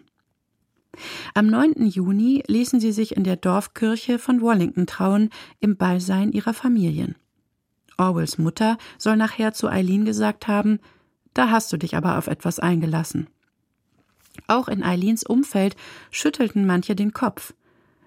Am 1.34 1.48
9. 1.48 1.88
Juni 1.88 2.44
ließen 2.46 2.80
sie 2.80 2.92
sich 2.92 3.18
in 3.18 3.24
der 3.24 3.36
Dorfkirche 3.36 4.20
von 4.20 4.44
Wallington 4.44 4.86
trauen, 4.86 5.32
im 5.60 5.78
Beisein 5.78 6.32
ihrer 6.32 6.54
Familien. 6.54 7.16
Orwells 7.98 8.38
Mutter 8.38 8.78
soll 9.00 9.18
nachher 9.18 9.52
zu 9.52 9.68
Eileen 9.68 10.06
gesagt 10.06 10.48
haben, 10.48 10.80
da 11.34 11.50
hast 11.50 11.74
du 11.74 11.78
dich 11.78 11.98
aber 11.98 12.20
auf 12.20 12.28
etwas 12.28 12.60
eingelassen. 12.60 13.26
Auch 14.46 14.68
in 14.68 14.84
Eileens 14.84 15.24
Umfeld 15.24 15.76
schüttelten 16.12 16.68
manche 16.68 16.96
den 16.96 17.14
Kopf. 17.14 17.56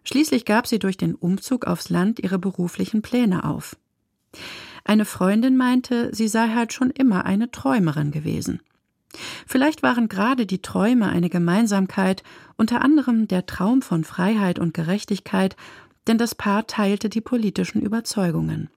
Schließlich 0.05 0.44
gab 0.44 0.69
sie 0.69 0.78
durch 0.78 0.97
den 0.97 1.16
Umzug 1.16 1.66
aufs 1.66 1.89
Land 1.89 2.20
ihre 2.20 2.39
beruflichen 2.39 3.03
Pläne 3.03 3.43
auf. 3.43 3.77
Eine 4.86 5.04
Freundin 5.04 5.56
meinte, 5.56 6.14
sie 6.14 6.28
sei 6.28 6.54
halt 6.54 6.72
schon 6.72 6.90
immer 6.90 7.24
eine 7.24 7.50
Träumerin 7.50 8.12
gewesen. 8.12 8.60
Vielleicht 9.44 9.82
waren 9.82 10.08
gerade 10.08 10.46
die 10.46 10.62
Träume 10.62 11.08
eine 11.08 11.28
Gemeinsamkeit, 11.28 12.22
unter 12.56 12.82
anderem 12.82 13.26
der 13.26 13.46
Traum 13.46 13.82
von 13.82 14.04
Freiheit 14.04 14.60
und 14.60 14.74
Gerechtigkeit, 14.74 15.56
denn 16.06 16.18
das 16.18 16.36
Paar 16.36 16.68
teilte 16.68 17.08
die 17.08 17.20
politischen 17.20 17.82
Überzeugungen. 17.82 18.70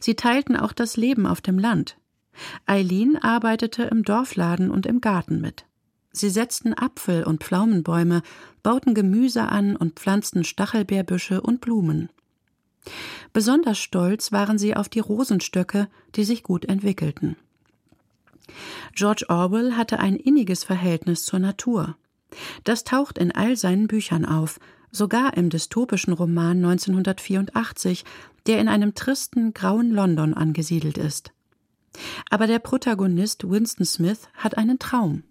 Sie 0.00 0.16
teilten 0.16 0.54
auch 0.54 0.74
das 0.74 0.98
Leben 0.98 1.26
auf 1.26 1.40
dem 1.40 1.58
Land. 1.58 1.96
Eileen 2.66 3.16
arbeitete 3.16 3.84
im 3.84 4.02
Dorfladen 4.02 4.70
und 4.70 4.84
im 4.84 5.00
Garten 5.00 5.40
mit. 5.40 5.64
Sie 6.12 6.28
setzten 6.28 6.74
Apfel- 6.74 7.24
und 7.24 7.42
Pflaumenbäume, 7.42 8.20
bauten 8.62 8.92
Gemüse 8.92 9.48
an 9.48 9.76
und 9.76 9.98
pflanzten 9.98 10.44
Stachelbeerbüsche 10.44 11.40
und 11.40 11.62
Blumen. 11.62 12.10
Besonders 13.38 13.78
stolz 13.78 14.32
waren 14.32 14.58
sie 14.58 14.74
auf 14.74 14.88
die 14.88 14.98
Rosenstöcke, 14.98 15.86
die 16.16 16.24
sich 16.24 16.42
gut 16.42 16.64
entwickelten. 16.64 17.36
George 18.96 19.26
Orwell 19.28 19.76
hatte 19.76 20.00
ein 20.00 20.16
inniges 20.16 20.64
Verhältnis 20.64 21.24
zur 21.24 21.38
Natur. 21.38 21.96
Das 22.64 22.82
taucht 22.82 23.16
in 23.16 23.30
all 23.30 23.56
seinen 23.56 23.86
Büchern 23.86 24.24
auf, 24.24 24.58
sogar 24.90 25.36
im 25.36 25.50
dystopischen 25.50 26.14
Roman 26.14 26.56
1984, 26.64 28.04
der 28.48 28.58
in 28.58 28.66
einem 28.66 28.96
tristen, 28.96 29.54
grauen 29.54 29.92
London 29.92 30.34
angesiedelt 30.34 30.98
ist. 30.98 31.30
Aber 32.30 32.48
der 32.48 32.58
Protagonist 32.58 33.48
Winston 33.48 33.86
Smith 33.86 34.22
hat 34.34 34.58
einen 34.58 34.80
Traum. 34.80 35.22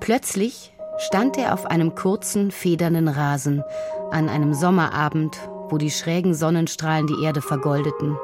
Plötzlich 0.00 0.72
stand 0.96 1.36
er 1.36 1.52
auf 1.52 1.66
einem 1.66 1.94
kurzen, 1.94 2.50
federnden 2.50 3.08
Rasen 3.08 3.62
an 4.10 4.30
einem 4.30 4.54
Sommerabend, 4.54 5.38
wo 5.68 5.78
die 5.78 5.90
schrägen 5.90 6.34
Sonnenstrahlen 6.34 7.06
die 7.06 7.24
Erde 7.24 7.42
vergoldeten. 7.42 8.16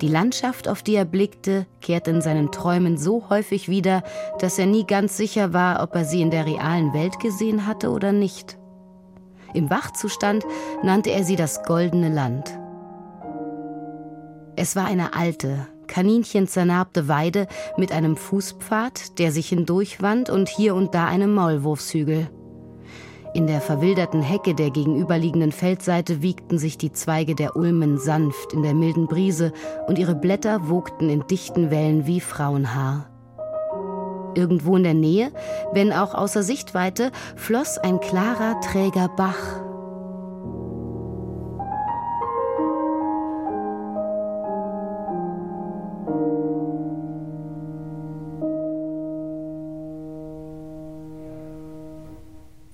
Die 0.00 0.08
Landschaft, 0.08 0.68
auf 0.68 0.82
die 0.82 0.96
er 0.96 1.04
blickte, 1.04 1.66
kehrte 1.80 2.10
in 2.10 2.20
seinen 2.20 2.50
Träumen 2.50 2.98
so 2.98 3.28
häufig 3.30 3.68
wieder, 3.68 4.02
dass 4.38 4.58
er 4.58 4.66
nie 4.66 4.84
ganz 4.84 5.16
sicher 5.16 5.52
war, 5.52 5.82
ob 5.82 5.94
er 5.94 6.04
sie 6.04 6.20
in 6.20 6.30
der 6.30 6.46
realen 6.46 6.92
Welt 6.92 7.20
gesehen 7.20 7.66
hatte 7.66 7.90
oder 7.90 8.12
nicht. 8.12 8.58
Im 9.54 9.70
Wachzustand 9.70 10.44
nannte 10.82 11.10
er 11.10 11.22
sie 11.22 11.36
das 11.36 11.62
goldene 11.62 12.08
Land. 12.08 12.58
Es 14.56 14.74
war 14.74 14.86
eine 14.86 15.14
alte, 15.14 15.68
kaninchenzernarbte 15.86 17.08
Weide 17.08 17.46
mit 17.76 17.92
einem 17.92 18.16
Fußpfad, 18.16 19.18
der 19.18 19.30
sich 19.30 19.48
hindurchwand 19.48 20.28
und 20.28 20.48
hier 20.48 20.74
und 20.74 20.94
da 20.94 21.06
einem 21.06 21.34
Maulwurfshügel. 21.34 22.28
In 23.34 23.48
der 23.48 23.60
verwilderten 23.60 24.22
Hecke 24.22 24.54
der 24.54 24.70
gegenüberliegenden 24.70 25.50
Feldseite 25.50 26.22
wiegten 26.22 26.56
sich 26.56 26.78
die 26.78 26.92
Zweige 26.92 27.34
der 27.34 27.56
Ulmen 27.56 27.98
sanft 27.98 28.52
in 28.52 28.62
der 28.62 28.74
milden 28.74 29.08
Brise 29.08 29.52
und 29.88 29.98
ihre 29.98 30.14
Blätter 30.14 30.68
wogten 30.68 31.10
in 31.10 31.26
dichten 31.26 31.72
Wellen 31.72 32.06
wie 32.06 32.20
Frauenhaar. 32.20 33.10
Irgendwo 34.36 34.76
in 34.76 34.84
der 34.84 34.94
Nähe, 34.94 35.32
wenn 35.72 35.92
auch 35.92 36.14
außer 36.14 36.44
Sichtweite, 36.44 37.10
floss 37.34 37.76
ein 37.76 37.98
klarer, 37.98 38.60
träger 38.60 39.08
Bach, 39.08 39.60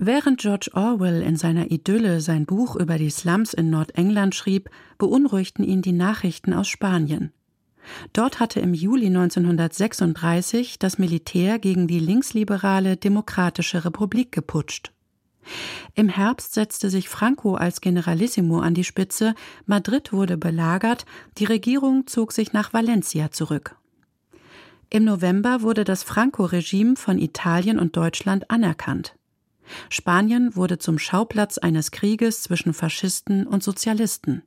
Während 0.02 0.40
George 0.40 0.70
Orwell 0.72 1.20
in 1.20 1.36
seiner 1.36 1.70
Idylle 1.70 2.22
sein 2.22 2.46
Buch 2.46 2.74
über 2.74 2.96
die 2.96 3.10
Slums 3.10 3.52
in 3.52 3.68
Nordengland 3.68 4.34
schrieb, 4.34 4.70
beunruhigten 4.96 5.62
ihn 5.62 5.82
die 5.82 5.92
Nachrichten 5.92 6.54
aus 6.54 6.68
Spanien. 6.68 7.34
Dort 8.14 8.40
hatte 8.40 8.60
im 8.60 8.72
Juli 8.72 9.08
1936 9.08 10.78
das 10.78 10.96
Militär 10.96 11.58
gegen 11.58 11.86
die 11.86 11.98
linksliberale 11.98 12.96
Demokratische 12.96 13.84
Republik 13.84 14.32
geputscht. 14.32 14.90
Im 15.94 16.08
Herbst 16.08 16.54
setzte 16.54 16.88
sich 16.88 17.10
Franco 17.10 17.56
als 17.56 17.82
Generalissimo 17.82 18.60
an 18.60 18.72
die 18.72 18.84
Spitze, 18.84 19.34
Madrid 19.66 20.14
wurde 20.14 20.38
belagert, 20.38 21.04
die 21.36 21.44
Regierung 21.44 22.06
zog 22.06 22.32
sich 22.32 22.54
nach 22.54 22.72
Valencia 22.72 23.32
zurück. 23.32 23.76
Im 24.88 25.04
November 25.04 25.60
wurde 25.60 25.84
das 25.84 26.04
Franco-Regime 26.04 26.96
von 26.96 27.18
Italien 27.18 27.78
und 27.78 27.98
Deutschland 27.98 28.50
anerkannt. 28.50 29.14
Spanien 29.88 30.56
wurde 30.56 30.78
zum 30.78 30.98
Schauplatz 30.98 31.58
eines 31.58 31.90
Krieges 31.90 32.42
zwischen 32.42 32.72
Faschisten 32.72 33.46
und 33.46 33.62
Sozialisten. 33.62 34.42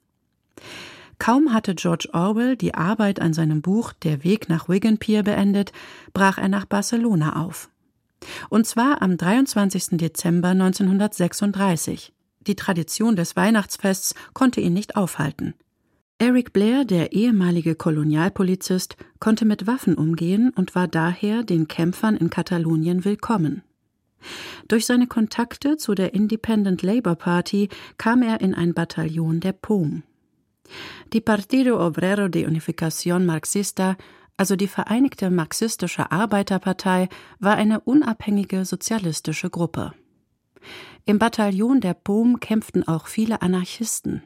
Kaum 1.19 1.53
hatte 1.53 1.75
George 1.75 2.09
Orwell 2.11 2.57
die 2.57 2.73
Arbeit 2.73 3.21
an 3.21 3.33
seinem 3.33 3.61
Buch 3.61 3.93
Der 3.93 4.23
Weg 4.23 4.49
nach 4.49 4.67
Wigan 4.67 4.97
Pier 4.97 5.23
beendet, 5.23 5.71
brach 6.13 6.37
er 6.37 6.49
nach 6.49 6.65
Barcelona 6.65 7.41
auf. 7.43 7.69
Und 8.49 8.67
zwar 8.67 9.01
am 9.01 9.17
23. 9.17 9.97
Dezember 9.97 10.49
1936. 10.49 12.13
Die 12.47 12.55
Tradition 12.55 13.15
des 13.15 13.35
Weihnachtsfests 13.35 14.15
konnte 14.33 14.59
ihn 14.59 14.73
nicht 14.73 14.95
aufhalten. 14.95 15.53
Eric 16.19 16.53
Blair, 16.53 16.85
der 16.85 17.11
ehemalige 17.11 17.75
Kolonialpolizist, 17.75 18.97
konnte 19.19 19.45
mit 19.45 19.67
Waffen 19.67 19.95
umgehen 19.95 20.51
und 20.55 20.75
war 20.75 20.87
daher 20.87 21.43
den 21.43 21.67
Kämpfern 21.67 22.15
in 22.15 22.29
Katalonien 22.29 23.03
willkommen. 23.03 23.63
Durch 24.67 24.85
seine 24.85 25.07
Kontakte 25.07 25.77
zu 25.77 25.95
der 25.95 26.13
Independent 26.13 26.81
Labour 26.81 27.15
Party 27.15 27.69
kam 27.97 28.21
er 28.21 28.41
in 28.41 28.53
ein 28.53 28.73
Bataillon 28.73 29.39
der 29.39 29.53
POM. 29.53 30.03
Die 31.11 31.21
Partido 31.21 31.85
Obrero 31.85 32.27
de 32.27 32.45
Unificación 32.47 33.25
Marxista, 33.25 33.97
also 34.37 34.55
die 34.55 34.67
Vereinigte 34.67 35.29
Marxistische 35.29 36.11
Arbeiterpartei, 36.11 37.09
war 37.39 37.55
eine 37.55 37.81
unabhängige 37.81 38.65
sozialistische 38.65 39.49
Gruppe. 39.49 39.93
Im 41.05 41.19
Bataillon 41.19 41.81
der 41.81 41.93
POM 41.93 42.39
kämpften 42.39 42.87
auch 42.87 43.07
viele 43.07 43.41
Anarchisten. 43.41 44.23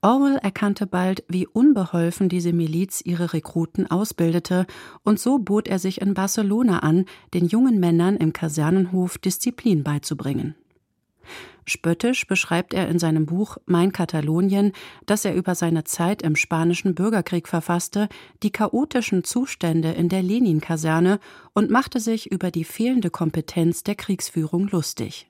Orwell 0.00 0.36
erkannte 0.36 0.86
bald, 0.86 1.24
wie 1.28 1.46
unbeholfen 1.46 2.28
diese 2.28 2.52
Miliz 2.52 3.02
ihre 3.04 3.32
Rekruten 3.32 3.90
ausbildete, 3.90 4.66
und 5.02 5.20
so 5.20 5.38
bot 5.38 5.68
er 5.68 5.78
sich 5.78 6.00
in 6.00 6.14
Barcelona 6.14 6.80
an, 6.80 7.04
den 7.34 7.46
jungen 7.46 7.80
Männern 7.80 8.16
im 8.16 8.32
Kasernenhof 8.32 9.18
Disziplin 9.18 9.84
beizubringen. 9.84 10.54
Spöttisch 11.66 12.26
beschreibt 12.26 12.74
er 12.74 12.88
in 12.88 12.98
seinem 12.98 13.26
Buch 13.26 13.58
Mein 13.66 13.92
Katalonien, 13.92 14.72
das 15.06 15.24
er 15.24 15.34
über 15.34 15.54
seine 15.54 15.84
Zeit 15.84 16.22
im 16.22 16.34
spanischen 16.34 16.96
Bürgerkrieg 16.96 17.46
verfasste, 17.46 18.08
die 18.42 18.50
chaotischen 18.50 19.22
Zustände 19.22 19.92
in 19.92 20.08
der 20.08 20.22
Lenin-Kaserne 20.22 21.20
und 21.52 21.70
machte 21.70 22.00
sich 22.00 22.32
über 22.32 22.50
die 22.50 22.64
fehlende 22.64 23.10
Kompetenz 23.10 23.84
der 23.84 23.94
Kriegsführung 23.94 24.68
lustig. 24.68 25.29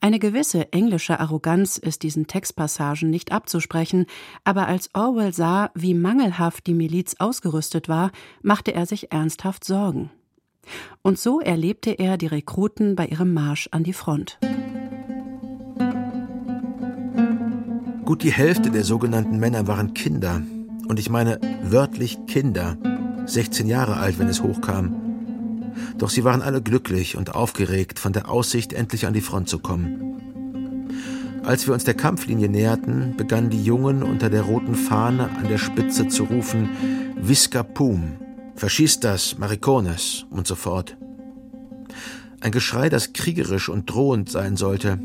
Eine 0.00 0.18
gewisse 0.18 0.72
englische 0.72 1.20
Arroganz 1.20 1.76
ist 1.76 2.02
diesen 2.02 2.26
Textpassagen 2.26 3.10
nicht 3.10 3.32
abzusprechen, 3.32 4.06
aber 4.44 4.66
als 4.66 4.90
Orwell 4.94 5.32
sah, 5.32 5.70
wie 5.74 5.94
mangelhaft 5.94 6.66
die 6.66 6.74
Miliz 6.74 7.16
ausgerüstet 7.18 7.88
war, 7.88 8.10
machte 8.42 8.74
er 8.74 8.86
sich 8.86 9.12
ernsthaft 9.12 9.64
Sorgen. 9.64 10.10
Und 11.02 11.18
so 11.18 11.40
erlebte 11.40 11.90
er 11.92 12.18
die 12.18 12.26
Rekruten 12.26 12.96
bei 12.96 13.06
ihrem 13.06 13.32
Marsch 13.32 13.68
an 13.70 13.84
die 13.84 13.92
Front. 13.92 14.38
Gut 18.04 18.22
die 18.22 18.32
Hälfte 18.32 18.70
der 18.70 18.84
sogenannten 18.84 19.38
Männer 19.38 19.66
waren 19.66 19.94
Kinder. 19.94 20.42
Und 20.88 21.00
ich 21.00 21.10
meine 21.10 21.40
wörtlich 21.62 22.18
Kinder. 22.26 22.78
16 23.26 23.66
Jahre 23.66 23.96
alt, 23.96 24.18
wenn 24.20 24.28
es 24.28 24.42
hochkam. 24.42 25.05
Doch 25.98 26.10
sie 26.10 26.24
waren 26.24 26.42
alle 26.42 26.62
glücklich 26.62 27.16
und 27.16 27.34
aufgeregt 27.34 27.98
von 27.98 28.12
der 28.12 28.30
Aussicht, 28.30 28.72
endlich 28.72 29.06
an 29.06 29.14
die 29.14 29.20
Front 29.20 29.48
zu 29.48 29.58
kommen. 29.58 30.16
Als 31.44 31.66
wir 31.66 31.74
uns 31.74 31.84
der 31.84 31.94
Kampflinie 31.94 32.48
näherten, 32.48 33.16
begannen 33.16 33.50
die 33.50 33.62
Jungen 33.62 34.02
unter 34.02 34.30
der 34.30 34.42
roten 34.42 34.74
Fahne 34.74 35.30
an 35.30 35.48
der 35.48 35.58
Spitze 35.58 36.08
zu 36.08 36.24
rufen 36.24 36.70
Visca 37.16 37.62
Pum, 37.62 38.16
Faschistas, 38.56 39.38
Maricones 39.38 40.26
und 40.30 40.46
so 40.46 40.56
fort. 40.56 40.96
Ein 42.40 42.50
Geschrei, 42.50 42.88
das 42.88 43.12
kriegerisch 43.12 43.68
und 43.68 43.88
drohend 43.88 44.28
sein 44.28 44.56
sollte, 44.56 44.98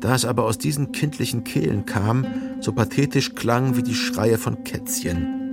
da 0.00 0.14
es 0.14 0.24
aber 0.24 0.44
aus 0.44 0.58
diesen 0.58 0.92
kindlichen 0.92 1.44
Kehlen 1.44 1.86
kam, 1.86 2.26
so 2.60 2.72
pathetisch 2.72 3.34
klang 3.34 3.76
wie 3.76 3.82
die 3.82 3.94
Schreie 3.94 4.38
von 4.38 4.64
Kätzchen. 4.64 5.43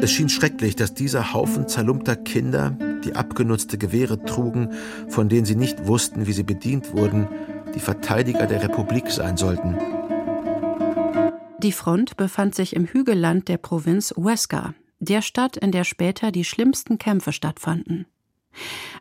Es 0.00 0.12
schien 0.12 0.28
schrecklich, 0.28 0.76
dass 0.76 0.94
dieser 0.94 1.32
Haufen 1.32 1.66
zerlumpter 1.66 2.14
Kinder, 2.14 2.76
die 3.04 3.16
abgenutzte 3.16 3.78
Gewehre 3.78 4.24
trugen, 4.24 4.72
von 5.08 5.28
denen 5.28 5.44
sie 5.44 5.56
nicht 5.56 5.86
wussten, 5.86 6.26
wie 6.26 6.32
sie 6.32 6.44
bedient 6.44 6.92
wurden, 6.92 7.26
die 7.74 7.80
Verteidiger 7.80 8.46
der 8.46 8.62
Republik 8.62 9.10
sein 9.10 9.36
sollten. 9.36 9.76
Die 11.58 11.72
Front 11.72 12.16
befand 12.16 12.54
sich 12.54 12.76
im 12.76 12.86
Hügelland 12.86 13.48
der 13.48 13.58
Provinz 13.58 14.14
Huesca, 14.16 14.74
der 15.00 15.22
Stadt, 15.22 15.56
in 15.56 15.72
der 15.72 15.82
später 15.82 16.30
die 16.30 16.44
schlimmsten 16.44 16.98
Kämpfe 16.98 17.32
stattfanden. 17.32 18.06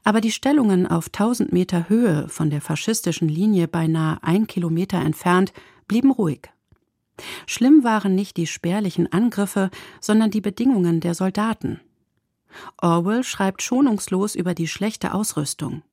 Aber 0.04 0.22
die 0.22 0.32
Stellungen 0.32 0.88
auf 0.88 1.08
1000 1.08 1.54
Meter 1.54 1.90
Höhe 1.90 2.28
von 2.30 2.50
der 2.50 2.62
faschistischen 2.62 3.30
Linie 3.30 3.68
beinahe 3.68 4.18
ein 4.24 4.48
Kilometer 4.48 5.00
entfernt 5.00 5.54
blieben 5.88 6.12
ruhig. 6.12 6.50
Schlimm 7.46 7.84
waren 7.84 8.16
nicht 8.16 8.38
die 8.38 8.48
spärlichen 8.48 9.12
Angriffe, 9.12 9.70
sondern 10.00 10.32
die 10.32 10.42
Bedingungen 10.42 11.00
der 11.00 11.16
Soldaten. 11.16 11.80
Orwell 12.82 13.24
schreibt 13.24 13.62
schonungslos 13.62 14.36
über 14.36 14.54
die 14.54 14.68
schlechte 14.68 15.14
Ausrüstung. 15.14 15.84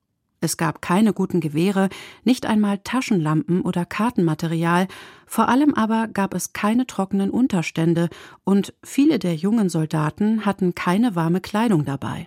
Es 0.41 0.59
gab 0.59 0.83
keine 0.83 1.15
guten 1.15 1.41
Gewehre, 1.41 1.89
nicht 2.23 2.45
einmal 2.45 2.79
Taschenlampen 2.79 3.63
oder 3.63 3.87
Kartenmaterial, 3.87 4.89
vor 5.27 5.49
allem 5.49 5.73
aber 5.73 6.07
gab 6.09 6.35
es 6.35 6.53
keine 6.53 6.87
trockenen 6.87 7.31
Unterstände, 7.31 8.11
und 8.45 8.75
viele 8.83 9.19
der 9.19 9.35
jungen 9.35 9.71
Soldaten 9.71 10.45
hatten 10.45 10.75
keine 10.75 11.17
warme 11.17 11.41
Kleidung 11.41 11.87
dabei. 11.87 12.27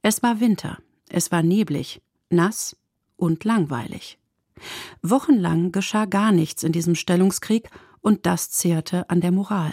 Es 0.00 0.22
war 0.22 0.40
Winter, 0.40 0.78
es 1.10 1.30
war 1.30 1.42
neblig, 1.42 2.00
nass 2.30 2.74
und 3.16 3.44
langweilig. 3.44 4.18
Wochenlang 5.02 5.72
geschah 5.72 6.06
gar 6.06 6.32
nichts 6.32 6.62
in 6.62 6.72
diesem 6.72 6.94
Stellungskrieg, 6.94 7.68
und 8.00 8.26
das 8.26 8.50
zehrte 8.50 9.08
an 9.10 9.20
der 9.20 9.32
Moral. 9.32 9.72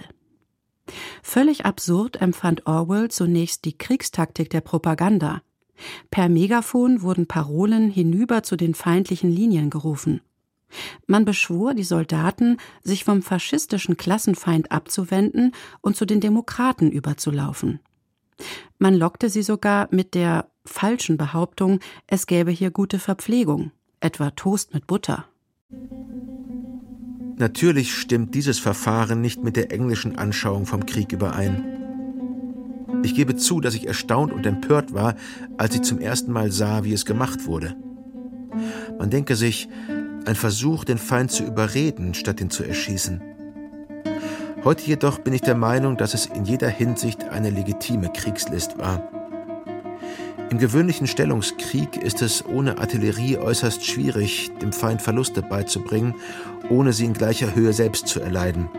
Völlig 1.22 1.66
absurd 1.66 2.22
empfand 2.22 2.66
Orwell 2.66 3.10
zunächst 3.10 3.66
die 3.66 3.78
Kriegstaktik 3.78 4.49
der 4.49 4.62
Propaganda. 4.62 5.41
Per 6.10 6.30
Megafon 6.30 7.02
wurden 7.02 7.28
Parolen 7.28 7.90
hinüber 7.91 8.44
zu 8.44 8.56
den 8.56 8.74
feindlichen 8.74 9.30
Linien 9.30 9.70
gerufen. 9.70 10.22
Man 11.06 11.24
beschwor 11.24 11.74
die 11.74 11.84
Soldaten, 11.84 12.58
sich 12.84 13.04
vom 13.04 13.22
faschistischen 13.22 13.95
Klassenfeind 13.95 14.72
abzuwenden 14.72 15.54
und 15.82 15.95
zu 15.95 16.06
den 16.06 16.20
Demokraten 16.20 16.91
überzulaufen. 16.91 17.80
Man 18.78 18.94
lockte 18.94 19.30
sie 19.30 19.44
sogar 19.44 19.88
mit 19.91 20.14
der 20.14 20.49
falschen 20.66 21.18
Behauptung, 21.18 21.80
es 22.06 22.28
gäbe 22.28 22.52
hier 22.52 22.72
gute 22.72 22.99
Verpflegung, 22.99 23.72
etwa 23.99 24.32
Toast 24.32 24.74
mit 24.74 24.88
Butter. 24.88 25.26
Natürlich 27.39 27.93
stimmt 27.93 28.34
dieses 28.34 28.57
Verfahren 28.57 29.22
nicht 29.22 29.43
mit 29.43 29.55
der 29.55 29.72
englischen 29.72 30.18
Anschauung 30.18 30.65
vom 30.65 30.88
Krieg 30.88 31.11
überein. 31.11 31.64
Ich 33.03 33.14
gebe 33.14 33.35
zu, 33.35 33.61
dass 33.61 33.76
ich 33.76 33.88
erstaunt 33.88 34.34
und 34.34 34.45
empört 34.47 34.91
war, 34.93 35.15
als 35.55 35.76
ich 35.76 35.84
zum 35.84 35.99
ersten 35.99 36.31
Mal 36.31 36.51
sah, 36.51 36.84
wie 36.84 36.93
es 36.93 37.05
gemacht 37.05 37.45
wurde. 37.45 37.76
Man 38.97 39.11
denke 39.11 39.35
sich, 39.35 39.69
ein 40.26 40.35
Versuch, 40.35 40.84
den 40.84 40.97
Feind 40.97 41.31
zu 41.31 41.43
überreden, 41.43 42.15
statt 42.15 42.41
ihn 42.41 42.49
zu 42.49 42.64
erschießen. 42.64 43.22
Heute 44.64 44.88
jedoch 44.88 45.19
bin 45.19 45.34
ich 45.34 45.41
der 45.41 45.55
Meinung, 45.55 45.95
dass 45.95 46.15
es 46.15 46.26
in 46.26 46.43
jeder 46.43 46.69
Hinsicht 46.69 47.23
eine 47.26 47.51
legitime 47.51 48.11
Kriegslist 48.11 48.80
war. 48.80 49.11
Im 50.49 50.60
gewöhnlichen 50.60 51.07
Stellungskrieg 51.07 51.98
ist 51.98 52.22
es 52.22 52.45
ohne 52.45 52.78
Artillerie 52.78 53.38
äußerst 53.38 53.86
schwierig, 53.86 54.49
dem 54.61 54.72
Feind 54.72 55.02
Verluste 55.02 55.41
beizubringen, 55.41 56.15
ohne 56.69 56.94
sie 56.94 57.03
in 57.03 57.14
gleicher 57.14 57.53
Höhe 57.53 57.74
selbst 57.74 58.07
zu 58.07 58.22
erleiden. 58.22 58.69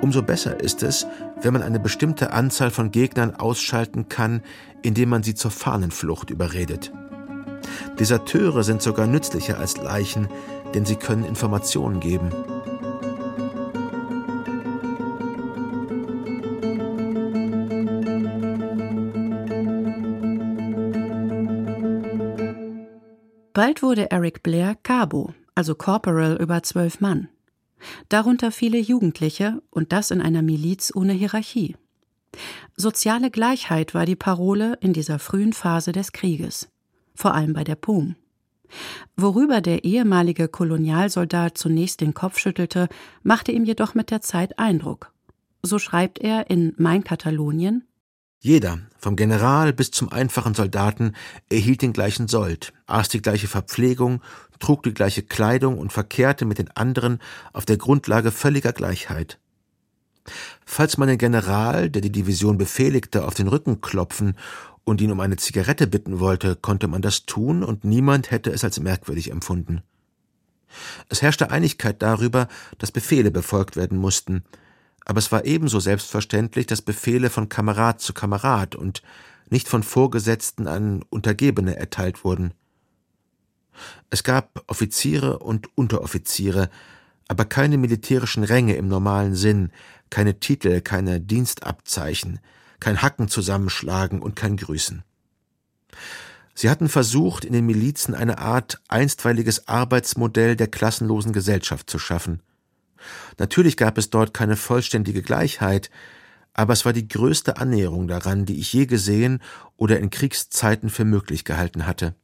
Umso 0.00 0.22
besser 0.22 0.60
ist 0.60 0.84
es, 0.84 1.04
wenn 1.42 1.52
man 1.52 1.62
eine 1.62 1.80
bestimmte 1.80 2.32
Anzahl 2.32 2.70
von 2.70 2.92
Gegnern 2.92 3.34
ausschalten 3.34 4.08
kann, 4.08 4.40
indem 4.82 5.08
man 5.08 5.24
sie 5.24 5.34
zur 5.34 5.50
Fahnenflucht 5.50 6.30
überredet. 6.30 6.92
Deserteure 7.98 8.62
sind 8.62 8.82
sogar 8.82 9.08
nützlicher 9.08 9.58
als 9.58 9.76
Leichen, 9.78 10.28
denn 10.74 10.84
sie 10.84 10.96
können 10.96 11.24
Informationen 11.24 11.98
geben. 11.98 12.30
Bald 23.56 23.82
wurde 23.82 24.10
Eric 24.10 24.42
Blair 24.42 24.76
Cabo, 24.82 25.32
also 25.54 25.74
Corporal 25.74 26.36
über 26.36 26.62
zwölf 26.62 27.00
Mann. 27.00 27.30
Darunter 28.10 28.52
viele 28.52 28.76
Jugendliche 28.76 29.62
und 29.70 29.92
das 29.92 30.10
in 30.10 30.20
einer 30.20 30.42
Miliz 30.42 30.92
ohne 30.94 31.14
Hierarchie. 31.14 31.74
Soziale 32.76 33.30
Gleichheit 33.30 33.94
war 33.94 34.04
die 34.04 34.14
Parole 34.14 34.76
in 34.82 34.92
dieser 34.92 35.18
frühen 35.18 35.54
Phase 35.54 35.92
des 35.92 36.12
Krieges, 36.12 36.68
vor 37.14 37.32
allem 37.32 37.54
bei 37.54 37.64
der 37.64 37.76
POM. 37.76 38.16
Worüber 39.16 39.62
der 39.62 39.84
ehemalige 39.84 40.48
Kolonialsoldat 40.48 41.56
zunächst 41.56 42.02
den 42.02 42.12
Kopf 42.12 42.38
schüttelte, 42.38 42.90
machte 43.22 43.52
ihm 43.52 43.64
jedoch 43.64 43.94
mit 43.94 44.10
der 44.10 44.20
Zeit 44.20 44.58
Eindruck. 44.58 45.14
So 45.62 45.78
schreibt 45.78 46.18
er 46.18 46.50
in 46.50 46.74
Mein 46.76 47.04
Katalonien 47.04 47.84
jeder, 48.38 48.78
vom 48.98 49.16
General 49.16 49.72
bis 49.72 49.90
zum 49.90 50.10
einfachen 50.10 50.54
Soldaten, 50.54 51.14
erhielt 51.50 51.82
den 51.82 51.92
gleichen 51.92 52.28
Sold, 52.28 52.72
aß 52.86 53.08
die 53.08 53.22
gleiche 53.22 53.48
Verpflegung, 53.48 54.22
trug 54.58 54.82
die 54.82 54.94
gleiche 54.94 55.22
Kleidung 55.22 55.78
und 55.78 55.92
verkehrte 55.92 56.44
mit 56.44 56.58
den 56.58 56.70
anderen 56.70 57.18
auf 57.52 57.64
der 57.64 57.76
Grundlage 57.76 58.30
völliger 58.30 58.72
Gleichheit. 58.72 59.38
Falls 60.64 60.98
man 60.98 61.08
den 61.08 61.18
General, 61.18 61.88
der 61.88 62.02
die 62.02 62.12
Division 62.12 62.58
befehligte, 62.58 63.24
auf 63.24 63.34
den 63.34 63.48
Rücken 63.48 63.80
klopfen 63.80 64.36
und 64.84 65.00
ihn 65.00 65.12
um 65.12 65.20
eine 65.20 65.36
Zigarette 65.36 65.86
bitten 65.86 66.20
wollte, 66.20 66.56
konnte 66.56 66.88
man 66.88 67.02
das 67.02 67.26
tun 67.26 67.62
und 67.62 67.84
niemand 67.84 68.30
hätte 68.30 68.50
es 68.50 68.64
als 68.64 68.80
merkwürdig 68.80 69.30
empfunden. 69.30 69.82
Es 71.08 71.22
herrschte 71.22 71.50
Einigkeit 71.50 72.02
darüber, 72.02 72.48
dass 72.78 72.92
Befehle 72.92 73.30
befolgt 73.30 73.76
werden 73.76 73.98
mussten, 73.98 74.44
aber 75.06 75.18
es 75.20 75.30
war 75.30 75.44
ebenso 75.44 75.78
selbstverständlich, 75.78 76.66
dass 76.66 76.82
Befehle 76.82 77.30
von 77.30 77.48
Kamerad 77.48 78.00
zu 78.00 78.12
Kamerad 78.12 78.74
und 78.74 79.02
nicht 79.48 79.68
von 79.68 79.84
Vorgesetzten 79.84 80.66
an 80.66 81.04
Untergebene 81.10 81.76
erteilt 81.76 82.24
wurden. 82.24 82.52
Es 84.10 84.24
gab 84.24 84.64
Offiziere 84.66 85.38
und 85.38 85.68
Unteroffiziere, 85.78 86.70
aber 87.28 87.44
keine 87.44 87.78
militärischen 87.78 88.42
Ränge 88.42 88.74
im 88.74 88.88
normalen 88.88 89.36
Sinn, 89.36 89.70
keine 90.10 90.40
Titel, 90.40 90.80
keine 90.80 91.20
Dienstabzeichen, 91.20 92.40
kein 92.80 93.00
Hacken 93.00 93.28
zusammenschlagen 93.28 94.20
und 94.20 94.34
kein 94.34 94.56
Grüßen. 94.56 95.04
Sie 96.52 96.68
hatten 96.68 96.88
versucht, 96.88 97.44
in 97.44 97.52
den 97.52 97.66
Milizen 97.66 98.14
eine 98.14 98.38
Art 98.38 98.80
einstweiliges 98.88 99.68
Arbeitsmodell 99.68 100.56
der 100.56 100.68
klassenlosen 100.68 101.32
Gesellschaft 101.32 101.88
zu 101.88 102.00
schaffen. 102.00 102.40
Natürlich 103.38 103.76
gab 103.76 103.98
es 103.98 104.10
dort 104.10 104.34
keine 104.34 104.56
vollständige 104.56 105.22
Gleichheit, 105.22 105.90
aber 106.54 106.72
es 106.72 106.84
war 106.84 106.92
die 106.92 107.06
größte 107.06 107.58
Annäherung 107.58 108.08
daran, 108.08 108.46
die 108.46 108.58
ich 108.58 108.72
je 108.72 108.86
gesehen 108.86 109.40
oder 109.76 109.98
in 110.00 110.10
Kriegszeiten 110.10 110.88
für 110.88 111.04
möglich 111.04 111.44
gehalten 111.44 111.86
hatte. 111.86 112.14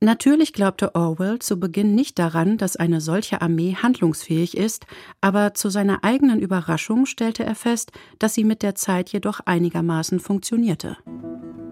Natürlich 0.00 0.52
glaubte 0.52 0.94
Orwell 0.94 1.38
zu 1.38 1.58
Beginn 1.58 1.94
nicht 1.94 2.18
daran, 2.18 2.58
dass 2.58 2.76
eine 2.76 3.00
solche 3.00 3.40
Armee 3.40 3.76
handlungsfähig 3.76 4.54
ist, 4.56 4.84
aber 5.22 5.54
zu 5.54 5.70
seiner 5.70 6.04
eigenen 6.04 6.40
Überraschung 6.40 7.06
stellte 7.06 7.44
er 7.44 7.54
fest, 7.54 7.92
dass 8.18 8.34
sie 8.34 8.44
mit 8.44 8.62
der 8.62 8.74
Zeit 8.74 9.08
jedoch 9.08 9.40
einigermaßen 9.40 10.20
funktionierte. 10.20 10.98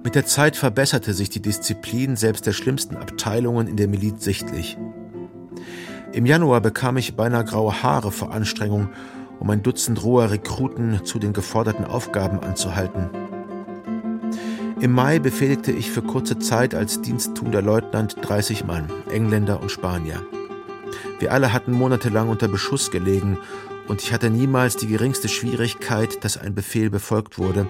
Mit 0.03 0.15
der 0.15 0.25
Zeit 0.25 0.57
verbesserte 0.57 1.13
sich 1.13 1.29
die 1.29 1.43
Disziplin 1.43 2.17
selbst 2.17 2.47
der 2.47 2.53
schlimmsten 2.53 2.97
Abteilungen 2.97 3.67
in 3.67 3.77
der 3.77 3.89
Miliz 3.89 4.25
sichtlich. 4.25 4.79
Im 6.15 6.27
Januar 6.27 6.61
bekam 6.61 6.97
ich 6.97 7.17
beinahe 7.17 7.45
graue 7.45 7.83
Haare 7.83 8.13
vor 8.13 8.33
Anstrengung, 8.33 8.89
um 9.41 9.51
ein 9.51 9.65
Dutzend 9.65 10.05
roher 10.05 10.31
Rekruten 10.31 11.05
zu 11.05 11.19
den 11.19 11.33
geforderten 11.33 11.85
Aufgaben 11.85 12.39
anzuhalten. 12.39 13.11
Im 14.81 14.93
Mai 14.93 15.19
befehligte 15.19 15.73
ich 15.73 15.91
für 15.91 16.03
kurze 16.03 16.39
Zeit 16.39 16.73
als 16.73 17.03
diensttuender 17.03 17.63
Leutnant 17.63 18.17
30 18.23 18.65
Mann, 18.65 18.93
Engländer 19.11 19.61
und 19.61 19.73
Spanier. 19.73 20.25
Wir 21.19 21.33
alle 21.33 21.53
hatten 21.53 21.73
monatelang 21.73 22.29
unter 22.29 22.47
Beschuss 22.47 22.93
gelegen 22.93 23.39
und 23.89 24.01
ich 24.01 24.13
hatte 24.13 24.31
niemals 24.31 24.77
die 24.77 24.87
geringste 24.87 25.29
Schwierigkeit, 25.29 26.23
dass 26.23 26.37
ein 26.37 26.55
Befehl 26.55 26.91
befolgt 26.91 27.39
wurde 27.39 27.67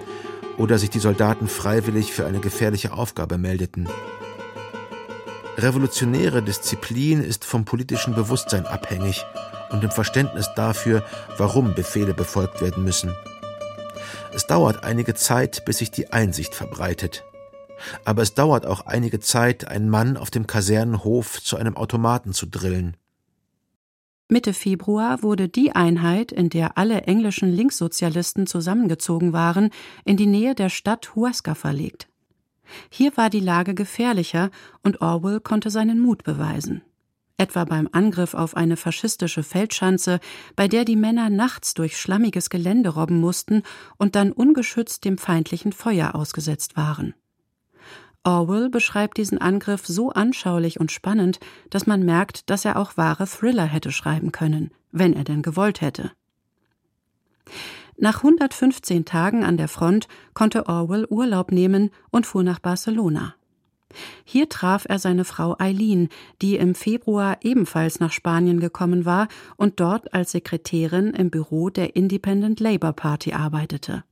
oder 0.58 0.76
sich 0.76 0.90
die 0.90 0.98
Soldaten 0.98 1.48
freiwillig 1.48 2.12
für 2.12 2.26
eine 2.26 2.40
gefährliche 2.40 2.92
Aufgabe 2.92 3.38
meldeten. 3.38 3.88
Revolutionäre 5.56 6.42
Disziplin 6.42 7.22
ist 7.22 7.44
vom 7.44 7.64
politischen 7.64 8.14
Bewusstsein 8.14 8.66
abhängig 8.66 9.24
und 9.70 9.82
dem 9.82 9.90
Verständnis 9.90 10.50
dafür, 10.56 11.04
warum 11.38 11.74
Befehle 11.74 12.12
befolgt 12.12 12.60
werden 12.60 12.84
müssen. 12.84 13.14
Es 14.34 14.46
dauert 14.46 14.82
einige 14.82 15.14
Zeit, 15.14 15.64
bis 15.64 15.78
sich 15.78 15.92
die 15.92 16.12
Einsicht 16.12 16.54
verbreitet. 16.54 17.24
Aber 18.04 18.22
es 18.22 18.34
dauert 18.34 18.66
auch 18.66 18.86
einige 18.86 19.20
Zeit, 19.20 19.68
einen 19.68 19.88
Mann 19.88 20.16
auf 20.16 20.30
dem 20.30 20.46
Kasernenhof 20.46 21.42
zu 21.42 21.56
einem 21.56 21.76
Automaten 21.76 22.32
zu 22.32 22.46
drillen. 22.46 22.96
Mitte 24.28 24.54
Februar 24.54 25.22
wurde 25.22 25.48
die 25.48 25.72
Einheit, 25.72 26.32
in 26.32 26.48
der 26.48 26.78
alle 26.78 27.02
englischen 27.02 27.52
Linkssozialisten 27.52 28.46
zusammengezogen 28.46 29.32
waren, 29.32 29.70
in 30.04 30.16
die 30.16 30.26
Nähe 30.26 30.54
der 30.54 30.70
Stadt 30.70 31.14
Huasca 31.14 31.54
verlegt. 31.54 32.08
Hier 32.90 33.16
war 33.16 33.30
die 33.30 33.40
Lage 33.40 33.74
gefährlicher 33.74 34.50
und 34.82 35.00
Orwell 35.00 35.40
konnte 35.40 35.70
seinen 35.70 36.00
Mut 36.00 36.24
beweisen 36.24 36.82
etwa 37.36 37.64
beim 37.64 37.88
Angriff 37.92 38.34
auf 38.34 38.56
eine 38.56 38.76
faschistische 38.76 39.42
Feldschanze, 39.42 40.20
bei 40.56 40.68
der 40.68 40.84
die 40.84 40.96
Männer 40.96 41.30
nachts 41.30 41.74
durch 41.74 41.98
schlammiges 41.98 42.50
Gelände 42.50 42.90
robben 42.90 43.20
mussten 43.20 43.62
und 43.96 44.14
dann 44.14 44.32
ungeschützt 44.32 45.04
dem 45.04 45.18
feindlichen 45.18 45.72
Feuer 45.72 46.14
ausgesetzt 46.14 46.76
waren. 46.76 47.14
Orwell 48.22 48.70
beschreibt 48.70 49.18
diesen 49.18 49.38
Angriff 49.38 49.86
so 49.86 50.10
anschaulich 50.10 50.80
und 50.80 50.92
spannend, 50.92 51.40
dass 51.68 51.86
man 51.86 52.04
merkt, 52.04 52.48
dass 52.48 52.64
er 52.64 52.78
auch 52.78 52.96
wahre 52.96 53.26
Thriller 53.26 53.66
hätte 53.66 53.92
schreiben 53.92 54.32
können, 54.32 54.70
wenn 54.92 55.12
er 55.12 55.24
denn 55.24 55.42
gewollt 55.42 55.80
hätte. 55.82 56.12
Nach 57.96 58.18
115 58.18 59.04
Tagen 59.04 59.44
an 59.44 59.56
der 59.56 59.68
Front 59.68 60.08
konnte 60.34 60.66
Orwell 60.66 61.06
Urlaub 61.08 61.52
nehmen 61.52 61.90
und 62.10 62.26
fuhr 62.26 62.42
nach 62.42 62.58
Barcelona. 62.58 63.34
Hier 64.24 64.48
traf 64.48 64.86
er 64.88 64.98
seine 64.98 65.24
Frau 65.24 65.54
Eileen, 65.58 66.08
die 66.42 66.56
im 66.56 66.74
Februar 66.74 67.38
ebenfalls 67.42 68.00
nach 68.00 68.10
Spanien 68.10 68.58
gekommen 68.58 69.04
war 69.04 69.28
und 69.56 69.78
dort 69.78 70.12
als 70.12 70.32
Sekretärin 70.32 71.14
im 71.14 71.30
Büro 71.30 71.70
der 71.70 71.94
Independent 71.94 72.58
Labour 72.58 72.92
Party 72.92 73.32
arbeitete. 73.32 74.02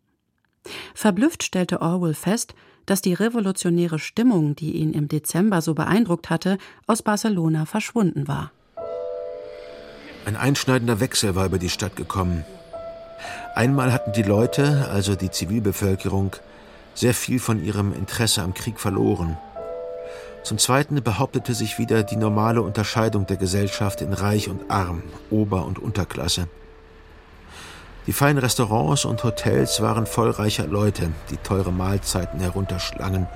Verblüfft 0.94 1.42
stellte 1.42 1.82
Orwell 1.82 2.14
fest, 2.14 2.54
dass 2.86 3.02
die 3.02 3.14
revolutionäre 3.14 3.98
Stimmung, 3.98 4.54
die 4.54 4.76
ihn 4.76 4.92
im 4.92 5.08
Dezember 5.08 5.60
so 5.60 5.74
beeindruckt 5.74 6.30
hatte, 6.30 6.58
aus 6.86 7.02
Barcelona 7.02 7.66
verschwunden 7.66 8.28
war. 8.28 8.52
Ein 10.24 10.36
einschneidender 10.36 11.00
Wechsel 11.00 11.34
war 11.34 11.46
über 11.46 11.58
die 11.58 11.68
Stadt 11.68 11.96
gekommen. 11.96 12.44
Einmal 13.54 13.92
hatten 13.92 14.12
die 14.12 14.22
Leute, 14.22 14.88
also 14.90 15.14
die 15.14 15.30
Zivilbevölkerung, 15.30 16.36
sehr 16.94 17.14
viel 17.14 17.38
von 17.38 17.62
ihrem 17.62 17.92
Interesse 17.92 18.42
am 18.42 18.54
Krieg 18.54 18.80
verloren. 18.80 19.38
Zum 20.42 20.58
Zweiten 20.58 21.02
behauptete 21.02 21.54
sich 21.54 21.78
wieder 21.78 22.02
die 22.02 22.16
normale 22.16 22.62
Unterscheidung 22.62 23.26
der 23.26 23.36
Gesellschaft 23.36 24.00
in 24.00 24.12
Reich 24.12 24.48
und 24.48 24.70
Arm, 24.70 25.02
Ober- 25.30 25.64
und 25.64 25.78
Unterklasse. 25.78 26.48
Die 28.08 28.12
feinen 28.12 28.38
Restaurants 28.38 29.04
und 29.04 29.22
Hotels 29.22 29.80
waren 29.80 30.06
voll 30.06 30.30
reicher 30.30 30.66
Leute, 30.66 31.12
die 31.30 31.36
teure 31.36 31.70
Mahlzeiten 31.70 32.40
herunterschlangen, 32.40 33.28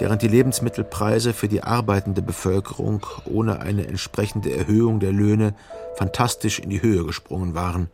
während 0.00 0.22
die 0.22 0.28
Lebensmittelpreise 0.28 1.32
für 1.32 1.46
die 1.46 1.62
arbeitende 1.62 2.20
Bevölkerung 2.20 3.06
ohne 3.26 3.60
eine 3.60 3.86
entsprechende 3.86 4.52
Erhöhung 4.52 4.98
der 4.98 5.12
Löhne 5.12 5.54
fantastisch 5.94 6.58
in 6.58 6.70
die 6.70 6.82
Höhe 6.82 7.04
gesprungen 7.04 7.54
waren. 7.54 7.88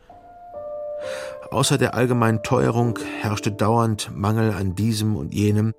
Außer 1.50 1.78
der 1.78 1.94
allgemeinen 1.94 2.42
Teuerung 2.42 2.98
herrschte 3.20 3.52
dauernd 3.52 4.10
Mangel 4.14 4.52
an 4.52 4.74
diesem 4.74 5.16
und 5.16 5.34
jenem, 5.34 5.74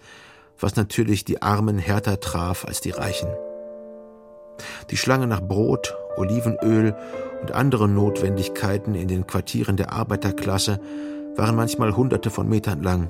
was 0.60 0.76
natürlich 0.76 1.26
die 1.26 1.42
Armen 1.42 1.78
härter 1.78 2.20
traf 2.20 2.66
als 2.66 2.82
die 2.82 2.92
Reichen. 2.92 3.30
Die 4.90 4.98
Schlange 4.98 5.28
nach 5.28 5.42
Brot, 5.42 5.96
Olivenöl 6.18 6.96
und 7.42 7.52
anderen 7.52 7.96
Notwendigkeiten 7.96 8.96
in 8.96 9.08
den 9.08 9.26
Quartieren 9.26 9.78
der 9.78 9.92
Arbeiterklasse 9.92 10.80
waren 11.36 11.56
manchmal 11.56 11.96
hunderte 11.96 12.30
von 12.30 12.48
Metern 12.48 12.84
lang. 12.84 13.10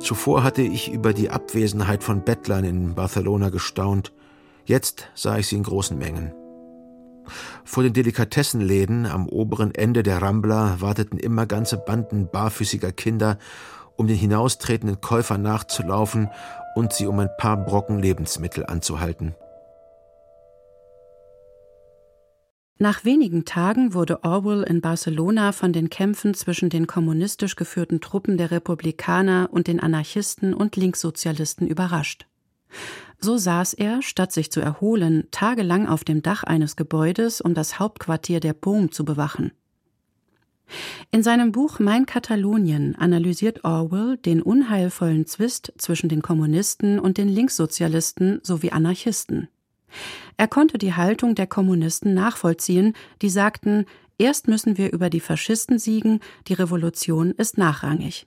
Zuvor 0.00 0.42
hatte 0.42 0.62
ich 0.62 0.92
über 0.92 1.12
die 1.12 1.30
Abwesenheit 1.30 2.02
von 2.02 2.22
Bettlern 2.22 2.64
in 2.64 2.94
Barcelona 2.94 3.50
gestaunt, 3.50 4.12
jetzt 4.64 5.08
sah 5.14 5.38
ich 5.38 5.48
sie 5.48 5.56
in 5.56 5.62
großen 5.62 5.96
Mengen. 5.96 6.32
Vor 7.64 7.82
den 7.82 7.92
Delikatessenläden 7.92 9.06
am 9.06 9.28
oberen 9.28 9.74
Ende 9.74 10.02
der 10.02 10.22
Rambla 10.22 10.80
warteten 10.80 11.18
immer 11.18 11.46
ganze 11.46 11.76
Banden 11.78 12.28
barfüßiger 12.30 12.92
Kinder 12.92 13.38
um 13.96 14.06
den 14.06 14.16
hinaustretenden 14.16 15.00
Käufer 15.00 15.38
nachzulaufen 15.38 16.28
und 16.74 16.92
sie 16.92 17.06
um 17.06 17.18
ein 17.18 17.30
paar 17.38 17.56
Brocken 17.56 17.98
Lebensmittel 17.98 18.66
anzuhalten. 18.66 19.34
Nach 22.78 23.06
wenigen 23.06 23.46
Tagen 23.46 23.94
wurde 23.94 24.22
Orwell 24.22 24.62
in 24.62 24.82
Barcelona 24.82 25.52
von 25.52 25.72
den 25.72 25.88
Kämpfen 25.88 26.34
zwischen 26.34 26.68
den 26.68 26.86
kommunistisch 26.86 27.56
geführten 27.56 28.02
Truppen 28.02 28.36
der 28.36 28.50
Republikaner 28.50 29.48
und 29.50 29.66
den 29.66 29.80
Anarchisten 29.80 30.52
und 30.52 30.76
Linkssozialisten 30.76 31.66
überrascht. 31.66 32.26
So 33.18 33.36
saß 33.36 33.74
er, 33.74 34.02
statt 34.02 34.32
sich 34.32 34.50
zu 34.50 34.60
erholen, 34.60 35.24
tagelang 35.30 35.86
auf 35.88 36.04
dem 36.04 36.22
Dach 36.22 36.42
eines 36.42 36.76
Gebäudes, 36.76 37.40
um 37.40 37.54
das 37.54 37.78
Hauptquartier 37.78 38.40
der 38.40 38.52
POM 38.52 38.92
zu 38.92 39.04
bewachen. 39.04 39.52
In 41.10 41.22
seinem 41.22 41.52
Buch 41.52 41.78
Mein 41.78 42.06
Katalonien 42.06 42.96
analysiert 42.96 43.64
Orwell 43.64 44.16
den 44.18 44.42
unheilvollen 44.42 45.26
Zwist 45.26 45.72
zwischen 45.78 46.08
den 46.08 46.22
Kommunisten 46.22 46.98
und 46.98 47.18
den 47.18 47.28
Linkssozialisten 47.28 48.40
sowie 48.42 48.72
Anarchisten. 48.72 49.48
Er 50.36 50.48
konnte 50.48 50.78
die 50.78 50.94
Haltung 50.94 51.34
der 51.34 51.46
Kommunisten 51.46 52.14
nachvollziehen, 52.14 52.94
die 53.22 53.30
sagten, 53.30 53.86
erst 54.18 54.48
müssen 54.48 54.76
wir 54.76 54.92
über 54.92 55.08
die 55.08 55.20
Faschisten 55.20 55.78
siegen, 55.78 56.20
die 56.48 56.54
Revolution 56.54 57.30
ist 57.30 57.56
nachrangig. 57.56 58.26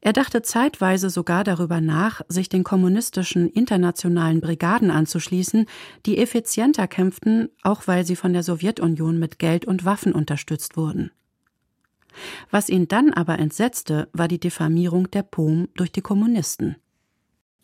Er 0.00 0.12
dachte 0.12 0.42
zeitweise 0.42 1.10
sogar 1.10 1.44
darüber 1.44 1.80
nach, 1.80 2.20
sich 2.28 2.48
den 2.48 2.64
kommunistischen 2.64 3.48
internationalen 3.48 4.40
Brigaden 4.40 4.90
anzuschließen, 4.90 5.66
die 6.06 6.18
effizienter 6.18 6.86
kämpften, 6.86 7.50
auch 7.62 7.86
weil 7.86 8.06
sie 8.06 8.16
von 8.16 8.32
der 8.32 8.42
Sowjetunion 8.42 9.18
mit 9.18 9.38
Geld 9.38 9.64
und 9.64 9.84
Waffen 9.84 10.12
unterstützt 10.12 10.76
wurden. 10.76 11.10
Was 12.50 12.68
ihn 12.68 12.88
dann 12.88 13.12
aber 13.12 13.38
entsetzte, 13.38 14.08
war 14.12 14.28
die 14.28 14.40
Diffamierung 14.40 15.10
der 15.10 15.22
POM 15.22 15.68
durch 15.74 15.92
die 15.92 16.00
Kommunisten. 16.00 16.76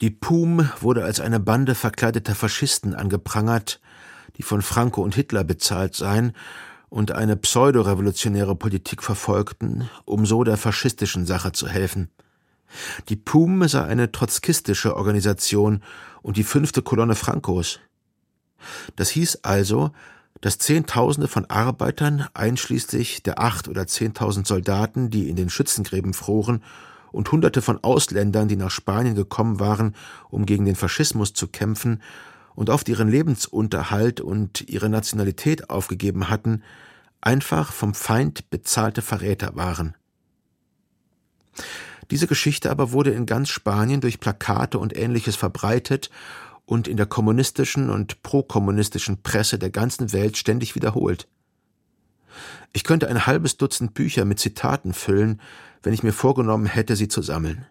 Die 0.00 0.10
POM 0.10 0.68
wurde 0.80 1.04
als 1.04 1.20
eine 1.20 1.40
Bande 1.40 1.74
verkleideter 1.74 2.34
Faschisten 2.34 2.94
angeprangert, 2.94 3.80
die 4.36 4.42
von 4.42 4.60
Franco 4.60 5.02
und 5.02 5.14
Hitler 5.14 5.44
bezahlt 5.44 5.94
seien 5.94 6.32
und 6.92 7.12
eine 7.12 7.36
pseudorevolutionäre 7.36 8.54
Politik 8.54 9.02
verfolgten, 9.02 9.88
um 10.04 10.26
so 10.26 10.44
der 10.44 10.58
faschistischen 10.58 11.24
Sache 11.24 11.52
zu 11.52 11.66
helfen. 11.66 12.10
Die 13.08 13.16
PUM 13.16 13.66
sei 13.66 13.82
eine 13.82 14.12
trotzkistische 14.12 14.94
Organisation 14.94 15.82
und 16.20 16.36
die 16.36 16.44
fünfte 16.44 16.82
Kolonne 16.82 17.14
Francos. 17.14 17.80
Das 18.94 19.08
hieß 19.08 19.38
also, 19.42 19.92
dass 20.42 20.58
Zehntausende 20.58 21.28
von 21.28 21.46
Arbeitern, 21.46 22.26
einschließlich 22.34 23.22
der 23.22 23.40
acht 23.40 23.68
oder 23.68 23.86
zehntausend 23.86 24.46
Soldaten, 24.46 25.08
die 25.08 25.30
in 25.30 25.36
den 25.36 25.48
Schützengräben 25.48 26.12
froren, 26.12 26.62
und 27.10 27.32
Hunderte 27.32 27.62
von 27.62 27.82
Ausländern, 27.82 28.48
die 28.48 28.56
nach 28.56 28.70
Spanien 28.70 29.14
gekommen 29.14 29.60
waren, 29.60 29.94
um 30.28 30.44
gegen 30.44 30.66
den 30.66 30.76
Faschismus 30.76 31.32
zu 31.32 31.48
kämpfen 31.48 32.02
und 32.54 32.70
oft 32.70 32.88
ihren 32.88 33.08
Lebensunterhalt 33.08 34.20
und 34.20 34.62
ihre 34.68 34.88
Nationalität 34.88 35.70
aufgegeben 35.70 36.28
hatten, 36.28 36.62
einfach 37.20 37.72
vom 37.72 37.94
Feind 37.94 38.50
bezahlte 38.50 39.02
Verräter 39.02 39.54
waren. 39.54 39.94
Diese 42.10 42.26
Geschichte 42.26 42.70
aber 42.70 42.92
wurde 42.92 43.12
in 43.12 43.26
ganz 43.26 43.48
Spanien 43.48 44.00
durch 44.00 44.20
Plakate 44.20 44.78
und 44.78 44.96
ähnliches 44.96 45.36
verbreitet 45.36 46.10
und 46.66 46.88
in 46.88 46.96
der 46.96 47.06
kommunistischen 47.06 47.90
und 47.90 48.22
prokommunistischen 48.22 49.22
Presse 49.22 49.58
der 49.58 49.70
ganzen 49.70 50.12
Welt 50.12 50.36
ständig 50.36 50.74
wiederholt. 50.74 51.28
Ich 52.72 52.84
könnte 52.84 53.08
ein 53.08 53.26
halbes 53.26 53.56
Dutzend 53.56 53.94
Bücher 53.94 54.24
mit 54.24 54.40
Zitaten 54.40 54.94
füllen, 54.94 55.40
wenn 55.82 55.92
ich 55.92 56.02
mir 56.02 56.12
vorgenommen 56.12 56.66
hätte, 56.66 56.96
sie 56.96 57.08
zu 57.08 57.22
sammeln. 57.22 57.66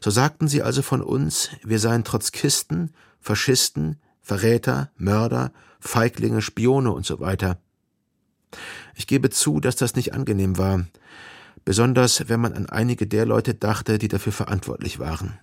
So 0.00 0.10
sagten 0.10 0.46
sie 0.46 0.62
also 0.62 0.82
von 0.82 1.02
uns, 1.02 1.50
wir 1.64 1.80
seien 1.80 2.04
Trotzkisten, 2.04 2.94
Faschisten, 3.24 3.96
Verräter, 4.20 4.90
Mörder, 4.98 5.50
Feiglinge, 5.80 6.42
Spione 6.42 6.92
und 6.92 7.06
so 7.06 7.20
weiter. 7.20 7.58
Ich 8.94 9.06
gebe 9.06 9.30
zu, 9.30 9.60
dass 9.60 9.76
das 9.76 9.96
nicht 9.96 10.12
angenehm 10.12 10.58
war, 10.58 10.84
besonders 11.64 12.28
wenn 12.28 12.40
man 12.40 12.52
an 12.52 12.68
einige 12.68 13.06
der 13.06 13.24
Leute 13.24 13.54
dachte, 13.54 13.96
die 13.96 14.08
dafür 14.08 14.32
verantwortlich 14.32 14.98
waren. 14.98 15.38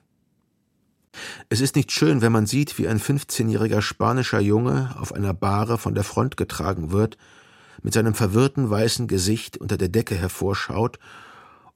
Es 1.49 1.59
ist 1.59 1.75
nicht 1.75 1.91
schön, 1.91 2.21
wenn 2.21 2.31
man 2.31 2.45
sieht, 2.45 2.77
wie 2.77 2.87
ein 2.87 2.99
15-jähriger 2.99 3.81
spanischer 3.81 4.39
Junge 4.39 4.95
auf 4.99 5.11
einer 5.11 5.33
Bahre 5.33 5.79
von 5.79 5.95
der 5.95 6.03
Front 6.03 6.37
getragen 6.37 6.91
wird, 6.91 7.17
mit 7.81 7.95
seinem 7.95 8.13
verwirrten 8.13 8.69
weißen 8.69 9.07
Gesicht 9.07 9.57
unter 9.57 9.77
der 9.77 9.89
Decke 9.89 10.13
hervorschaut 10.13 10.99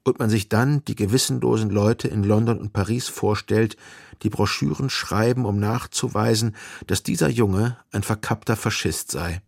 und 0.04 0.20
man 0.20 0.30
sich 0.30 0.48
dann 0.48 0.84
die 0.84 0.94
gewissenlosen 0.94 1.68
Leute 1.68 2.06
in 2.06 2.22
London 2.22 2.58
und 2.58 2.72
Paris 2.72 3.08
vorstellt, 3.08 3.76
die 4.22 4.30
Broschüren 4.30 4.90
schreiben, 4.90 5.44
um 5.44 5.58
nachzuweisen, 5.58 6.54
dass 6.86 7.02
dieser 7.02 7.28
Junge 7.28 7.76
ein 7.92 8.02
verkappter 8.02 8.56
Faschist 8.56 9.10
sei. 9.10 9.40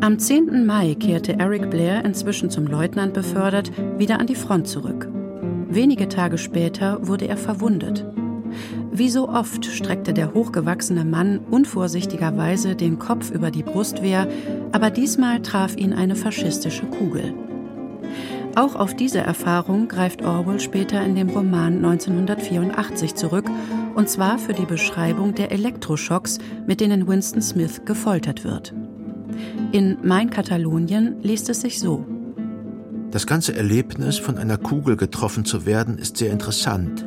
Am 0.00 0.20
10. 0.20 0.64
Mai 0.66 0.94
kehrte 0.94 1.38
Eric 1.38 1.68
Blair, 1.68 2.04
inzwischen 2.04 2.48
zum 2.48 2.66
Leutnant 2.66 3.12
befördert, 3.12 3.72
wieder 3.98 4.20
an 4.20 4.28
die 4.28 4.36
Front 4.36 4.68
zurück. 4.68 5.08
Wenige 5.68 6.08
Tage 6.08 6.38
später 6.38 7.06
wurde 7.08 7.26
er 7.26 7.36
verwundet. 7.36 8.06
Wie 8.92 9.10
so 9.10 9.28
oft 9.28 9.64
streckte 9.64 10.14
der 10.14 10.32
hochgewachsene 10.32 11.04
Mann 11.04 11.40
unvorsichtigerweise 11.50 12.76
den 12.76 12.98
Kopf 12.98 13.30
über 13.30 13.50
die 13.50 13.62
Brustwehr, 13.62 14.28
aber 14.72 14.90
diesmal 14.90 15.42
traf 15.42 15.76
ihn 15.76 15.92
eine 15.92 16.14
faschistische 16.14 16.86
Kugel. 16.86 17.34
Auch 18.56 18.74
auf 18.74 18.96
diese 18.96 19.18
Erfahrung 19.18 19.86
greift 19.86 20.22
Orwell 20.22 20.60
später 20.60 21.04
in 21.04 21.14
dem 21.14 21.28
Roman 21.28 21.84
1984 21.84 23.14
zurück, 23.14 23.44
und 23.94 24.08
zwar 24.08 24.38
für 24.38 24.54
die 24.54 24.64
Beschreibung 24.64 25.34
der 25.34 25.52
Elektroschocks, 25.52 26.38
mit 26.66 26.80
denen 26.80 27.06
Winston 27.06 27.42
Smith 27.42 27.82
gefoltert 27.84 28.44
wird. 28.44 28.72
In 29.72 29.98
Mein 30.02 30.30
Katalonien 30.30 31.16
liest 31.22 31.50
es 31.50 31.60
sich 31.60 31.80
so. 31.80 32.06
Das 33.10 33.26
ganze 33.26 33.54
Erlebnis, 33.54 34.16
von 34.16 34.38
einer 34.38 34.56
Kugel 34.56 34.96
getroffen 34.96 35.44
zu 35.44 35.66
werden, 35.66 35.98
ist 35.98 36.16
sehr 36.16 36.32
interessant. 36.32 37.06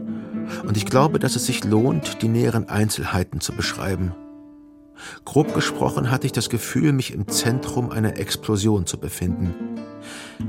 Und 0.68 0.78
ich 0.78 0.86
glaube, 0.86 1.18
dass 1.18 1.36
es 1.36 1.48
sich 1.48 1.64
lohnt, 1.64 2.22
die 2.22 2.28
näheren 2.28 2.70
Einzelheiten 2.70 3.42
zu 3.42 3.54
beschreiben. 3.54 4.14
Grob 5.26 5.56
gesprochen 5.56 6.12
hatte 6.12 6.28
ich 6.28 6.32
das 6.32 6.50
Gefühl, 6.50 6.94
mich 6.94 7.12
im 7.12 7.28
Zentrum 7.28 7.90
einer 7.90 8.18
Explosion 8.18 8.86
zu 8.86 9.00
befinden. 9.00 9.56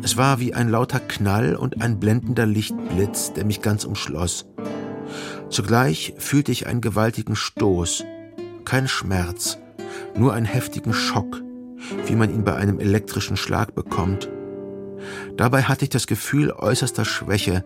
Es 0.03 0.17
war 0.17 0.41
wie 0.41 0.55
ein 0.55 0.69
lauter 0.69 1.01
Knall 1.01 1.57
und 1.57 1.81
ein 1.83 1.99
blendender 2.01 2.47
Lichtblitz, 2.47 3.33
der 3.33 3.45
mich 3.45 3.63
ganz 3.63 3.85
umschloss. 3.85 4.47
Zugleich 5.49 6.15
fühlte 6.19 6.53
ich 6.53 6.67
einen 6.67 6.81
gewaltigen 6.81 7.37
Stoß, 7.37 8.05
kein 8.65 8.87
Schmerz, 8.89 9.59
nur 10.17 10.33
einen 10.33 10.47
heftigen 10.47 10.93
Schock, 10.93 11.43
wie 12.07 12.15
man 12.15 12.33
ihn 12.33 12.45
bei 12.45 12.55
einem 12.55 12.79
elektrischen 12.79 13.37
Schlag 13.37 13.75
bekommt. 13.75 14.29
Dabei 15.37 15.63
hatte 15.63 15.85
ich 15.85 15.91
das 15.91 16.07
Gefühl 16.07 16.53
äußerster 16.53 17.05
Schwäche, 17.05 17.65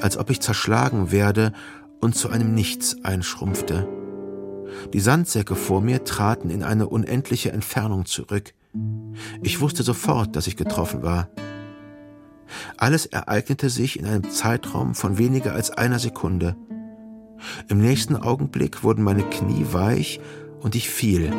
als 0.00 0.16
ob 0.16 0.30
ich 0.30 0.40
zerschlagen 0.40 1.12
werde 1.12 1.52
und 2.00 2.16
zu 2.16 2.30
einem 2.30 2.54
Nichts 2.54 2.96
einschrumpfte. 3.04 3.86
Die 4.92 5.00
Sandsäcke 5.00 5.54
vor 5.54 5.80
mir 5.80 6.04
traten 6.04 6.50
in 6.50 6.62
eine 6.62 6.88
unendliche 6.88 7.52
Entfernung 7.52 8.06
zurück. 8.06 8.54
Ich 9.42 9.60
wusste 9.60 9.82
sofort, 9.82 10.36
dass 10.36 10.46
ich 10.46 10.56
getroffen 10.56 11.02
war. 11.02 11.28
Alles 12.76 13.06
ereignete 13.06 13.70
sich 13.70 13.98
in 13.98 14.06
einem 14.06 14.30
Zeitraum 14.30 14.94
von 14.94 15.18
weniger 15.18 15.52
als 15.52 15.70
einer 15.70 15.98
Sekunde. 15.98 16.56
Im 17.68 17.78
nächsten 17.78 18.16
Augenblick 18.16 18.82
wurden 18.82 19.02
meine 19.02 19.22
Knie 19.22 19.66
weich 19.72 20.20
und 20.60 20.74
ich 20.74 20.90
fiel. 20.90 21.32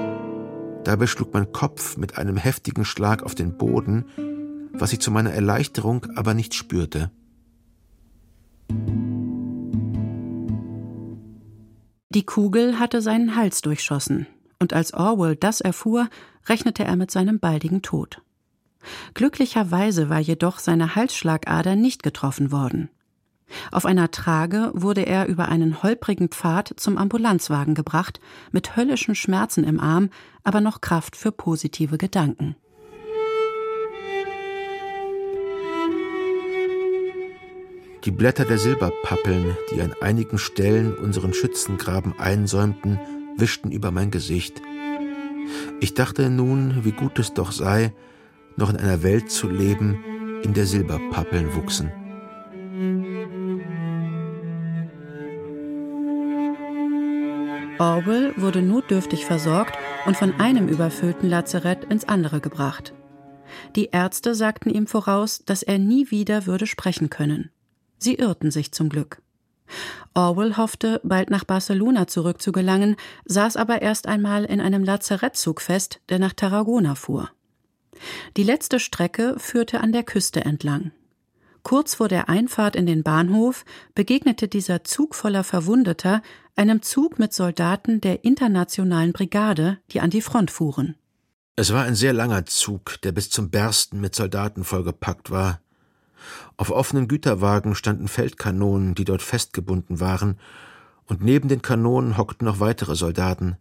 Dabei 0.84 1.06
schlug 1.08 1.34
mein 1.34 1.52
Kopf 1.52 1.98
mit 1.98 2.18
einem 2.18 2.38
heftigen 2.38 2.86
Schlag 2.86 3.24
auf 3.24 3.36
den 3.36 3.58
Boden, 3.58 4.06
was 4.74 4.94
ich 4.94 5.00
zu 5.00 5.12
meiner 5.12 5.32
Erleichterung 5.32 6.08
aber 6.16 6.34
nicht 6.34 6.54
spürte. 6.56 7.12
Die 12.10 12.26
Kugel 12.26 12.80
hatte 12.80 13.02
seinen 13.02 13.36
Hals 13.36 13.62
durchschossen, 13.62 14.28
und 14.60 14.74
als 14.74 14.94
Orwell 14.94 15.36
das 15.36 15.62
erfuhr, 15.62 16.10
rechnete 16.48 16.84
er 16.84 16.96
mit 16.96 17.12
seinem 17.12 17.40
baldigen 17.40 17.82
Tod. 17.82 18.22
Glücklicherweise 19.14 20.10
war 20.10 20.20
jedoch 20.20 20.60
seine 20.60 20.96
Halsschlagader 20.96 21.76
nicht 21.76 22.04
getroffen 22.04 22.52
worden. 22.52 22.90
Auf 23.72 23.86
einer 23.86 24.12
Trage 24.12 24.72
wurde 24.74 25.06
er 25.06 25.28
über 25.28 25.50
einen 25.50 25.84
holprigen 25.84 26.30
Pfad 26.30 26.74
zum 26.78 26.98
Ambulanzwagen 26.98 27.76
gebracht, 27.76 28.20
mit 28.52 28.76
höllischen 28.76 29.14
Schmerzen 29.14 29.64
im 29.64 29.80
Arm, 29.80 30.10
aber 30.44 30.62
noch 30.62 30.82
Kraft 30.82 31.16
für 31.16 31.32
positive 31.32 31.98
Gedanken. 31.98 32.56
Die 38.06 38.12
Blätter 38.12 38.46
der 38.46 38.58
Silberpappeln, 38.58 39.56
die 39.72 39.82
an 39.82 39.94
einigen 40.02 40.40
Stellen 40.40 40.96
unseren 40.96 41.34
Schützengraben 41.34 42.18
einsäumten, 42.20 43.00
wischten 43.38 43.72
über 43.72 43.92
mein 43.92 44.10
Gesicht. 44.10 44.60
Ich 45.80 45.94
dachte 45.94 46.30
nun, 46.30 46.84
wie 46.84 46.92
gut 46.92 47.20
es 47.20 47.34
doch 47.34 47.52
sei, 47.52 47.94
noch 48.58 48.70
in 48.70 48.78
einer 48.78 49.04
Welt 49.04 49.32
zu 49.32 49.50
leben, 49.50 50.04
in 50.44 50.54
der 50.54 50.66
Silberpappeln 50.66 51.56
wuchsen. 51.56 51.92
Orwell 57.80 58.34
wurde 58.38 58.62
notdürftig 58.62 59.26
versorgt 59.26 59.76
und 60.06 60.16
von 60.16 60.40
einem 60.40 60.68
überfüllten 60.68 61.30
Lazarett 61.30 61.86
ins 61.86 62.06
andere 62.06 62.40
gebracht. 62.40 62.94
Die 63.76 63.90
Ärzte 63.92 64.36
sagten 64.36 64.70
ihm 64.70 64.88
voraus, 64.88 65.44
dass 65.46 65.64
er 65.64 65.80
nie 65.80 66.12
wieder 66.12 66.46
würde 66.46 66.68
sprechen 66.68 67.10
können. 67.10 67.50
Sie 67.98 68.16
irrten 68.16 68.52
sich 68.52 68.72
zum 68.72 68.90
Glück. 68.90 69.22
Orwell 70.14 70.58
hoffte, 70.58 71.00
bald 71.04 71.30
nach 71.30 71.44
Barcelona 71.44 72.08
zurückzugelangen, 72.08 72.96
saß 73.26 73.56
aber 73.58 73.82
erst 73.82 74.08
einmal 74.08 74.46
in 74.46 74.62
einem 74.62 74.84
Lazarettzug 74.84 75.62
fest, 75.62 76.02
der 76.10 76.20
nach 76.20 76.34
Tarragona 76.34 76.96
fuhr. 76.96 77.30
Die 78.38 78.44
letzte 78.44 78.80
Strecke 78.80 79.36
führte 79.38 79.82
an 79.82 79.92
der 79.92 80.04
Küste 80.04 80.44
entlang. 80.44 80.92
Kurz 81.64 81.96
vor 81.96 82.08
der 82.08 82.28
Einfahrt 82.28 82.76
in 82.76 82.86
den 82.86 83.04
Bahnhof 83.04 83.66
begegnete 83.94 84.48
dieser 84.48 84.84
Zug 84.84 85.14
voller 85.14 85.44
Verwundeter 85.44 86.22
einem 86.56 86.82
Zug 86.82 87.20
mit 87.20 87.34
Soldaten 87.34 88.02
der 88.02 88.24
Internationalen 88.24 89.14
Brigade, 89.14 89.78
die 89.92 90.02
an 90.02 90.10
die 90.10 90.22
Front 90.22 90.52
fuhren. 90.52 90.96
Es 91.56 91.72
war 91.72 91.84
ein 91.84 91.96
sehr 91.96 92.14
langer 92.14 92.46
Zug, 92.46 93.00
der 93.04 93.12
bis 93.12 93.30
zum 93.30 93.52
Bersten 93.52 94.02
mit 94.02 94.16
Soldaten 94.16 94.64
vollgepackt 94.64 95.30
war. 95.30 95.62
Auf 96.58 96.72
offenen 96.72 97.08
Güterwagen 97.08 97.76
standen 97.76 98.08
Feldkanonen, 98.08 98.96
die 98.96 99.06
dort 99.06 99.22
festgebunden 99.22 100.00
waren, 100.00 100.40
und 101.06 101.24
neben 101.24 101.50
den 101.50 101.62
Kanonen 101.62 102.18
hockten 102.18 102.46
noch 102.46 102.60
weitere 102.60 102.96
Soldaten. 102.96 103.58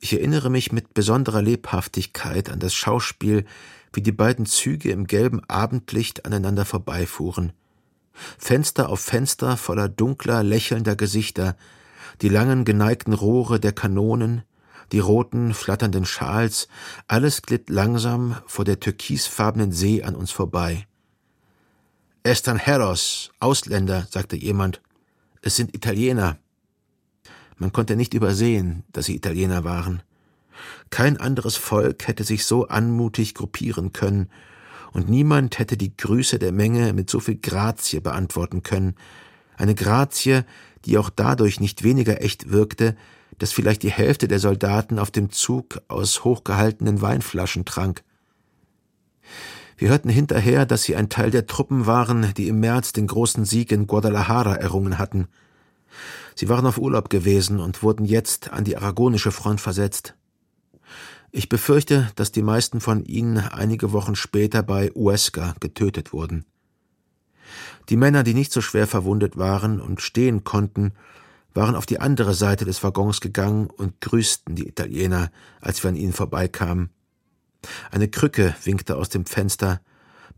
Ich 0.00 0.12
erinnere 0.12 0.50
mich 0.50 0.72
mit 0.72 0.94
besonderer 0.94 1.42
Lebhaftigkeit 1.42 2.50
an 2.50 2.58
das 2.58 2.74
Schauspiel, 2.74 3.44
wie 3.92 4.02
die 4.02 4.12
beiden 4.12 4.46
Züge 4.46 4.90
im 4.90 5.06
gelben 5.06 5.42
Abendlicht 5.48 6.26
aneinander 6.26 6.64
vorbeifuhren. 6.64 7.52
Fenster 8.38 8.88
auf 8.88 9.00
Fenster 9.00 9.56
voller 9.56 9.88
dunkler, 9.88 10.42
lächelnder 10.42 10.96
Gesichter, 10.96 11.56
die 12.20 12.28
langen 12.28 12.64
geneigten 12.64 13.12
Rohre 13.12 13.60
der 13.60 13.72
Kanonen, 13.72 14.42
die 14.92 14.98
roten, 14.98 15.54
flatternden 15.54 16.04
Schals, 16.04 16.68
alles 17.08 17.42
glitt 17.42 17.70
langsam 17.70 18.36
vor 18.46 18.64
der 18.64 18.80
türkisfarbenen 18.80 19.72
See 19.72 20.02
an 20.02 20.14
uns 20.14 20.30
vorbei. 20.30 20.86
Estranjeros, 22.24 23.32
Ausländer, 23.40 24.06
sagte 24.08 24.36
jemand. 24.36 24.80
Es 25.40 25.56
sind 25.56 25.74
Italiener. 25.74 26.38
Man 27.56 27.72
konnte 27.72 27.96
nicht 27.96 28.14
übersehen, 28.14 28.84
dass 28.92 29.06
sie 29.06 29.16
Italiener 29.16 29.64
waren. 29.64 30.02
Kein 30.90 31.16
anderes 31.16 31.56
Volk 31.56 32.06
hätte 32.06 32.22
sich 32.22 32.44
so 32.44 32.68
anmutig 32.68 33.34
gruppieren 33.34 33.92
können, 33.92 34.30
und 34.92 35.08
niemand 35.08 35.58
hätte 35.58 35.76
die 35.78 35.96
Grüße 35.96 36.38
der 36.38 36.52
Menge 36.52 36.92
mit 36.92 37.08
so 37.08 37.18
viel 37.18 37.38
Grazie 37.38 38.00
beantworten 38.00 38.62
können, 38.62 38.94
eine 39.56 39.74
Grazie, 39.74 40.42
die 40.84 40.98
auch 40.98 41.08
dadurch 41.10 41.60
nicht 41.60 41.82
weniger 41.82 42.22
echt 42.22 42.50
wirkte, 42.50 42.94
dass 43.38 43.52
vielleicht 43.52 43.82
die 43.82 43.90
Hälfte 43.90 44.28
der 44.28 44.38
Soldaten 44.38 44.98
auf 44.98 45.10
dem 45.10 45.30
Zug 45.30 45.80
aus 45.88 46.24
hochgehaltenen 46.24 47.00
Weinflaschen 47.00 47.64
trank. 47.64 48.04
Wir 49.76 49.88
hörten 49.88 50.08
hinterher, 50.08 50.66
dass 50.66 50.82
sie 50.82 50.96
ein 50.96 51.08
Teil 51.08 51.30
der 51.30 51.46
Truppen 51.46 51.86
waren, 51.86 52.32
die 52.34 52.48
im 52.48 52.60
März 52.60 52.92
den 52.92 53.06
großen 53.06 53.44
Sieg 53.44 53.72
in 53.72 53.86
Guadalajara 53.86 54.56
errungen 54.56 54.98
hatten. 54.98 55.28
Sie 56.34 56.48
waren 56.48 56.66
auf 56.66 56.78
Urlaub 56.78 57.10
gewesen 57.10 57.60
und 57.60 57.82
wurden 57.82 58.04
jetzt 58.04 58.52
an 58.52 58.64
die 58.64 58.76
aragonische 58.76 59.32
Front 59.32 59.60
versetzt. 59.60 60.14
Ich 61.30 61.48
befürchte, 61.48 62.10
dass 62.16 62.32
die 62.32 62.42
meisten 62.42 62.80
von 62.80 63.04
ihnen 63.04 63.38
einige 63.38 63.92
Wochen 63.92 64.16
später 64.16 64.62
bei 64.62 64.90
Huesca 64.94 65.54
getötet 65.60 66.12
wurden. 66.12 66.44
Die 67.88 67.96
Männer, 67.96 68.22
die 68.22 68.34
nicht 68.34 68.52
so 68.52 68.60
schwer 68.60 68.86
verwundet 68.86 69.36
waren 69.36 69.80
und 69.80 70.00
stehen 70.00 70.44
konnten, 70.44 70.92
waren 71.54 71.74
auf 71.74 71.86
die 71.86 72.00
andere 72.00 72.34
Seite 72.34 72.64
des 72.64 72.82
Waggons 72.82 73.20
gegangen 73.20 73.68
und 73.68 74.00
grüßten 74.00 74.54
die 74.54 74.68
Italiener, 74.68 75.30
als 75.60 75.82
wir 75.82 75.90
an 75.90 75.96
ihnen 75.96 76.12
vorbeikamen. 76.12 76.90
Eine 77.90 78.08
Krücke 78.08 78.54
winkte 78.64 78.96
aus 78.96 79.08
dem 79.08 79.26
Fenster, 79.26 79.80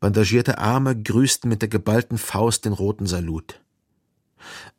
bandagierte 0.01 0.59
Arme 0.59 1.01
grüßten 1.01 1.48
mit 1.48 1.62
der 1.62 1.68
geballten 1.68 2.18
Faust 2.18 2.64
den 2.64 2.72
roten 2.72 3.06
Salut. 3.06 3.60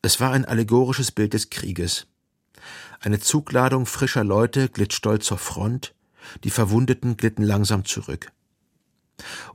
Es 0.02 0.20
war 0.20 0.32
ein 0.32 0.46
allegorisches 0.46 1.12
Bild 1.12 1.34
des 1.34 1.50
Krieges. 1.50 2.08
Eine 3.00 3.20
Zugladung 3.20 3.86
frischer 3.86 4.24
Leute 4.24 4.70
glitt 4.70 4.94
stolz 4.94 5.26
zur 5.26 5.38
Front, 5.38 5.94
die 6.44 6.50
Verwundeten 6.50 7.18
glitten 7.18 7.44
langsam 7.44 7.86
zurück. 7.86 8.32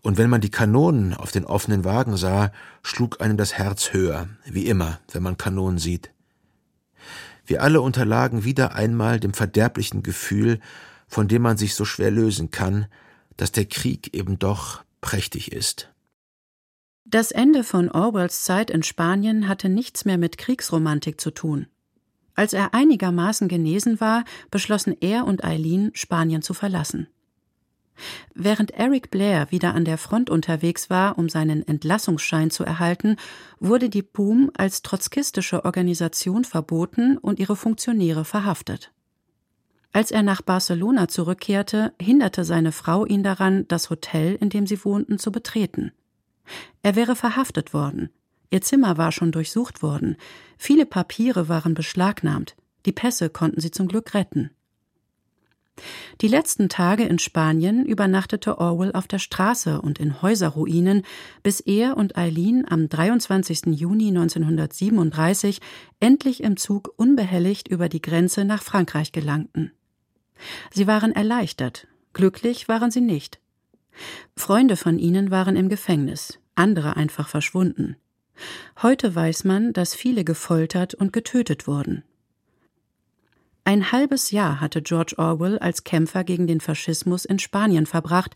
Und 0.00 0.16
wenn 0.16 0.30
man 0.30 0.40
die 0.40 0.50
Kanonen 0.50 1.14
auf 1.14 1.32
den 1.32 1.44
offenen 1.44 1.84
Wagen 1.84 2.16
sah, 2.16 2.52
schlug 2.82 3.20
einem 3.20 3.36
das 3.36 3.54
Herz 3.54 3.92
höher, 3.92 4.28
wie 4.44 4.66
immer, 4.66 5.00
wenn 5.12 5.22
man 5.22 5.36
Kanonen 5.36 5.78
sieht. 5.78 6.10
Wir 7.44 7.62
alle 7.62 7.80
unterlagen 7.80 8.44
wieder 8.44 8.74
einmal 8.74 9.20
dem 9.20 9.34
verderblichen 9.34 10.02
Gefühl, 10.02 10.60
von 11.10 11.28
dem 11.28 11.42
man 11.42 11.58
sich 11.58 11.74
so 11.74 11.84
schwer 11.84 12.10
lösen 12.10 12.50
kann, 12.50 12.86
dass 13.36 13.52
der 13.52 13.66
Krieg 13.66 14.14
eben 14.14 14.38
doch 14.38 14.84
prächtig 15.00 15.52
ist. 15.52 15.92
Das 17.04 17.32
Ende 17.32 17.64
von 17.64 17.90
Orwells 17.90 18.44
Zeit 18.44 18.70
in 18.70 18.84
Spanien 18.84 19.48
hatte 19.48 19.68
nichts 19.68 20.04
mehr 20.04 20.18
mit 20.18 20.38
Kriegsromantik 20.38 21.20
zu 21.20 21.32
tun. 21.32 21.66
Als 22.36 22.52
er 22.52 22.72
einigermaßen 22.74 23.48
genesen 23.48 24.00
war, 24.00 24.24
beschlossen 24.50 24.96
er 25.00 25.26
und 25.26 25.42
Eileen, 25.44 25.90
Spanien 25.94 26.42
zu 26.42 26.54
verlassen. 26.54 27.08
Während 28.34 28.70
Eric 28.70 29.10
Blair 29.10 29.50
wieder 29.50 29.74
an 29.74 29.84
der 29.84 29.98
Front 29.98 30.30
unterwegs 30.30 30.88
war, 30.88 31.18
um 31.18 31.28
seinen 31.28 31.66
Entlassungsschein 31.66 32.50
zu 32.50 32.64
erhalten, 32.64 33.16
wurde 33.58 33.90
die 33.90 34.02
Boom 34.02 34.50
als 34.56 34.82
trotzkistische 34.82 35.64
Organisation 35.64 36.44
verboten 36.44 37.18
und 37.18 37.40
ihre 37.40 37.56
Funktionäre 37.56 38.24
verhaftet. 38.24 38.92
Als 39.92 40.12
er 40.12 40.22
nach 40.22 40.40
Barcelona 40.40 41.08
zurückkehrte, 41.08 41.92
hinderte 42.00 42.44
seine 42.44 42.70
Frau 42.70 43.04
ihn 43.04 43.24
daran, 43.24 43.66
das 43.66 43.90
Hotel, 43.90 44.36
in 44.36 44.48
dem 44.48 44.66
sie 44.66 44.84
wohnten, 44.84 45.18
zu 45.18 45.32
betreten. 45.32 45.92
Er 46.82 46.94
wäre 46.94 47.16
verhaftet 47.16 47.74
worden. 47.74 48.10
Ihr 48.50 48.60
Zimmer 48.60 48.98
war 48.98 49.12
schon 49.12 49.32
durchsucht 49.32 49.82
worden. 49.82 50.16
Viele 50.58 50.86
Papiere 50.86 51.48
waren 51.48 51.74
beschlagnahmt. 51.74 52.56
Die 52.86 52.92
Pässe 52.92 53.30
konnten 53.30 53.60
sie 53.60 53.70
zum 53.70 53.88
Glück 53.88 54.14
retten. 54.14 54.50
Die 56.20 56.28
letzten 56.28 56.68
Tage 56.68 57.04
in 57.04 57.18
Spanien 57.18 57.86
übernachtete 57.86 58.58
Orwell 58.58 58.92
auf 58.92 59.08
der 59.08 59.18
Straße 59.18 59.80
und 59.80 59.98
in 59.98 60.20
Häuserruinen, 60.20 61.02
bis 61.42 61.60
er 61.60 61.96
und 61.96 62.16
Eileen 62.16 62.66
am 62.68 62.88
23. 62.88 63.66
Juni 63.66 64.08
1937 64.08 65.60
endlich 66.00 66.42
im 66.42 66.56
Zug 66.56 66.92
unbehelligt 66.96 67.68
über 67.68 67.88
die 67.88 68.02
Grenze 68.02 68.44
nach 68.44 68.62
Frankreich 68.62 69.12
gelangten. 69.12 69.72
Sie 70.70 70.86
waren 70.86 71.12
erleichtert, 71.12 71.86
glücklich 72.12 72.68
waren 72.68 72.90
sie 72.90 73.00
nicht. 73.00 73.40
Freunde 74.36 74.76
von 74.76 74.98
ihnen 74.98 75.30
waren 75.30 75.56
im 75.56 75.68
Gefängnis, 75.68 76.38
andere 76.54 76.96
einfach 76.96 77.28
verschwunden. 77.28 77.96
Heute 78.82 79.14
weiß 79.14 79.44
man, 79.44 79.72
dass 79.72 79.94
viele 79.94 80.24
gefoltert 80.24 80.94
und 80.94 81.12
getötet 81.12 81.66
wurden. 81.66 82.04
Ein 83.64 83.92
halbes 83.92 84.30
Jahr 84.30 84.60
hatte 84.60 84.82
George 84.82 85.14
Orwell 85.18 85.58
als 85.58 85.84
Kämpfer 85.84 86.24
gegen 86.24 86.46
den 86.46 86.60
Faschismus 86.60 87.24
in 87.24 87.38
Spanien 87.38 87.86
verbracht. 87.86 88.34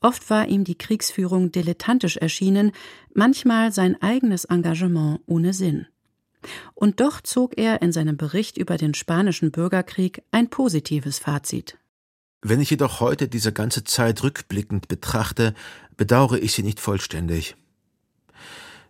Oft 0.00 0.28
war 0.28 0.48
ihm 0.48 0.64
die 0.64 0.76
Kriegsführung 0.76 1.52
dilettantisch 1.52 2.16
erschienen, 2.16 2.72
manchmal 3.14 3.72
sein 3.72 4.00
eigenes 4.02 4.44
Engagement 4.44 5.20
ohne 5.26 5.54
Sinn. 5.54 5.86
Und 6.74 7.00
doch 7.00 7.20
zog 7.20 7.58
er 7.58 7.82
in 7.82 7.92
seinem 7.92 8.16
Bericht 8.16 8.58
über 8.58 8.76
den 8.76 8.94
spanischen 8.94 9.50
Bürgerkrieg 9.50 10.22
ein 10.30 10.50
positives 10.50 11.18
Fazit. 11.18 11.78
Wenn 12.42 12.60
ich 12.60 12.70
jedoch 12.70 13.00
heute 13.00 13.26
diese 13.28 13.52
ganze 13.52 13.84
Zeit 13.84 14.22
rückblickend 14.22 14.88
betrachte, 14.88 15.54
bedauere 15.96 16.38
ich 16.38 16.52
sie 16.52 16.62
nicht 16.62 16.80
vollständig. 16.80 17.56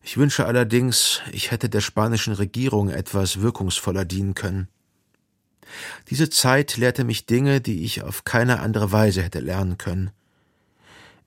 Ich 0.03 0.17
wünsche 0.17 0.45
allerdings, 0.45 1.23
ich 1.33 1.51
hätte 1.51 1.69
der 1.69 1.81
spanischen 1.81 2.35
Regierung 2.35 2.91
etwas 2.91 3.41
wirkungsvoller 3.41 4.05
dienen 4.05 4.35
können. 4.35 4.69
Diese 6.11 6.29
Zeit 6.29 6.77
lehrte 6.77 7.05
mich 7.05 7.27
Dinge, 7.27 7.61
die 7.61 7.85
ich 7.85 8.03
auf 8.03 8.25
keine 8.25 8.61
andere 8.61 8.93
Weise 8.93 9.23
hätte 9.23 9.41
lernen 9.41 9.79
können. 9.79 10.11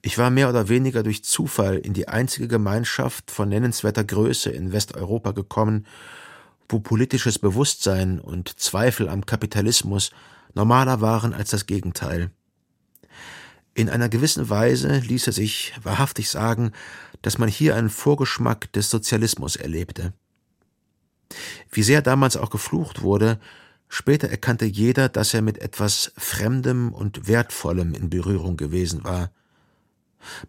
Ich 0.01 0.17
war 0.17 0.29
mehr 0.29 0.49
oder 0.49 0.69
weniger 0.69 1.03
durch 1.03 1.23
Zufall 1.23 1.77
in 1.77 1.93
die 1.93 2.07
einzige 2.07 2.47
Gemeinschaft 2.47 3.31
von 3.31 3.49
nennenswerter 3.49 4.03
Größe 4.03 4.49
in 4.49 4.71
Westeuropa 4.71 5.31
gekommen, 5.31 5.85
wo 6.69 6.79
politisches 6.79 7.39
Bewusstsein 7.39 8.19
und 8.19 8.59
Zweifel 8.59 9.09
am 9.09 9.25
Kapitalismus 9.25 10.11
normaler 10.53 11.01
waren 11.01 11.33
als 11.33 11.49
das 11.49 11.65
Gegenteil. 11.65 12.31
In 13.73 13.89
einer 13.89 14.09
gewissen 14.09 14.49
Weise 14.49 14.99
ließe 14.99 15.31
sich 15.31 15.73
wahrhaftig 15.83 16.29
sagen, 16.29 16.71
dass 17.21 17.37
man 17.37 17.49
hier 17.49 17.75
einen 17.75 17.89
Vorgeschmack 17.89 18.71
des 18.73 18.89
Sozialismus 18.89 19.55
erlebte. 19.55 20.13
Wie 21.71 21.83
sehr 21.83 22.01
damals 22.01 22.37
auch 22.37 22.49
geflucht 22.49 23.01
wurde, 23.01 23.39
Später 23.89 24.29
erkannte 24.29 24.65
jeder, 24.65 25.09
dass 25.09 25.33
er 25.33 25.41
mit 25.41 25.59
etwas 25.59 26.11
Fremdem 26.17 26.91
und 26.93 27.27
Wertvollem 27.27 27.93
in 27.93 28.09
Berührung 28.09 28.57
gewesen 28.57 29.03
war. 29.03 29.31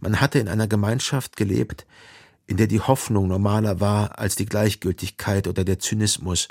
Man 0.01 0.21
hatte 0.21 0.39
in 0.39 0.49
einer 0.49 0.69
Gemeinschaft 0.69 1.37
gelebt, 1.37 1.87
in 2.47 2.57
der 2.57 2.67
die 2.67 2.81
Hoffnung 2.81 3.29
normaler 3.29 3.81
war 3.81 4.19
als 4.19 4.37
die 4.37 4.47
Gleichgültigkeit 4.47 5.47
oder 5.47 5.65
der 5.65 5.79
Zynismus. 5.79 6.49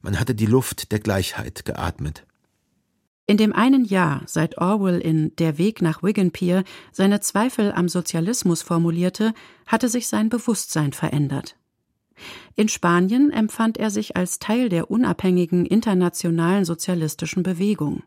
Man 0.00 0.18
hatte 0.18 0.34
die 0.34 0.46
Luft 0.46 0.92
der 0.92 1.00
Gleichheit 1.00 1.64
geatmet. 1.64 2.24
In 3.26 3.36
dem 3.36 3.52
einen 3.52 3.84
Jahr, 3.84 4.22
seit 4.26 4.58
Orwell 4.58 4.98
in 4.98 5.34
Der 5.36 5.56
Weg 5.56 5.80
nach 5.80 6.02
Wigan 6.02 6.32
Pier 6.32 6.64
seine 6.90 7.20
Zweifel 7.20 7.72
am 7.72 7.88
Sozialismus 7.88 8.62
formulierte, 8.62 9.32
hatte 9.66 9.88
sich 9.88 10.08
sein 10.08 10.28
Bewusstsein 10.28 10.92
verändert. 10.92 11.56
In 12.56 12.68
Spanien 12.68 13.30
empfand 13.30 13.78
er 13.78 13.90
sich 13.90 14.16
als 14.16 14.38
Teil 14.38 14.68
der 14.68 14.90
unabhängigen 14.90 15.66
internationalen 15.66 16.64
sozialistischen 16.64 17.42
Bewegung. 17.42 18.02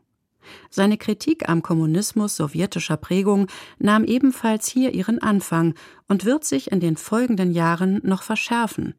Seine 0.70 0.98
Kritik 0.98 1.48
am 1.48 1.62
Kommunismus 1.62 2.36
sowjetischer 2.36 2.96
Prägung 2.96 3.46
nahm 3.78 4.04
ebenfalls 4.04 4.66
hier 4.68 4.94
ihren 4.94 5.20
Anfang 5.20 5.74
und 6.08 6.24
wird 6.24 6.44
sich 6.44 6.70
in 6.72 6.80
den 6.80 6.96
folgenden 6.96 7.50
Jahren 7.50 8.00
noch 8.04 8.22
verschärfen. 8.22 8.94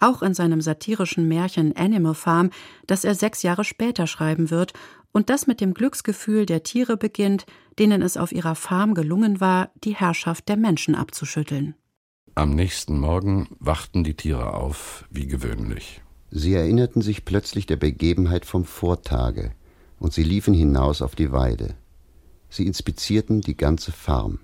Auch 0.00 0.22
in 0.22 0.34
seinem 0.34 0.60
satirischen 0.60 1.26
Märchen 1.26 1.76
Animal 1.76 2.14
Farm, 2.14 2.50
das 2.86 3.04
er 3.04 3.14
sechs 3.14 3.42
Jahre 3.42 3.64
später 3.64 4.06
schreiben 4.06 4.50
wird 4.50 4.72
und 5.12 5.30
das 5.30 5.46
mit 5.46 5.60
dem 5.60 5.74
Glücksgefühl 5.74 6.46
der 6.46 6.62
Tiere 6.62 6.96
beginnt, 6.96 7.46
denen 7.78 8.02
es 8.02 8.16
auf 8.16 8.30
ihrer 8.30 8.54
Farm 8.54 8.94
gelungen 8.94 9.40
war, 9.40 9.70
die 9.82 9.94
Herrschaft 9.94 10.48
der 10.48 10.56
Menschen 10.56 10.94
abzuschütteln. 10.94 11.74
Am 12.34 12.54
nächsten 12.54 13.00
Morgen 13.00 13.48
wachten 13.58 14.04
die 14.04 14.14
Tiere 14.14 14.54
auf, 14.54 15.04
wie 15.10 15.26
gewöhnlich. 15.26 16.02
Sie 16.30 16.54
erinnerten 16.54 17.02
sich 17.02 17.24
plötzlich 17.24 17.66
der 17.66 17.76
Begebenheit 17.76 18.44
vom 18.44 18.64
Vortage, 18.64 19.52
und 19.98 20.12
sie 20.12 20.22
liefen 20.22 20.54
hinaus 20.54 21.02
auf 21.02 21.14
die 21.14 21.32
Weide. 21.32 21.74
Sie 22.50 22.66
inspizierten 22.66 23.40
die 23.40 23.56
ganze 23.56 23.92
Farm. 23.92 24.40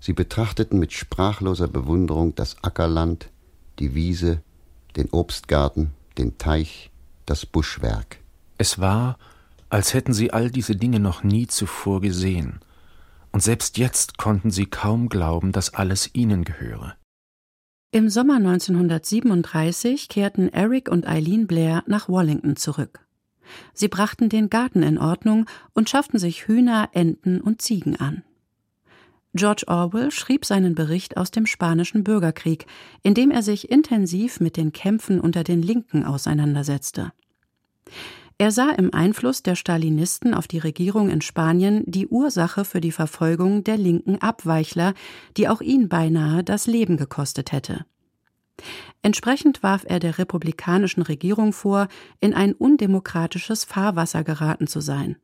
Sie 0.00 0.12
betrachteten 0.12 0.78
mit 0.78 0.92
sprachloser 0.92 1.68
Bewunderung 1.68 2.34
das 2.34 2.56
Ackerland, 2.62 3.30
die 3.78 3.94
Wiese, 3.94 4.42
den 4.96 5.10
Obstgarten, 5.10 5.90
den 6.18 6.38
Teich, 6.38 6.90
das 7.26 7.44
Buschwerk. 7.44 8.18
Es 8.58 8.78
war, 8.78 9.18
als 9.68 9.94
hätten 9.94 10.14
sie 10.14 10.32
all 10.32 10.50
diese 10.50 10.76
Dinge 10.76 11.00
noch 11.00 11.22
nie 11.22 11.46
zuvor 11.46 12.00
gesehen, 12.00 12.60
und 13.32 13.42
selbst 13.42 13.76
jetzt 13.76 14.16
konnten 14.16 14.50
sie 14.50 14.64
kaum 14.64 15.10
glauben, 15.10 15.52
dass 15.52 15.74
alles 15.74 16.08
ihnen 16.14 16.44
gehöre. 16.44 16.96
Im 17.92 18.08
Sommer 18.08 18.36
1937 18.36 20.08
kehrten 20.08 20.48
Eric 20.48 20.88
und 20.88 21.06
Eileen 21.06 21.46
Blair 21.46 21.84
nach 21.86 22.08
Wallington 22.08 22.56
zurück. 22.56 23.05
Sie 23.74 23.88
brachten 23.88 24.28
den 24.28 24.50
Garten 24.50 24.82
in 24.82 24.98
Ordnung 24.98 25.46
und 25.74 25.88
schafften 25.88 26.18
sich 26.18 26.46
Hühner, 26.46 26.88
Enten 26.92 27.40
und 27.40 27.62
Ziegen 27.62 27.96
an. 27.96 28.22
George 29.34 29.64
Orwell 29.66 30.10
schrieb 30.10 30.44
seinen 30.46 30.74
Bericht 30.74 31.16
aus 31.16 31.30
dem 31.30 31.46
Spanischen 31.46 32.04
Bürgerkrieg, 32.04 32.66
in 33.02 33.14
dem 33.14 33.30
er 33.30 33.42
sich 33.42 33.70
intensiv 33.70 34.40
mit 34.40 34.56
den 34.56 34.72
Kämpfen 34.72 35.20
unter 35.20 35.44
den 35.44 35.62
Linken 35.62 36.04
auseinandersetzte. 36.04 37.12
Er 38.38 38.50
sah 38.50 38.70
im 38.70 38.92
Einfluss 38.92 39.42
der 39.42 39.54
Stalinisten 39.54 40.34
auf 40.34 40.46
die 40.46 40.58
Regierung 40.58 41.08
in 41.08 41.22
Spanien 41.22 41.84
die 41.86 42.06
Ursache 42.06 42.64
für 42.64 42.82
die 42.82 42.92
Verfolgung 42.92 43.64
der 43.64 43.78
linken 43.78 44.20
Abweichler, 44.20 44.92
die 45.36 45.48
auch 45.48 45.62
ihn 45.62 45.88
beinahe 45.88 46.44
das 46.44 46.66
Leben 46.66 46.98
gekostet 46.98 47.52
hätte. 47.52 47.86
Entsprechend 49.06 49.62
warf 49.62 49.84
er 49.86 50.00
der 50.00 50.18
republikanischen 50.18 51.00
Regierung 51.00 51.52
vor, 51.52 51.86
in 52.18 52.34
ein 52.34 52.54
undemokratisches 52.54 53.62
Fahrwasser 53.62 54.24
geraten 54.24 54.66
zu 54.66 54.80
sein. 54.80 55.14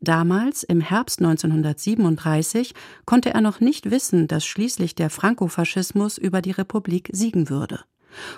Damals, 0.00 0.64
im 0.64 0.80
Herbst 0.80 1.20
1937, 1.20 2.74
konnte 3.04 3.32
er 3.32 3.42
noch 3.42 3.60
nicht 3.60 3.92
wissen, 3.92 4.26
dass 4.26 4.44
schließlich 4.44 4.96
der 4.96 5.08
Frankofaschismus 5.08 6.18
über 6.18 6.42
die 6.42 6.50
Republik 6.50 7.10
siegen 7.12 7.48
würde 7.48 7.78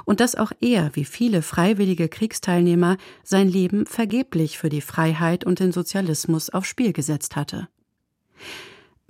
und 0.05 0.21
dass 0.21 0.35
auch 0.35 0.53
er, 0.61 0.91
wie 0.97 1.07
viele 1.07 1.41
freiwillige 1.41 2.11
Kriegsteilnehmer, 2.11 2.99
sein 3.25 3.49
Leben 3.49 3.87
vergeblich 3.87 4.59
für 4.59 4.69
die 4.69 4.83
Freiheit 4.83 5.45
und 5.45 5.61
den 5.61 5.73
Sozialismus 5.73 6.51
aufs 6.51 6.69
Spiel 6.69 6.93
gesetzt 6.93 7.37
hatte. 7.37 7.69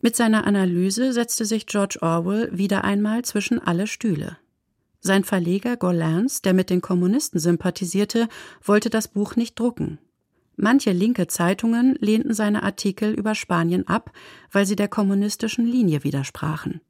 Mit 0.01 0.14
seiner 0.14 0.47
Analyse 0.47 1.12
setzte 1.12 1.47
sich 1.47 1.66
George 1.66 1.98
Orwell 2.01 2.56
wieder 2.56 2.85
einmal 2.85 3.23
zwischen 3.23 3.59
alle 3.59 3.89
Stühle. 3.89 4.36
Sein 5.05 5.24
Verleger 5.24 5.77
Gollancz, 5.77 6.43
der 6.43 6.55
mit 6.55 6.70
den 6.70 6.81
Kommunisten 6.81 7.41
sympathisierte, 7.41 8.29
wollte 8.62 8.89
das 8.89 9.09
Buch 9.09 9.35
nicht 9.35 9.59
drucken. 9.59 9.99
Manche 10.55 10.93
linke 10.93 11.27
Zeitungen 11.27 11.97
lehnten 11.99 12.35
seine 12.35 12.62
Artikel 12.62 13.12
über 13.12 13.35
Spanien 13.35 13.89
ab, 13.89 14.12
weil 14.53 14.65
sie 14.65 14.77
der 14.77 14.87
kommunistischen 14.87 15.66
Linie 15.66 16.05
widersprachen. 16.05 16.81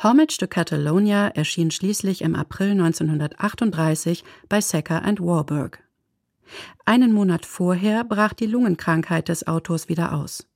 Homage 0.00 0.36
to 0.38 0.46
Catalonia 0.46 1.26
erschien 1.26 1.72
schließlich 1.72 2.22
im 2.22 2.36
April 2.36 2.70
1938 2.70 4.22
bei 4.48 4.60
Secker 4.60 5.02
and 5.02 5.20
Warburg. 5.20 5.82
Einen 6.84 7.12
Monat 7.12 7.44
vorher 7.44 8.04
brach 8.04 8.34
die 8.34 8.46
Lungenkrankheit 8.46 9.28
des 9.28 9.48
Autors 9.48 9.88
wieder 9.88 10.14
aus. 10.14 10.46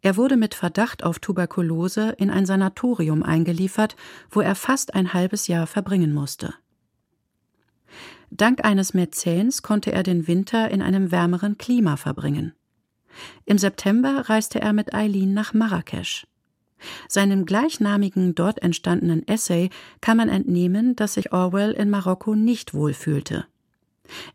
Er 0.00 0.16
wurde 0.16 0.36
mit 0.36 0.54
Verdacht 0.54 1.02
auf 1.02 1.18
Tuberkulose 1.18 2.14
in 2.18 2.30
ein 2.30 2.46
Sanatorium 2.46 3.22
eingeliefert, 3.22 3.96
wo 4.30 4.40
er 4.40 4.54
fast 4.54 4.94
ein 4.94 5.12
halbes 5.12 5.48
Jahr 5.48 5.66
verbringen 5.66 6.12
musste. 6.12 6.54
Dank 8.30 8.64
eines 8.64 8.94
Mäzens 8.94 9.62
konnte 9.62 9.92
er 9.92 10.02
den 10.02 10.28
Winter 10.28 10.70
in 10.70 10.82
einem 10.82 11.10
wärmeren 11.10 11.58
Klima 11.58 11.96
verbringen. 11.96 12.52
Im 13.46 13.58
September 13.58 14.28
reiste 14.28 14.60
er 14.60 14.72
mit 14.72 14.94
Eileen 14.94 15.34
nach 15.34 15.54
Marrakesch. 15.54 16.26
Seinem 17.08 17.44
gleichnamigen 17.44 18.34
dort 18.36 18.62
entstandenen 18.62 19.26
Essay 19.26 19.70
kann 20.00 20.16
man 20.16 20.28
entnehmen, 20.28 20.94
dass 20.94 21.14
sich 21.14 21.32
Orwell 21.32 21.72
in 21.72 21.90
Marokko 21.90 22.36
nicht 22.36 22.72
wohlfühlte. 22.74 23.46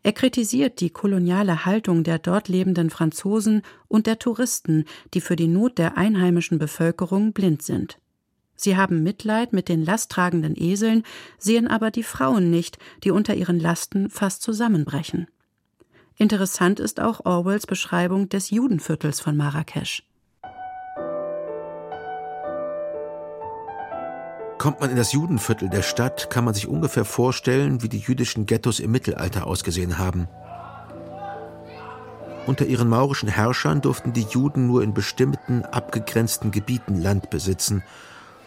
Er 0.02 0.12
kritisiert 0.12 0.80
die 0.80 0.90
koloniale 0.90 1.64
Haltung 1.64 2.04
der 2.04 2.18
dort 2.18 2.48
lebenden 2.48 2.90
Franzosen 2.90 3.62
und 3.88 4.06
der 4.06 4.18
Touristen, 4.18 4.84
die 5.12 5.20
für 5.20 5.36
die 5.36 5.48
Not 5.48 5.78
der 5.78 5.96
einheimischen 5.96 6.58
Bevölkerung 6.58 7.32
blind 7.32 7.62
sind. 7.62 7.98
Sie 8.56 8.76
haben 8.76 9.02
Mitleid 9.02 9.52
mit 9.52 9.68
den 9.68 9.84
lasttragenden 9.84 10.54
Eseln, 10.56 11.02
sehen 11.38 11.66
aber 11.66 11.90
die 11.90 12.02
Frauen 12.02 12.50
nicht, 12.50 12.78
die 13.02 13.10
unter 13.10 13.34
ihren 13.34 13.58
Lasten 13.58 14.10
fast 14.10 14.42
zusammenbrechen. 14.42 15.26
Interessant 16.16 16.78
ist 16.78 17.00
auch 17.00 17.24
Orwells 17.24 17.66
Beschreibung 17.66 18.28
des 18.28 18.50
Judenviertels 18.50 19.20
von 19.20 19.36
Marrakesch. 19.36 20.04
Kommt 24.64 24.80
man 24.80 24.88
in 24.88 24.96
das 24.96 25.12
Judenviertel 25.12 25.68
der 25.68 25.82
Stadt, 25.82 26.30
kann 26.30 26.42
man 26.42 26.54
sich 26.54 26.68
ungefähr 26.68 27.04
vorstellen, 27.04 27.82
wie 27.82 27.90
die 27.90 27.98
jüdischen 27.98 28.46
Ghettos 28.46 28.80
im 28.80 28.92
Mittelalter 28.92 29.46
ausgesehen 29.46 29.98
haben. 29.98 30.26
Unter 32.46 32.64
ihren 32.64 32.88
maurischen 32.88 33.28
Herrschern 33.28 33.82
durften 33.82 34.14
die 34.14 34.22
Juden 34.22 34.66
nur 34.66 34.82
in 34.82 34.94
bestimmten, 34.94 35.66
abgegrenzten 35.66 36.50
Gebieten 36.50 36.98
Land 36.98 37.28
besitzen 37.28 37.82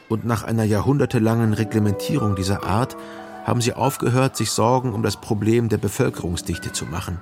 und 0.10 0.26
nach 0.26 0.44
einer 0.44 0.64
jahrhundertelangen 0.64 1.54
Reglementierung 1.54 2.36
dieser 2.36 2.64
Art 2.64 2.98
haben 3.46 3.62
sie 3.62 3.74
aufgehört, 3.74 4.36
sich 4.36 4.50
Sorgen 4.50 4.94
um 4.94 5.04
das 5.04 5.18
Problem 5.18 5.70
der 5.70 5.78
Bevölkerungsdichte 5.78 6.72
zu 6.72 6.86
machen. 6.88 7.22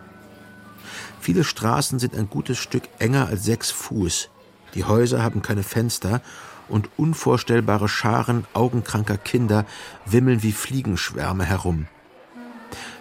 Viele 1.20 1.44
Straßen 1.44 2.00
sind 2.00 2.16
ein 2.16 2.30
gutes 2.30 2.60
Stück 2.60 2.84
enger 3.00 3.28
als 3.28 3.44
sechs 3.44 3.72
Fuß. 3.72 4.30
Die 4.74 4.86
Häuser 4.86 5.22
haben 5.22 5.42
keine 5.42 5.64
Fenster 5.64 6.22
und 6.70 6.90
unvorstellbare 6.98 7.88
Scharen 7.88 8.46
augenkranker 8.54 9.18
Kinder 9.18 9.66
wimmeln 10.06 10.44
wie 10.44 10.52
Fliegenschwärme 10.52 11.46
herum. 11.46 11.88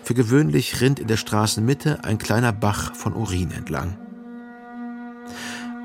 Für 0.02 0.14
gewöhnlich 0.14 0.80
rinnt 0.80 1.00
in 1.00 1.06
der 1.06 1.16
Straßenmitte 1.16 2.04
ein 2.04 2.18
kleiner 2.18 2.52
Bach 2.52 2.94
von 2.94 3.14
Urin 3.14 3.50
entlang. 3.50 3.96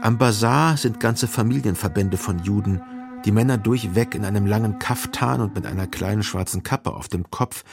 Am 0.02 0.18
Bazar 0.18 0.78
sind 0.78 1.00
ganze 1.00 1.28
Familienverbände 1.28 2.18
von 2.18 2.40
Juden, 2.40 2.82
die 3.26 3.32
Männer 3.32 3.58
durchweg 3.58 4.16
in 4.16 4.26
einem 4.26 4.46
langen 4.46 4.80
Kaftan 4.80 5.42
und 5.42 5.56
mit 5.56 5.66
einer 5.66 5.88
kleinen 5.88 6.24
schwarzen 6.24 6.64
Kappe 6.64 6.94
auf 6.94 7.08
dem 7.08 7.30
Kopf, 7.30 7.64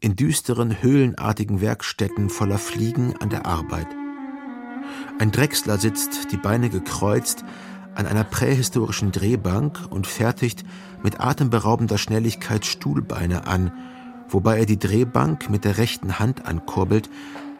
in 0.00 0.16
düsteren, 0.16 0.82
höhlenartigen 0.82 1.60
Werkstätten 1.60 2.28
voller 2.28 2.58
Fliegen 2.58 3.14
an 3.20 3.30
der 3.30 3.46
Arbeit. 3.46 3.88
Ein 5.18 5.32
Drechsler 5.32 5.78
sitzt, 5.78 6.30
die 6.32 6.36
Beine 6.36 6.68
gekreuzt, 6.68 7.44
an 7.96 8.06
einer 8.06 8.24
prähistorischen 8.24 9.10
Drehbank 9.10 9.80
und 9.90 10.06
fertigt 10.06 10.64
mit 11.02 11.20
atemberaubender 11.20 11.98
Schnelligkeit 11.98 12.66
Stuhlbeine 12.66 13.46
an, 13.46 13.72
wobei 14.28 14.58
er 14.58 14.66
die 14.66 14.78
Drehbank 14.78 15.48
mit 15.50 15.64
der 15.64 15.78
rechten 15.78 16.18
Hand 16.18 16.46
ankurbelt, 16.46 17.08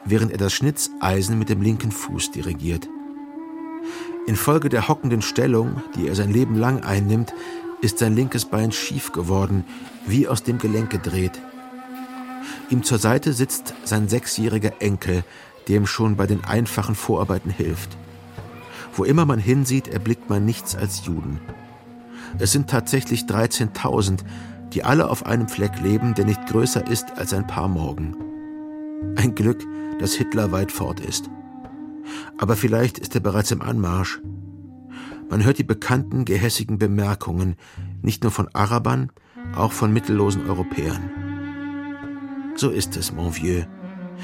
während 0.05 0.31
er 0.33 0.39
das 0.39 0.53
Schnitzeisen 0.53 1.39
mit 1.39 1.49
dem 1.49 1.63
linken 1.63 1.91
Fuß 1.91 2.31
dirigiert. 2.31 2.89
Infolge 4.27 4.69
der 4.69 4.89
hockenden 4.89 5.23
Stellung, 5.23 5.83
die 5.95 6.07
er 6.09 6.15
sein 6.15 6.33
Leben 6.33 6.57
lang 6.57 6.83
einnimmt, 6.83 7.33
ist 7.81 7.99
sein 7.99 8.15
linkes 8.15 8.45
Bein 8.45 8.73
schief 8.73 9.13
geworden, 9.13 9.65
wie 10.07 10.29
aus 10.29 10.43
dem 10.43 10.59
Gelenk 10.59 10.91
gedreht. 10.91 11.41
Ihm 12.69 12.83
zur 12.83 12.99
Seite 12.99 13.33
sitzt 13.33 13.75
sein 13.85 14.09
sechsjähriger 14.09 14.81
Enkel, 14.81 15.25
der 15.69 15.77
ihm 15.77 15.87
schon 15.87 16.17
bei 16.17 16.27
den 16.27 16.45
einfachen 16.45 16.95
Vorarbeiten 16.95 17.51
hilft. 17.51 17.97
Wo 18.97 19.05
immer 19.05 19.27
man 19.27 19.39
hinsieht, 19.39 19.89
erblickt 19.89 20.31
man 20.31 20.47
nichts 20.47 20.75
als 20.75 21.05
Juden. 21.05 21.39
Es 22.39 22.53
sind 22.53 22.71
tatsächlich 22.71 23.25
13.000, 23.25 24.21
die 24.73 24.85
alle 24.85 25.11
auf 25.11 25.27
einem 25.27 25.49
Fleck 25.49 25.81
leben, 25.83 26.15
der 26.15 26.25
nicht 26.25 26.47
größer 26.47 26.87
ist 26.91 27.19
als 27.19 27.35
ein 27.35 27.47
paar 27.47 27.69
Morgen. 27.69 28.17
Ein 29.17 29.35
Glück, 29.35 29.63
dass 30.01 30.15
Hitler 30.15 30.51
weit 30.51 30.73
fort 30.73 31.01
ist. 31.01 31.29
Aber 32.39 32.57
vielleicht 32.57 32.99
ist 32.99 33.15
er 33.15 33.21
bereits 33.21 33.51
im 33.51 33.61
Anmarsch. 33.61 34.21
Man 35.29 35.45
hört 35.45 35.59
die 35.59 35.65
bekannten 35.65 36.25
gehässigen 36.25 36.79
Bemerkungen, 36.79 37.57
nicht 38.01 38.23
nur 38.23 38.33
von 38.33 38.49
Arabern, 38.55 39.13
auch 39.55 39.73
von 39.73 39.93
mittellosen 39.93 40.49
Europäern. 40.49 41.11
So 42.55 42.71
ist 42.71 42.97
es, 42.97 43.13
mon 43.13 43.33
vieux. 43.33 43.67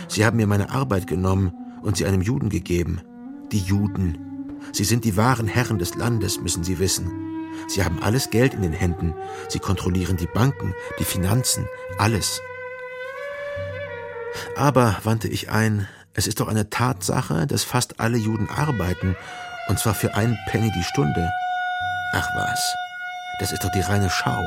Sie 0.08 0.24
haben 0.24 0.38
mir 0.38 0.46
meine 0.46 0.70
Arbeit 0.70 1.06
genommen 1.06 1.52
und 1.82 1.98
sie 1.98 2.06
einem 2.06 2.22
Juden 2.22 2.48
gegeben. 2.48 3.02
Die 3.50 3.58
Juden. 3.58 4.31
Sie 4.72 4.84
sind 4.84 5.04
die 5.04 5.16
wahren 5.16 5.48
Herren 5.48 5.78
des 5.78 5.94
Landes, 5.94 6.40
müssen 6.40 6.64
Sie 6.64 6.78
wissen. 6.78 7.10
Sie 7.68 7.84
haben 7.84 8.02
alles 8.02 8.30
Geld 8.30 8.54
in 8.54 8.62
den 8.62 8.72
Händen. 8.72 9.14
Sie 9.48 9.58
kontrollieren 9.58 10.16
die 10.16 10.26
Banken, 10.26 10.74
die 10.98 11.04
Finanzen, 11.04 11.66
alles. 11.98 12.40
Aber, 14.56 14.98
wandte 15.04 15.28
ich 15.28 15.50
ein, 15.50 15.88
es 16.14 16.26
ist 16.26 16.40
doch 16.40 16.48
eine 16.48 16.70
Tatsache, 16.70 17.46
dass 17.46 17.64
fast 17.64 18.00
alle 18.00 18.18
Juden 18.18 18.48
arbeiten, 18.50 19.16
und 19.68 19.78
zwar 19.78 19.94
für 19.94 20.14
einen 20.14 20.38
Penny 20.46 20.70
die 20.70 20.84
Stunde. 20.84 21.30
Ach 22.14 22.28
was, 22.34 22.74
das 23.40 23.52
ist 23.52 23.64
doch 23.64 23.70
die 23.72 23.80
reine 23.80 24.10
Schau. 24.10 24.46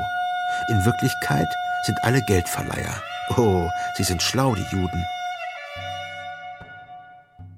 In 0.69 0.85
Wirklichkeit 0.85 1.47
sind 1.85 1.97
alle 2.03 2.21
Geldverleiher. 2.23 3.01
Oh, 3.37 3.69
sie 3.95 4.03
sind 4.03 4.21
schlau, 4.21 4.53
die 4.55 4.75
Juden. 4.75 5.05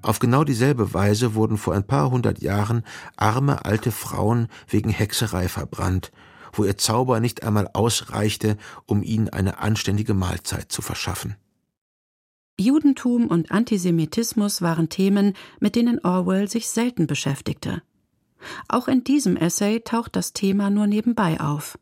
Auf 0.02 0.20
genau 0.20 0.44
dieselbe 0.44 0.94
Weise 0.94 1.36
wurden 1.36 1.58
vor 1.58 1.74
ein 1.74 1.86
paar 1.86 2.12
hundert 2.12 2.42
Jahren 2.42 2.84
arme 3.16 3.66
alte 3.66 3.92
Frauen 3.92 4.48
wegen 4.68 4.90
Hexerei 4.90 5.48
verbrannt, 5.48 6.12
wo 6.54 6.64
ihr 6.64 6.78
Zauber 6.78 7.20
nicht 7.20 7.44
einmal 7.44 7.70
ausreichte, 7.74 8.58
um 8.86 9.04
ihnen 9.04 9.30
eine 9.30 9.60
anständige 9.60 10.14
Mahlzeit 10.14 10.72
zu 10.72 10.82
verschaffen. 10.82 11.36
Judentum 12.60 13.28
und 13.28 13.52
Antisemitismus 13.52 14.62
waren 14.62 14.90
Themen, 14.90 15.34
mit 15.60 15.76
denen 15.76 16.04
Orwell 16.04 16.48
sich 16.48 16.70
selten 16.70 17.06
beschäftigte. 17.06 17.84
Auch 18.68 18.88
in 18.88 19.04
diesem 19.04 19.38
Essay 19.38 19.82
taucht 19.82 20.16
das 20.16 20.34
Thema 20.34 20.70
nur 20.70 20.88
nebenbei 20.88 21.40
auf. 21.40 21.78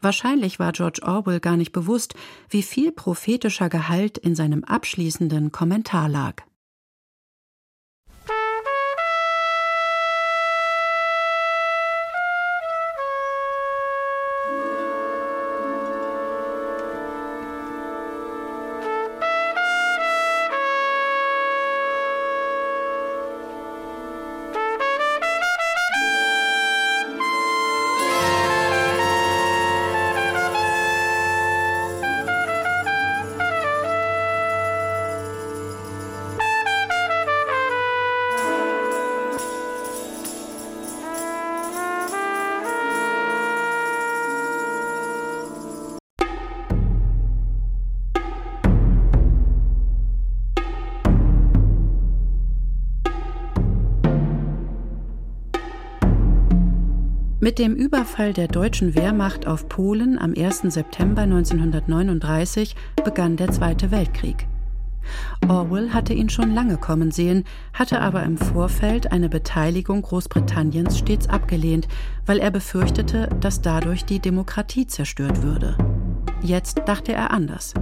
Wahrscheinlich 0.00 0.58
war 0.58 0.72
George 0.72 1.00
Orwell 1.02 1.40
gar 1.40 1.56
nicht 1.56 1.72
bewusst, 1.72 2.14
wie 2.48 2.62
viel 2.62 2.92
prophetischer 2.92 3.68
Gehalt 3.68 4.16
in 4.16 4.34
seinem 4.34 4.64
abschließenden 4.64 5.50
Kommentar 5.50 6.08
lag. 6.08 6.47
Mit 57.48 57.58
dem 57.58 57.74
Überfall 57.74 58.34
der 58.34 58.46
deutschen 58.46 58.94
Wehrmacht 58.94 59.46
auf 59.46 59.70
Polen 59.70 60.18
am 60.18 60.34
1. 60.36 60.64
September 60.64 61.22
1939 61.22 62.76
begann 63.02 63.38
der 63.38 63.50
Zweite 63.52 63.90
Weltkrieg. 63.90 64.46
Orwell 65.48 65.94
hatte 65.94 66.12
ihn 66.12 66.28
schon 66.28 66.52
lange 66.52 66.76
kommen 66.76 67.10
sehen, 67.10 67.44
hatte 67.72 68.02
aber 68.02 68.22
im 68.24 68.36
Vorfeld 68.36 69.12
eine 69.12 69.30
Beteiligung 69.30 70.02
Großbritanniens 70.02 70.98
stets 70.98 71.26
abgelehnt, 71.26 71.88
weil 72.26 72.38
er 72.38 72.50
befürchtete, 72.50 73.30
dass 73.40 73.62
dadurch 73.62 74.04
die 74.04 74.20
Demokratie 74.20 74.86
zerstört 74.86 75.42
würde. 75.42 75.74
Jetzt 76.42 76.82
dachte 76.84 77.14
er 77.14 77.30
anders. 77.30 77.72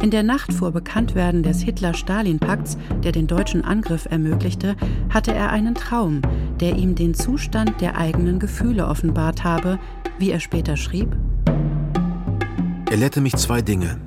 In 0.00 0.12
der 0.12 0.22
Nacht 0.22 0.52
vor 0.52 0.70
Bekanntwerden 0.70 1.42
des 1.42 1.60
Hitler-Stalin-Pakts, 1.60 2.78
der 3.02 3.10
den 3.10 3.26
deutschen 3.26 3.64
Angriff 3.64 4.06
ermöglichte, 4.08 4.76
hatte 5.10 5.34
er 5.34 5.50
einen 5.50 5.74
Traum, 5.74 6.22
der 6.60 6.76
ihm 6.76 6.94
den 6.94 7.14
Zustand 7.14 7.80
der 7.80 7.98
eigenen 7.98 8.38
Gefühle 8.38 8.86
offenbart 8.86 9.42
habe, 9.42 9.80
wie 10.20 10.30
er 10.30 10.38
später 10.38 10.76
schrieb. 10.76 11.16
Er 12.88 12.96
lehrte 12.96 13.20
mich 13.20 13.34
zwei 13.34 13.60
Dinge. 13.60 13.98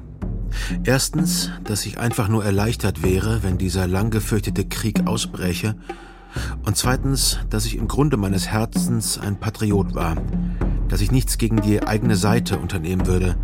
Erstens, 0.85 1.51
dass 1.65 1.85
ich 1.85 1.99
einfach 1.99 2.29
nur 2.29 2.45
erleichtert 2.45 3.03
wäre, 3.03 3.43
wenn 3.43 3.57
dieser 3.57 3.85
lang 3.85 4.11
gefürchtete 4.11 4.63
Krieg 4.63 5.05
ausbräche. 5.07 5.75
Und 6.65 6.77
zweitens, 6.77 7.39
dass 7.49 7.65
ich 7.65 7.75
im 7.75 7.89
Grunde 7.89 8.15
meines 8.15 8.47
Herzens 8.47 9.19
ein 9.19 9.41
Patriot 9.41 9.93
war, 9.93 10.15
dass 10.87 11.01
ich 11.01 11.11
nichts 11.11 11.37
gegen 11.37 11.61
die 11.61 11.85
eigene 11.85 12.15
Seite 12.15 12.59
unternehmen 12.59 13.07
würde, 13.07 13.35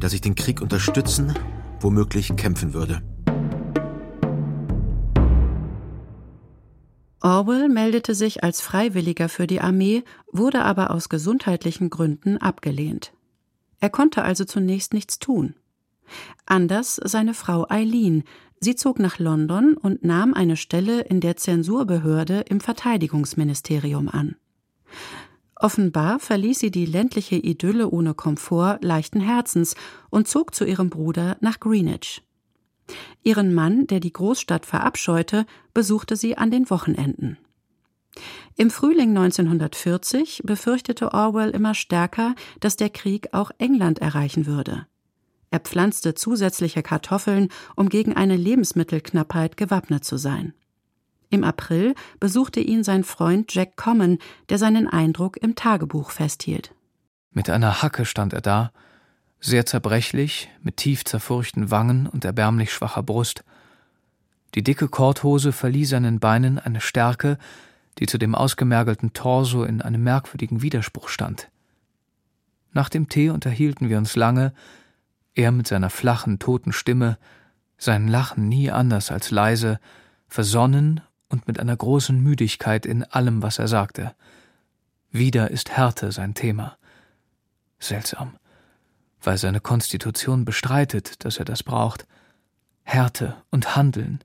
dass 0.00 0.12
ich 0.12 0.20
den 0.20 0.34
Krieg 0.34 0.60
unterstützen, 0.60 1.32
womöglich 1.80 2.36
kämpfen 2.36 2.74
würde. 2.74 3.02
Orwell 7.20 7.68
meldete 7.68 8.14
sich 8.14 8.44
als 8.44 8.60
Freiwilliger 8.60 9.28
für 9.28 9.46
die 9.46 9.60
Armee, 9.60 10.04
wurde 10.30 10.62
aber 10.62 10.90
aus 10.90 11.08
gesundheitlichen 11.08 11.90
Gründen 11.90 12.38
abgelehnt. 12.38 13.12
Er 13.80 13.90
konnte 13.90 14.22
also 14.22 14.44
zunächst 14.44 14.94
nichts 14.94 15.18
tun. 15.18 15.54
Anders 16.44 17.00
seine 17.02 17.34
Frau 17.34 17.66
Eileen. 17.68 18.22
Sie 18.60 18.76
zog 18.76 18.98
nach 18.98 19.18
London 19.18 19.76
und 19.76 20.04
nahm 20.04 20.34
eine 20.34 20.56
Stelle 20.56 21.00
in 21.00 21.20
der 21.20 21.36
Zensurbehörde 21.36 22.44
im 22.48 22.60
Verteidigungsministerium 22.60 24.08
an. 24.08 24.36
Offenbar 25.56 26.18
verließ 26.18 26.58
sie 26.58 26.70
die 26.70 26.84
ländliche 26.84 27.36
Idylle 27.36 27.88
ohne 27.90 28.12
Komfort 28.12 28.78
leichten 28.82 29.20
Herzens 29.20 29.74
und 30.10 30.28
zog 30.28 30.54
zu 30.54 30.64
ihrem 30.66 30.90
Bruder 30.90 31.38
nach 31.40 31.60
Greenwich. 31.60 32.22
Ihren 33.22 33.54
Mann, 33.54 33.86
der 33.86 34.00
die 34.00 34.12
Großstadt 34.12 34.66
verabscheute, 34.66 35.46
besuchte 35.74 36.14
sie 36.14 36.36
an 36.36 36.50
den 36.50 36.68
Wochenenden. 36.70 37.38
Im 38.56 38.70
Frühling 38.70 39.10
1940 39.10 40.42
befürchtete 40.44 41.12
Orwell 41.12 41.50
immer 41.50 41.74
stärker, 41.74 42.34
dass 42.60 42.76
der 42.76 42.90
Krieg 42.90 43.28
auch 43.32 43.50
England 43.58 43.98
erreichen 43.98 44.46
würde. 44.46 44.86
Er 45.50 45.60
pflanzte 45.60 46.14
zusätzliche 46.14 46.82
Kartoffeln, 46.82 47.48
um 47.76 47.88
gegen 47.88 48.14
eine 48.14 48.36
Lebensmittelknappheit 48.36 49.56
gewappnet 49.56 50.04
zu 50.04 50.16
sein. 50.16 50.54
Im 51.30 51.44
April 51.44 51.94
besuchte 52.20 52.60
ihn 52.60 52.84
sein 52.84 53.04
Freund 53.04 53.52
Jack 53.52 53.76
Common, 53.76 54.18
der 54.48 54.58
seinen 54.58 54.88
Eindruck 54.88 55.36
im 55.36 55.54
Tagebuch 55.54 56.10
festhielt. 56.10 56.72
Mit 57.32 57.50
einer 57.50 57.82
Hacke 57.82 58.04
stand 58.04 58.32
er 58.32 58.40
da, 58.40 58.72
sehr 59.40 59.66
zerbrechlich, 59.66 60.48
mit 60.62 60.78
tief 60.78 61.04
zerfurchten 61.04 61.70
Wangen 61.70 62.06
und 62.06 62.24
erbärmlich 62.24 62.72
schwacher 62.72 63.02
Brust. 63.02 63.44
Die 64.54 64.62
dicke 64.62 64.88
Korthose 64.88 65.52
verlieh 65.52 65.84
seinen 65.84 66.20
Beinen 66.20 66.58
eine 66.58 66.80
Stärke, 66.80 67.38
die 67.98 68.06
zu 68.06 68.18
dem 68.18 68.34
ausgemergelten 68.34 69.12
Torso 69.12 69.64
in 69.64 69.82
einem 69.82 70.02
merkwürdigen 70.02 70.62
Widerspruch 70.62 71.08
stand. 71.08 71.50
Nach 72.72 72.88
dem 72.88 73.08
Tee 73.08 73.30
unterhielten 73.30 73.88
wir 73.88 73.98
uns 73.98 74.16
lange, 74.16 74.52
er 75.34 75.52
mit 75.52 75.66
seiner 75.66 75.90
flachen, 75.90 76.38
toten 76.38 76.72
Stimme, 76.72 77.18
sein 77.78 78.08
Lachen 78.08 78.48
nie 78.48 78.70
anders 78.70 79.10
als 79.10 79.30
leise, 79.30 79.78
versonnen 80.28 81.02
und 81.28 81.46
mit 81.46 81.58
einer 81.58 81.76
großen 81.76 82.20
Müdigkeit 82.20 82.86
in 82.86 83.04
allem, 83.04 83.42
was 83.42 83.58
er 83.58 83.68
sagte. 83.68 84.14
Wieder 85.10 85.50
ist 85.50 85.76
Härte 85.76 86.12
sein 86.12 86.34
Thema. 86.34 86.76
Seltsam, 87.78 88.36
weil 89.22 89.38
seine 89.38 89.60
Konstitution 89.60 90.44
bestreitet, 90.44 91.24
dass 91.24 91.38
er 91.38 91.44
das 91.44 91.62
braucht. 91.62 92.06
Härte 92.82 93.36
und 93.50 93.76
Handeln. 93.76 94.20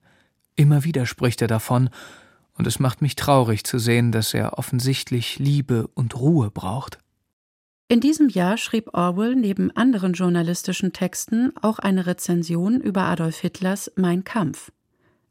Immer 0.55 0.83
wieder 0.83 1.05
spricht 1.05 1.41
er 1.41 1.47
davon, 1.47 1.89
und 2.53 2.67
es 2.67 2.79
macht 2.79 3.01
mich 3.01 3.15
traurig 3.15 3.63
zu 3.63 3.79
sehen, 3.79 4.11
dass 4.11 4.33
er 4.33 4.59
offensichtlich 4.59 5.39
Liebe 5.39 5.87
und 5.87 6.15
Ruhe 6.15 6.51
braucht. 6.51 6.99
In 7.87 7.99
diesem 7.99 8.29
Jahr 8.29 8.57
schrieb 8.57 8.93
Orwell 8.93 9.35
neben 9.35 9.75
anderen 9.75 10.13
journalistischen 10.13 10.93
Texten 10.93 11.51
auch 11.61 11.79
eine 11.79 12.05
Rezension 12.05 12.79
über 12.79 13.03
Adolf 13.03 13.39
Hitlers 13.39 13.91
Mein 13.95 14.23
Kampf. 14.23 14.71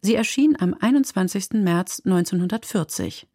Sie 0.02 0.14
erschien 0.14 0.56
am 0.58 0.74
21. 0.78 1.50
März 1.52 2.02
1940. 2.04 3.26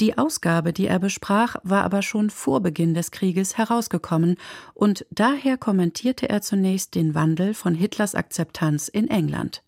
Die 0.00 0.16
Ausgabe, 0.16 0.72
die 0.72 0.86
er 0.86 0.98
besprach, 0.98 1.56
war 1.62 1.84
aber 1.84 2.00
schon 2.00 2.30
vor 2.30 2.60
Beginn 2.62 2.94
des 2.94 3.10
Krieges 3.10 3.58
herausgekommen, 3.58 4.36
und 4.72 5.04
daher 5.10 5.58
kommentierte 5.58 6.28
er 6.30 6.40
zunächst 6.40 6.94
den 6.94 7.14
Wandel 7.14 7.52
von 7.52 7.74
Hitlers 7.74 8.14
Akzeptanz 8.14 8.88
in 8.88 9.08
England. 9.08 9.62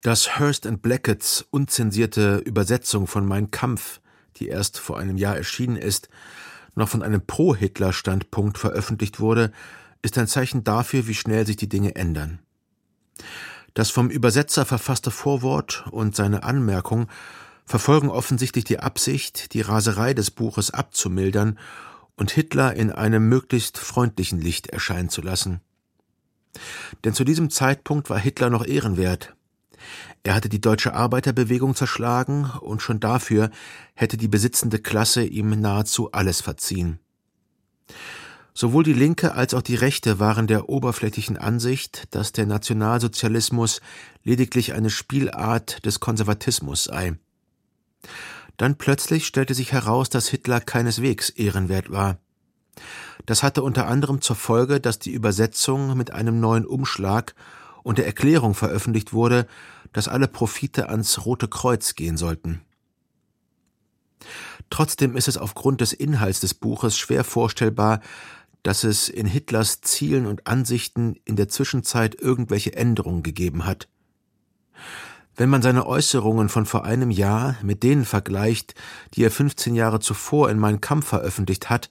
Dass 0.00 0.38
Hurst 0.38 0.66
and 0.66 0.80
Blacketts 0.80 1.46
unzensierte 1.50 2.38
Übersetzung 2.38 3.06
von 3.06 3.26
Mein 3.26 3.50
Kampf, 3.50 4.00
die 4.36 4.48
erst 4.48 4.78
vor 4.78 4.98
einem 4.98 5.18
Jahr 5.18 5.36
erschienen 5.36 5.76
ist, 5.76 6.08
noch 6.74 6.88
von 6.88 7.02
einem 7.02 7.26
Pro-Hitler-Standpunkt 7.26 8.56
veröffentlicht 8.56 9.20
wurde, 9.20 9.52
ist 10.00 10.16
ein 10.16 10.26
Zeichen 10.26 10.64
dafür, 10.64 11.06
wie 11.06 11.14
schnell 11.14 11.46
sich 11.46 11.56
die 11.56 11.68
Dinge 11.68 11.94
ändern. 11.94 12.38
Das 13.74 13.90
vom 13.90 14.10
Übersetzer 14.10 14.64
verfasste 14.64 15.10
Vorwort 15.10 15.84
und 15.90 16.14
seine 16.14 16.42
Anmerkung 16.42 17.08
verfolgen 17.64 18.10
offensichtlich 18.10 18.64
die 18.64 18.80
Absicht, 18.80 19.54
die 19.54 19.60
Raserei 19.60 20.14
des 20.14 20.30
Buches 20.30 20.70
abzumildern 20.70 21.58
und 22.16 22.30
Hitler 22.30 22.74
in 22.74 22.90
einem 22.92 23.28
möglichst 23.28 23.78
freundlichen 23.78 24.40
Licht 24.40 24.66
erscheinen 24.66 25.08
zu 25.08 25.22
lassen. 25.22 25.60
Denn 27.04 27.14
zu 27.14 27.24
diesem 27.24 27.48
Zeitpunkt 27.48 28.10
war 28.10 28.18
Hitler 28.18 28.50
noch 28.50 28.66
ehrenwert, 28.66 29.34
er 30.22 30.34
hatte 30.34 30.48
die 30.48 30.60
deutsche 30.60 30.94
Arbeiterbewegung 30.94 31.74
zerschlagen, 31.74 32.50
und 32.60 32.82
schon 32.82 33.00
dafür 33.00 33.50
hätte 33.94 34.16
die 34.16 34.28
besitzende 34.28 34.78
Klasse 34.78 35.24
ihm 35.24 35.60
nahezu 35.60 36.12
alles 36.12 36.40
verziehen. 36.40 37.00
Sowohl 38.54 38.84
die 38.84 38.92
Linke 38.92 39.34
als 39.34 39.54
auch 39.54 39.62
die 39.62 39.76
Rechte 39.76 40.18
waren 40.18 40.46
der 40.46 40.68
oberflächlichen 40.68 41.38
Ansicht, 41.38 42.04
dass 42.10 42.32
der 42.32 42.46
Nationalsozialismus 42.46 43.80
lediglich 44.24 44.74
eine 44.74 44.90
Spielart 44.90 45.84
des 45.86 46.00
Konservatismus 46.00 46.84
sei. 46.84 47.14
Dann 48.58 48.76
plötzlich 48.76 49.26
stellte 49.26 49.54
sich 49.54 49.72
heraus, 49.72 50.10
dass 50.10 50.28
Hitler 50.28 50.60
keineswegs 50.60 51.30
ehrenwert 51.30 51.90
war. 51.90 52.18
Das 53.24 53.42
hatte 53.42 53.62
unter 53.62 53.86
anderem 53.86 54.20
zur 54.20 54.36
Folge, 54.36 54.80
dass 54.80 54.98
die 54.98 55.12
Übersetzung 55.12 55.96
mit 55.96 56.10
einem 56.10 56.38
neuen 56.38 56.66
Umschlag 56.66 57.34
und 57.82 57.98
der 57.98 58.06
Erklärung 58.06 58.54
veröffentlicht 58.54 59.12
wurde, 59.12 59.46
dass 59.92 60.08
alle 60.08 60.28
Profite 60.28 60.88
ans 60.88 61.24
Rote 61.24 61.48
Kreuz 61.48 61.94
gehen 61.94 62.16
sollten. 62.16 62.60
Trotzdem 64.70 65.16
ist 65.16 65.28
es 65.28 65.36
aufgrund 65.36 65.80
des 65.80 65.92
Inhalts 65.92 66.40
des 66.40 66.54
Buches 66.54 66.96
schwer 66.96 67.24
vorstellbar, 67.24 68.00
dass 68.62 68.84
es 68.84 69.08
in 69.08 69.26
Hitlers 69.26 69.80
Zielen 69.80 70.26
und 70.26 70.46
Ansichten 70.46 71.16
in 71.24 71.36
der 71.36 71.48
Zwischenzeit 71.48 72.14
irgendwelche 72.14 72.74
Änderungen 72.74 73.22
gegeben 73.22 73.64
hat. 73.64 73.88
Wenn 75.34 75.48
man 75.48 75.62
seine 75.62 75.86
Äußerungen 75.86 76.48
von 76.48 76.66
vor 76.66 76.84
einem 76.84 77.10
Jahr 77.10 77.56
mit 77.62 77.82
denen 77.82 78.04
vergleicht, 78.04 78.74
die 79.14 79.24
er 79.24 79.30
15 79.30 79.74
Jahre 79.74 80.00
zuvor 80.00 80.50
in 80.50 80.58
Mein 80.58 80.80
Kampf 80.80 81.06
veröffentlicht 81.06 81.70
hat, 81.70 81.88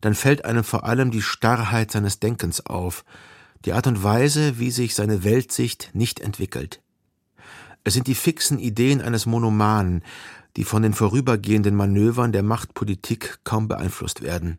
dann 0.00 0.14
fällt 0.14 0.44
einem 0.44 0.64
vor 0.64 0.84
allem 0.84 1.10
die 1.10 1.22
Starrheit 1.22 1.90
seines 1.90 2.20
Denkens 2.20 2.64
auf, 2.64 3.04
die 3.66 3.74
Art 3.74 3.86
und 3.86 4.02
Weise, 4.02 4.58
wie 4.58 4.70
sich 4.70 4.94
seine 4.94 5.24
Weltsicht 5.24 5.90
nicht 5.92 6.20
entwickelt. 6.20 6.80
Es 7.84 7.94
sind 7.94 8.06
die 8.06 8.14
fixen 8.14 8.58
Ideen 8.58 9.02
eines 9.02 9.26
Monomanen, 9.26 10.02
die 10.56 10.64
von 10.64 10.82
den 10.82 10.94
vorübergehenden 10.94 11.74
Manövern 11.74 12.32
der 12.32 12.42
Machtpolitik 12.42 13.40
kaum 13.44 13.68
beeinflusst 13.68 14.22
werden. 14.22 14.58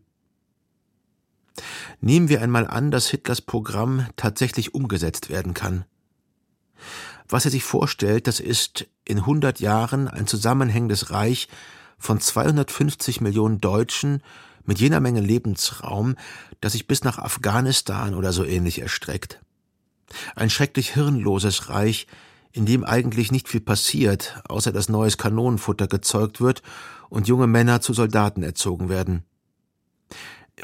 Nehmen 2.00 2.28
wir 2.28 2.42
einmal 2.42 2.66
an, 2.66 2.90
dass 2.90 3.08
Hitlers 3.08 3.40
Programm 3.40 4.06
tatsächlich 4.16 4.74
umgesetzt 4.74 5.30
werden 5.30 5.54
kann. 5.54 5.84
Was 7.28 7.44
er 7.44 7.50
sich 7.50 7.64
vorstellt, 7.64 8.26
das 8.26 8.40
ist 8.40 8.86
in 9.04 9.18
100 9.18 9.60
Jahren 9.60 10.08
ein 10.08 10.26
zusammenhängendes 10.26 11.10
Reich 11.10 11.48
von 11.98 12.20
250 12.20 13.20
Millionen 13.20 13.60
Deutschen 13.60 14.22
mit 14.64 14.80
jener 14.80 15.00
Menge 15.00 15.20
Lebensraum, 15.20 16.16
das 16.60 16.72
sich 16.72 16.86
bis 16.86 17.04
nach 17.04 17.18
Afghanistan 17.18 18.14
oder 18.14 18.32
so 18.32 18.44
ähnlich 18.44 18.80
erstreckt. 18.80 19.40
Ein 20.36 20.50
schrecklich 20.50 20.92
hirnloses 20.92 21.68
Reich, 21.68 22.06
in 22.52 22.66
dem 22.66 22.84
eigentlich 22.84 23.32
nicht 23.32 23.48
viel 23.48 23.60
passiert, 23.60 24.42
außer 24.48 24.72
dass 24.72 24.88
neues 24.88 25.16
Kanonenfutter 25.16 25.86
gezeugt 25.86 26.40
wird 26.40 26.62
und 27.08 27.28
junge 27.28 27.46
Männer 27.46 27.80
zu 27.80 27.94
Soldaten 27.94 28.42
erzogen 28.42 28.88
werden. 28.88 29.24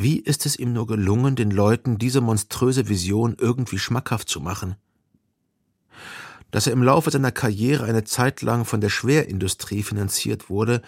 Wie 0.01 0.21
ist 0.21 0.47
es 0.47 0.57
ihm 0.57 0.73
nur 0.73 0.87
gelungen, 0.87 1.35
den 1.35 1.51
Leuten 1.51 1.99
diese 1.99 2.21
monströse 2.21 2.89
Vision 2.89 3.35
irgendwie 3.37 3.81
schmackhaft 3.81 4.29
zu 4.29 4.41
machen? 4.41 4.77
Dass 6.53 6.69
er 6.69 6.73
im 6.73 6.85
Laufe 6.85 7.11
seiner 7.11 7.33
Karriere 7.33 7.85
eine 7.85 8.05
Zeit 8.05 8.41
lang 8.43 8.65
von 8.65 8.81
der 8.81 8.91
Schwerindustrie 8.91 9.83
finanziert 9.83 10.49
wurde, 10.49 10.83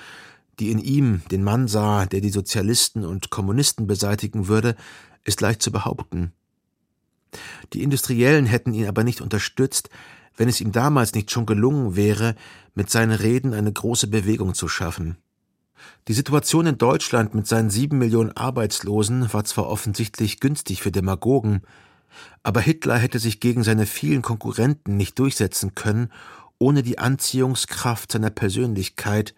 die 0.60 0.70
in 0.70 0.78
ihm 0.78 1.22
den 1.32 1.42
Mann 1.42 1.66
sah, 1.66 2.06
der 2.06 2.20
die 2.20 2.30
Sozialisten 2.30 3.04
und 3.04 3.30
Kommunisten 3.30 3.88
beseitigen 3.88 4.46
würde, 4.46 4.76
ist 5.24 5.40
leicht 5.40 5.60
zu 5.60 5.72
behaupten. 5.72 6.32
Die 7.72 7.82
Industriellen 7.82 8.46
hätten 8.46 8.74
ihn 8.74 8.86
aber 8.86 9.02
nicht 9.02 9.20
unterstützt, 9.22 9.90
wenn 10.36 10.48
es 10.48 10.60
ihm 10.60 10.70
damals 10.70 11.14
nicht 11.14 11.32
schon 11.32 11.46
gelungen 11.46 11.96
wäre, 11.96 12.36
mit 12.74 12.90
seinen 12.90 13.12
Reden 13.12 13.54
eine 13.54 13.72
große 13.72 14.06
Bewegung 14.06 14.54
zu 14.54 14.68
schaffen. 14.68 15.16
Die 16.08 16.12
Situation 16.12 16.66
in 16.66 16.78
Deutschland 16.78 17.34
mit 17.34 17.46
seinen 17.46 17.70
sieben 17.70 17.98
Millionen 17.98 18.36
Arbeitslosen 18.36 19.32
war 19.32 19.44
zwar 19.44 19.68
offensichtlich 19.68 20.40
günstig 20.40 20.82
für 20.82 20.92
Demagogen, 20.92 21.62
aber 22.42 22.60
Hitler 22.60 22.98
hätte 22.98 23.18
sich 23.18 23.40
gegen 23.40 23.62
seine 23.62 23.86
vielen 23.86 24.22
Konkurrenten 24.22 24.96
nicht 24.96 25.18
durchsetzen 25.18 25.74
können, 25.74 26.10
ohne 26.58 26.82
die 26.82 26.98
Anziehungskraft 26.98 28.12
seiner 28.12 28.30
Persönlichkeit, 28.30 29.34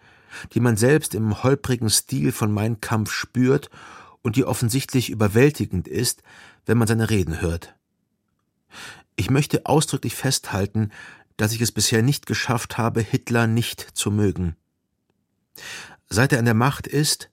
die 0.53 0.59
man 0.59 0.77
selbst 0.77 1.15
im 1.15 1.43
holprigen 1.43 1.89
Stil 1.89 2.31
von 2.31 2.51
Mein 2.51 2.81
Kampf 2.81 3.11
spürt 3.11 3.69
und 4.21 4.35
die 4.35 4.45
offensichtlich 4.45 5.09
überwältigend 5.09 5.87
ist, 5.87 6.23
wenn 6.65 6.77
man 6.77 6.87
seine 6.87 7.09
Reden 7.09 7.41
hört. 7.41 7.75
Ich 9.15 9.29
möchte 9.29 9.65
ausdrücklich 9.65 10.15
festhalten, 10.15 10.91
dass 11.37 11.53
ich 11.53 11.61
es 11.61 11.71
bisher 11.71 12.01
nicht 12.01 12.25
geschafft 12.25 12.77
habe, 12.77 13.01
Hitler 13.01 13.47
nicht 13.47 13.81
zu 13.93 14.11
mögen. 14.11 14.55
Seit 16.13 16.31
er 16.31 16.37
an 16.37 16.45
der 16.45 16.53
Macht 16.53 16.85
ist, 16.85 17.31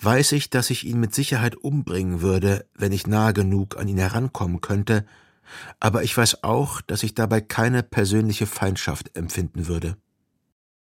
weiß 0.00 0.30
ich, 0.30 0.48
dass 0.48 0.70
ich 0.70 0.86
ihn 0.86 1.00
mit 1.00 1.12
Sicherheit 1.12 1.56
umbringen 1.56 2.20
würde, 2.20 2.64
wenn 2.76 2.92
ich 2.92 3.08
nahe 3.08 3.32
genug 3.32 3.76
an 3.78 3.88
ihn 3.88 3.98
herankommen 3.98 4.60
könnte, 4.60 5.04
aber 5.80 6.04
ich 6.04 6.16
weiß 6.16 6.44
auch, 6.44 6.80
dass 6.82 7.02
ich 7.02 7.14
dabei 7.14 7.40
keine 7.40 7.82
persönliche 7.82 8.46
Feindschaft 8.46 9.16
empfinden 9.16 9.66
würde. 9.66 9.96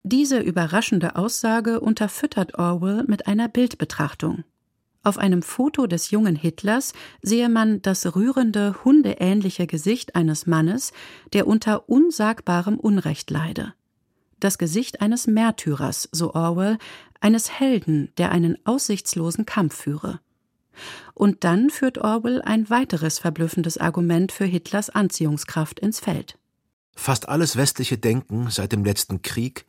Diese 0.02 0.38
überraschende 0.38 1.16
Aussage 1.16 1.80
unterfüttert 1.80 2.54
Orwell 2.54 3.04
mit 3.06 3.26
einer 3.26 3.48
Bildbetrachtung. 3.48 4.44
Auf 5.02 5.18
einem 5.18 5.42
Foto 5.42 5.86
des 5.86 6.10
jungen 6.10 6.36
Hitlers 6.36 6.94
sehe 7.20 7.50
man 7.50 7.82
das 7.82 8.16
rührende, 8.16 8.82
hundeähnliche 8.82 9.66
Gesicht 9.66 10.14
eines 10.14 10.46
Mannes, 10.46 10.94
der 11.34 11.46
unter 11.46 11.90
unsagbarem 11.90 12.78
Unrecht 12.78 13.30
leide. 13.30 13.74
Das 14.40 14.56
Gesicht 14.56 15.02
eines 15.02 15.26
Märtyrers, 15.26 16.08
so 16.12 16.34
Orwell, 16.34 16.78
eines 17.20 17.50
Helden, 17.60 18.10
der 18.16 18.32
einen 18.32 18.56
aussichtslosen 18.64 19.44
Kampf 19.46 19.76
führe. 19.76 20.20
Und 21.12 21.44
dann 21.44 21.68
führt 21.68 21.98
Orwell 21.98 22.40
ein 22.40 22.70
weiteres 22.70 23.18
verblüffendes 23.18 23.76
Argument 23.76 24.32
für 24.32 24.46
Hitlers 24.46 24.88
Anziehungskraft 24.88 25.78
ins 25.78 26.00
Feld. 26.00 26.38
Fast 26.96 27.28
alles 27.28 27.56
westliche 27.56 27.98
Denken 27.98 28.48
seit 28.50 28.72
dem 28.72 28.84
letzten 28.84 29.20
Krieg 29.20 29.66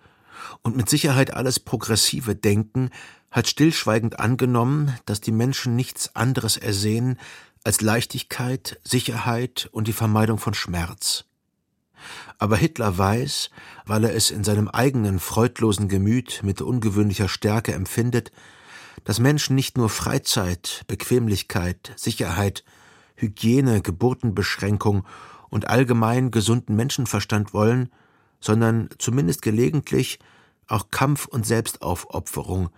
und 0.62 0.76
mit 0.76 0.90
Sicherheit 0.90 1.34
alles 1.34 1.60
progressive 1.60 2.36
Denken 2.36 2.90
hat 3.30 3.48
stillschweigend 3.48 4.20
angenommen, 4.20 4.98
dass 5.06 5.22
die 5.22 5.32
Menschen 5.32 5.76
nichts 5.76 6.16
anderes 6.16 6.58
ersehen 6.58 7.20
als 7.64 7.82
Leichtigkeit, 7.82 8.80
Sicherheit 8.84 9.70
und 9.72 9.88
die 9.88 9.94
Vermeidung 9.94 10.38
von 10.38 10.54
Schmerz. 10.54 11.26
Aber 12.38 12.58
Hitler 12.58 12.98
weiß, 12.98 13.50
weil 13.86 14.04
er 14.04 14.16
es 14.16 14.32
in 14.32 14.44
seinem 14.44 14.68
eigenen 14.68 15.20
freudlosen 15.20 15.88
Gemüt 15.88 16.42
mit 16.44 16.62
ungewöhnlicher 16.62 17.28
Stärke 17.28 17.74
empfindet, 17.74 18.32
dass 19.04 19.20
Menschen 19.20 19.56
nicht 19.56 19.78
nur 19.78 19.90
Freizeit, 19.90 20.84
Bequemlichkeit, 20.88 21.94
Sicherheit, 21.96 22.64
Hygiene, 23.16 23.82
Geburtenbeschränkung 23.82 25.06
und 25.50 25.70
allgemein 25.70 26.32
gesunden 26.32 26.76
Menschenverstand 26.76 27.54
wollen, 27.54 27.92
sondern 28.40 28.90
zumindest 28.98 29.42
gelegentlich 29.42 30.20
auch 30.68 30.90
Kampf 30.90 31.26
und 31.26 31.46
Selbstaufopferung, 31.46 32.70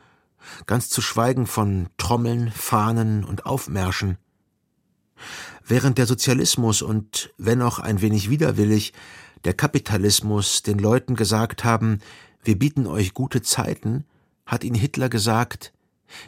ganz 0.65 0.89
zu 0.89 1.01
schweigen 1.01 1.45
von 1.47 1.87
Trommeln, 1.97 2.51
Fahnen 2.51 3.23
und 3.23 3.45
Aufmärschen. 3.45 4.17
Während 5.65 5.97
der 5.97 6.05
Sozialismus 6.05 6.81
und, 6.81 7.33
wenn 7.37 7.61
auch 7.61 7.79
ein 7.79 8.01
wenig 8.01 8.29
widerwillig, 8.29 8.93
der 9.45 9.53
Kapitalismus 9.53 10.63
den 10.63 10.79
Leuten 10.79 11.15
gesagt 11.15 11.63
haben, 11.63 11.99
wir 12.43 12.57
bieten 12.57 12.87
euch 12.87 13.13
gute 13.13 13.41
Zeiten, 13.41 14.05
hat 14.45 14.63
ihnen 14.63 14.75
Hitler 14.75 15.09
gesagt, 15.09 15.73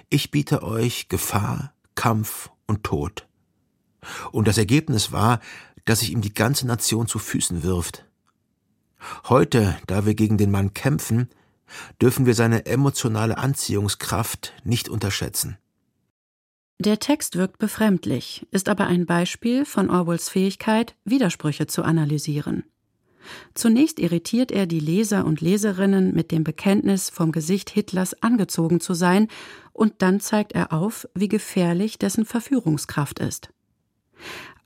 ich 0.09 0.31
biete 0.31 0.63
euch 0.63 1.09
Gefahr, 1.09 1.73
Kampf 1.95 2.49
und 2.65 2.83
Tod. 2.83 3.27
Und 4.31 4.47
das 4.47 4.57
Ergebnis 4.57 5.11
war, 5.11 5.39
dass 5.85 5.99
sich 5.99 6.11
ihm 6.11 6.21
die 6.21 6.33
ganze 6.33 6.67
Nation 6.67 7.07
zu 7.07 7.19
Füßen 7.19 7.63
wirft. 7.63 8.05
Heute, 9.25 9.77
da 9.87 10.05
wir 10.05 10.15
gegen 10.15 10.37
den 10.37 10.51
Mann 10.51 10.73
kämpfen, 10.73 11.29
dürfen 12.01 12.25
wir 12.25 12.33
seine 12.33 12.65
emotionale 12.65 13.37
Anziehungskraft 13.37 14.53
nicht 14.63 14.89
unterschätzen. 14.89 15.57
Der 16.79 16.99
Text 16.99 17.37
wirkt 17.37 17.57
befremdlich, 17.57 18.45
ist 18.51 18.67
aber 18.67 18.87
ein 18.87 19.05
Beispiel 19.05 19.63
von 19.63 19.89
Orwells 19.89 20.27
Fähigkeit, 20.27 20.95
Widersprüche 21.05 21.67
zu 21.67 21.83
analysieren. 21.83 22.65
Zunächst 23.53 23.97
irritiert 23.97 24.51
er 24.51 24.65
die 24.65 24.81
Leser 24.81 25.25
und 25.25 25.39
Leserinnen 25.39 26.13
mit 26.13 26.31
dem 26.31 26.43
Bekenntnis, 26.43 27.09
vom 27.09 27.31
Gesicht 27.31 27.69
Hitlers 27.69 28.21
angezogen 28.21 28.81
zu 28.81 28.93
sein, 28.93 29.29
und 29.71 29.93
dann 29.99 30.19
zeigt 30.19 30.51
er 30.51 30.73
auf, 30.73 31.07
wie 31.15 31.29
gefährlich 31.29 31.97
dessen 31.97 32.25
Verführungskraft 32.25 33.19
ist. 33.19 33.49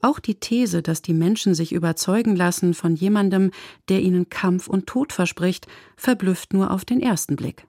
Auch 0.02 0.20
die 0.20 0.36
These, 0.36 0.82
dass 0.82 1.04
die 1.04 1.14
Menschen 1.14 1.54
sich 1.54 1.74
überzeugen 1.74 2.36
lassen 2.36 2.74
von 2.74 2.96
jemandem, 2.96 3.52
der 3.88 4.02
ihnen 4.02 4.30
Kampf 4.30 4.68
und 4.68 4.88
Tod 4.88 5.14
verspricht, 5.14 5.68
verblüfft 5.96 6.54
nur 6.54 6.72
auf 6.72 6.86
den 6.86 7.02
ersten 7.02 7.36
Blick. 7.36 7.68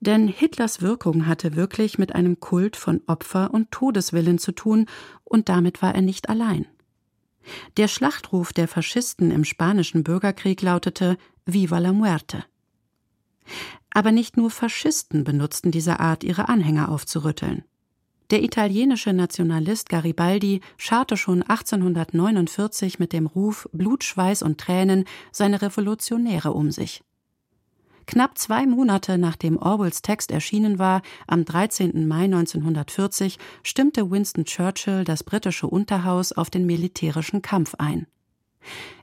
Denn 0.00 0.28
Hitlers 0.28 0.80
Wirkung 0.80 1.26
hatte 1.26 1.56
wirklich 1.56 1.98
mit 1.98 2.14
einem 2.14 2.40
Kult 2.40 2.76
von 2.76 3.02
Opfer 3.06 3.52
und 3.52 3.70
Todeswillen 3.70 4.38
zu 4.38 4.52
tun, 4.52 4.86
und 5.24 5.48
damit 5.48 5.82
war 5.82 5.94
er 5.94 6.02
nicht 6.02 6.28
allein. 6.28 6.66
Der 7.76 7.88
Schlachtruf 7.88 8.52
der 8.52 8.68
Faschisten 8.68 9.30
im 9.30 9.44
spanischen 9.44 10.04
Bürgerkrieg 10.04 10.60
lautete 10.62 11.16
Viva 11.46 11.78
la 11.78 11.92
muerte. 11.92 12.44
Aber 13.90 14.12
nicht 14.12 14.36
nur 14.36 14.50
Faschisten 14.50 15.24
benutzten 15.24 15.70
diese 15.70 16.00
Art, 16.00 16.22
ihre 16.22 16.48
Anhänger 16.48 16.90
aufzurütteln. 16.90 17.64
Der 18.30 18.44
italienische 18.44 19.12
Nationalist 19.12 19.88
Garibaldi 19.88 20.60
scharte 20.76 21.16
schon 21.16 21.42
1849 21.42 23.00
mit 23.00 23.12
dem 23.12 23.26
Ruf 23.26 23.68
Blut, 23.72 24.04
Schweiß 24.04 24.42
und 24.42 24.58
Tränen 24.58 25.04
seine 25.32 25.60
Revolutionäre 25.62 26.52
um 26.52 26.70
sich. 26.70 27.02
Knapp 28.10 28.36
zwei 28.38 28.66
Monate 28.66 29.18
nachdem 29.18 29.56
Orwells 29.56 30.02
Text 30.02 30.32
erschienen 30.32 30.80
war, 30.80 31.02
am 31.28 31.44
13. 31.44 32.08
Mai 32.08 32.24
1940, 32.24 33.38
stimmte 33.62 34.10
Winston 34.10 34.44
Churchill 34.44 35.04
das 35.04 35.22
britische 35.22 35.68
Unterhaus 35.68 36.32
auf 36.32 36.50
den 36.50 36.66
militärischen 36.66 37.40
Kampf 37.40 37.76
ein. 37.78 38.08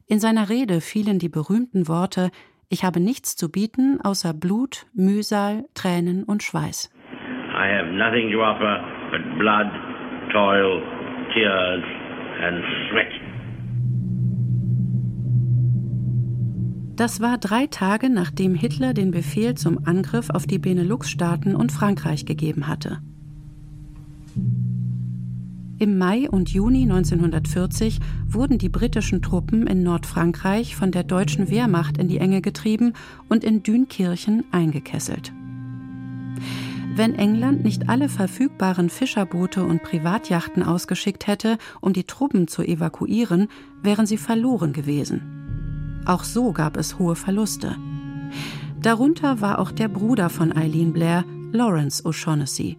In 0.07 0.19
seiner 0.19 0.49
Rede 0.49 0.81
fielen 0.81 1.19
die 1.19 1.29
berühmten 1.29 1.87
Worte 1.87 2.31
Ich 2.67 2.83
habe 2.83 2.99
nichts 2.99 3.37
zu 3.37 3.49
bieten 3.49 4.01
außer 4.01 4.33
Blut, 4.33 4.87
Mühsal, 4.93 5.63
Tränen 5.73 6.25
und 6.25 6.43
Schweiß. 6.43 6.91
I 7.53 7.79
have 7.79 7.89
nothing 7.89 8.29
to 8.33 8.43
offer 8.43 8.83
but 9.09 9.21
blood, 9.39 9.67
toil, 10.33 10.81
tears 11.33 11.81
and 12.43 12.61
sweat. 12.91 13.26
Das 16.97 17.21
war 17.21 17.37
drei 17.37 17.67
Tage, 17.67 18.09
nachdem 18.09 18.55
Hitler 18.55 18.95
den 18.95 19.11
Befehl 19.11 19.53
zum 19.53 19.85
Angriff 19.85 20.31
auf 20.31 20.47
die 20.47 20.57
Benelux-Staaten 20.57 21.55
und 21.55 21.71
Frankreich 21.71 22.25
gegeben 22.25 22.65
hatte. 22.65 22.97
Im 25.77 25.99
Mai 25.99 26.27
und 26.27 26.49
Juni 26.49 26.81
1940 26.81 27.99
wurden 28.27 28.57
die 28.57 28.69
britischen 28.69 29.21
Truppen 29.21 29.67
in 29.67 29.83
Nordfrankreich 29.83 30.75
von 30.75 30.91
der 30.91 31.03
deutschen 31.03 31.51
Wehrmacht 31.51 31.99
in 31.99 32.07
die 32.07 32.17
Enge 32.17 32.41
getrieben 32.41 32.93
und 33.29 33.43
in 33.43 33.61
Dünkirchen 33.61 34.43
eingekesselt. 34.51 35.31
Wenn 36.95 37.13
England 37.13 37.63
nicht 37.63 37.89
alle 37.89 38.09
verfügbaren 38.09 38.89
Fischerboote 38.89 39.63
und 39.63 39.83
Privatjachten 39.83 40.63
ausgeschickt 40.63 41.27
hätte, 41.27 41.59
um 41.79 41.93
die 41.93 42.05
Truppen 42.05 42.47
zu 42.47 42.63
evakuieren, 42.63 43.49
wären 43.83 44.07
sie 44.07 44.17
verloren 44.17 44.73
gewesen. 44.73 45.36
Auch 46.07 46.23
so 46.23 46.53
gab 46.53 46.77
es 46.77 46.97
hohe 46.97 47.17
Verluste. 47.17 47.75
Darunter 48.81 49.41
war 49.41 49.59
auch 49.59 49.71
der 49.71 49.89
Bruder 49.89 50.29
von 50.29 50.55
Eileen 50.55 50.93
Blair, 50.93 51.25
Lawrence 51.51 52.03
O'Shaughnessy. 52.05 52.77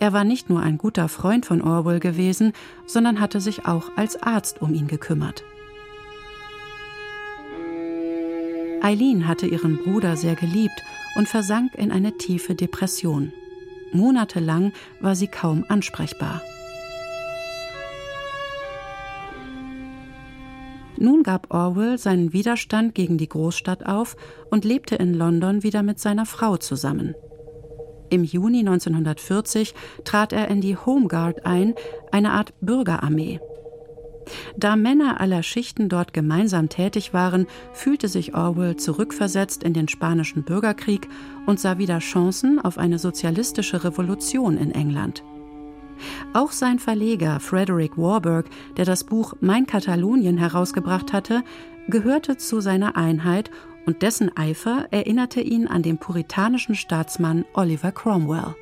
Er 0.00 0.12
war 0.12 0.24
nicht 0.24 0.50
nur 0.50 0.60
ein 0.60 0.76
guter 0.76 1.08
Freund 1.08 1.46
von 1.46 1.62
Orwell 1.62 2.00
gewesen, 2.00 2.52
sondern 2.84 3.20
hatte 3.20 3.40
sich 3.40 3.66
auch 3.66 3.96
als 3.96 4.20
Arzt 4.20 4.60
um 4.60 4.74
ihn 4.74 4.88
gekümmert. 4.88 5.44
Eileen 8.82 9.28
hatte 9.28 9.46
ihren 9.46 9.76
Bruder 9.76 10.16
sehr 10.16 10.34
geliebt 10.34 10.82
und 11.14 11.28
versank 11.28 11.76
in 11.76 11.92
eine 11.92 12.18
tiefe 12.18 12.56
Depression. 12.56 13.32
Monatelang 13.92 14.72
war 15.00 15.14
sie 15.14 15.28
kaum 15.28 15.64
ansprechbar. 15.68 16.42
Nun 21.02 21.24
gab 21.24 21.52
Orwell 21.52 21.98
seinen 21.98 22.32
Widerstand 22.32 22.94
gegen 22.94 23.18
die 23.18 23.28
Großstadt 23.28 23.86
auf 23.86 24.16
und 24.52 24.64
lebte 24.64 24.94
in 24.94 25.14
London 25.14 25.64
wieder 25.64 25.82
mit 25.82 25.98
seiner 25.98 26.26
Frau 26.26 26.58
zusammen. 26.58 27.16
Im 28.08 28.22
Juni 28.22 28.60
1940 28.60 29.74
trat 30.04 30.32
er 30.32 30.46
in 30.46 30.60
die 30.60 30.76
Home 30.76 31.08
Guard 31.08 31.44
ein, 31.44 31.74
eine 32.12 32.30
Art 32.30 32.54
Bürgerarmee. 32.60 33.40
Da 34.56 34.76
Männer 34.76 35.20
aller 35.20 35.42
Schichten 35.42 35.88
dort 35.88 36.12
gemeinsam 36.12 36.68
tätig 36.68 37.12
waren, 37.12 37.48
fühlte 37.72 38.06
sich 38.06 38.36
Orwell 38.36 38.76
zurückversetzt 38.76 39.64
in 39.64 39.74
den 39.74 39.88
spanischen 39.88 40.44
Bürgerkrieg 40.44 41.08
und 41.46 41.58
sah 41.58 41.78
wieder 41.78 41.98
Chancen 41.98 42.60
auf 42.60 42.78
eine 42.78 43.00
sozialistische 43.00 43.82
Revolution 43.82 44.56
in 44.56 44.70
England. 44.70 45.24
Auch 46.32 46.52
sein 46.52 46.78
Verleger 46.78 47.40
Frederick 47.40 47.96
Warburg, 47.96 48.46
der 48.76 48.84
das 48.84 49.04
Buch 49.04 49.34
Mein 49.40 49.66
Katalonien 49.66 50.38
herausgebracht 50.38 51.12
hatte, 51.12 51.42
gehörte 51.88 52.36
zu 52.36 52.60
seiner 52.60 52.96
Einheit 52.96 53.50
und 53.86 54.02
dessen 54.02 54.36
Eifer 54.36 54.86
erinnerte 54.90 55.40
ihn 55.40 55.66
an 55.66 55.82
den 55.82 55.98
puritanischen 55.98 56.74
Staatsmann 56.74 57.44
Oliver 57.54 57.92
Cromwell. 57.92 58.54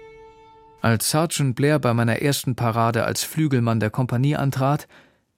Als 0.83 1.11
Sergeant 1.11 1.57
Blair 1.57 1.79
bei 1.79 1.93
meiner 1.93 2.23
ersten 2.23 2.57
Parade 2.57 3.05
als 3.05 3.23
Flügelmann 3.23 3.81
der 3.81 3.91
Kompanie 3.91 4.37
antrat, 4.37 4.89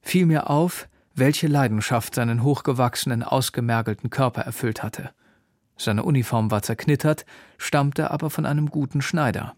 fiel 0.00 0.26
mir 0.26 0.48
auf, 0.50 0.88
welche 1.14 1.48
Leidenschaft 1.48 2.14
seinen 2.14 2.42
hochgewachsenen, 2.42 3.22
ausgemergelten 3.22 4.08
Körper 4.10 4.42
erfüllt 4.42 4.82
hatte. 4.82 5.10
Seine 5.76 6.04
Uniform 6.04 6.50
war 6.50 6.62
zerknittert, 6.62 7.24
stammte 7.58 8.10
aber 8.10 8.30
von 8.30 8.46
einem 8.46 8.70
guten 8.70 9.02
Schneider. 9.02 9.56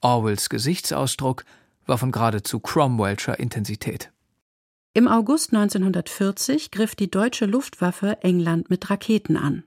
Orwells 0.00 0.48
Gesichtsausdruck 0.48 1.44
war 1.88 1.98
von 1.98 2.12
geradezu 2.12 2.60
Cromwellscher 2.60 3.38
Intensität. 3.38 4.12
Im 4.94 5.08
August 5.08 5.52
1940 5.52 6.70
griff 6.70 6.94
die 6.94 7.10
deutsche 7.10 7.46
Luftwaffe 7.46 8.18
England 8.22 8.70
mit 8.70 8.90
Raketen 8.90 9.36
an. 9.36 9.64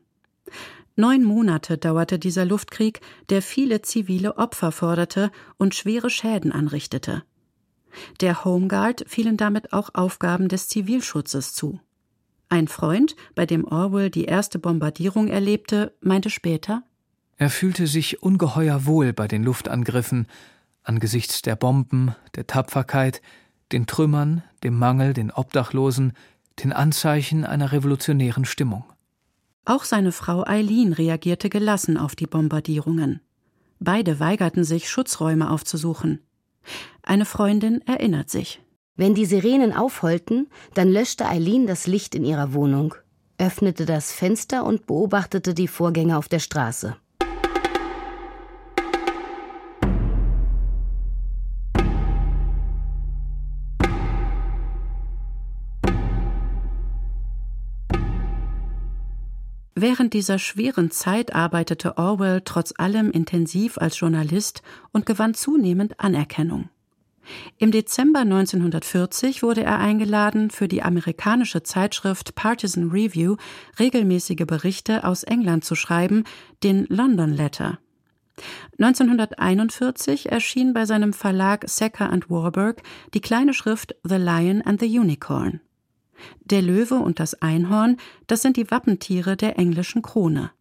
Neun 0.96 1.24
Monate 1.24 1.78
dauerte 1.78 2.20
dieser 2.20 2.46
Luftkrieg, 2.46 3.00
der 3.30 3.42
viele 3.42 3.82
zivile 3.82 4.38
Opfer 4.38 4.72
forderte 4.72 5.32
und 5.58 5.74
schwere 5.74 6.10
Schäden 6.10 6.52
anrichtete. 6.52 7.24
Der 8.20 8.46
Homeguard 8.46 9.06
fielen 9.08 9.38
damit 9.38 9.74
auch 9.74 9.90
Aufgaben 9.94 10.48
des 10.48 10.68
Zivilschutzes 10.68 11.54
zu. 11.54 11.80
Ein 12.50 12.68
Freund, 12.68 13.16
bei 13.36 13.46
dem 13.46 13.66
Orwell 13.66 14.10
die 14.10 14.26
erste 14.26 14.60
Bombardierung 14.60 15.28
erlebte, 15.28 15.96
meinte 16.02 16.30
später 16.30 16.84
Er 17.38 17.50
fühlte 17.50 17.88
sich 17.88 18.22
ungeheuer 18.22 18.86
wohl 18.86 19.14
bei 19.14 19.28
den 19.28 19.44
Luftangriffen, 19.44 20.28
angesichts 20.84 21.42
der 21.42 21.56
Bomben, 21.56 22.16
der 22.36 22.48
Tapferkeit, 22.48 23.22
den 23.72 23.88
Trümmern, 23.88 24.44
dem 24.64 24.78
Mangel, 24.78 25.14
den 25.14 25.32
Obdachlosen, 25.32 26.14
den 26.64 26.74
Anzeichen 26.74 27.46
einer 27.46 27.72
revolutionären 27.72 28.46
Stimmung. 28.46 28.84
Auch 29.66 29.84
seine 29.84 30.12
Frau 30.12 30.44
Eileen 30.46 30.94
reagierte 30.94 31.50
gelassen 31.50 31.98
auf 31.98 32.16
die 32.16 32.26
Bombardierungen. 32.26 33.22
Beide 33.80 34.20
weigerten 34.20 34.64
sich, 34.64 34.90
Schutzräume 34.90 35.50
aufzusuchen. 35.50 36.20
Eine 37.04 37.26
Freundin 37.26 37.82
erinnert 37.88 38.30
sich. 38.30 38.62
Wenn 38.96 39.16
die 39.16 39.26
Sirenen 39.26 39.74
aufheulten, 39.74 40.50
dann 40.74 40.92
löschte 40.92 41.28
Eileen 41.28 41.66
das 41.66 41.88
Licht 41.88 42.14
in 42.14 42.24
ihrer 42.24 42.54
Wohnung, 42.54 42.94
öffnete 43.38 43.86
das 43.86 44.12
Fenster 44.12 44.66
und 44.66 44.86
beobachtete 44.86 45.54
die 45.54 45.68
Vorgänge 45.68 46.18
auf 46.18 46.28
der 46.28 46.40
Straße. 46.40 46.96
Während 59.82 60.14
dieser 60.14 60.38
schweren 60.38 60.92
Zeit 60.92 61.34
arbeitete 61.34 61.98
Orwell 61.98 62.44
trotz 62.46 62.72
allem 62.78 63.10
intensiv 63.10 63.80
als 63.80 64.00
Journalist 64.00 64.62
und 64.92 65.08
gewann 65.08 65.34
zunehmend 65.34 66.00
Anerkennung. 66.00 66.70
Im 67.58 67.72
Dezember 67.72 68.20
1940 68.20 69.42
wurde 69.42 69.64
er 69.64 69.80
eingeladen, 69.80 70.52
für 70.52 70.68
die 70.68 70.84
amerikanische 70.84 71.64
Zeitschrift 71.64 72.36
Partisan 72.36 72.92
Review 72.92 73.38
regelmäßige 73.80 74.46
Berichte 74.46 75.04
aus 75.04 75.24
England 75.24 75.66
zu 75.66 75.74
schreiben, 75.74 76.26
den 76.62 76.86
London 76.88 77.34
Letter. 77.34 77.80
1941 78.78 80.32
erschien 80.32 80.74
bei 80.74 80.86
seinem 80.86 81.12
Verlag 81.12 81.68
Secker 81.68 82.12
and 82.12 82.30
Warburg 82.30 82.84
die 83.16 83.22
kleine 83.22 83.56
Schrift 83.56 83.96
The 84.04 84.18
Lion 84.18 84.62
and 84.62 84.80
the 84.80 85.00
Unicorn. 85.00 85.60
Der 86.44 86.62
Löwe 86.62 86.96
und 86.96 87.20
das 87.20 87.42
Einhorn, 87.42 87.98
das 88.28 88.42
sind 88.42 88.58
die 88.58 88.70
Wappentiere 88.72 89.38
der 89.38 89.58
englischen 89.58 90.02
Krone. 90.02 90.52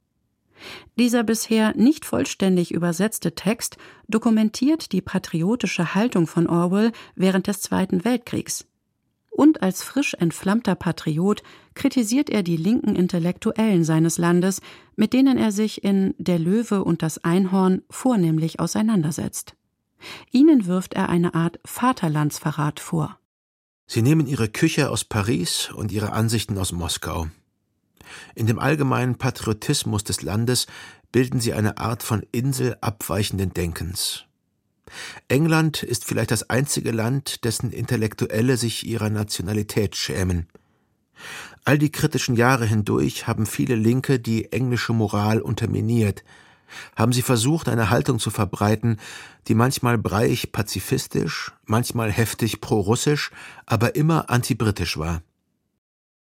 Dieser 0.99 1.23
bisher 1.23 1.75
nicht 1.77 2.05
vollständig 2.05 2.73
übersetzte 2.73 3.35
Text 3.35 3.79
dokumentiert 4.09 4.93
die 4.93 5.01
patriotische 5.01 5.95
Haltung 5.95 6.27
von 6.27 6.47
Orwell 6.47 6.93
während 7.15 7.47
des 7.47 7.61
Zweiten 7.61 8.05
Weltkriegs. 8.05 8.67
Und 9.31 9.63
als 9.63 9.83
frisch 9.83 10.15
entflammter 10.15 10.75
Patriot 10.75 11.43
kritisiert 11.75 12.29
er 12.29 12.43
die 12.43 12.57
linken 12.57 12.97
Intellektuellen 12.97 13.85
seines 13.85 14.19
Landes, 14.19 14.61
mit 14.97 15.13
denen 15.13 15.39
er 15.39 15.53
sich 15.53 15.83
in 15.83 16.15
Der 16.19 16.39
Löwe 16.39 16.85
und 16.85 17.03
das 17.03 17.25
Einhorn 17.25 17.83
vornehmlich 17.89 18.61
auseinandersetzt. 18.61 19.55
Ihnen 20.33 20.67
wirft 20.67 20.95
er 20.95 21.09
eine 21.09 21.35
Art 21.35 21.61
Vaterlandsverrat 21.65 22.81
vor. 22.81 23.20
Sie 23.93 24.03
nehmen 24.03 24.29
ihre 24.29 24.49
Küche 24.49 24.89
aus 24.89 25.03
Paris 25.03 25.69
und 25.75 25.91
ihre 25.91 26.13
Ansichten 26.13 26.57
aus 26.59 26.71
Moskau. 26.71 27.27
In 28.37 28.47
dem 28.47 28.61
allgemeinen 28.61 29.17
Patriotismus 29.19 30.05
des 30.05 30.23
Landes 30.23 30.69
bilden 31.11 31.41
sie 31.41 31.55
eine 31.55 31.79
Art 31.79 32.05
von 32.05 32.23
Insel 32.31 32.77
abweichenden 32.83 33.53
Denkens. 33.53 34.27
England 35.27 35.83
ist 35.83 36.05
vielleicht 36.05 36.31
das 36.31 36.49
einzige 36.51 36.93
Land, 36.93 37.43
dessen 37.43 37.73
Intellektuelle 37.73 38.57
sich 38.57 38.87
ihrer 38.87 39.11
Nationalität 39.11 39.97
schämen. 39.97 40.47
All 41.65 41.77
die 41.77 41.91
kritischen 41.91 42.37
Jahre 42.37 42.67
hindurch 42.67 43.27
haben 43.27 43.45
viele 43.45 43.75
Linke 43.75 44.21
die 44.21 44.53
englische 44.53 44.93
Moral 44.93 45.41
unterminiert, 45.41 46.23
haben 46.97 47.13
sie 47.13 47.23
versucht, 47.23 47.69
eine 47.69 47.91
Haltung 47.91 48.19
zu 48.19 48.31
verbreiten, 48.31 48.99
die 49.49 49.55
manchmal 49.55 49.99
breiig 49.99 50.53
pazifistisch, 50.53 51.53
manchmal 51.65 52.11
heftig 52.11 52.61
pro-russisch, 52.61 53.31
aber 53.67 53.95
immer 53.95 54.31
antibritisch 54.31 54.99
war. 54.99 55.23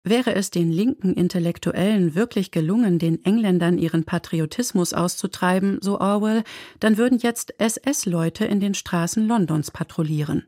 Wäre 0.09 0.37
es 0.37 0.51
den 0.51 0.71
linken 0.71 1.15
Intellektuellen 1.15 2.15
wirklich 2.15 2.53
gelungen, 2.53 3.01
den 3.01 3.25
Engländern 3.25 3.77
ihren 3.77 4.05
Patriotismus 4.05 4.93
auszutreiben, 4.93 5.79
so 5.81 5.99
Orwell, 5.99 6.45
dann 6.79 6.97
würden 6.97 7.19
jetzt 7.19 7.59
SS-Leute 7.59 8.45
in 8.45 8.61
den 8.61 8.75
Straßen 8.75 9.27
Londons 9.27 9.73
patrouillieren. 9.73 10.47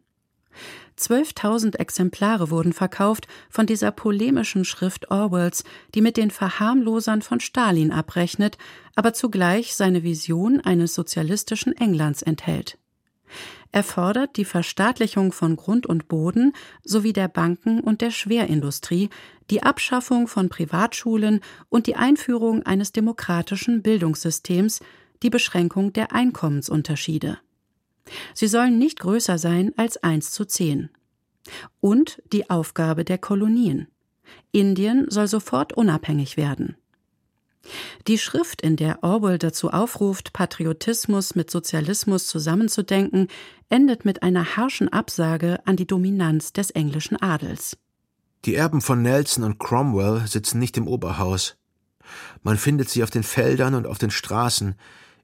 12.000 0.98 1.76
Exemplare 1.76 2.50
wurden 2.50 2.72
verkauft 2.72 3.28
von 3.48 3.66
dieser 3.66 3.90
polemischen 3.92 4.64
Schrift 4.64 5.10
Orwells, 5.10 5.64
die 5.94 6.00
mit 6.00 6.16
den 6.16 6.30
Verharmlosern 6.30 7.22
von 7.22 7.40
Stalin 7.40 7.92
abrechnet, 7.92 8.58
aber 8.94 9.12
zugleich 9.12 9.74
seine 9.74 10.02
Vision 10.02 10.60
eines 10.60 10.94
sozialistischen 10.94 11.76
Englands 11.76 12.22
enthält. 12.22 12.78
Er 13.70 13.84
fordert 13.84 14.36
die 14.36 14.46
Verstaatlichung 14.46 15.32
von 15.32 15.56
Grund 15.56 15.86
und 15.86 16.08
Boden 16.08 16.54
sowie 16.82 17.12
der 17.12 17.28
Banken 17.28 17.80
und 17.80 18.00
der 18.00 18.10
Schwerindustrie, 18.10 19.10
die 19.50 19.62
Abschaffung 19.62 20.26
von 20.26 20.48
Privatschulen 20.48 21.40
und 21.68 21.86
die 21.86 21.96
Einführung 21.96 22.62
eines 22.64 22.92
demokratischen 22.92 23.82
Bildungssystems, 23.82 24.80
die 25.22 25.30
Beschränkung 25.30 25.92
der 25.92 26.12
Einkommensunterschiede. 26.12 27.38
Sie 28.34 28.48
sollen 28.48 28.78
nicht 28.78 29.00
größer 29.00 29.38
sein 29.38 29.72
als 29.76 29.96
1 30.02 30.30
zu 30.30 30.44
10. 30.44 30.90
Und 31.80 32.22
die 32.32 32.50
Aufgabe 32.50 33.04
der 33.04 33.18
Kolonien. 33.18 33.88
Indien 34.52 35.06
soll 35.10 35.28
sofort 35.28 35.72
unabhängig 35.72 36.36
werden. 36.36 36.76
Die 38.06 38.18
Schrift, 38.18 38.62
in 38.62 38.76
der 38.76 39.02
Orwell 39.02 39.38
dazu 39.38 39.70
aufruft, 39.70 40.32
Patriotismus 40.32 41.34
mit 41.34 41.50
Sozialismus 41.50 42.26
zusammenzudenken, 42.26 43.28
endet 43.68 44.04
mit 44.04 44.22
einer 44.22 44.56
harschen 44.56 44.90
Absage 44.90 45.60
an 45.66 45.76
die 45.76 45.86
Dominanz 45.86 46.52
des 46.52 46.70
englischen 46.70 47.20
Adels. 47.20 47.76
Die 48.44 48.54
Erben 48.54 48.80
von 48.80 49.02
Nelson 49.02 49.44
und 49.44 49.58
Cromwell 49.58 50.26
sitzen 50.26 50.58
nicht 50.58 50.76
im 50.76 50.88
Oberhaus. 50.88 51.56
Man 52.42 52.56
findet 52.56 52.88
sie 52.88 53.02
auf 53.02 53.10
den 53.10 53.24
Feldern 53.24 53.74
und 53.74 53.86
auf 53.86 53.98
den 53.98 54.10
Straßen, 54.10 54.74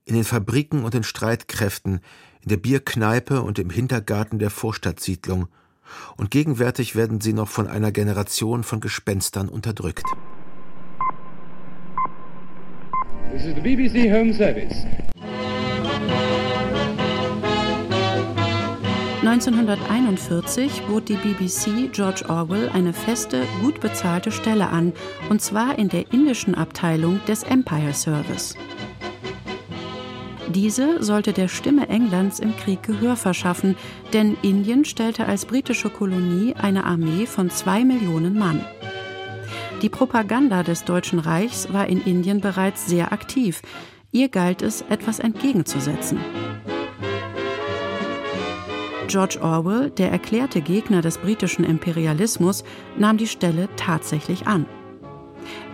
in 0.04 0.14
den 0.14 0.24
Fabriken 0.24 0.84
und 0.84 0.92
den 0.92 1.04
Streitkräften, 1.04 2.00
in 2.44 2.50
der 2.50 2.56
Bierkneipe 2.58 3.42
und 3.42 3.58
im 3.58 3.70
Hintergarten 3.70 4.38
der 4.38 4.50
Vorstadtsiedlung, 4.50 5.48
und 6.16 6.30
gegenwärtig 6.30 6.96
werden 6.96 7.20
sie 7.20 7.32
noch 7.32 7.48
von 7.48 7.66
einer 7.66 7.92
Generation 7.92 8.64
von 8.64 8.80
Gespenstern 8.80 9.48
unterdrückt. 9.48 10.04
This 13.32 13.46
is 13.46 13.54
the 13.54 13.60
BBC 13.60 14.12
Home 14.12 14.32
Service. 14.32 14.84
1941 19.22 20.82
bot 20.86 21.08
die 21.08 21.16
BBC 21.16 21.90
George 21.92 22.24
Orwell 22.28 22.68
eine 22.68 22.92
feste, 22.92 23.44
gut 23.62 23.80
bezahlte 23.80 24.30
Stelle 24.30 24.68
an, 24.68 24.92
und 25.30 25.40
zwar 25.40 25.78
in 25.78 25.88
der 25.88 26.12
indischen 26.12 26.54
Abteilung 26.54 27.20
des 27.26 27.42
Empire 27.42 27.94
Service. 27.94 28.54
Diese 30.48 31.02
sollte 31.02 31.32
der 31.32 31.48
Stimme 31.48 31.88
Englands 31.88 32.38
im 32.38 32.56
Krieg 32.56 32.82
Gehör 32.82 33.16
verschaffen, 33.16 33.76
denn 34.12 34.36
Indien 34.42 34.84
stellte 34.84 35.26
als 35.26 35.46
britische 35.46 35.88
Kolonie 35.90 36.54
eine 36.54 36.84
Armee 36.84 37.26
von 37.26 37.50
zwei 37.50 37.84
Millionen 37.84 38.38
Mann. 38.38 38.64
Die 39.82 39.88
Propaganda 39.88 40.62
des 40.62 40.84
Deutschen 40.84 41.18
Reichs 41.18 41.72
war 41.72 41.86
in 41.86 42.00
Indien 42.02 42.40
bereits 42.40 42.86
sehr 42.86 43.12
aktiv. 43.12 43.62
Ihr 44.12 44.28
galt 44.28 44.62
es, 44.62 44.82
etwas 44.82 45.18
entgegenzusetzen. 45.18 46.18
George 49.08 49.38
Orwell, 49.42 49.90
der 49.90 50.10
erklärte 50.10 50.60
Gegner 50.60 51.02
des 51.02 51.18
britischen 51.18 51.64
Imperialismus, 51.64 52.64
nahm 52.96 53.16
die 53.16 53.26
Stelle 53.26 53.68
tatsächlich 53.76 54.46
an. 54.46 54.66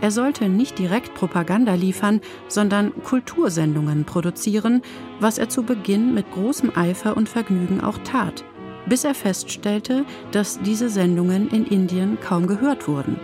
Er 0.01 0.11
sollte 0.11 0.49
nicht 0.49 0.79
direkt 0.79 1.15
Propaganda 1.15 1.75
liefern, 1.75 2.21
sondern 2.49 2.93
Kultursendungen 3.03 4.05
produzieren, 4.05 4.83
was 5.21 5.39
er 5.39 5.49
zu 5.49 5.63
Beginn 5.63 6.15
mit 6.15 6.31
großem 6.33 6.73
Eifer 6.75 7.17
und 7.17 7.29
Vergnügen 7.29 7.81
auch 7.81 7.99
tat, 8.05 8.45
bis 8.87 9.05
er 9.05 9.15
feststellte, 9.15 10.05
dass 10.33 10.61
diese 10.61 10.89
Sendungen 10.89 11.49
in 11.51 11.67
Indien 11.67 12.19
kaum 12.21 12.47
gehört 12.47 12.89
wurden. 12.89 13.19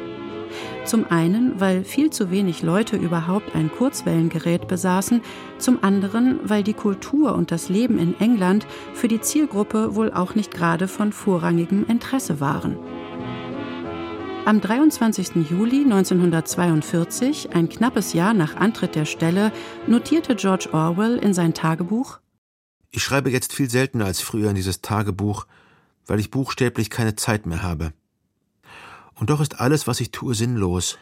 Zum 0.84 1.04
einen, 1.10 1.60
weil 1.60 1.82
viel 1.82 2.10
zu 2.10 2.30
wenig 2.30 2.62
Leute 2.62 2.96
überhaupt 2.96 3.54
ein 3.54 3.70
Kurzwellengerät 3.70 4.68
besaßen, 4.68 5.20
zum 5.58 5.82
anderen, 5.82 6.38
weil 6.44 6.62
die 6.62 6.74
Kultur 6.74 7.34
und 7.34 7.50
das 7.50 7.68
Leben 7.68 7.98
in 7.98 8.18
England 8.20 8.66
für 8.94 9.08
die 9.08 9.20
Zielgruppe 9.20 9.96
wohl 9.96 10.12
auch 10.12 10.34
nicht 10.34 10.52
gerade 10.52 10.86
von 10.86 11.12
vorrangigem 11.12 11.84
Interesse 11.88 12.40
waren. 12.40 12.76
Am 14.46 14.60
23. 14.60 15.50
Juli 15.50 15.82
1942, 15.82 17.52
ein 17.52 17.68
knappes 17.68 18.12
Jahr 18.12 18.32
nach 18.32 18.54
Antritt 18.54 18.94
der 18.94 19.04
Stelle, 19.04 19.52
notierte 19.88 20.36
George 20.36 20.68
Orwell 20.70 21.18
in 21.18 21.34
sein 21.34 21.52
Tagebuch 21.52 22.20
Ich 22.92 23.02
schreibe 23.02 23.28
jetzt 23.28 23.52
viel 23.52 23.68
seltener 23.68 24.04
als 24.04 24.20
früher 24.20 24.50
in 24.50 24.54
dieses 24.54 24.82
Tagebuch, 24.82 25.48
weil 26.06 26.20
ich 26.20 26.30
buchstäblich 26.30 26.90
keine 26.90 27.16
Zeit 27.16 27.44
mehr 27.46 27.64
habe. 27.64 27.92
Und 29.16 29.30
doch 29.30 29.40
ist 29.40 29.58
alles, 29.58 29.88
was 29.88 29.98
ich 29.98 30.12
tue, 30.12 30.36
sinnlos. 30.36 30.96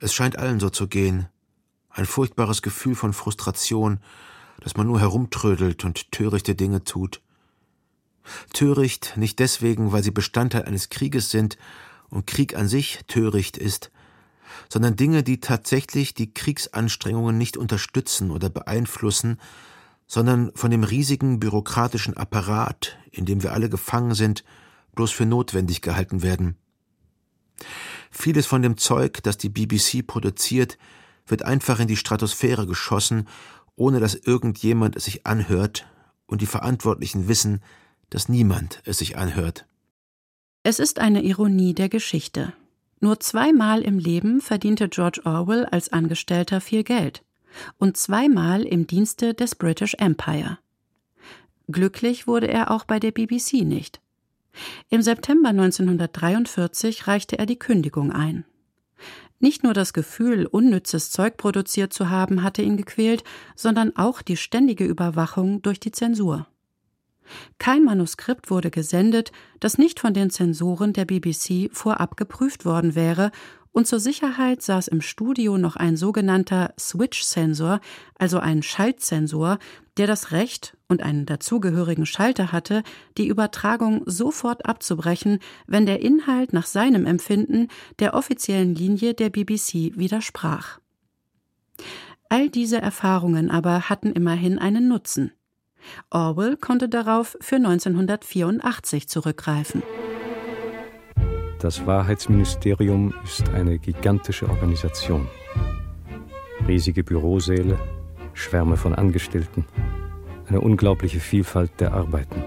Es 0.00 0.12
scheint 0.12 0.38
allen 0.38 0.60
so 0.60 0.68
zu 0.68 0.88
gehen. 0.88 1.28
Ein 1.88 2.04
furchtbares 2.04 2.60
Gefühl 2.60 2.96
von 2.96 3.14
Frustration, 3.14 3.98
dass 4.60 4.76
man 4.76 4.86
nur 4.86 5.00
herumtrödelt 5.00 5.86
und 5.86 6.12
törichte 6.12 6.54
Dinge 6.54 6.84
tut. 6.84 7.22
Töricht 8.52 9.16
nicht 9.16 9.38
deswegen, 9.38 9.90
weil 9.92 10.02
sie 10.02 10.10
Bestandteil 10.10 10.64
eines 10.64 10.90
Krieges 10.90 11.30
sind 11.30 11.56
und 12.10 12.26
Krieg 12.26 12.56
an 12.56 12.68
sich 12.68 13.00
töricht 13.06 13.56
ist, 13.56 13.90
sondern 14.68 14.96
Dinge, 14.96 15.22
die 15.22 15.40
tatsächlich 15.40 16.14
die 16.14 16.32
Kriegsanstrengungen 16.32 17.36
nicht 17.36 17.56
unterstützen 17.56 18.30
oder 18.30 18.50
beeinflussen, 18.50 19.38
sondern 20.06 20.52
von 20.54 20.70
dem 20.70 20.84
riesigen 20.84 21.40
bürokratischen 21.40 22.16
Apparat, 22.16 22.96
in 23.10 23.26
dem 23.26 23.42
wir 23.42 23.52
alle 23.52 23.68
gefangen 23.68 24.14
sind, 24.14 24.44
bloß 24.94 25.10
für 25.10 25.26
notwendig 25.26 25.82
gehalten 25.82 26.22
werden. 26.22 26.56
Vieles 28.10 28.46
von 28.46 28.62
dem 28.62 28.76
Zeug, 28.76 29.22
das 29.22 29.36
die 29.36 29.48
BBC 29.48 30.06
produziert, 30.06 30.78
wird 31.26 31.42
einfach 31.42 31.80
in 31.80 31.88
die 31.88 31.96
Stratosphäre 31.96 32.66
geschossen, 32.66 33.28
ohne 33.74 34.00
dass 34.00 34.14
irgendjemand 34.14 34.96
es 34.96 35.04
sich 35.04 35.26
anhört, 35.26 35.86
und 36.26 36.40
die 36.40 36.46
Verantwortlichen 36.46 37.28
wissen, 37.28 37.62
dass 38.10 38.28
niemand 38.28 38.82
es 38.84 38.98
sich 38.98 39.16
anhört. 39.16 39.66
Es 40.68 40.80
ist 40.80 40.98
eine 40.98 41.22
Ironie 41.22 41.74
der 41.74 41.88
Geschichte. 41.88 42.52
Nur 42.98 43.20
zweimal 43.20 43.82
im 43.82 44.00
Leben 44.00 44.40
verdiente 44.40 44.88
George 44.88 45.20
Orwell 45.24 45.64
als 45.66 45.92
Angestellter 45.92 46.60
viel 46.60 46.82
Geld 46.82 47.22
und 47.78 47.96
zweimal 47.96 48.64
im 48.64 48.88
Dienste 48.88 49.32
des 49.32 49.54
British 49.54 49.94
Empire. 49.94 50.58
Glücklich 51.68 52.26
wurde 52.26 52.48
er 52.48 52.72
auch 52.72 52.82
bei 52.82 52.98
der 52.98 53.12
BBC 53.12 53.62
nicht. 53.62 54.00
Im 54.88 55.02
September 55.02 55.50
1943 55.50 57.06
reichte 57.06 57.38
er 57.38 57.46
die 57.46 57.60
Kündigung 57.60 58.10
ein. 58.10 58.44
Nicht 59.38 59.62
nur 59.62 59.72
das 59.72 59.92
Gefühl, 59.92 60.46
unnützes 60.46 61.12
Zeug 61.12 61.36
produziert 61.36 61.92
zu 61.92 62.10
haben, 62.10 62.42
hatte 62.42 62.62
ihn 62.62 62.76
gequält, 62.76 63.22
sondern 63.54 63.94
auch 63.94 64.20
die 64.20 64.36
ständige 64.36 64.84
Überwachung 64.84 65.62
durch 65.62 65.78
die 65.78 65.92
Zensur. 65.92 66.48
Kein 67.58 67.84
Manuskript 67.84 68.50
wurde 68.50 68.70
gesendet, 68.70 69.32
das 69.60 69.78
nicht 69.78 70.00
von 70.00 70.14
den 70.14 70.30
Zensoren 70.30 70.92
der 70.92 71.04
BBC 71.04 71.70
vorab 71.72 72.16
geprüft 72.16 72.64
worden 72.64 72.94
wäre, 72.94 73.30
und 73.76 73.86
zur 73.86 74.00
Sicherheit 74.00 74.62
saß 74.62 74.88
im 74.88 75.02
Studio 75.02 75.58
noch 75.58 75.76
ein 75.76 75.98
sogenannter 75.98 76.72
Switch-Sensor, 76.80 77.80
also 78.18 78.38
ein 78.38 78.62
Schaltsensor, 78.62 79.58
der 79.98 80.06
das 80.06 80.32
Recht 80.32 80.78
und 80.88 81.02
einen 81.02 81.26
dazugehörigen 81.26 82.06
Schalter 82.06 82.52
hatte, 82.52 82.82
die 83.18 83.28
Übertragung 83.28 84.02
sofort 84.06 84.64
abzubrechen, 84.64 85.40
wenn 85.66 85.84
der 85.84 86.00
Inhalt 86.00 86.54
nach 86.54 86.64
seinem 86.64 87.04
Empfinden 87.04 87.68
der 87.98 88.14
offiziellen 88.14 88.74
Linie 88.74 89.12
der 89.12 89.28
BBC 89.28 89.92
widersprach. 89.94 90.78
All 92.30 92.48
diese 92.48 92.80
Erfahrungen 92.80 93.50
aber 93.50 93.90
hatten 93.90 94.10
immerhin 94.10 94.58
einen 94.58 94.88
Nutzen. 94.88 95.32
Orwell 96.10 96.56
konnte 96.56 96.88
darauf 96.88 97.36
für 97.40 97.56
1984 97.56 99.08
zurückgreifen. 99.08 99.82
Das 101.58 101.86
Wahrheitsministerium 101.86 103.14
ist 103.24 103.48
eine 103.48 103.78
gigantische 103.78 104.48
Organisation. 104.48 105.26
Riesige 106.68 107.02
Bürosäle, 107.02 107.78
Schwärme 108.34 108.76
von 108.76 108.94
Angestellten, 108.94 109.64
eine 110.48 110.60
unglaubliche 110.60 111.20
Vielfalt 111.20 111.72
der 111.80 111.94
Arbeiten. 111.94 112.44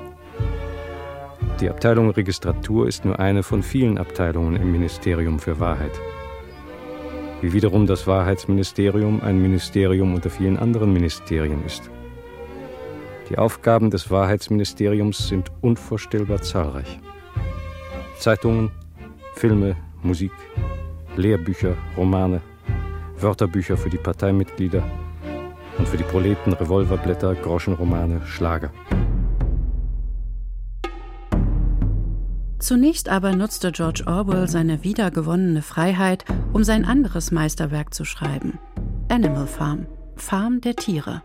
Die 1.59 1.69
Abteilung 1.69 2.11
Registratur 2.11 2.87
ist 2.87 3.03
nur 3.03 3.19
eine 3.19 3.43
von 3.43 3.63
vielen 3.63 3.97
Abteilungen 3.97 4.55
im 4.55 4.71
Ministerium 4.71 5.39
für 5.39 5.59
Wahrheit. 5.59 5.91
Wie 7.41 7.51
wiederum 7.51 7.87
das 7.87 8.07
Wahrheitsministerium 8.07 9.21
ein 9.21 9.41
Ministerium 9.41 10.13
unter 10.13 10.29
vielen 10.29 10.57
anderen 10.57 10.93
Ministerien 10.93 11.65
ist. 11.65 11.89
Die 13.29 13.37
Aufgaben 13.37 13.91
des 13.91 14.09
Wahrheitsministeriums 14.09 15.27
sind 15.27 15.51
unvorstellbar 15.61 16.41
zahlreich. 16.41 16.99
Zeitungen, 18.17 18.71
Filme, 19.35 19.75
Musik, 20.01 20.31
Lehrbücher, 21.15 21.75
Romane, 21.95 22.41
Wörterbücher 23.19 23.77
für 23.77 23.89
die 23.89 23.97
Parteimitglieder 23.97 24.83
und 25.77 25.87
für 25.87 25.97
die 25.97 26.03
Proleten 26.03 26.53
Revolverblätter, 26.53 27.35
Groschenromane, 27.35 28.21
Schlager. 28.25 28.71
Zunächst 32.57 33.09
aber 33.09 33.35
nutzte 33.35 33.71
George 33.71 34.03
Orwell 34.05 34.47
seine 34.47 34.83
wiedergewonnene 34.83 35.61
Freiheit, 35.61 36.25
um 36.51 36.63
sein 36.63 36.83
anderes 36.83 37.31
Meisterwerk 37.31 37.93
zu 37.93 38.05
schreiben. 38.05 38.59
Animal 39.07 39.47
Farm, 39.47 39.85
Farm 40.17 40.61
der 40.61 40.75
Tiere. 40.75 41.21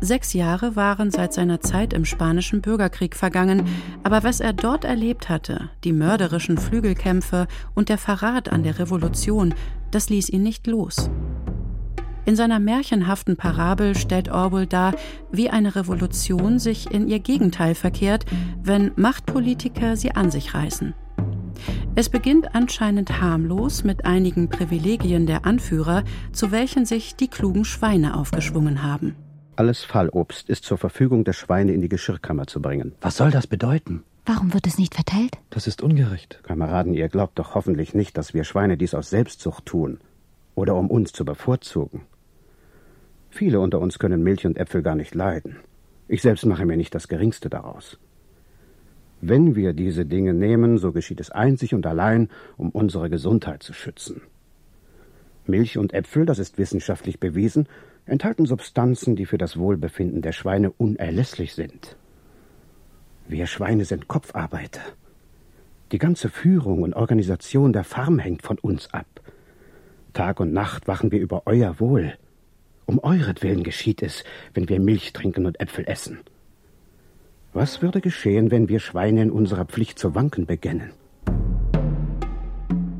Sechs 0.00 0.32
Jahre 0.32 0.76
waren 0.76 1.10
seit 1.10 1.32
seiner 1.32 1.60
Zeit 1.60 1.92
im 1.92 2.04
spanischen 2.04 2.60
Bürgerkrieg 2.60 3.16
vergangen, 3.16 3.64
aber 4.04 4.22
was 4.22 4.38
er 4.38 4.52
dort 4.52 4.84
erlebt 4.84 5.28
hatte, 5.28 5.70
die 5.82 5.92
mörderischen 5.92 6.56
Flügelkämpfe 6.56 7.48
und 7.74 7.88
der 7.88 7.98
Verrat 7.98 8.48
an 8.48 8.62
der 8.62 8.78
Revolution, 8.78 9.54
das 9.90 10.08
ließ 10.08 10.28
ihn 10.28 10.44
nicht 10.44 10.68
los. 10.68 11.10
In 12.26 12.36
seiner 12.36 12.60
märchenhaften 12.60 13.36
Parabel 13.36 13.96
stellt 13.96 14.28
Orwell 14.28 14.66
dar, 14.66 14.94
wie 15.32 15.50
eine 15.50 15.74
Revolution 15.74 16.60
sich 16.60 16.90
in 16.90 17.08
ihr 17.08 17.18
Gegenteil 17.18 17.74
verkehrt, 17.74 18.24
wenn 18.62 18.92
Machtpolitiker 18.94 19.96
sie 19.96 20.12
an 20.12 20.30
sich 20.30 20.54
reißen. 20.54 20.94
Es 21.96 22.08
beginnt 22.08 22.54
anscheinend 22.54 23.20
harmlos 23.20 23.82
mit 23.82 24.04
einigen 24.04 24.48
Privilegien 24.48 25.26
der 25.26 25.44
Anführer, 25.44 26.04
zu 26.30 26.52
welchen 26.52 26.84
sich 26.84 27.16
die 27.16 27.28
klugen 27.28 27.64
Schweine 27.64 28.16
aufgeschwungen 28.16 28.84
haben. 28.84 29.16
Alles 29.58 29.82
Fallobst 29.82 30.48
ist 30.48 30.62
zur 30.62 30.78
Verfügung 30.78 31.24
der 31.24 31.32
Schweine 31.32 31.72
in 31.72 31.80
die 31.80 31.88
Geschirrkammer 31.88 32.46
zu 32.46 32.62
bringen. 32.62 32.94
Was 33.00 33.16
soll 33.16 33.32
das 33.32 33.48
bedeuten? 33.48 34.04
Warum 34.24 34.54
wird 34.54 34.68
es 34.68 34.78
nicht 34.78 34.94
verteilt? 34.94 35.36
Das 35.50 35.66
ist 35.66 35.82
ungerecht. 35.82 36.38
Kameraden, 36.44 36.94
ihr 36.94 37.08
glaubt 37.08 37.40
doch 37.40 37.56
hoffentlich 37.56 37.92
nicht, 37.92 38.16
dass 38.16 38.34
wir 38.34 38.44
Schweine 38.44 38.76
dies 38.76 38.94
aus 38.94 39.10
Selbstsucht 39.10 39.66
tun 39.66 39.98
oder 40.54 40.76
um 40.76 40.88
uns 40.88 41.10
zu 41.10 41.24
bevorzugen. 41.24 42.02
Viele 43.30 43.58
unter 43.58 43.80
uns 43.80 43.98
können 43.98 44.22
Milch 44.22 44.46
und 44.46 44.58
Äpfel 44.58 44.82
gar 44.82 44.94
nicht 44.94 45.16
leiden. 45.16 45.56
Ich 46.06 46.22
selbst 46.22 46.46
mache 46.46 46.64
mir 46.64 46.76
nicht 46.76 46.94
das 46.94 47.08
geringste 47.08 47.50
daraus. 47.50 47.98
Wenn 49.20 49.56
wir 49.56 49.72
diese 49.72 50.06
Dinge 50.06 50.34
nehmen, 50.34 50.78
so 50.78 50.92
geschieht 50.92 51.18
es 51.18 51.32
einzig 51.32 51.74
und 51.74 51.84
allein, 51.84 52.28
um 52.58 52.70
unsere 52.70 53.10
Gesundheit 53.10 53.64
zu 53.64 53.72
schützen. 53.72 54.20
Milch 55.46 55.78
und 55.78 55.94
Äpfel, 55.94 56.26
das 56.26 56.38
ist 56.38 56.58
wissenschaftlich 56.58 57.18
bewiesen, 57.18 57.66
enthalten 58.08 58.46
Substanzen, 58.46 59.16
die 59.16 59.26
für 59.26 59.38
das 59.38 59.56
Wohlbefinden 59.58 60.22
der 60.22 60.32
Schweine 60.32 60.70
unerlässlich 60.70 61.54
sind. 61.54 61.96
Wir 63.28 63.46
Schweine 63.46 63.84
sind 63.84 64.08
Kopfarbeiter. 64.08 64.80
Die 65.92 65.98
ganze 65.98 66.28
Führung 66.28 66.82
und 66.82 66.94
Organisation 66.94 67.72
der 67.72 67.84
Farm 67.84 68.18
hängt 68.18 68.42
von 68.42 68.58
uns 68.58 68.92
ab. 68.92 69.06
Tag 70.12 70.40
und 70.40 70.52
Nacht 70.52 70.88
wachen 70.88 71.12
wir 71.12 71.20
über 71.20 71.42
euer 71.46 71.78
Wohl. 71.80 72.14
Um 72.86 72.98
euretwillen 73.02 73.62
geschieht 73.62 74.02
es, 74.02 74.24
wenn 74.54 74.68
wir 74.68 74.80
Milch 74.80 75.12
trinken 75.12 75.46
und 75.46 75.60
Äpfel 75.60 75.86
essen. 75.86 76.18
Was 77.52 77.82
würde 77.82 78.00
geschehen, 78.00 78.50
wenn 78.50 78.68
wir 78.68 78.80
Schweine 78.80 79.22
in 79.22 79.30
unserer 79.30 79.64
Pflicht 79.64 79.98
zu 79.98 80.14
wanken 80.14 80.46
beginnen? 80.46 80.90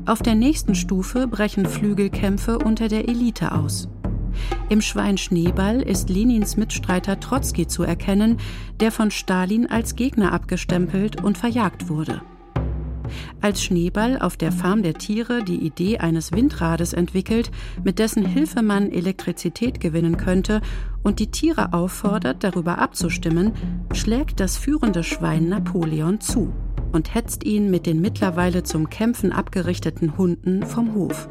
Auf 0.05 0.21
der 0.23 0.35
nächsten 0.35 0.73
Stufe 0.73 1.27
brechen 1.27 1.65
Flügelkämpfe 1.65 2.57
unter 2.57 2.87
der 2.87 3.07
Elite 3.07 3.51
aus. 3.51 3.87
Im 4.69 4.81
Schwein 4.81 5.17
Schneeball 5.17 5.81
ist 5.81 6.09
Lenins 6.09 6.57
Mitstreiter 6.57 7.19
Trotzki 7.19 7.67
zu 7.67 7.83
erkennen, 7.83 8.37
der 8.79 8.91
von 8.91 9.11
Stalin 9.11 9.69
als 9.69 9.95
Gegner 9.95 10.33
abgestempelt 10.33 11.23
und 11.23 11.37
verjagt 11.37 11.89
wurde. 11.89 12.21
Als 13.41 13.63
Schneeball 13.63 14.19
auf 14.19 14.37
der 14.37 14.51
Farm 14.51 14.83
der 14.83 14.93
Tiere 14.93 15.43
die 15.43 15.65
Idee 15.65 15.97
eines 15.97 16.31
Windrades 16.31 16.93
entwickelt, 16.93 17.51
mit 17.83 17.99
dessen 17.99 18.25
Hilfe 18.25 18.61
man 18.61 18.91
Elektrizität 18.91 19.79
gewinnen 19.79 20.17
könnte 20.17 20.61
und 21.03 21.19
die 21.19 21.31
Tiere 21.31 21.73
auffordert, 21.73 22.43
darüber 22.43 22.79
abzustimmen, 22.79 23.53
schlägt 23.93 24.39
das 24.39 24.57
führende 24.57 25.03
Schwein 25.03 25.49
Napoleon 25.49 26.19
zu 26.19 26.53
und 26.91 27.13
hetzt 27.13 27.43
ihn 27.43 27.69
mit 27.69 27.85
den 27.85 28.01
mittlerweile 28.01 28.63
zum 28.63 28.89
Kämpfen 28.89 29.31
abgerichteten 29.31 30.17
Hunden 30.17 30.63
vom 30.63 30.93
Hof. 30.93 31.29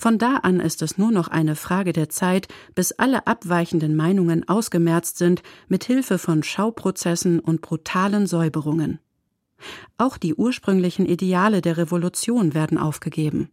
Von 0.00 0.16
da 0.16 0.36
an 0.36 0.60
ist 0.60 0.80
es 0.80 0.96
nur 0.96 1.12
noch 1.12 1.28
eine 1.28 1.54
Frage 1.54 1.92
der 1.92 2.08
Zeit, 2.08 2.48
bis 2.74 2.92
alle 2.92 3.26
abweichenden 3.26 3.94
Meinungen 3.94 4.48
ausgemerzt 4.48 5.18
sind, 5.18 5.42
mit 5.68 5.84
Hilfe 5.84 6.16
von 6.16 6.42
Schauprozessen 6.42 7.38
und 7.38 7.60
brutalen 7.60 8.26
Säuberungen. 8.26 8.98
Auch 9.98 10.16
die 10.16 10.34
ursprünglichen 10.34 11.04
Ideale 11.04 11.60
der 11.60 11.76
Revolution 11.76 12.54
werden 12.54 12.78
aufgegeben. 12.78 13.50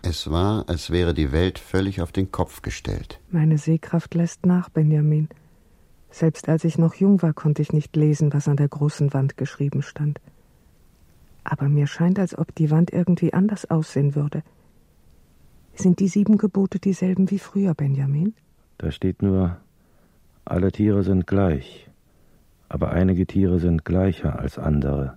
Es 0.00 0.30
war, 0.30 0.66
als 0.70 0.88
wäre 0.88 1.12
die 1.12 1.32
Welt 1.32 1.58
völlig 1.58 2.00
auf 2.00 2.12
den 2.12 2.32
Kopf 2.32 2.62
gestellt. 2.62 3.20
Meine 3.30 3.58
Sehkraft 3.58 4.14
lässt 4.14 4.46
nach, 4.46 4.70
Benjamin. 4.70 5.28
Selbst 6.10 6.48
als 6.48 6.64
ich 6.64 6.78
noch 6.78 6.94
jung 6.94 7.20
war, 7.20 7.34
konnte 7.34 7.60
ich 7.60 7.74
nicht 7.74 7.94
lesen, 7.94 8.32
was 8.32 8.48
an 8.48 8.56
der 8.56 8.68
großen 8.68 9.12
Wand 9.12 9.36
geschrieben 9.36 9.82
stand. 9.82 10.18
Aber 11.44 11.68
mir 11.68 11.86
scheint, 11.86 12.18
als 12.18 12.38
ob 12.38 12.54
die 12.54 12.70
Wand 12.70 12.90
irgendwie 12.90 13.34
anders 13.34 13.70
aussehen 13.70 14.14
würde. 14.14 14.42
Sind 15.80 15.98
die 15.98 16.08
sieben 16.08 16.36
Gebote 16.36 16.78
dieselben 16.78 17.30
wie 17.30 17.38
früher, 17.38 17.72
Benjamin? 17.72 18.34
Da 18.76 18.90
steht 18.90 19.22
nur, 19.22 19.56
alle 20.44 20.72
Tiere 20.72 21.02
sind 21.02 21.26
gleich, 21.26 21.88
aber 22.68 22.90
einige 22.90 23.26
Tiere 23.26 23.58
sind 23.58 23.86
gleicher 23.86 24.38
als 24.38 24.58
andere. 24.58 25.16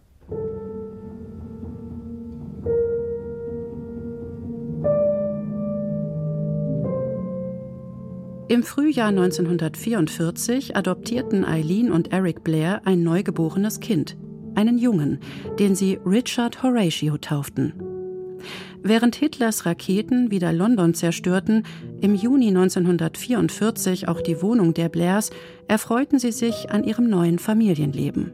Im 8.47 8.63
Frühjahr 8.63 9.09
1944 9.09 10.77
adoptierten 10.77 11.43
Eileen 11.43 11.91
und 11.91 12.13
Eric 12.13 12.45
Blair 12.45 12.81
ein 12.85 13.03
neugeborenes 13.03 13.81
Kind, 13.81 14.15
einen 14.55 14.77
Jungen, 14.77 15.19
den 15.59 15.75
sie 15.75 15.99
Richard 16.05 16.63
Horatio 16.63 17.17
tauften. 17.17 17.92
Während 18.85 19.15
Hitlers 19.15 19.65
Raketen 19.65 20.29
wieder 20.29 20.51
London 20.51 20.93
zerstörten, 20.93 21.65
im 22.01 22.15
Juni 22.15 22.49
1944 22.49 24.09
auch 24.09 24.19
die 24.19 24.41
Wohnung 24.41 24.73
der 24.73 24.89
Blairs, 24.89 25.29
erfreuten 25.69 26.19
sie 26.19 26.33
sich 26.33 26.69
an 26.69 26.83
ihrem 26.83 27.09
neuen 27.09 27.39
Familienleben. 27.39 28.33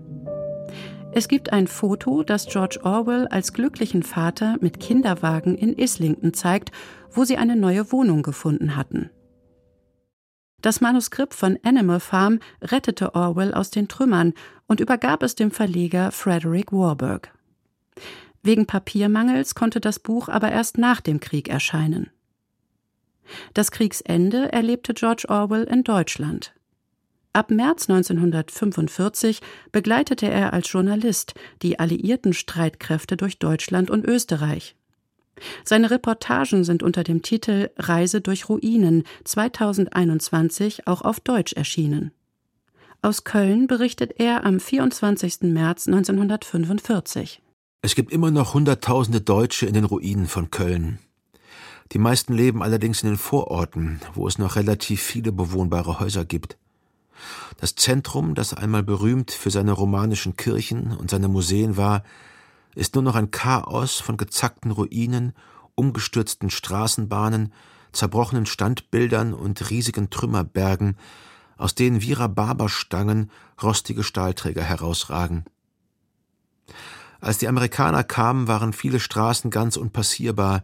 Es 1.12 1.28
gibt 1.28 1.54
ein 1.54 1.68
Foto, 1.68 2.24
das 2.24 2.48
George 2.48 2.80
Orwell 2.84 3.28
als 3.28 3.54
glücklichen 3.54 4.02
Vater 4.02 4.58
mit 4.60 4.80
Kinderwagen 4.80 5.56
in 5.56 5.74
Islington 5.74 6.34
zeigt, 6.34 6.72
wo 7.12 7.26
sie 7.26 7.38
eine 7.38 7.56
neue 7.56 7.92
Wohnung 7.92 8.24
gefunden 8.24 8.76
hatten. 8.76 9.12
Das 10.62 10.82
Manuskript 10.82 11.36
von 11.36 11.60
Animal 11.62 12.00
Farm 12.00 12.40
rettete 12.62 13.14
Orwell 13.14 13.54
aus 13.54 13.70
den 13.70 13.88
Trümmern 13.88 14.34
und 14.68 14.80
übergab 14.80 15.22
es 15.22 15.36
dem 15.36 15.52
Verleger 15.52 16.12
Frederick 16.12 16.72
Warburg. 16.72 17.32
Wegen 18.44 18.66
Papiermangels 18.66 19.56
konnte 19.56 19.80
das 19.82 20.00
Buch 20.00 20.30
aber 20.30 20.52
erst 20.52 20.78
nach 20.78 21.02
dem 21.02 21.20
Krieg 21.20 21.50
erscheinen. 21.50 22.10
Das 23.54 23.72
Kriegsende 23.72 24.52
erlebte 24.52 24.94
George 24.94 25.26
Orwell 25.28 25.64
in 25.64 25.84
Deutschland. 25.84 26.54
Ab 27.32 27.52
März 27.52 27.90
1945 27.90 29.42
begleitete 29.72 30.28
er 30.28 30.52
als 30.52 30.72
Journalist 30.72 31.36
die 31.62 31.80
alliierten 31.80 32.34
Streitkräfte 32.34 33.18
durch 33.18 33.38
Deutschland 33.38 33.92
und 33.92 34.06
Österreich. 34.06 34.76
Seine 35.64 35.92
Reportagen 35.92 36.64
sind 36.64 36.84
unter 36.84 37.04
dem 37.04 37.22
Titel 37.22 37.70
Reise 37.78 38.20
durch 38.20 38.50
Ruinen 38.50 39.04
2021 39.24 40.88
auch 40.88 41.02
auf 41.02 41.20
Deutsch 41.20 41.54
erschienen. 41.54 42.12
Aus 43.02 43.24
Köln 43.24 43.68
berichtet 43.68 44.16
er 44.18 44.44
am 44.44 44.60
24. 44.60 45.42
März 45.44 45.88
1945. 45.88 47.42
Es 47.82 47.96
gibt 47.96 48.12
immer 48.12 48.30
noch 48.30 48.56
Hunderttausende 48.56 49.22
Deutsche 49.22 49.66
in 49.66 49.74
den 49.74 49.86
Ruinen 49.86 50.28
von 50.28 50.52
Köln. 50.52 51.00
Die 51.94 51.98
meisten 51.98 52.34
leben 52.34 52.62
allerdings 52.62 53.04
in 53.04 53.10
den 53.10 53.18
Vororten, 53.18 54.02
wo 54.14 54.28
es 54.28 54.38
noch 54.38 54.58
relativ 54.58 55.02
viele 55.02 55.32
bewohnbare 55.32 56.02
Häuser 56.02 56.26
gibt. 56.26 56.58
Das 57.58 57.76
Zentrum, 57.76 58.36
das 58.36 58.54
einmal 58.54 58.84
berühmt 58.84 59.32
für 59.32 59.50
seine 59.50 59.72
romanischen 59.72 60.36
Kirchen 60.36 60.92
und 60.92 61.10
seine 61.10 61.30
Museen 61.30 61.78
war, 61.78 62.04
ist 62.76 62.96
nur 62.96 63.04
noch 63.04 63.16
ein 63.16 63.32
Chaos 63.32 63.96
von 63.96 64.18
gezackten 64.18 64.72
Ruinen, 64.72 65.32
umgestürzten 65.76 66.50
Straßenbahnen, 66.50 67.54
zerbrochenen 67.94 68.46
Standbildern 68.46 69.34
und 69.34 69.70
riesigen 69.70 70.10
Trümmerbergen, 70.10 70.98
aus 71.56 71.76
denen 71.76 72.02
wie 72.02 72.12
Rhabarberstangen 72.12 73.32
rostige 73.64 74.04
Stahlträger 74.04 74.64
herausragen. 74.64 75.46
Als 77.22 77.38
die 77.38 77.48
Amerikaner 77.48 78.04
kamen, 78.04 78.48
waren 78.48 78.74
viele 78.74 79.00
Straßen 79.00 79.52
ganz 79.52 79.78
unpassierbar, 79.78 80.64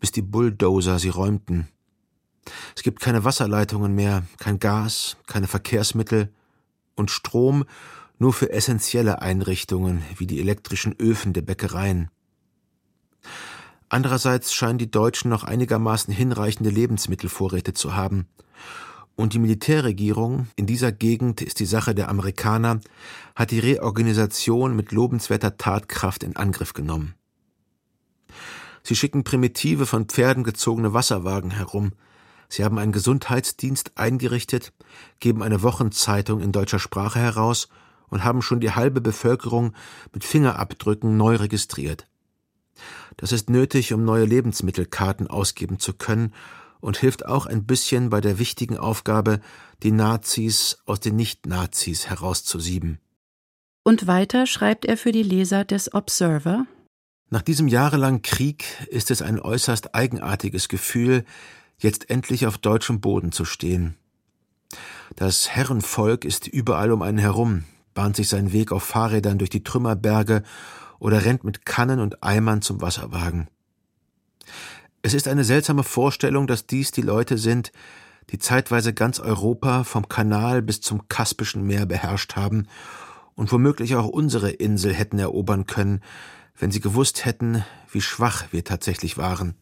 bis 0.00 0.12
die 0.12 0.22
Bulldozer 0.22 0.98
sie 0.98 1.08
räumten. 1.08 1.68
Es 2.76 2.82
gibt 2.82 3.00
keine 3.00 3.24
Wasserleitungen 3.24 3.94
mehr, 3.94 4.24
kein 4.38 4.58
Gas, 4.58 5.16
keine 5.26 5.48
Verkehrsmittel 5.48 6.32
und 6.94 7.10
Strom 7.10 7.64
nur 8.18 8.32
für 8.32 8.50
essentielle 8.50 9.22
Einrichtungen 9.22 10.02
wie 10.16 10.26
die 10.26 10.40
elektrischen 10.40 10.94
Öfen 10.98 11.32
der 11.32 11.42
Bäckereien. 11.42 12.10
Andererseits 13.88 14.52
scheinen 14.52 14.78
die 14.78 14.90
Deutschen 14.90 15.30
noch 15.30 15.44
einigermaßen 15.44 16.12
hinreichende 16.12 16.70
Lebensmittelvorräte 16.70 17.74
zu 17.74 17.94
haben. 17.94 18.26
Und 19.18 19.32
die 19.32 19.40
Militärregierung, 19.40 20.46
in 20.54 20.66
dieser 20.66 20.92
Gegend 20.92 21.42
ist 21.42 21.58
die 21.58 21.66
Sache 21.66 21.92
der 21.92 22.08
Amerikaner, 22.08 22.78
hat 23.34 23.50
die 23.50 23.58
Reorganisation 23.58 24.76
mit 24.76 24.92
lobenswerter 24.92 25.56
Tatkraft 25.56 26.22
in 26.22 26.36
Angriff 26.36 26.72
genommen. 26.72 27.16
Sie 28.84 28.94
schicken 28.94 29.24
primitive 29.24 29.86
von 29.86 30.04
Pferden 30.04 30.44
gezogene 30.44 30.94
Wasserwagen 30.94 31.50
herum. 31.50 31.94
Sie 32.48 32.62
haben 32.62 32.78
einen 32.78 32.92
Gesundheitsdienst 32.92 33.98
eingerichtet, 33.98 34.72
geben 35.18 35.42
eine 35.42 35.64
Wochenzeitung 35.64 36.40
in 36.40 36.52
deutscher 36.52 36.78
Sprache 36.78 37.18
heraus 37.18 37.68
und 38.10 38.22
haben 38.22 38.40
schon 38.40 38.60
die 38.60 38.70
halbe 38.70 39.00
Bevölkerung 39.00 39.74
mit 40.12 40.22
Fingerabdrücken 40.22 41.16
neu 41.16 41.34
registriert. 41.34 42.06
Das 43.16 43.32
ist 43.32 43.50
nötig, 43.50 43.92
um 43.92 44.04
neue 44.04 44.26
Lebensmittelkarten 44.26 45.26
ausgeben 45.26 45.80
zu 45.80 45.92
können 45.92 46.32
und 46.80 46.96
hilft 46.96 47.26
auch 47.26 47.46
ein 47.46 47.66
bisschen 47.66 48.10
bei 48.10 48.20
der 48.20 48.38
wichtigen 48.38 48.76
Aufgabe, 48.76 49.40
die 49.82 49.92
Nazis 49.92 50.78
aus 50.86 51.00
den 51.00 51.16
Nicht-Nazis 51.16 52.08
herauszusieben. 52.08 52.98
Und 53.84 54.06
weiter 54.06 54.46
schreibt 54.46 54.84
er 54.84 54.96
für 54.96 55.12
die 55.12 55.22
Leser 55.22 55.64
des 55.64 55.94
Observer 55.94 56.66
Nach 57.30 57.42
diesem 57.42 57.68
jahrelangen 57.68 58.22
Krieg 58.22 58.64
ist 58.88 59.10
es 59.10 59.22
ein 59.22 59.40
äußerst 59.40 59.94
eigenartiges 59.94 60.68
Gefühl, 60.68 61.24
jetzt 61.78 62.10
endlich 62.10 62.46
auf 62.46 62.58
deutschem 62.58 63.00
Boden 63.00 63.32
zu 63.32 63.44
stehen. 63.44 63.96
Das 65.16 65.48
Herrenvolk 65.48 66.24
ist 66.24 66.46
überall 66.46 66.92
um 66.92 67.02
einen 67.02 67.18
herum, 67.18 67.64
bahnt 67.94 68.16
sich 68.16 68.28
seinen 68.28 68.52
Weg 68.52 68.72
auf 68.72 68.82
Fahrrädern 68.82 69.38
durch 69.38 69.50
die 69.50 69.64
Trümmerberge 69.64 70.42
oder 70.98 71.24
rennt 71.24 71.44
mit 71.44 71.64
Kannen 71.64 72.00
und 72.00 72.22
Eimern 72.22 72.62
zum 72.62 72.80
Wasserwagen. 72.80 73.48
Es 75.02 75.14
ist 75.14 75.28
eine 75.28 75.44
seltsame 75.44 75.84
Vorstellung, 75.84 76.46
dass 76.46 76.66
dies 76.66 76.90
die 76.90 77.02
Leute 77.02 77.38
sind, 77.38 77.72
die 78.30 78.38
zeitweise 78.38 78.92
ganz 78.92 79.20
Europa 79.20 79.84
vom 79.84 80.08
Kanal 80.08 80.60
bis 80.60 80.80
zum 80.80 81.08
Kaspischen 81.08 81.66
Meer 81.66 81.86
beherrscht 81.86 82.36
haben 82.36 82.66
und 83.34 83.52
womöglich 83.52 83.94
auch 83.94 84.08
unsere 84.08 84.50
Insel 84.50 84.92
hätten 84.92 85.18
erobern 85.18 85.66
können, 85.66 86.02
wenn 86.58 86.72
sie 86.72 86.80
gewusst 86.80 87.24
hätten, 87.24 87.64
wie 87.90 88.00
schwach 88.00 88.46
wir 88.50 88.64
tatsächlich 88.64 89.16
waren. 89.16 89.54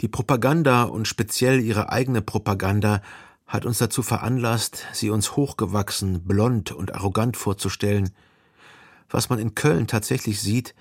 Die 0.00 0.08
Propaganda 0.08 0.84
und 0.84 1.08
speziell 1.08 1.60
ihre 1.60 1.90
eigene 1.90 2.22
Propaganda 2.22 3.02
hat 3.46 3.66
uns 3.66 3.78
dazu 3.78 4.02
veranlasst, 4.02 4.86
sie 4.92 5.10
uns 5.10 5.36
hochgewachsen, 5.36 6.22
blond 6.24 6.70
und 6.70 6.94
arrogant 6.94 7.36
vorzustellen. 7.36 8.10
Was 9.08 9.28
man 9.28 9.38
in 9.38 9.54
Köln 9.54 9.86
tatsächlich 9.86 10.40
sieht, 10.40 10.74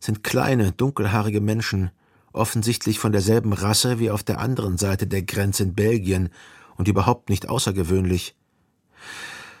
sind 0.00 0.22
kleine, 0.22 0.72
dunkelhaarige 0.72 1.40
Menschen, 1.40 1.90
offensichtlich 2.36 2.98
von 2.98 3.12
derselben 3.12 3.52
Rasse 3.52 3.98
wie 3.98 4.10
auf 4.10 4.22
der 4.22 4.38
anderen 4.38 4.78
Seite 4.78 5.06
der 5.06 5.22
Grenze 5.22 5.62
in 5.64 5.74
Belgien 5.74 6.30
und 6.76 6.88
überhaupt 6.88 7.30
nicht 7.30 7.48
außergewöhnlich. 7.48 8.36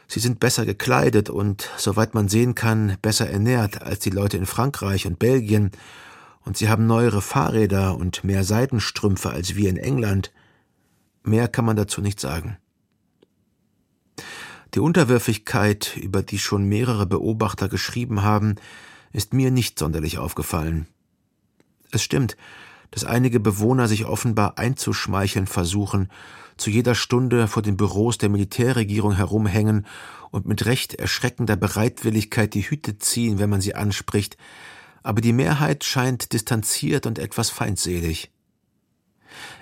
Sie 0.08 0.20
sind 0.20 0.38
besser 0.38 0.64
gekleidet 0.64 1.30
und, 1.30 1.70
soweit 1.76 2.14
man 2.14 2.28
sehen 2.28 2.54
kann, 2.54 2.96
besser 3.02 3.28
ernährt 3.28 3.82
als 3.82 4.00
die 4.00 4.10
Leute 4.10 4.36
in 4.36 4.46
Frankreich 4.46 5.06
und 5.06 5.18
Belgien, 5.18 5.70
und 6.44 6.56
sie 6.56 6.68
haben 6.68 6.86
neuere 6.86 7.22
Fahrräder 7.22 7.96
und 7.96 8.22
mehr 8.22 8.44
Seidenstrümpfe 8.44 9.30
als 9.30 9.56
wir 9.56 9.68
in 9.68 9.76
England. 9.76 10.32
Mehr 11.24 11.48
kann 11.48 11.64
man 11.64 11.74
dazu 11.74 12.00
nicht 12.00 12.20
sagen. 12.20 12.56
Die 14.74 14.80
Unterwürfigkeit, 14.80 15.96
über 15.96 16.22
die 16.22 16.38
schon 16.38 16.68
mehrere 16.68 17.06
Beobachter 17.06 17.68
geschrieben 17.68 18.22
haben, 18.22 18.54
ist 19.12 19.34
mir 19.34 19.50
nicht 19.50 19.76
sonderlich 19.78 20.18
aufgefallen. 20.18 20.86
Es 21.90 22.02
stimmt, 22.02 22.36
dass 22.90 23.04
einige 23.04 23.40
Bewohner 23.40 23.88
sich 23.88 24.06
offenbar 24.06 24.58
einzuschmeicheln 24.58 25.46
versuchen, 25.46 26.08
zu 26.56 26.70
jeder 26.70 26.94
Stunde 26.94 27.48
vor 27.48 27.62
den 27.62 27.76
Büros 27.76 28.18
der 28.18 28.28
Militärregierung 28.28 29.12
herumhängen 29.14 29.86
und 30.30 30.46
mit 30.46 30.64
recht 30.66 30.94
erschreckender 30.94 31.56
Bereitwilligkeit 31.56 32.54
die 32.54 32.62
Hüte 32.62 32.98
ziehen, 32.98 33.38
wenn 33.38 33.50
man 33.50 33.60
sie 33.60 33.74
anspricht, 33.74 34.36
aber 35.02 35.20
die 35.20 35.32
Mehrheit 35.32 35.84
scheint 35.84 36.32
distanziert 36.32 37.06
und 37.06 37.18
etwas 37.18 37.50
feindselig. 37.50 38.30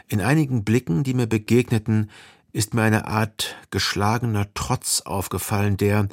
In 0.08 0.20
einigen 0.20 0.64
Blicken, 0.64 1.02
die 1.02 1.14
mir 1.14 1.26
begegneten, 1.26 2.10
ist 2.52 2.72
mir 2.72 2.82
eine 2.82 3.06
Art 3.08 3.56
geschlagener 3.70 4.46
Trotz 4.54 5.00
aufgefallen, 5.00 5.76
der, 5.76 6.08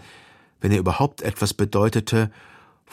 wenn 0.60 0.72
er 0.72 0.80
überhaupt 0.80 1.22
etwas 1.22 1.54
bedeutete, 1.54 2.32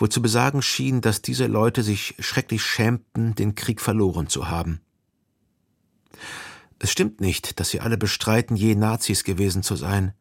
wohl 0.00 0.08
zu 0.08 0.22
besagen 0.22 0.62
schien, 0.62 1.00
dass 1.00 1.22
diese 1.22 1.46
Leute 1.46 1.82
sich 1.82 2.14
schrecklich 2.18 2.62
schämten, 2.62 3.34
den 3.34 3.54
Krieg 3.54 3.80
verloren 3.80 4.28
zu 4.28 4.48
haben. 4.48 4.80
Es 6.78 6.90
stimmt 6.90 7.20
nicht, 7.20 7.58
dass 7.58 7.70
sie 7.70 7.80
alle 7.80 7.98
bestreiten, 7.98 8.56
je 8.56 8.74
Nazis 8.74 9.24
gewesen 9.24 9.62
zu 9.62 9.76
sein. 9.76 10.12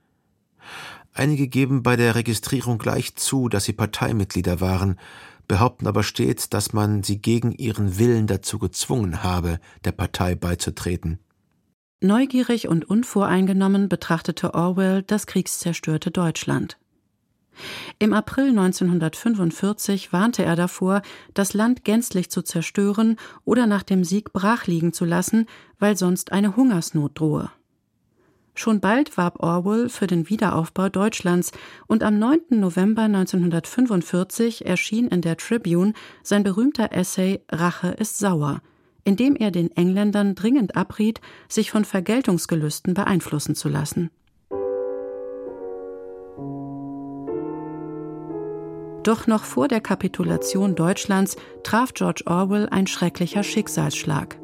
Einige 1.14 1.48
geben 1.48 1.84
bei 1.84 1.96
der 1.96 2.16
Registrierung 2.16 2.78
gleich 2.78 3.16
zu, 3.16 3.50
dass 3.50 3.66
sie 3.66 3.74
Parteimitglieder 3.74 4.60
waren, 4.60 5.00
behaupten 5.48 5.88
aber 5.88 6.04
stets, 6.04 6.50
dass 6.50 6.74
man 6.74 7.04
sie 7.04 7.20
gegen 7.22 7.52
ihren 7.52 7.98
Willen 7.98 8.28
dazu 8.28 8.60
gezwungen 8.60 9.24
habe, 9.24 9.60
der 9.86 9.94
Partei 9.94 10.36
beizutreten. 10.36 11.20
Neugierig 12.02 12.68
und 12.68 12.86
unvoreingenommen 12.86 13.90
betrachtete 13.90 14.54
Orwell 14.54 15.02
das 15.02 15.26
kriegszerstörte 15.26 16.12
Deutschland. 16.12 16.78
Im 18.00 18.14
April 18.14 18.50
1945 18.50 20.14
warnte 20.14 20.44
er 20.44 20.56
davor, 20.56 21.02
das 21.34 21.54
Land 21.54 21.84
gänzlich 21.84 22.30
zu 22.30 22.42
zerstören 22.42 23.18
oder 23.46 23.68
nach 23.68 23.84
dem 23.84 24.04
Sieg 24.04 24.34
brachliegen 24.34 24.94
zu 24.94 25.06
lassen, 25.06 25.48
weil 25.80 25.98
sonst 25.98 26.32
eine 26.32 26.56
Hungersnot 26.56 27.20
drohe. 27.20 27.52
Schon 28.58 28.80
bald 28.80 29.18
warb 29.18 29.44
Orwell 29.44 29.88
für 29.88 30.08
den 30.08 30.30
Wiederaufbau 30.30 30.90
Deutschlands 30.90 31.52
und 31.86 32.02
am 32.02 32.18
9. 32.18 32.40
November 32.60 33.04
1945 33.04 34.66
erschien 34.66 35.10
in 35.10 35.22
der 35.22 35.38
Tribune 35.38 35.94
sein 36.24 36.42
berühmter 36.42 36.92
Essay 36.92 37.40
Rache 37.52 37.90
ist 37.90 38.18
sauer, 38.18 38.62
in 39.04 39.16
dem 39.16 39.36
er 39.36 39.52
den 39.52 39.70
Engländern 39.78 40.34
dringend 40.34 40.76
abriet, 40.76 41.22
sich 41.48 41.70
von 41.70 41.86
Vergeltungsgelüsten 41.86 42.96
beeinflussen 42.96 43.54
zu 43.54 43.70
lassen. 43.70 44.10
Doch 49.08 49.26
noch 49.26 49.46
vor 49.46 49.70
der 49.70 49.80
Kapitulation 49.80 50.76
Deutschlands 50.76 51.38
traf 51.64 51.94
George 51.94 52.24
Orwell 52.26 52.68
ein 52.70 52.88
schrecklicher 52.88 53.42
Schicksalsschlag. 53.42 54.38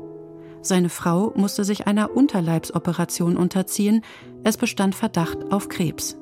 Seine 0.61 0.87
Frau 0.87 1.33
musste 1.35 1.65
sich 1.65 1.85
einer 1.85 2.15
Unterleibsoperation 2.15 3.35
unterziehen. 3.35 4.05
Es 4.45 4.55
bestand 4.55 4.95
Verdacht 4.95 5.51
auf 5.51 5.67
Krebs. 5.67 6.15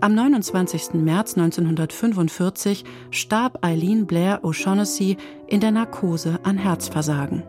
Am 0.00 0.14
29. 0.14 0.94
März 0.94 1.36
1945 1.36 2.84
starb 3.10 3.58
Eileen 3.62 4.06
Blair 4.06 4.42
O'Shaughnessy 4.42 5.18
in 5.46 5.60
der 5.60 5.72
Narkose 5.72 6.40
an 6.42 6.56
Herzversagen. 6.56 7.42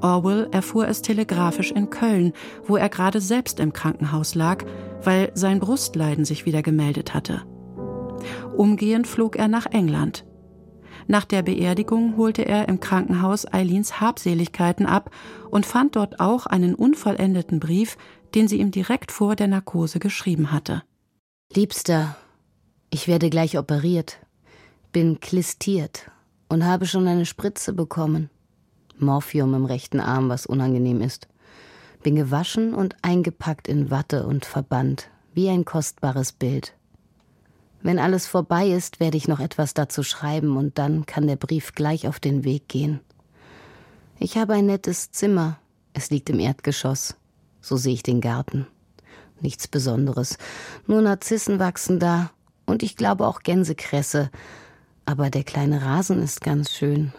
Orwell 0.00 0.46
erfuhr 0.52 0.86
es 0.86 1.02
telegrafisch 1.02 1.72
in 1.72 1.90
Köln, 1.90 2.32
wo 2.64 2.76
er 2.76 2.90
gerade 2.90 3.20
selbst 3.20 3.58
im 3.58 3.72
Krankenhaus 3.72 4.36
lag, 4.36 4.64
weil 5.02 5.32
sein 5.34 5.58
Brustleiden 5.58 6.24
sich 6.24 6.46
wieder 6.46 6.62
gemeldet 6.62 7.12
hatte. 7.12 7.42
Umgehend 8.56 9.06
flog 9.06 9.36
er 9.36 9.48
nach 9.48 9.66
England. 9.66 10.24
Nach 11.06 11.24
der 11.24 11.42
Beerdigung 11.42 12.16
holte 12.16 12.42
er 12.42 12.68
im 12.68 12.78
Krankenhaus 12.78 13.52
Eileens 13.52 14.00
Habseligkeiten 14.00 14.86
ab 14.86 15.10
und 15.50 15.66
fand 15.66 15.96
dort 15.96 16.20
auch 16.20 16.46
einen 16.46 16.74
unvollendeten 16.74 17.58
Brief, 17.58 17.96
den 18.34 18.48
sie 18.48 18.60
ihm 18.60 18.70
direkt 18.70 19.10
vor 19.10 19.34
der 19.34 19.48
Narkose 19.48 19.98
geschrieben 19.98 20.52
hatte. 20.52 20.82
Liebster, 21.52 22.16
ich 22.90 23.08
werde 23.08 23.28
gleich 23.28 23.58
operiert, 23.58 24.18
bin 24.92 25.20
klistiert 25.20 26.10
und 26.48 26.64
habe 26.64 26.86
schon 26.86 27.08
eine 27.08 27.26
Spritze 27.26 27.72
bekommen. 27.72 28.30
Morphium 28.98 29.54
im 29.54 29.64
rechten 29.64 30.00
Arm, 30.00 30.28
was 30.28 30.46
unangenehm 30.46 31.00
ist. 31.00 31.28
Bin 32.02 32.16
gewaschen 32.16 32.74
und 32.74 32.96
eingepackt 33.02 33.68
in 33.68 33.90
Watte 33.90 34.26
und 34.26 34.44
verbannt, 34.44 35.08
wie 35.32 35.48
ein 35.48 35.64
kostbares 35.64 36.32
Bild. 36.32 36.74
Wenn 37.82 37.98
alles 37.98 38.26
vorbei 38.26 38.68
ist, 38.68 39.00
werde 39.00 39.16
ich 39.16 39.28
noch 39.28 39.40
etwas 39.40 39.74
dazu 39.74 40.02
schreiben 40.02 40.56
und 40.56 40.78
dann 40.78 41.06
kann 41.06 41.26
der 41.26 41.36
Brief 41.36 41.74
gleich 41.74 42.06
auf 42.06 42.20
den 42.20 42.44
Weg 42.44 42.68
gehen. 42.68 43.00
Ich 44.18 44.36
habe 44.36 44.54
ein 44.54 44.66
nettes 44.66 45.10
Zimmer. 45.12 45.58
Es 45.94 46.10
liegt 46.10 46.28
im 46.28 46.40
Erdgeschoss. 46.40 47.16
So 47.60 47.76
sehe 47.76 47.94
ich 47.94 48.02
den 48.02 48.20
Garten. 48.20 48.66
Nichts 49.40 49.66
Besonderes. 49.66 50.36
Nur 50.86 51.00
Narzissen 51.00 51.58
wachsen 51.58 51.98
da 51.98 52.30
und 52.66 52.82
ich 52.82 52.96
glaube 52.96 53.26
auch 53.26 53.40
Gänsekresse. 53.40 54.30
Aber 55.06 55.30
der 55.30 55.44
kleine 55.44 55.82
Rasen 55.82 56.22
ist 56.22 56.42
ganz 56.42 56.70
schön 56.70 57.12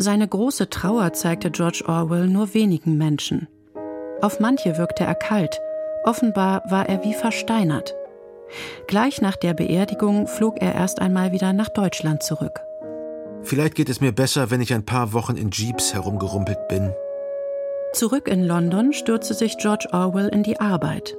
Seine 0.00 0.28
große 0.28 0.70
Trauer 0.70 1.12
zeigte 1.12 1.50
George 1.50 1.82
Orwell 1.86 2.28
nur 2.28 2.54
wenigen 2.54 2.96
Menschen. 2.96 3.48
Auf 4.22 4.38
manche 4.38 4.78
wirkte 4.78 5.02
er 5.02 5.16
kalt, 5.16 5.60
offenbar 6.04 6.62
war 6.68 6.88
er 6.88 7.02
wie 7.04 7.14
versteinert. 7.14 7.96
Gleich 8.86 9.20
nach 9.20 9.36
der 9.36 9.54
Beerdigung 9.54 10.28
flog 10.28 10.62
er 10.62 10.74
erst 10.74 11.00
einmal 11.00 11.32
wieder 11.32 11.52
nach 11.52 11.68
Deutschland 11.68 12.22
zurück. 12.22 12.60
Vielleicht 13.42 13.74
geht 13.74 13.88
es 13.88 14.00
mir 14.00 14.12
besser, 14.12 14.50
wenn 14.50 14.60
ich 14.60 14.72
ein 14.72 14.84
paar 14.84 15.12
Wochen 15.12 15.36
in 15.36 15.50
Jeeps 15.50 15.94
herumgerumpelt 15.94 16.68
bin. 16.68 16.92
Zurück 17.92 18.28
in 18.28 18.44
London 18.44 18.92
stürzte 18.92 19.34
sich 19.34 19.58
George 19.58 19.88
Orwell 19.92 20.28
in 20.28 20.44
die 20.44 20.60
Arbeit. 20.60 21.16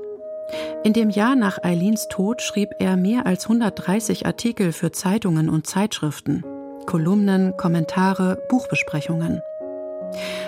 In 0.84 0.94
dem 0.94 1.10
Jahr 1.10 1.36
nach 1.36 1.62
Eileens 1.64 2.08
Tod 2.08 2.42
schrieb 2.42 2.72
er 2.80 2.96
mehr 2.96 3.26
als 3.26 3.44
130 3.44 4.26
Artikel 4.26 4.72
für 4.72 4.92
Zeitungen 4.92 5.50
und 5.50 5.68
Zeitschriften. 5.68 6.44
Kolumnen, 6.86 7.56
Kommentare, 7.58 8.42
Buchbesprechungen. 8.50 9.42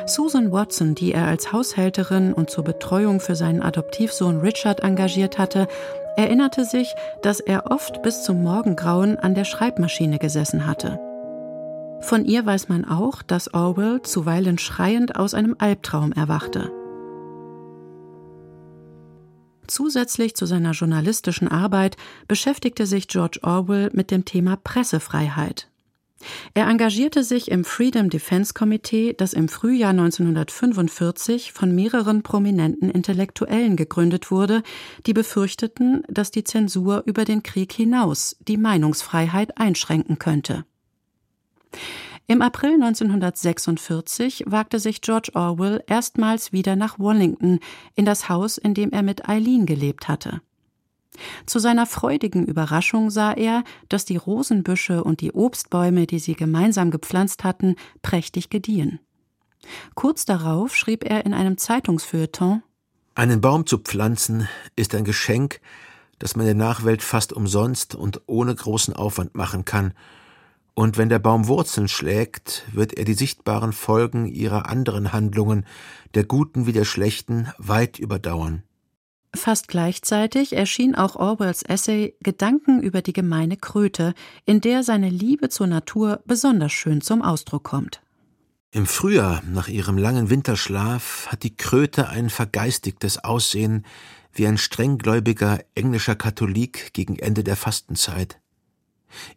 Susan 0.06 0.52
Watson, 0.52 0.96
die 0.96 1.14
er 1.14 1.28
als 1.28 1.52
Haushälterin 1.52 2.34
und 2.34 2.50
zur 2.50 2.64
Betreuung 2.64 3.20
für 3.20 3.36
seinen 3.36 3.62
Adoptivsohn 3.62 4.40
Richard 4.40 4.82
engagiert 4.82 5.38
hatte, 5.38 5.68
erinnerte 6.18 6.66
sich, 6.66 6.94
dass 7.22 7.40
er 7.40 7.72
oft 7.72 8.02
bis 8.02 8.24
zum 8.24 8.42
Morgengrauen 8.42 9.18
an 9.18 9.36
der 9.36 9.46
Schreibmaschine 9.46 10.20
gesessen 10.20 10.66
hatte. 10.66 11.00
Von 12.02 12.26
ihr 12.26 12.46
weiß 12.46 12.68
man 12.68 12.84
auch, 12.84 13.22
dass 13.22 13.54
Orwell 13.54 14.02
zuweilen 14.02 14.58
schreiend 14.58 15.16
aus 15.16 15.34
einem 15.34 15.56
Albtraum 15.60 16.12
erwachte. 16.12 16.72
Zusätzlich 19.68 20.36
zu 20.36 20.46
seiner 20.46 20.72
journalistischen 20.72 21.48
Arbeit 21.48 21.96
beschäftigte 22.28 22.86
sich 22.86 23.08
George 23.08 23.40
Orwell 23.44 23.90
mit 23.94 24.12
dem 24.12 24.26
Thema 24.26 24.58
Pressefreiheit. 24.58 25.71
Er 26.54 26.68
engagierte 26.68 27.24
sich 27.24 27.52
im 27.52 27.64
Freedom 27.66 28.10
Defense 28.10 28.54
Committee, 28.54 29.14
das 29.18 29.34
im 29.34 29.48
Frühjahr 29.48 29.92
1945 29.92 31.52
von 31.52 31.74
mehreren 31.74 32.24
prominenten 32.24 32.90
Intellektuellen 32.90 33.76
gegründet 33.76 34.32
wurde, 34.32 34.64
die 35.06 35.14
befürchteten, 35.14 36.04
dass 36.08 36.32
die 36.32 36.44
Zensur 36.44 37.04
über 37.06 37.26
den 37.26 37.44
Krieg 37.44 37.72
hinaus 37.72 38.36
die 38.48 38.58
Meinungsfreiheit 38.58 39.58
einschränken 39.58 40.20
könnte. 40.20 40.66
Im 42.28 42.42
April 42.42 42.76
1946 42.76 44.46
wagte 44.48 44.80
sich 44.80 45.02
George 45.02 45.32
Orwell 45.34 45.84
erstmals 45.88 46.54
wieder 46.54 46.76
nach 46.76 46.98
Wallington, 46.98 47.60
in 47.96 48.06
das 48.06 48.30
Haus, 48.30 48.58
in 48.58 48.74
dem 48.74 48.92
er 48.92 49.04
mit 49.04 49.28
Eileen 49.28 49.66
gelebt 49.66 50.08
hatte. 50.08 50.42
Zu 51.46 51.60
seiner 51.60 51.86
freudigen 51.86 52.46
Überraschung 52.46 53.10
sah 53.10 53.34
er, 53.34 53.64
dass 53.90 54.06
die 54.06 54.18
Rosenbüsche 54.18 55.04
und 55.04 55.22
die 55.22 55.34
Obstbäume, 55.34 56.08
die 56.08 56.20
sie 56.20 56.36
gemeinsam 56.36 56.92
gepflanzt 56.92 57.44
hatten, 57.44 57.76
prächtig 58.02 58.50
gediehen. 58.50 59.00
Kurz 59.94 60.26
darauf 60.26 60.76
schrieb 60.76 61.04
er 61.04 61.26
in 61.26 61.34
einem 61.34 61.58
Zeitungsfeuilleton 61.58 62.64
Einen 63.16 63.42
Baum 63.42 63.66
zu 63.66 63.78
pflanzen 63.78 64.48
ist 64.76 64.96
ein 64.96 65.04
Geschenk, 65.04 65.60
das 66.20 66.36
man 66.36 66.46
der 66.46 66.56
Nachwelt 66.56 67.02
fast 67.02 67.34
umsonst 67.34 67.96
und 67.96 68.22
ohne 68.28 68.56
großen 68.56 68.96
Aufwand 68.96 69.36
machen 69.36 69.66
kann, 69.66 69.94
und 70.74 70.98
wenn 70.98 71.10
der 71.10 71.20
Baum 71.20 71.48
Wurzeln 71.48 71.88
schlägt, 71.90 72.64
wird 72.72 72.94
er 72.94 73.04
die 73.04 73.14
sichtbaren 73.14 73.74
Folgen 73.74 74.26
ihrer 74.26 74.70
anderen 74.70 75.12
Handlungen, 75.12 75.66
der 76.16 76.24
guten 76.24 76.66
wie 76.66 76.72
der 76.72 76.86
schlechten, 76.86 77.52
weit 77.58 78.00
überdauern. 78.00 78.64
Fast 79.34 79.70
gleichzeitig 79.70 80.54
erschien 80.54 80.94
auch 80.94 81.16
Orwells 81.16 81.64
Essay 81.64 82.16
Gedanken 82.22 82.82
über 82.82 83.02
die 83.02 83.14
gemeine 83.14 83.56
Kröte, 83.56 84.14
in 84.46 84.60
der 84.60 84.84
seine 84.84 85.10
Liebe 85.10 85.48
zur 85.50 85.68
Natur 85.68 86.22
besonders 86.26 86.74
schön 86.74 87.02
zum 87.02 87.22
Ausdruck 87.22 87.64
kommt. 87.64 88.02
Im 88.72 88.86
Frühjahr, 88.86 89.42
nach 89.46 89.68
ihrem 89.68 89.98
langen 89.98 90.30
Winterschlaf, 90.30 91.28
hat 91.28 91.44
die 91.44 91.56
Kröte 91.56 92.10
ein 92.10 92.30
vergeistigtes 92.30 93.24
Aussehen 93.24 93.86
wie 94.34 94.48
ein 94.48 94.58
strenggläubiger 94.58 95.60
englischer 95.76 96.16
Katholik 96.16 96.94
gegen 96.94 97.18
Ende 97.18 97.44
der 97.44 97.56
Fastenzeit. 97.56 98.40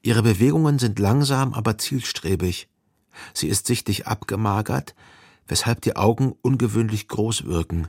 Ihre 0.03 0.23
Bewegungen 0.23 0.79
sind 0.79 0.99
langsam, 0.99 1.53
aber 1.53 1.79
zielstrebig. 1.79 2.69
Sie 3.33 3.49
ist 3.49 3.67
sichtlich 3.67 4.07
abgemagert, 4.07 4.95
weshalb 5.47 5.81
die 5.83 5.97
Augen 5.97 6.35
ungewöhnlich 6.43 7.09
groß 7.09 7.45
wirken. 7.45 7.89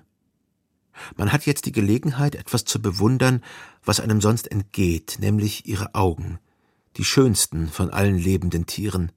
Man 1.15 1.31
hat 1.31 1.45
jetzt 1.45 1.65
die 1.65 1.71
Gelegenheit, 1.71 2.35
etwas 2.35 2.65
zu 2.65 2.81
bewundern, 2.81 3.41
was 3.83 3.99
einem 3.99 4.21
sonst 4.21 4.49
entgeht, 4.49 5.17
nämlich 5.19 5.65
ihre 5.65 5.95
Augen, 5.95 6.39
die 6.97 7.05
schönsten 7.05 7.67
von 7.67 7.89
allen 7.89 8.17
lebenden 8.17 8.65
Tieren. 8.65 9.11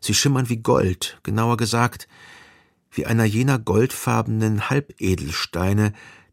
Sie 0.00 0.14
schimmern 0.14 0.48
wie 0.48 0.58
Gold, 0.58 1.18
genauer 1.22 1.56
gesagt, 1.56 2.08
wie 2.90 3.06
einer 3.06 3.24
jener 3.24 3.58
goldfarbenen 3.58 4.68
Halbedelsteine, 4.68 5.92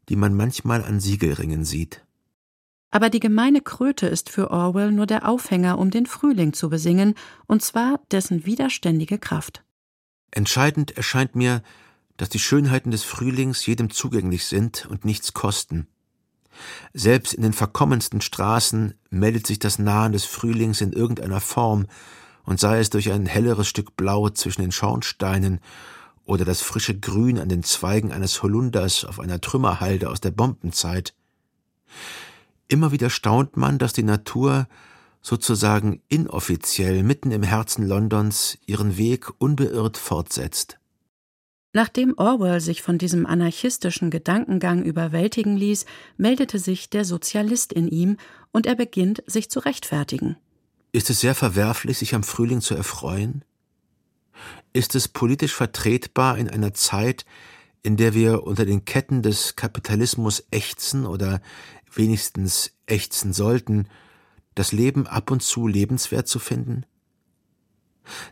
die 0.10 0.16
man 0.16 0.36
manchmal 0.36 0.84
an 0.84 1.00
Siegelringen 1.00 1.66
sieht. 1.66 2.04
Aber 2.92 3.10
die 3.10 3.20
gemeine 3.20 3.62
Kröte 3.62 4.08
ist 4.08 4.30
für 4.30 4.50
Orwell 4.50 4.92
nur 4.92 5.06
der 5.06 5.28
Aufhänger, 5.28 5.78
um 5.78 5.92
den 5.92 6.08
Frühling 6.08 6.54
zu 6.54 6.70
besingen, 6.70 7.14
und 7.46 7.62
zwar 7.62 8.00
dessen 8.12 8.46
widerständige 8.46 9.20
Kraft. 9.20 9.64
Entscheidend 10.32 10.98
erscheint 10.98 11.36
mir, 11.36 11.62
dass 12.20 12.28
die 12.28 12.40
Schönheiten 12.40 12.92
des 12.92 13.04
Frühlings 13.04 13.66
jedem 13.66 13.90
zugänglich 13.90 14.46
sind 14.46 14.86
und 14.90 15.06
nichts 15.06 15.34
kosten. 15.34 15.88
Selbst 16.94 17.34
in 17.34 17.44
den 17.44 17.54
verkommensten 17.54 18.20
Straßen 18.20 18.94
meldet 19.10 19.48
sich 19.48 19.58
das 19.58 19.80
Nahen 19.80 20.12
des 20.12 20.26
Frühlings 20.26 20.82
in 20.82 20.92
irgendeiner 20.92 21.40
Form, 21.40 21.88
und 22.44 22.60
sei 22.60 22.80
es 22.80 22.90
durch 22.90 23.12
ein 23.12 23.28
helleres 23.28 23.68
Stück 23.68 23.96
Blau 23.96 24.30
zwischen 24.32 24.62
den 24.62 24.72
Schornsteinen 24.72 25.60
oder 26.26 26.46
das 26.46 26.62
frische 26.62 27.00
Grün 27.00 27.40
an 27.40 27.48
den 27.48 27.64
Zweigen 27.64 28.12
eines 28.12 28.42
Holunders 28.42 29.06
auf 29.06 29.20
einer 29.20 29.40
Trümmerhalde 29.40 30.10
aus 30.10 30.20
der 30.20 30.32
Bombenzeit. 30.32 31.14
Immer 32.68 32.92
wieder 32.92 33.10
staunt 33.10 33.56
man, 33.56 33.78
dass 33.78 33.94
die 33.94 34.04
Natur 34.04 34.68
sozusagen 35.22 36.02
inoffiziell 36.08 37.04
mitten 37.04 37.32
im 37.32 37.44
Herzen 37.44 37.88
Londons 37.88 38.58
ihren 38.66 38.98
Weg 38.98 39.30
unbeirrt 39.38 39.98
fortsetzt. 39.98 40.79
Nachdem 41.72 42.16
Orwell 42.18 42.62
sich 42.62 42.82
von 42.82 42.98
diesem 42.98 43.28
anarchistischen 43.28 44.10
Gedankengang 44.10 44.84
überwältigen 44.84 45.56
ließ, 45.56 45.86
meldete 46.18 46.58
sich 46.58 46.90
der 46.90 47.06
Sozialist 47.06 47.74
in 47.74 47.88
ihm 47.88 48.18
und 48.52 48.66
er 48.66 48.76
beginnt, 48.76 49.24
sich 49.28 49.52
zu 49.52 49.60
rechtfertigen. 49.60 50.36
Ist 50.92 51.12
es 51.12 51.20
sehr 51.20 51.36
verwerflich, 51.36 52.00
sich 52.00 52.16
am 52.16 52.24
Frühling 52.24 52.62
zu 52.62 52.74
erfreuen? 52.74 53.46
Ist 54.74 54.96
es 54.96 55.08
politisch 55.08 55.54
vertretbar 55.54 56.40
in 56.40 56.50
einer 56.50 56.74
Zeit, 56.74 57.26
in 57.84 57.98
der 57.98 58.16
wir 58.16 58.44
unter 58.44 58.66
den 58.66 58.86
Ketten 58.86 59.22
des 59.22 59.56
Kapitalismus 59.56 60.44
ächzen 60.50 61.06
oder 61.06 61.42
wenigstens 61.94 62.72
ächzen 62.88 63.32
sollten, 63.32 63.88
das 64.56 64.72
Leben 64.72 65.06
ab 65.06 65.30
und 65.30 65.44
zu 65.44 65.68
lebenswert 65.68 66.28
zu 66.28 66.40
finden? 66.40 66.86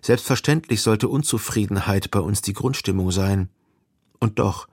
Selbstverständlich 0.02 0.82
sollte 0.82 1.08
Unzufriedenheit 1.08 2.12
bei 2.12 2.20
uns 2.20 2.42
die 2.42 2.54
Grundstimmung 2.54 3.12
sein. 3.12 3.50
Und 4.20 4.40
doch, 4.40 4.68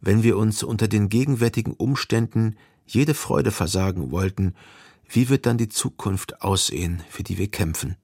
wenn 0.00 0.22
wir 0.22 0.36
uns 0.36 0.62
unter 0.62 0.88
den 0.88 1.08
gegenwärtigen 1.08 1.72
Umständen 1.72 2.56
jede 2.86 3.14
Freude 3.14 3.50
versagen 3.50 4.10
wollten, 4.10 4.54
wie 5.08 5.28
wird 5.28 5.46
dann 5.46 5.58
die 5.58 5.68
Zukunft 5.68 6.42
aussehen, 6.42 7.02
für 7.08 7.22
die 7.22 7.38
wir 7.38 7.48
kämpfen? 7.48 7.96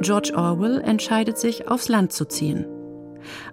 George 0.00 0.32
Orwell 0.36 0.80
entscheidet 0.80 1.38
sich, 1.38 1.66
aufs 1.68 1.88
Land 1.88 2.12
zu 2.12 2.24
ziehen. 2.24 2.66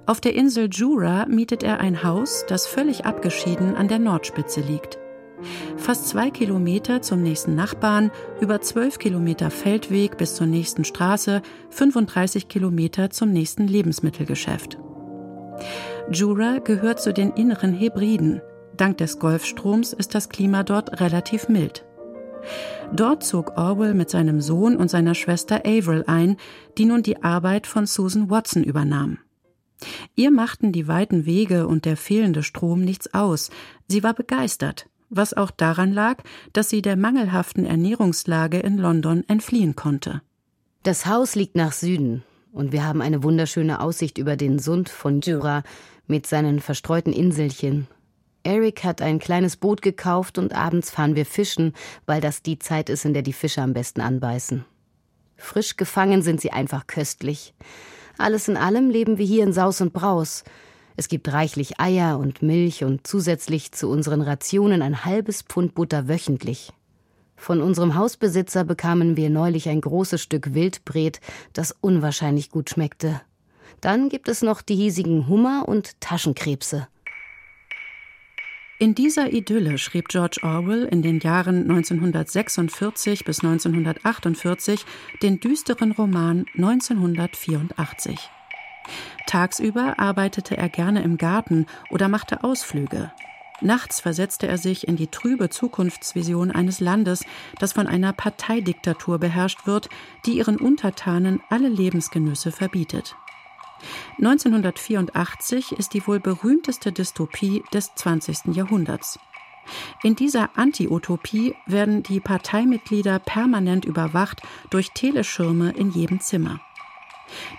Auf 0.06 0.22
der 0.22 0.36
Insel 0.36 0.70
Jura 0.72 1.26
mietet 1.28 1.64
er 1.64 1.80
ein 1.80 2.04
Haus, 2.04 2.46
das 2.48 2.68
völlig 2.68 3.06
abgeschieden 3.06 3.76
an 3.76 3.88
der 3.88 4.00
Nordspitze 4.00 4.62
liegt. 4.62 4.98
Fast 5.78 6.08
zwei 6.08 6.32
Kilometer 6.32 7.02
zum 7.02 7.22
nächsten 7.22 7.56
Nachbarn, 7.56 8.12
über 8.40 8.62
zwölf 8.62 9.00
Kilometer 9.00 9.52
Feldweg 9.52 10.18
bis 10.18 10.36
zur 10.36 10.48
nächsten 10.48 10.86
Straße, 10.86 11.42
35 11.70 12.48
Kilometer 12.48 13.10
zum 13.10 13.32
nächsten 13.32 13.68
Lebensmittelgeschäft. 13.68 14.78
Jura 16.12 16.60
gehört 16.60 17.02
zu 17.02 17.14
den 17.14 17.32
inneren 17.32 17.74
Hebriden. 17.74 18.42
Dank 18.78 18.98
des 18.98 19.20
Golfstroms 19.20 19.94
ist 19.94 20.16
das 20.16 20.30
Klima 20.30 20.64
dort 20.64 21.00
relativ 21.02 21.50
mild. 21.50 21.86
Dort 22.94 23.24
zog 23.24 23.58
Orwell 23.58 23.94
mit 23.94 24.10
seinem 24.10 24.42
Sohn 24.42 24.78
und 24.78 24.90
seiner 24.90 25.16
Schwester 25.16 25.64
Avril 25.66 26.04
ein, 26.08 26.38
die 26.78 26.86
nun 26.86 27.02
die 27.02 27.24
Arbeit 27.24 27.68
von 27.68 27.86
Susan 27.86 28.30
Watson 28.30 28.64
übernahm. 28.64 29.18
Ihr 30.16 30.32
machten 30.32 30.72
die 30.72 30.88
weiten 30.88 31.26
Wege 31.26 31.68
und 31.68 31.86
der 31.86 31.98
fehlende 31.98 32.44
Strom 32.44 32.82
nichts 32.82 33.14
aus. 33.14 33.50
Sie 33.88 34.04
war 34.04 34.14
begeistert, 34.14 34.88
was 35.10 35.34
auch 35.34 35.52
daran 35.52 35.92
lag, 35.92 36.24
dass 36.54 36.70
sie 36.70 36.82
der 36.82 36.96
mangelhaften 36.96 37.66
Ernährungslage 37.66 38.60
in 38.60 38.78
London 38.78 39.24
entfliehen 39.28 39.76
konnte. 39.76 40.22
Das 40.84 41.06
Haus 41.06 41.36
liegt 41.36 41.56
nach 41.56 41.72
Süden 41.72 42.24
und 42.52 42.72
wir 42.72 42.86
haben 42.86 43.02
eine 43.02 43.24
wunderschöne 43.24 43.82
Aussicht 43.82 44.18
über 44.18 44.38
den 44.38 44.60
Sund 44.60 44.90
von 44.90 45.22
Jura 45.22 45.64
mit 46.08 46.26
seinen 46.26 46.60
verstreuten 46.60 47.12
Inselchen. 47.12 47.88
Eric 48.44 48.84
hat 48.84 49.02
ein 49.02 49.20
kleines 49.20 49.58
Boot 49.58 49.82
gekauft 49.82 50.38
und 50.38 50.54
abends 50.54 50.92
fahren 50.92 51.16
wir 51.16 51.26
fischen, 51.26 51.74
weil 52.06 52.22
das 52.22 52.44
die 52.44 52.60
Zeit 52.60 52.90
ist, 52.90 53.04
in 53.04 53.14
der 53.14 53.24
die 53.24 53.34
Fische 53.34 53.62
am 53.62 53.74
besten 53.74 54.02
anbeißen. 54.02 54.64
Frisch 55.36 55.76
gefangen 55.76 56.22
sind 56.22 56.40
sie 56.40 56.52
einfach 56.52 56.88
köstlich. 56.88 57.54
Alles 58.18 58.48
in 58.48 58.58
allem 58.58 58.90
leben 58.90 59.18
wir 59.18 59.26
hier 59.26 59.44
in 59.44 59.54
Saus 59.54 59.82
und 59.82 59.94
Braus. 59.94 60.44
Es 60.98 61.10
gibt 61.10 61.32
reichlich 61.32 61.80
Eier 61.80 62.18
und 62.18 62.42
Milch 62.42 62.84
und 62.84 63.06
zusätzlich 63.06 63.74
zu 63.74 63.90
unseren 63.90 64.22
Rationen 64.22 64.82
ein 64.82 65.04
halbes 65.04 65.42
Pfund 65.42 65.76
Butter 65.76 66.08
wöchentlich. 66.08 66.72
Von 67.36 67.62
unserem 67.62 67.96
Hausbesitzer 67.96 68.64
bekamen 68.64 69.18
wir 69.18 69.30
neulich 69.30 69.68
ein 69.68 69.82
großes 69.82 70.22
Stück 70.22 70.54
Wildbret, 70.54 71.20
das 71.52 71.76
unwahrscheinlich 71.82 72.50
gut 72.50 72.70
schmeckte. 72.70 73.22
Dann 73.82 74.08
gibt 74.08 74.30
es 74.30 74.42
noch 74.42 74.62
die 74.62 74.76
hiesigen 74.76 75.28
Hummer 75.28 75.66
und 75.68 76.00
Taschenkrebse. 76.00 76.88
In 78.86 78.94
dieser 78.94 79.34
Idylle 79.34 79.80
schrieb 79.80 80.10
George 80.10 80.42
Orwell 80.44 80.84
in 80.84 81.02
den 81.02 81.20
Jahren 81.20 81.64
1946 81.64 83.26
bis 83.26 83.44
1948 83.44 84.86
den 85.24 85.40
düsteren 85.40 85.92
Roman 85.92 86.46
1984. 86.54 88.30
Tagsüber 89.26 89.98
arbeitete 89.98 90.56
er 90.56 90.70
gerne 90.70 91.02
im 91.02 91.18
Garten 91.18 91.66
oder 91.90 92.10
machte 92.10 92.44
Ausflüge. 92.44 93.12
Nachts 93.60 94.02
versetzte 94.02 94.46
er 94.46 94.60
sich 94.60 94.88
in 94.88 94.98
die 94.98 95.08
trübe 95.08 95.50
Zukunftsvision 95.50 96.52
eines 96.52 96.80
Landes, 96.80 97.26
das 97.58 97.74
von 97.74 97.88
einer 97.88 98.14
Parteidiktatur 98.14 99.18
beherrscht 99.18 99.66
wird, 99.66 99.90
die 100.28 100.38
ihren 100.38 100.58
Untertanen 100.58 101.42
alle 101.50 101.70
Lebensgenüsse 101.70 102.52
verbietet. 102.52 103.16
1984 104.18 105.74
ist 105.74 105.94
die 105.94 106.06
wohl 106.08 106.20
berühmteste 106.20 106.92
Dystopie 106.92 107.64
des 107.74 107.94
20. 107.96 108.56
Jahrhunderts. 108.56 109.20
In 110.04 110.16
dieser 110.16 110.58
Anti-Utopie 110.58 111.56
werden 111.66 112.04
die 112.04 112.20
Parteimitglieder 112.20 113.20
permanent 113.20 113.86
überwacht 113.86 114.42
durch 114.70 114.92
Teleschirme 114.92 115.72
in 115.72 115.92
jedem 115.92 116.20
Zimmer. 116.20 116.60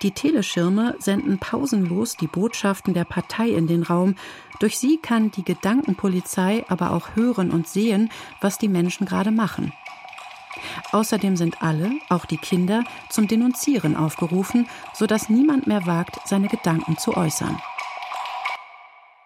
Die 0.02 0.12
Teleschirme 0.12 0.94
senden 0.98 1.38
pausenlos 1.38 2.16
die 2.16 2.28
Botschaften 2.28 2.94
der 2.94 3.04
Partei 3.04 3.48
in 3.48 3.66
den 3.66 3.82
Raum. 3.82 4.14
Durch 4.60 4.78
sie 4.78 4.98
kann 4.98 5.32
die 5.32 5.44
Gedankenpolizei 5.44 6.64
aber 6.68 6.92
auch 6.92 7.16
hören 7.16 7.50
und 7.50 7.66
sehen, 7.66 8.10
was 8.40 8.58
die 8.58 8.68
Menschen 8.68 9.06
gerade 9.06 9.32
machen. 9.32 9.72
Außerdem 10.92 11.36
sind 11.36 11.62
alle, 11.62 11.90
auch 12.08 12.26
die 12.26 12.36
Kinder, 12.36 12.84
zum 13.10 13.28
Denunzieren 13.28 13.96
aufgerufen, 13.96 14.68
sodass 14.94 15.28
niemand 15.28 15.66
mehr 15.66 15.86
wagt, 15.86 16.18
seine 16.26 16.48
Gedanken 16.48 16.98
zu 16.98 17.16
äußern. 17.16 17.58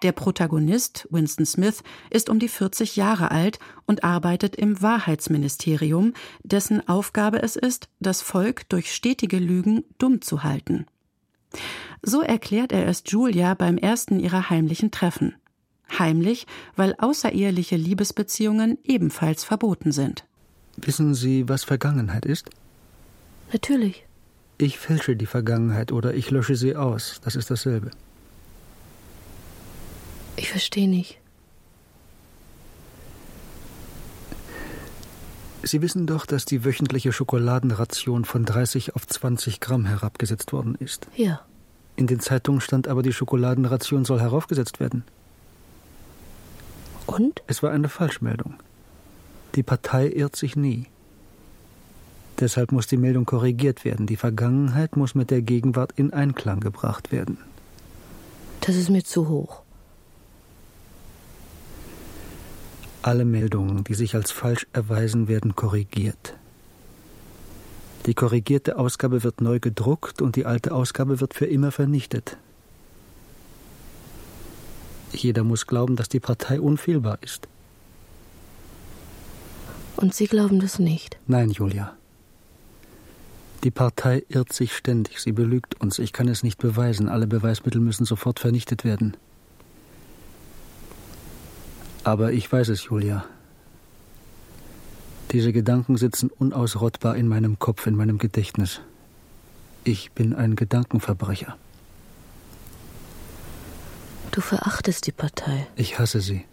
Der 0.02 0.12
Protagonist, 0.12 1.06
Winston 1.10 1.44
Smith, 1.44 1.82
ist 2.08 2.30
um 2.30 2.38
die 2.38 2.48
40 2.48 2.96
Jahre 2.96 3.30
alt 3.30 3.58
und 3.84 4.02
arbeitet 4.02 4.56
im 4.56 4.80
Wahrheitsministerium, 4.80 6.14
dessen 6.42 6.88
Aufgabe 6.88 7.42
es 7.42 7.54
ist, 7.54 7.88
das 8.00 8.22
Volk 8.22 8.66
durch 8.70 8.94
stetige 8.94 9.38
Lügen 9.38 9.84
dumm 9.98 10.22
zu 10.22 10.42
halten. 10.42 10.86
So 12.02 12.22
erklärt 12.22 12.72
er 12.72 12.86
es 12.86 13.02
Julia 13.06 13.52
beim 13.54 13.76
ersten 13.76 14.20
ihrer 14.20 14.48
heimlichen 14.48 14.90
Treffen. 14.90 15.34
Heimlich, 15.98 16.46
weil 16.76 16.94
außereheliche 16.96 17.76
Liebesbeziehungen 17.76 18.78
ebenfalls 18.84 19.44
verboten 19.44 19.92
sind. 19.92 20.24
Wissen 20.82 21.14
Sie, 21.14 21.48
was 21.48 21.64
Vergangenheit 21.64 22.24
ist? 22.24 22.50
Natürlich. 23.52 24.04
Ich 24.58 24.78
fälsche 24.78 25.16
die 25.16 25.26
Vergangenheit 25.26 25.90
oder 25.90 26.14
ich 26.14 26.30
lösche 26.30 26.54
sie 26.54 26.76
aus. 26.76 27.20
Das 27.24 27.34
ist 27.34 27.50
dasselbe. 27.50 27.90
Ich 30.36 30.50
verstehe 30.50 30.88
nicht. 30.88 31.18
Sie 35.62 35.82
wissen 35.82 36.06
doch, 36.06 36.24
dass 36.24 36.46
die 36.46 36.64
wöchentliche 36.64 37.12
Schokoladenration 37.12 38.24
von 38.24 38.44
30 38.44 38.96
auf 38.96 39.06
20 39.06 39.60
Gramm 39.60 39.84
herabgesetzt 39.84 40.52
worden 40.52 40.74
ist. 40.74 41.06
Ja. 41.16 41.40
In 41.96 42.06
den 42.06 42.20
Zeitungen 42.20 42.60
stand 42.60 42.88
aber, 42.88 43.02
die 43.02 43.12
Schokoladenration 43.12 44.04
soll 44.04 44.20
heraufgesetzt 44.20 44.80
werden. 44.80 45.04
Und? 47.06 47.42
Es 47.46 47.62
war 47.62 47.72
eine 47.72 47.88
Falschmeldung. 47.88 48.54
Die 49.54 49.62
Partei 49.62 50.08
irrt 50.08 50.36
sich 50.36 50.56
nie. 50.56 50.86
Deshalb 52.38 52.72
muss 52.72 52.86
die 52.86 52.96
Meldung 52.96 53.26
korrigiert 53.26 53.84
werden. 53.84 54.06
Die 54.06 54.16
Vergangenheit 54.16 54.96
muss 54.96 55.14
mit 55.14 55.30
der 55.30 55.42
Gegenwart 55.42 55.92
in 55.96 56.12
Einklang 56.12 56.60
gebracht 56.60 57.12
werden. 57.12 57.38
Das 58.60 58.76
ist 58.76 58.88
mir 58.88 59.04
zu 59.04 59.28
hoch. 59.28 59.62
Alle 63.02 63.24
Meldungen, 63.24 63.84
die 63.84 63.94
sich 63.94 64.14
als 64.14 64.30
falsch 64.30 64.66
erweisen, 64.72 65.26
werden 65.26 65.56
korrigiert. 65.56 66.36
Die 68.06 68.14
korrigierte 68.14 68.78
Ausgabe 68.78 69.22
wird 69.22 69.40
neu 69.40 69.58
gedruckt 69.58 70.22
und 70.22 70.36
die 70.36 70.46
alte 70.46 70.72
Ausgabe 70.72 71.20
wird 71.20 71.34
für 71.34 71.46
immer 71.46 71.72
vernichtet. 71.72 72.36
Jeder 75.12 75.44
muss 75.44 75.66
glauben, 75.66 75.96
dass 75.96 76.08
die 76.08 76.20
Partei 76.20 76.60
unfehlbar 76.60 77.18
ist. 77.22 77.48
Und 80.00 80.14
Sie 80.14 80.26
glauben 80.26 80.60
das 80.60 80.78
nicht? 80.78 81.18
Nein, 81.26 81.50
Julia. 81.50 81.94
Die 83.64 83.70
Partei 83.70 84.24
irrt 84.28 84.54
sich 84.54 84.74
ständig, 84.74 85.20
sie 85.20 85.32
belügt 85.32 85.78
uns. 85.82 85.98
Ich 85.98 86.14
kann 86.14 86.28
es 86.28 86.42
nicht 86.42 86.56
beweisen. 86.56 87.10
Alle 87.10 87.26
Beweismittel 87.26 87.80
müssen 87.82 88.06
sofort 88.06 88.40
vernichtet 88.40 88.84
werden. 88.84 89.14
Aber 92.02 92.32
ich 92.32 92.50
weiß 92.50 92.70
es, 92.70 92.84
Julia. 92.84 93.26
Diese 95.32 95.52
Gedanken 95.52 95.98
sitzen 95.98 96.30
unausrottbar 96.30 97.16
in 97.16 97.28
meinem 97.28 97.58
Kopf, 97.58 97.86
in 97.86 97.94
meinem 97.94 98.16
Gedächtnis. 98.16 98.80
Ich 99.84 100.12
bin 100.12 100.34
ein 100.34 100.56
Gedankenverbrecher. 100.56 101.58
Du 104.30 104.40
verachtest 104.40 105.06
die 105.06 105.12
Partei. 105.12 105.66
Ich 105.76 105.98
hasse 105.98 106.20
sie. 106.20 106.46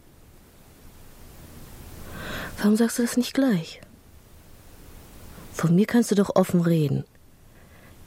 Warum 2.57 2.75
sagst 2.75 2.97
du 2.97 3.03
das 3.03 3.17
nicht 3.17 3.33
gleich? 3.33 3.81
Von 5.53 5.75
mir 5.75 5.85
kannst 5.85 6.11
du 6.11 6.15
doch 6.15 6.35
offen 6.35 6.61
reden. 6.61 7.03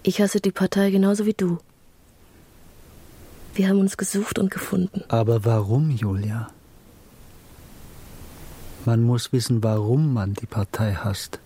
Ich 0.02 0.20
hasse 0.20 0.40
die 0.40 0.52
Partei 0.52 0.90
genauso 0.90 1.26
wie 1.26 1.34
du. 1.34 1.58
Wir 3.54 3.68
haben 3.68 3.80
uns 3.80 3.96
gesucht 3.96 4.38
und 4.38 4.50
gefunden. 4.50 5.04
Aber 5.08 5.44
warum, 5.44 5.90
Julia? 5.90 6.48
Man 8.84 9.02
muss 9.02 9.32
wissen, 9.32 9.62
warum 9.62 10.14
man 10.14 10.34
die 10.34 10.46
Partei 10.46 10.94
hasst. 10.94 11.38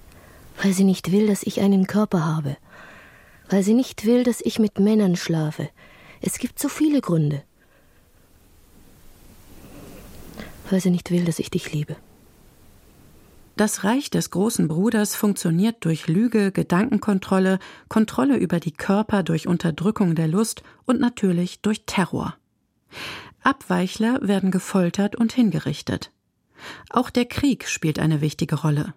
Weil 0.63 0.73
sie 0.73 0.85
nicht 0.85 1.11
will, 1.11 1.27
dass 1.27 1.43
ich 1.43 1.61
einen 1.61 1.87
Körper 1.87 2.25
habe. 2.25 2.57
Weil 3.49 3.63
sie 3.63 3.75
nicht 3.75 4.05
will, 4.05 4.23
dass 4.23 4.41
ich 4.41 4.59
mit 4.59 4.79
Männern 4.79 5.17
schlafe. 5.17 5.69
Es 6.21 6.39
gibt 6.39 6.59
so 6.59 6.69
viele 6.69 7.01
Gründe. 7.01 7.43
Weil 10.71 10.81
sie 10.81 10.91
nicht 10.91 11.11
will, 11.11 11.25
dass 11.25 11.39
ich 11.39 11.51
dich 11.51 11.73
liebe. 11.73 11.97
Das 13.57 13.85
Reich 13.85 14.11
des 14.11 14.31
großen 14.31 14.67
Bruders 14.67 15.15
funktioniert 15.15 15.85
durch 15.85 16.09
Lüge, 16.09 16.51
Gedankenkontrolle, 16.51 17.61
Kontrolle 17.89 18.37
über 18.37 18.59
die 18.59 18.73
Körper 18.73 19.23
durch 19.23 19.47
Unterdrückung 19.47 20.17
der 20.17 20.27
Lust 20.27 20.63
und 20.87 20.99
natürlich 20.99 21.61
durch 21.61 21.85
Terror. 21.87 22.35
Abweichler 23.45 24.19
werden 24.23 24.51
gefoltert 24.51 25.15
und 25.15 25.33
hingerichtet. 25.33 26.11
Auch 26.91 27.11
der 27.11 27.27
Krieg 27.27 27.69
spielt 27.69 28.01
eine 28.01 28.21
wichtige 28.21 28.57
Rolle. 28.57 28.95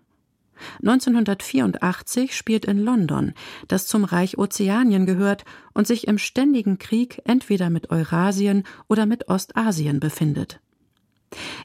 1984 0.81 2.35
spielt 2.35 2.65
in 2.65 2.79
London, 2.79 3.33
das 3.67 3.85
zum 3.85 4.05
Reich 4.05 4.39
Ozeanien 4.39 5.05
gehört 5.05 5.45
und 5.73 5.85
sich 5.85 6.07
im 6.07 6.17
ständigen 6.17 6.79
Krieg 6.79 7.21
entweder 7.25 7.69
mit 7.69 7.91
Eurasien 7.91 8.63
oder 8.87 9.05
mit 9.05 9.29
Ostasien 9.29 9.99
befindet. 9.99 10.59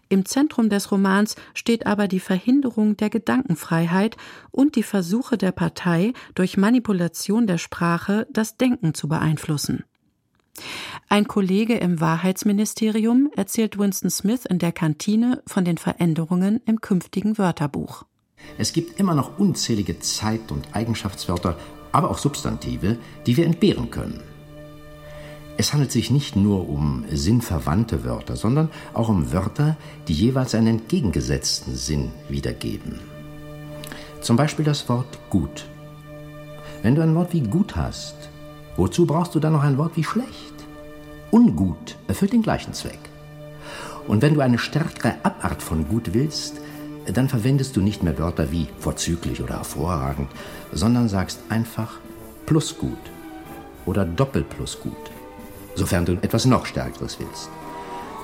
Im 0.09 0.25
Zentrum 0.25 0.69
des 0.69 0.91
Romans 0.91 1.37
steht 1.55 1.87
aber 1.87 2.09
die 2.09 2.21
Verhinderung 2.21 2.97
der 2.97 3.11
Gedankenfreiheit 3.11 4.17
und 4.51 4.77
die 4.77 4.83
Versuche 4.83 5.39
der 5.39 5.53
Partei, 5.53 6.13
durch 6.35 6.57
Manipulation 6.57 7.47
der 7.47 7.59
Sprache 7.59 8.27
das 8.31 8.57
Denken 8.57 8.95
zu 8.95 9.09
beeinflussen. 9.09 9.85
Ein 11.09 11.29
Kollege 11.29 11.77
im 11.77 12.01
Wahrheitsministerium 12.01 13.31
erzählt 13.35 13.79
Winston 13.79 14.11
Smith 14.11 14.45
in 14.45 14.59
der 14.59 14.73
Kantine 14.73 15.43
von 15.47 15.65
den 15.65 15.79
Veränderungen 15.79 16.61
im 16.67 16.81
künftigen 16.81 17.39
Wörterbuch. 17.39 18.05
Es 18.59 18.73
gibt 18.73 18.99
immer 18.99 19.15
noch 19.15 19.39
unzählige 19.39 19.99
Zeit- 20.01 20.51
und 20.51 20.75
Eigenschaftswörter, 20.75 21.59
aber 21.93 22.11
auch 22.11 22.19
Substantive, 22.19 22.99
die 23.27 23.37
wir 23.37 23.47
entbehren 23.47 23.91
können. 23.91 24.21
Es 25.63 25.73
handelt 25.73 25.93
sich 25.93 26.11
nicht 26.11 26.35
nur 26.35 26.69
um 26.69 27.05
sinnverwandte 27.09 28.03
Wörter, 28.03 28.35
sondern 28.35 28.69
auch 28.95 29.09
um 29.09 29.33
Wörter, 29.33 29.77
die 30.09 30.13
jeweils 30.13 30.57
einen 30.57 30.67
entgegengesetzten 30.67 31.77
Sinn 31.77 32.11
wiedergeben. 32.29 32.99
Zum 34.21 34.37
Beispiel 34.37 34.65
das 34.65 34.89
Wort 34.89 35.21
gut. 35.31 35.67
Wenn 36.83 36.97
du 36.97 37.03
ein 37.03 37.15
Wort 37.15 37.33
wie 37.33 37.43
gut 37.43 37.77
hast, 37.77 38.17
wozu 38.77 39.07
brauchst 39.07 39.37
du 39.37 39.39
dann 39.39 39.53
noch 39.53 39.63
ein 39.63 39.79
Wort 39.79 39.93
wie 39.97 40.03
schlecht? 40.03 40.55
Ungut 41.31 41.97
erfüllt 42.09 42.33
den 42.33 42.43
gleichen 42.43 42.73
Zweck. 42.73 42.99
Und 44.09 44.21
wenn 44.21 44.35
du 44.35 44.41
eine 44.41 44.59
stärkere 44.59 45.15
Abart 45.23 45.63
von 45.63 45.87
gut 45.87 46.13
willst, 46.13 46.57
dann 47.07 47.29
verwendest 47.29 47.77
du 47.77 47.83
nicht 47.83 48.03
mehr 48.03 48.19
Wörter 48.19 48.51
wie 48.51 48.67
vorzüglich 48.81 49.41
oder 49.41 49.59
hervorragend, 49.59 50.29
sondern 50.73 51.09
sagst 51.09 51.39
einfach 51.51 52.01
plus 52.47 52.77
gut 52.77 52.99
oder 53.87 54.05
doppelt 54.05 54.51
plus 54.51 54.81
gut 54.81 55.13
sofern 55.75 56.05
du 56.05 56.13
etwas 56.15 56.45
noch 56.45 56.67
Stärkeres 56.67 57.19
willst. 57.19 57.49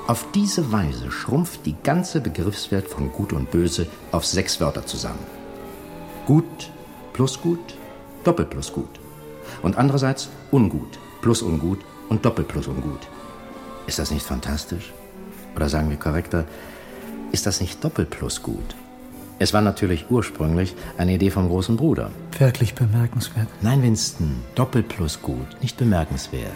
Auf 0.06 0.24
diese 0.34 0.72
Weise 0.72 1.10
schrumpft 1.10 1.66
die 1.66 1.76
ganze 1.82 2.20
Begriffswelt 2.20 2.88
von 2.88 3.12
Gut 3.12 3.32
und 3.32 3.50
Böse 3.50 3.86
auf 4.10 4.24
sechs 4.24 4.60
Wörter 4.60 4.86
zusammen. 4.86 5.26
Gut 6.26 6.70
plus 7.12 7.40
Gut, 7.40 7.74
doppelt 8.24 8.48
plus 8.50 8.72
Gut. 8.72 9.00
Und 9.62 9.76
andererseits 9.76 10.28
Ungut 10.50 10.98
plus 11.20 11.42
Ungut 11.42 11.80
und 12.08 12.24
doppelt 12.24 12.48
plus 12.48 12.68
Ungut. 12.68 13.00
Ist 13.86 13.98
das 13.98 14.10
nicht 14.10 14.24
fantastisch? 14.24 14.92
Oder 15.56 15.68
sagen 15.68 15.90
wir 15.90 15.96
korrekter, 15.96 16.44
ist 17.32 17.46
das 17.46 17.60
nicht 17.60 17.82
doppelt 17.84 18.10
plus 18.10 18.42
Gut? 18.42 18.76
Es 19.38 19.52
war 19.52 19.60
natürlich 19.60 20.06
ursprünglich 20.10 20.74
eine 20.96 21.14
Idee 21.14 21.30
vom 21.30 21.48
großen 21.48 21.76
Bruder. 21.76 22.10
Wirklich 22.38 22.74
bemerkenswert. 22.74 23.48
Nein, 23.62 23.82
Winston, 23.82 24.42
doppelt 24.54 24.88
plus 24.88 25.20
Gut, 25.22 25.60
nicht 25.60 25.76
bemerkenswert. 25.76 26.54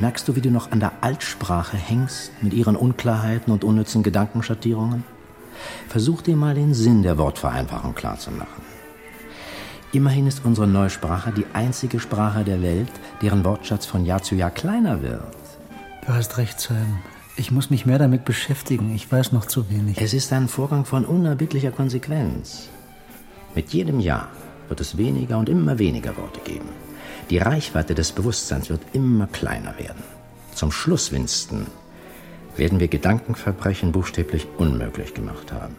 Merkst 0.00 0.26
du, 0.26 0.34
wie 0.34 0.40
du 0.40 0.50
noch 0.50 0.72
an 0.72 0.80
der 0.80 0.92
Altsprache 1.02 1.76
hängst 1.76 2.32
mit 2.40 2.54
ihren 2.54 2.74
Unklarheiten 2.74 3.52
und 3.52 3.64
unnützen 3.64 4.02
Gedankenschattierungen? 4.02 5.04
Versuch 5.88 6.22
dir 6.22 6.36
mal 6.36 6.54
den 6.54 6.72
Sinn 6.72 7.02
der 7.02 7.18
Wortvereinfachung 7.18 7.94
klarzumachen. 7.94 8.64
Immerhin 9.92 10.26
ist 10.26 10.42
unsere 10.42 10.66
neue 10.66 10.88
Sprache 10.88 11.32
die 11.32 11.44
einzige 11.52 12.00
Sprache 12.00 12.44
der 12.44 12.62
Welt, 12.62 12.88
deren 13.20 13.44
Wortschatz 13.44 13.84
von 13.84 14.06
Jahr 14.06 14.22
zu 14.22 14.34
Jahr 14.34 14.50
kleiner 14.50 15.02
wird. 15.02 15.36
Du 16.06 16.14
hast 16.14 16.38
recht, 16.38 16.58
Sam. 16.58 17.00
Ich 17.36 17.50
muss 17.50 17.68
mich 17.68 17.84
mehr 17.84 17.98
damit 17.98 18.24
beschäftigen. 18.24 18.94
Ich 18.94 19.10
weiß 19.12 19.32
noch 19.32 19.44
zu 19.44 19.68
wenig. 19.68 20.00
Es 20.00 20.14
ist 20.14 20.32
ein 20.32 20.48
Vorgang 20.48 20.86
von 20.86 21.04
unerbittlicher 21.04 21.72
Konsequenz. 21.72 22.70
Mit 23.54 23.70
jedem 23.74 24.00
Jahr 24.00 24.28
wird 24.68 24.80
es 24.80 24.96
weniger 24.96 25.36
und 25.36 25.50
immer 25.50 25.78
weniger 25.78 26.16
Worte 26.16 26.40
geben. 26.40 26.68
Die 27.30 27.38
Reichweite 27.38 27.94
des 27.94 28.10
Bewusstseins 28.12 28.70
wird 28.70 28.82
immer 28.92 29.28
kleiner 29.28 29.78
werden. 29.78 30.02
Zum 30.54 30.72
Schluss, 30.72 31.12
Winston, 31.12 31.66
werden 32.56 32.80
wir 32.80 32.88
Gedankenverbrechen 32.88 33.92
buchstäblich 33.92 34.48
unmöglich 34.58 35.14
gemacht 35.14 35.52
haben. 35.52 35.76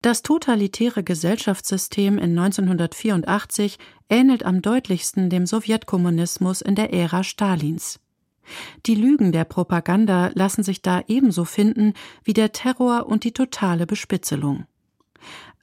Das 0.00 0.22
totalitäre 0.22 1.02
Gesellschaftssystem 1.02 2.18
in 2.18 2.38
1984 2.38 3.78
ähnelt 4.08 4.44
am 4.44 4.62
deutlichsten 4.62 5.28
dem 5.28 5.44
Sowjetkommunismus 5.44 6.60
in 6.60 6.76
der 6.76 6.92
Ära 6.94 7.24
Stalins. 7.24 7.98
Die 8.86 8.94
Lügen 8.94 9.32
der 9.32 9.44
Propaganda 9.44 10.30
lassen 10.34 10.62
sich 10.62 10.80
da 10.80 11.02
ebenso 11.08 11.44
finden 11.44 11.94
wie 12.22 12.32
der 12.32 12.52
Terror 12.52 13.06
und 13.06 13.24
die 13.24 13.32
totale 13.32 13.86
Bespitzelung. 13.86 14.66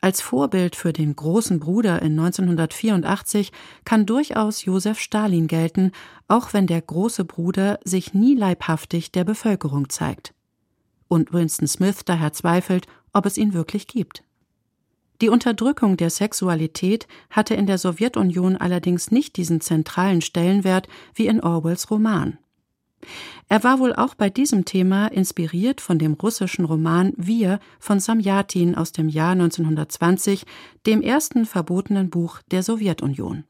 Als 0.05 0.21
Vorbild 0.21 0.75
für 0.75 0.93
den 0.93 1.15
großen 1.15 1.59
Bruder 1.59 1.99
in 2.03 2.11
1984 2.19 3.51
kann 3.85 4.05
durchaus 4.05 4.63
Josef 4.63 4.99
Stalin 4.99 5.47
gelten, 5.47 5.93
auch 6.27 6.53
wenn 6.53 6.67
der 6.67 6.79
große 6.79 7.25
Bruder 7.25 7.79
sich 7.83 8.13
nie 8.13 8.35
leibhaftig 8.35 9.11
der 9.11 9.23
Bevölkerung 9.23 9.89
zeigt. 9.89 10.35
Und 11.07 11.33
Winston 11.33 11.67
Smith 11.67 12.05
daher 12.05 12.33
zweifelt, 12.33 12.85
ob 13.13 13.25
es 13.25 13.35
ihn 13.35 13.55
wirklich 13.55 13.87
gibt. 13.87 14.23
Die 15.21 15.29
Unterdrückung 15.29 15.97
der 15.97 16.11
Sexualität 16.11 17.07
hatte 17.31 17.55
in 17.55 17.65
der 17.65 17.79
Sowjetunion 17.79 18.57
allerdings 18.57 19.09
nicht 19.09 19.37
diesen 19.37 19.59
zentralen 19.59 20.21
Stellenwert 20.21 20.87
wie 21.15 21.25
in 21.25 21.41
Orwells 21.41 21.89
Roman. 21.89 22.37
Er 23.47 23.63
war 23.63 23.79
wohl 23.79 23.93
auch 23.93 24.15
bei 24.15 24.29
diesem 24.29 24.65
Thema 24.65 25.07
inspiriert 25.07 25.79
von 25.79 25.99
dem 25.99 26.13
russischen 26.13 26.65
Roman 26.65 27.13
Wir 27.15 27.59
von 27.79 27.99
Samjatin 27.99 28.75
aus 28.75 28.91
dem 28.91 29.07
Jahr 29.07 29.33
1920, 29.33 30.45
dem 30.87 31.01
ersten 31.01 31.45
verbotenen 31.45 32.09
Buch 32.09 32.41
der 32.49 32.63
Sowjetunion. 32.63 33.43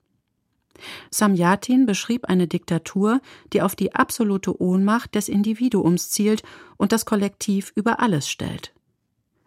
Samjatin 1.09 1.85
beschrieb 1.85 2.25
eine 2.25 2.47
Diktatur, 2.47 3.21
die 3.53 3.61
auf 3.61 3.77
die 3.77 3.95
absolute 3.95 4.61
Ohnmacht 4.61 5.15
des 5.15 5.29
Individuums 5.29 6.09
zielt 6.09 6.43
und 6.75 6.91
das 6.91 7.05
Kollektiv 7.05 7.71
über 7.75 8.01
alles 8.01 8.27
stellt. 8.27 8.73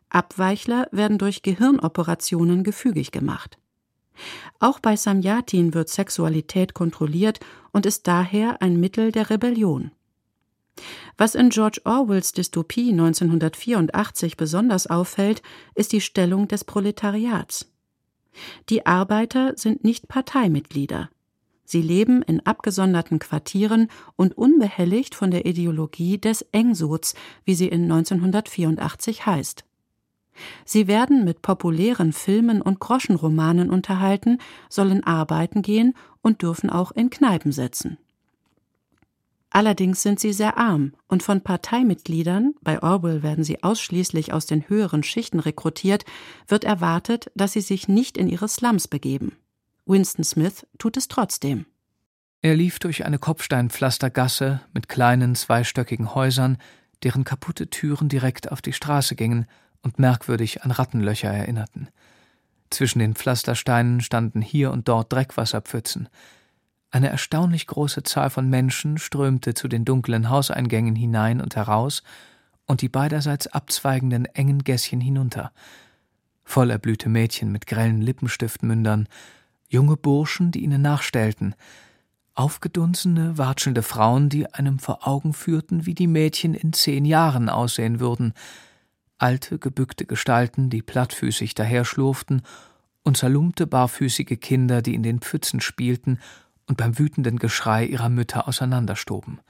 Abweichler 0.09 0.89
werden 0.91 1.19
durch 1.19 1.43
Gehirnoperationen 1.43 2.65
gefügig 2.65 3.13
gemacht. 3.13 3.59
Auch 4.59 4.81
bei 4.81 4.97
Samjatin 4.97 5.75
wird 5.75 5.91
Sexualität 5.91 6.73
kontrolliert 6.73 7.41
und 7.73 7.85
ist 7.85 8.07
daher 8.07 8.63
ein 8.63 8.81
Mittel 8.81 9.13
der 9.13 9.29
Rebellion. 9.29 9.93
Was 11.19 11.35
in 11.35 11.51
George 11.51 11.81
Orwells 11.85 12.31
Dystopie 12.31 12.93
1984 12.93 14.37
besonders 14.37 14.87
auffällt, 14.87 15.43
ist 15.75 15.93
die 15.93 16.01
Stellung 16.01 16.47
des 16.47 16.63
Proletariats. 16.63 17.73
Die 18.69 18.87
Arbeiter 18.87 19.55
sind 19.57 19.83
nicht 19.83 20.07
Parteimitglieder. 20.07 21.11
Sie 21.65 21.83
leben 21.83 22.23
in 22.23 22.47
abgesonderten 22.47 23.19
Quartieren 23.19 23.89
und 24.15 24.39
unbehelligt 24.39 25.17
von 25.17 25.33
der 25.33 25.45
Ideologie 25.45 26.19
des 26.19 26.43
Engsots, 26.53 27.15
wie 27.45 27.55
sie 27.55 27.67
in 27.67 27.83
1984 27.83 29.27
heißt. 29.27 29.65
Sie 30.65 30.87
werden 30.87 31.25
mit 31.25 31.43
populären 31.43 32.13
Filmen 32.13 32.63
und 32.63 32.79
Groschenromanen 32.79 33.71
unterhalten, 33.71 34.39
sollen 34.69 35.03
arbeiten 35.03 35.63
gehen 35.63 35.95
und 36.23 36.43
dürfen 36.43 36.71
auch 36.71 36.93
in 36.93 37.11
Kneipen 37.11 37.51
sitzen. 37.51 37.99
Allerdings 39.51 40.03
sind 40.03 40.21
sie 40.21 40.33
sehr 40.33 40.59
arm 40.59 40.93
und 41.09 41.23
von 41.23 41.41
Parteimitgliedern, 41.41 42.55
bei 42.63 42.83
Orwell 42.83 43.23
werden 43.23 43.45
sie 43.45 43.63
ausschließlich 43.63 44.33
aus 44.33 44.47
den 44.47 44.69
höheren 44.69 45.03
Schichten 45.03 45.41
rekrutiert, 45.41 46.05
wird 46.47 46.65
erwartet, 46.65 47.31
dass 47.35 47.53
sie 47.53 47.63
sich 47.63 47.89
nicht 47.89 48.19
in 48.19 48.29
ihre 48.29 48.49
Slums 48.49 48.89
begeben. 48.89 49.37
Winston 49.87 50.25
Smith 50.25 50.67
tut 50.77 50.99
es 50.99 51.09
trotzdem. 51.09 51.65
Er 52.43 52.55
lief 52.55 52.79
durch 52.79 53.05
eine 53.05 53.19
Kopfsteinpflastergasse 53.19 54.61
mit 54.73 54.89
kleinen 54.89 55.35
zweistöckigen 55.35 56.15
Häusern, 56.15 56.59
deren 57.03 57.25
kaputte 57.25 57.69
Türen 57.71 58.09
direkt 58.09 58.53
auf 58.53 58.61
die 58.61 58.73
Straße 58.73 59.17
gingen 59.17 59.47
und 59.83 59.99
merkwürdig 59.99 60.63
an 60.63 60.71
Rattenlöcher 60.71 61.31
erinnerten. 61.31 61.89
Zwischen 62.71 62.99
den 62.99 63.15
Pflastersteinen 63.15 64.01
standen 64.03 64.43
hier 64.43 64.71
und 64.71 64.89
dort 64.89 65.13
Dreckwasserpfützen. 65.13 66.09
Eine 66.91 67.11
erstaunlich 67.11 67.67
große 67.67 68.03
Zahl 68.03 68.31
von 68.31 68.49
Menschen 68.49 68.97
strömte 68.97 69.53
zu 69.53 69.69
den 69.69 69.85
dunklen 69.85 70.31
Hauseingängen 70.31 70.97
hinein 70.97 71.41
und 71.41 71.55
heraus 71.55 72.03
und 72.65 72.81
die 72.81 72.89
beiderseits 72.89 73.47
abzweigenden 73.47 74.25
engen 74.27 74.65
Gässchen 74.65 75.01
hinunter. 75.01 75.53
Voll 76.45 76.71
erblühte 76.71 77.11
Mädchen 77.11 77.53
mit 77.53 77.67
grellen 77.67 78.01
Lippenstiftmündern, 78.01 79.07
junge 79.69 79.97
Burschen, 79.99 80.51
die 80.51 80.65
ihnen 80.65 80.81
nachstellten, 80.81 81.55
aufgedunsene, 82.35 83.37
watschelnde 83.37 83.83
Frauen, 83.83 84.31
die 84.31 84.53
einem 84.55 84.79
vor 84.79 85.07
Augen 85.07 85.35
führten, 85.35 85.85
wie 85.85 85.95
die 85.95 86.07
Mädchen 86.07 86.55
in 86.55 86.73
zehn 86.73 87.05
Jahren 87.05 87.51
aussehen 87.51 88.01
würden, 88.01 88.33
alte, 89.19 89.59
gebückte 89.59 90.07
Gestalten, 90.07 90.71
die 90.71 90.81
plattfüßig 90.81 91.55
daherschlurften, 91.55 92.43
und 93.03 93.17
zerlumpte, 93.17 93.67
barfüßige 93.67 94.39
Kinder, 94.39 94.83
die 94.83 94.95
in 94.95 95.03
den 95.03 95.21
Pfützen 95.21 95.61
spielten 95.61 96.19
und 96.69 96.77
beim 96.77 96.99
wütenden 96.99 97.39
Geschrei 97.39 97.85
ihrer 97.85 98.09
Mütter 98.09 98.47
auseinanderstoben. 98.47 99.41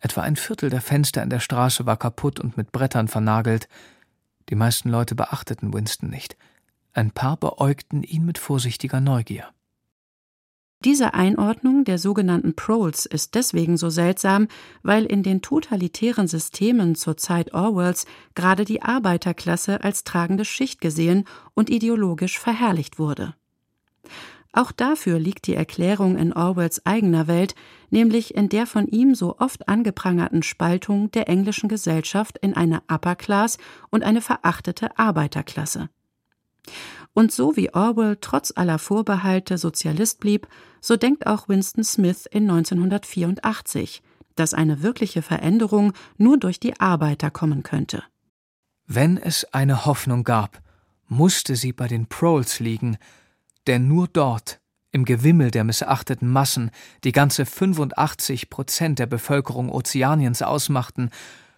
Etwa 0.00 0.22
ein 0.22 0.36
Viertel 0.36 0.70
der 0.70 0.80
Fenster 0.80 1.22
in 1.22 1.30
der 1.30 1.40
Straße 1.40 1.84
war 1.84 1.96
kaputt 1.96 2.38
und 2.38 2.56
mit 2.56 2.70
Brettern 2.72 3.08
vernagelt. 3.08 3.68
Die 4.48 4.54
meisten 4.54 4.88
Leute 4.88 5.14
beachteten 5.14 5.74
Winston 5.74 6.08
nicht. 6.08 6.36
Ein 6.92 7.10
paar 7.10 7.36
beäugten 7.36 8.02
ihn 8.02 8.24
mit 8.24 8.38
vorsichtiger 8.38 9.00
Neugier. 9.00 9.48
Diese 10.84 11.12
Einordnung 11.14 11.82
der 11.82 11.98
sogenannten 11.98 12.54
Proles 12.54 13.04
ist 13.04 13.34
deswegen 13.34 13.76
so 13.76 13.90
seltsam, 13.90 14.46
weil 14.84 15.06
in 15.06 15.24
den 15.24 15.42
totalitären 15.42 16.28
Systemen 16.28 16.94
zur 16.94 17.16
Zeit 17.16 17.52
Orwells 17.52 18.06
gerade 18.36 18.64
die 18.64 18.82
Arbeiterklasse 18.82 19.82
als 19.82 20.04
tragende 20.04 20.44
Schicht 20.44 20.80
gesehen 20.80 21.24
und 21.54 21.68
ideologisch 21.68 22.38
verherrlicht 22.38 23.00
wurde. 23.00 23.34
Auch 24.52 24.72
dafür 24.72 25.18
liegt 25.18 25.46
die 25.46 25.54
Erklärung 25.54 26.16
in 26.16 26.32
Orwells 26.32 26.84
eigener 26.86 27.26
Welt, 27.26 27.54
nämlich 27.90 28.34
in 28.34 28.48
der 28.48 28.66
von 28.66 28.86
ihm 28.86 29.14
so 29.14 29.38
oft 29.38 29.68
angeprangerten 29.68 30.42
Spaltung 30.42 31.10
der 31.10 31.28
englischen 31.28 31.68
Gesellschaft 31.68 32.38
in 32.38 32.54
eine 32.54 32.82
Upper 32.88 33.14
Class 33.14 33.58
und 33.90 34.04
eine 34.04 34.22
verachtete 34.22 34.98
Arbeiterklasse. 34.98 35.90
Und 37.14 37.32
so 37.32 37.56
wie 37.56 37.74
Orwell 37.74 38.16
trotz 38.20 38.52
aller 38.54 38.78
Vorbehalte 38.78 39.58
Sozialist 39.58 40.20
blieb, 40.20 40.46
so 40.80 40.96
denkt 40.96 41.26
auch 41.26 41.48
Winston 41.48 41.84
Smith 41.84 42.26
in 42.26 42.48
1984, 42.48 44.02
dass 44.36 44.54
eine 44.54 44.82
wirkliche 44.82 45.22
Veränderung 45.22 45.92
nur 46.16 46.38
durch 46.38 46.60
die 46.60 46.78
Arbeiter 46.78 47.30
kommen 47.30 47.62
könnte. 47.62 48.04
Wenn 48.86 49.18
es 49.18 49.52
eine 49.52 49.84
Hoffnung 49.84 50.24
gab, 50.24 50.62
musste 51.08 51.56
sie 51.56 51.72
bei 51.72 51.88
den 51.88 52.06
Proles 52.06 52.60
liegen, 52.60 52.98
denn 53.68 53.86
nur 53.86 54.08
dort, 54.08 54.60
im 54.90 55.04
Gewimmel 55.04 55.50
der 55.50 55.64
missachteten 55.64 56.30
Massen, 56.30 56.70
die 57.04 57.12
ganze 57.12 57.46
85 57.46 58.50
Prozent 58.50 58.98
der 58.98 59.06
Bevölkerung 59.06 59.70
Ozeaniens 59.70 60.42
ausmachten, 60.42 61.10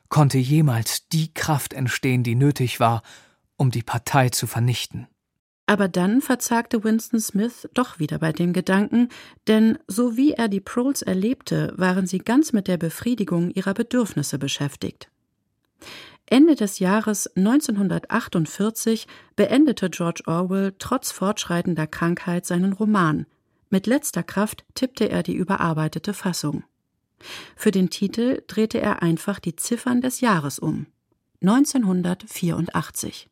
konnte 0.08 0.38
jemals 0.38 1.08
die 1.08 1.32
Kraft 1.32 1.72
entstehen, 1.72 2.24
die 2.24 2.34
nötig 2.34 2.80
war, 2.80 3.02
um 3.56 3.70
die 3.70 3.82
Partei 3.82 4.28
zu 4.28 4.46
vernichten. 4.46 5.06
Aber 5.66 5.86
dann 5.86 6.20
verzagte 6.20 6.82
Winston 6.82 7.20
Smith 7.20 7.68
doch 7.74 8.00
wieder 8.00 8.18
bei 8.18 8.32
dem 8.32 8.52
Gedanken, 8.52 9.08
denn 9.46 9.78
so 9.86 10.16
wie 10.16 10.32
er 10.32 10.48
die 10.48 10.60
Proles 10.60 11.02
erlebte, 11.02 11.72
waren 11.76 12.08
sie 12.08 12.18
ganz 12.18 12.52
mit 12.52 12.66
der 12.66 12.76
Befriedigung 12.76 13.52
ihrer 13.52 13.72
Bedürfnisse 13.72 14.36
beschäftigt. 14.36 15.08
Ende 16.30 16.54
des 16.54 16.78
Jahres 16.78 17.26
1948 17.36 19.08
beendete 19.34 19.90
George 19.90 20.22
Orwell 20.26 20.72
trotz 20.78 21.10
fortschreitender 21.10 21.88
Krankheit 21.88 22.46
seinen 22.46 22.72
Roman. 22.72 23.26
Mit 23.68 23.88
letzter 23.88 24.22
Kraft 24.22 24.64
tippte 24.74 25.10
er 25.10 25.24
die 25.24 25.34
überarbeitete 25.34 26.14
Fassung. 26.14 26.62
Für 27.56 27.72
den 27.72 27.90
Titel 27.90 28.42
drehte 28.46 28.80
er 28.80 29.02
einfach 29.02 29.40
die 29.40 29.56
Ziffern 29.56 30.00
des 30.00 30.20
Jahres 30.20 30.60
um. 30.60 30.86
1984. 31.42 33.28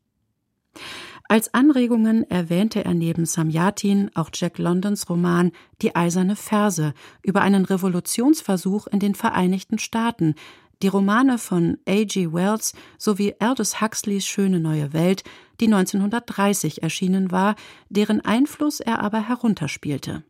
Als 1.30 1.52
Anregungen 1.52 2.28
erwähnte 2.28 2.84
er 2.84 2.94
neben 2.94 3.26
Samyatin 3.26 4.10
auch 4.14 4.30
Jack 4.32 4.58
Londons 4.58 5.08
Roman 5.10 5.52
Die 5.82 5.94
eiserne 5.94 6.36
Ferse 6.36 6.94
über 7.22 7.42
einen 7.42 7.64
Revolutionsversuch 7.64 8.86
in 8.86 8.98
den 8.98 9.14
Vereinigten 9.14 9.78
Staaten, 9.78 10.34
die 10.82 10.88
Romane 10.88 11.38
von 11.38 11.78
A.G. 11.88 12.32
Wells 12.32 12.72
sowie 12.98 13.34
Aldous 13.38 13.80
Huxleys 13.80 14.26
Schöne 14.26 14.60
neue 14.60 14.92
Welt, 14.92 15.24
die 15.60 15.66
1930 15.66 16.82
erschienen 16.82 17.30
war, 17.30 17.56
deren 17.88 18.20
Einfluss 18.20 18.80
er 18.80 19.00
aber 19.00 19.26
herunterspielte 19.26 20.22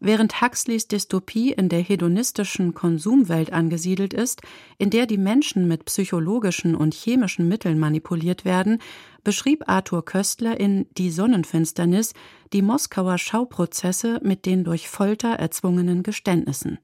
Während 0.00 0.40
Huxleys 0.40 0.88
Dystopie 0.88 1.52
in 1.52 1.68
der 1.68 1.80
hedonistischen 1.80 2.74
Konsumwelt 2.74 3.52
angesiedelt 3.52 4.14
ist, 4.14 4.42
in 4.78 4.90
der 4.90 5.06
die 5.06 5.18
Menschen 5.18 5.68
mit 5.68 5.84
psychologischen 5.84 6.74
und 6.74 6.94
chemischen 6.94 7.48
Mitteln 7.48 7.78
manipuliert 7.78 8.44
werden, 8.44 8.80
beschrieb 9.24 9.64
Arthur 9.66 10.04
Köstler 10.04 10.58
in 10.58 10.86
Die 10.96 11.10
Sonnenfinsternis 11.10 12.14
die 12.52 12.62
Moskauer 12.62 13.18
Schauprozesse 13.18 14.20
mit 14.22 14.46
den 14.46 14.64
durch 14.64 14.88
Folter 14.88 15.34
erzwungenen 15.34 16.02
Geständnissen. 16.02 16.78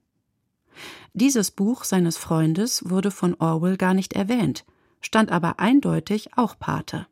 Dieses 1.17 1.49
Buch 1.49 1.85
seines 1.85 2.17
Freundes 2.17 2.89
wurde 2.89 3.09
von 3.09 3.35
Orwell 3.35 3.77
gar 3.77 3.93
nicht 3.93 4.11
erwähnt, 4.11 4.65
stand 4.99 5.31
aber 5.31 5.61
eindeutig 5.61 6.37
auch 6.37 6.59
Pate. 6.59 7.07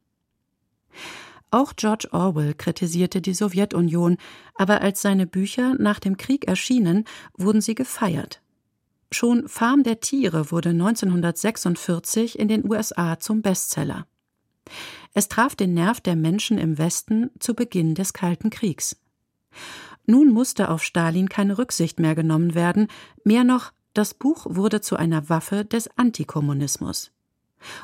Auch 1.51 1.77
George 1.77 2.09
Orwell 2.11 2.53
kritisierte 2.53 3.21
die 3.21 3.33
Sowjetunion, 3.33 4.17
aber 4.55 4.81
als 4.81 5.01
seine 5.01 5.25
Bücher 5.25 5.75
nach 5.75 6.01
dem 6.01 6.17
Krieg 6.17 6.49
erschienen, 6.49 7.05
wurden 7.37 7.61
sie 7.61 7.75
gefeiert. 7.75 8.41
Schon 9.09 9.47
Farm 9.47 9.83
der 9.83 10.01
Tiere 10.01 10.51
wurde 10.51 10.71
1946 10.71 12.37
in 12.37 12.49
den 12.49 12.69
USA 12.69 13.21
zum 13.21 13.41
Bestseller. 13.41 14.05
Es 15.13 15.29
traf 15.29 15.55
den 15.55 15.73
Nerv 15.73 16.01
der 16.01 16.17
Menschen 16.17 16.57
im 16.57 16.77
Westen 16.77 17.29
zu 17.39 17.53
Beginn 17.53 17.95
des 17.95 18.11
Kalten 18.11 18.49
Kriegs. 18.49 18.97
Nun 20.05 20.29
musste 20.29 20.67
auf 20.67 20.83
Stalin 20.83 21.29
keine 21.29 21.57
Rücksicht 21.57 22.01
mehr 22.01 22.15
genommen 22.15 22.53
werden, 22.53 22.89
mehr 23.23 23.45
noch, 23.45 23.71
das 23.93 24.13
Buch 24.13 24.45
wurde 24.49 24.81
zu 24.81 24.95
einer 24.95 25.29
Waffe 25.29 25.65
des 25.65 25.89
Antikommunismus. 25.97 27.11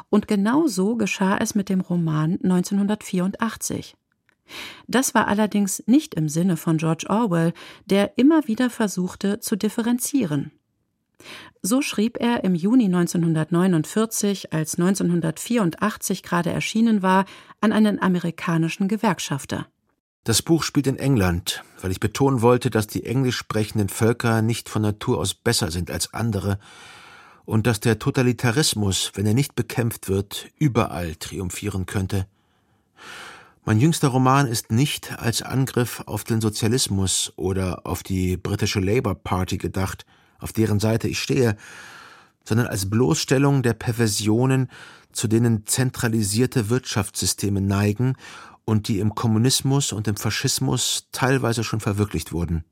Und 0.10 0.28
genau 0.28 0.68
so 0.68 0.96
geschah 0.96 1.38
es 1.38 1.56
mit 1.56 1.70
dem 1.70 1.82
Roman 1.82 2.40
1984. 2.44 3.96
Das 4.88 5.14
war 5.14 5.28
allerdings 5.28 5.84
nicht 5.86 6.16
im 6.16 6.28
Sinne 6.28 6.58
von 6.58 6.78
George 6.78 7.06
Orwell, 7.08 7.54
der 7.86 8.18
immer 8.18 8.48
wieder 8.48 8.70
versuchte 8.70 9.40
zu 9.40 9.56
differenzieren. 9.56 10.52
So 11.62 11.82
schrieb 11.82 12.18
er 12.20 12.44
im 12.44 12.56
Juni 12.56 12.86
1949, 12.86 14.54
als 14.54 14.76
1984 14.80 16.24
gerade 16.24 16.50
erschienen 16.52 17.02
war, 17.02 17.26
an 17.62 17.74
einen 17.74 18.02
amerikanischen 18.02 18.88
Gewerkschafter. 18.88 19.68
Das 20.24 20.42
Buch 20.42 20.64
spielt 20.64 20.88
in 20.88 20.98
England, 20.98 21.64
weil 21.82 21.92
ich 21.92 22.00
betonen 22.00 22.42
wollte, 22.42 22.70
dass 22.70 22.88
die 22.88 23.06
englisch 23.06 23.38
sprechenden 23.38 23.90
Völker 23.90 24.42
nicht 24.42 24.70
von 24.70 24.82
Natur 24.82 25.20
aus 25.20 25.34
besser 25.34 25.72
sind 25.72 25.92
als 25.92 26.14
andere 26.14 26.60
und 27.46 27.66
dass 27.66 27.80
der 27.80 28.00
Totalitarismus, 28.00 29.12
wenn 29.16 29.26
er 29.26 29.34
nicht 29.34 29.56
bekämpft 29.56 30.08
wird, 30.08 30.50
überall 30.58 31.16
triumphieren 31.16 31.86
könnte. 31.86 32.28
Mein 33.66 33.80
jüngster 33.80 34.10
Roman 34.10 34.48
ist 34.48 34.72
nicht 34.72 35.20
als 35.20 35.42
Angriff 35.42 36.02
auf 36.06 36.24
den 36.24 36.42
Sozialismus 36.42 37.34
oder 37.36 37.86
auf 37.86 38.04
die 38.04 38.38
britische 38.38 38.80
Labour 38.80 39.16
Party 39.16 39.58
gedacht, 39.58 40.06
auf 40.40 40.54
deren 40.54 40.80
Seite 40.80 41.08
ich 41.08 41.20
stehe, 41.20 41.56
sondern 42.44 42.68
als 42.68 42.90
Bloßstellung 42.90 43.62
der 43.62 43.74
Perversionen, 43.74 44.70
zu 45.12 45.28
denen 45.28 45.66
zentralisierte 45.66 46.70
Wirtschaftssysteme 46.70 47.62
neigen 47.62 48.16
und 48.70 48.88
die 48.88 49.00
im 49.00 49.16
Kommunismus 49.16 49.92
und 49.92 50.08
im 50.08 50.16
Faschismus 50.16 51.08
teilweise 51.12 51.64
schon 51.64 51.80
verwirklicht 51.80 52.32
wurden. 52.32 52.64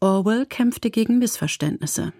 Orwell 0.00 0.44
kämpfte 0.44 0.90
gegen 0.90 1.18
Missverständnisse. 1.18 2.12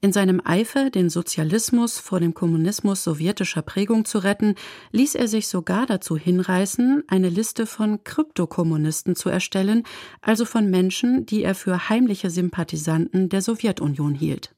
In 0.00 0.12
seinem 0.12 0.40
Eifer, 0.44 0.90
den 0.90 1.10
Sozialismus 1.10 1.98
vor 1.98 2.20
dem 2.20 2.32
Kommunismus 2.32 3.02
sowjetischer 3.02 3.62
Prägung 3.62 4.04
zu 4.04 4.18
retten, 4.18 4.54
ließ 4.92 5.16
er 5.16 5.26
sich 5.26 5.48
sogar 5.48 5.86
dazu 5.86 6.16
hinreißen, 6.16 7.02
eine 7.08 7.28
Liste 7.28 7.66
von 7.66 8.04
Kryptokommunisten 8.04 9.16
zu 9.16 9.28
erstellen, 9.28 9.82
also 10.20 10.44
von 10.44 10.70
Menschen, 10.70 11.26
die 11.26 11.42
er 11.42 11.56
für 11.56 11.88
heimliche 11.88 12.30
Sympathisanten 12.30 13.28
der 13.28 13.42
Sowjetunion 13.42 14.14
hielt. 14.14 14.54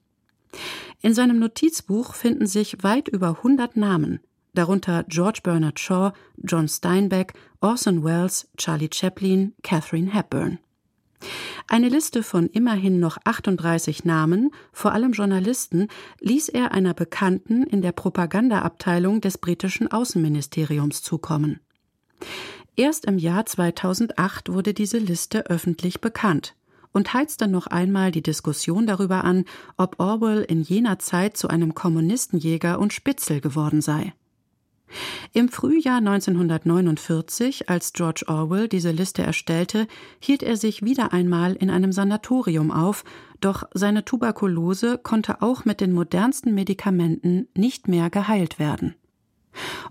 In 1.00 1.14
seinem 1.14 1.38
Notizbuch 1.38 2.12
finden 2.12 2.46
sich 2.46 2.82
weit 2.82 3.08
über 3.08 3.38
100 3.38 3.78
Namen, 3.78 4.20
darunter 4.54 5.04
George 5.08 5.40
Bernard 5.42 5.78
Shaw, 5.78 6.12
John 6.36 6.68
Steinbeck, 6.68 7.34
Orson 7.60 8.04
Welles, 8.04 8.48
Charlie 8.56 8.90
Chaplin, 8.92 9.54
Catherine 9.62 10.12
Hepburn. 10.12 10.58
Eine 11.68 11.88
Liste 11.88 12.22
von 12.22 12.46
immerhin 12.46 12.98
noch 12.98 13.18
38 13.24 14.04
Namen, 14.04 14.50
vor 14.72 14.92
allem 14.92 15.12
Journalisten, 15.12 15.88
ließ 16.20 16.48
er 16.48 16.72
einer 16.72 16.94
Bekannten 16.94 17.62
in 17.62 17.82
der 17.82 17.92
Propagandaabteilung 17.92 19.20
des 19.20 19.38
britischen 19.38 19.90
Außenministeriums 19.90 21.02
zukommen. 21.02 21.60
Erst 22.76 23.04
im 23.04 23.18
Jahr 23.18 23.46
2008 23.46 24.52
wurde 24.52 24.74
diese 24.74 24.98
Liste 24.98 25.46
öffentlich 25.46 26.00
bekannt 26.00 26.54
und 26.92 27.12
heizte 27.14 27.46
noch 27.46 27.66
einmal 27.66 28.10
die 28.10 28.22
Diskussion 28.22 28.86
darüber 28.86 29.24
an, 29.24 29.44
ob 29.76 30.00
Orwell 30.00 30.42
in 30.42 30.62
jener 30.62 30.98
Zeit 30.98 31.36
zu 31.36 31.48
einem 31.48 31.74
Kommunistenjäger 31.74 32.78
und 32.78 32.92
Spitzel 32.92 33.40
geworden 33.40 33.80
sei. 33.80 34.12
Im 35.32 35.48
Frühjahr 35.48 35.98
1949, 35.98 37.68
als 37.68 37.92
George 37.92 38.24
Orwell 38.26 38.68
diese 38.68 38.90
Liste 38.90 39.22
erstellte, 39.22 39.86
hielt 40.18 40.42
er 40.42 40.56
sich 40.56 40.82
wieder 40.82 41.12
einmal 41.12 41.54
in 41.54 41.70
einem 41.70 41.92
Sanatorium 41.92 42.70
auf, 42.70 43.04
doch 43.40 43.64
seine 43.72 44.04
Tuberkulose 44.04 44.98
konnte 44.98 45.42
auch 45.42 45.64
mit 45.64 45.80
den 45.80 45.92
modernsten 45.92 46.54
Medikamenten 46.54 47.48
nicht 47.56 47.88
mehr 47.88 48.10
geheilt 48.10 48.58
werden. 48.58 48.94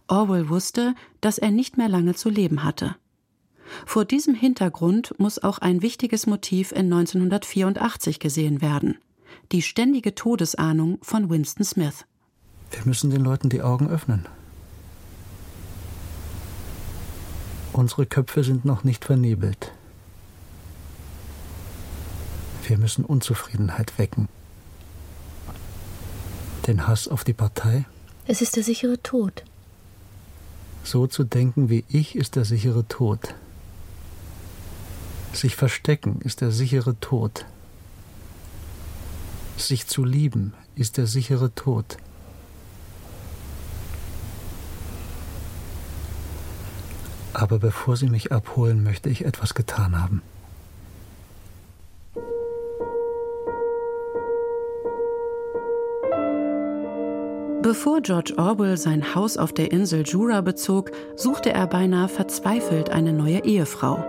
Orwell 0.08 0.50
wusste, 0.50 0.96
dass 1.22 1.38
er 1.38 1.52
nicht 1.52 1.78
mehr 1.78 1.90
lange 1.90 2.16
zu 2.16 2.30
leben 2.30 2.64
hatte. 2.64 2.96
Vor 3.86 4.06
diesem 4.06 4.34
Hintergrund 4.34 5.14
muss 5.20 5.42
auch 5.42 5.60
ein 5.60 5.82
wichtiges 5.82 6.28
Motiv 6.28 6.72
in 6.72 6.92
1984 6.92 8.20
gesehen 8.20 8.62
werden 8.62 8.98
die 9.52 9.62
ständige 9.62 10.16
Todesahnung 10.16 11.00
von 11.02 11.30
Winston 11.30 11.66
Smith. 11.66 12.06
Wir 12.72 12.86
müssen 12.86 13.10
den 13.10 13.22
Leuten 13.22 13.50
die 13.50 13.62
Augen 13.62 13.90
öffnen. 13.90 14.28
Unsere 17.80 18.06
Köpfe 18.06 18.44
sind 18.44 18.66
noch 18.66 18.84
nicht 18.84 19.06
vernebelt. 19.06 19.72
Wir 22.68 22.78
müssen 22.78 23.06
Unzufriedenheit 23.06 23.98
wecken. 23.98 24.28
Den 26.68 26.88
Hass 26.88 27.08
auf 27.08 27.24
die 27.24 27.32
Partei. 27.32 27.86
Es 28.28 28.42
ist 28.42 28.58
der 28.58 28.64
sichere 28.64 29.02
Tod. 29.02 29.46
So 30.84 31.08
zu 31.08 31.24
denken 31.24 31.70
wie 31.70 31.86
ich 31.88 32.18
ist 32.18 32.36
der 32.36 32.44
sichere 32.44 32.86
Tod. 32.86 33.34
Sich 35.32 35.56
verstecken 35.56 36.20
ist 36.20 36.42
der 36.42 36.52
sichere 36.52 37.00
Tod. 37.00 37.46
Sich 39.56 39.88
zu 39.88 40.04
lieben 40.04 40.54
ist 40.76 40.98
der 40.98 41.08
sichere 41.08 41.56
Tod. 41.56 41.96
Aber 47.34 47.60
bevor 47.60 47.96
Sie 47.96 48.10
mich 48.10 48.32
abholen, 48.32 48.84
möchte 48.84 49.10
ich 49.10 49.26
etwas 49.26 49.54
getan 49.54 50.02
haben. 50.02 50.22
Bevor 57.62 58.02
George 58.02 58.34
Orwell 58.38 58.78
sein 58.78 59.14
Haus 59.14 59.38
auf 59.38 59.54
der 59.54 59.72
Insel 59.72 60.04
Jura 60.04 60.42
bezog, 60.42 60.92
suchte 61.18 61.52
er 61.52 61.68
beinahe 61.68 62.08
verzweifelt 62.08 62.90
eine 62.90 63.14
neue 63.14 63.44
Ehefrau. 63.44 64.04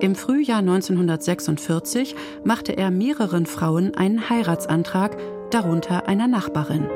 Im 0.00 0.14
Frühjahr 0.14 0.58
1946 0.58 2.14
machte 2.44 2.76
er 2.76 2.90
mehreren 2.90 3.46
Frauen 3.46 3.96
einen 3.96 4.28
Heiratsantrag, 4.28 5.16
darunter 5.50 6.08
einer 6.08 6.28
Nachbarin. 6.28 6.86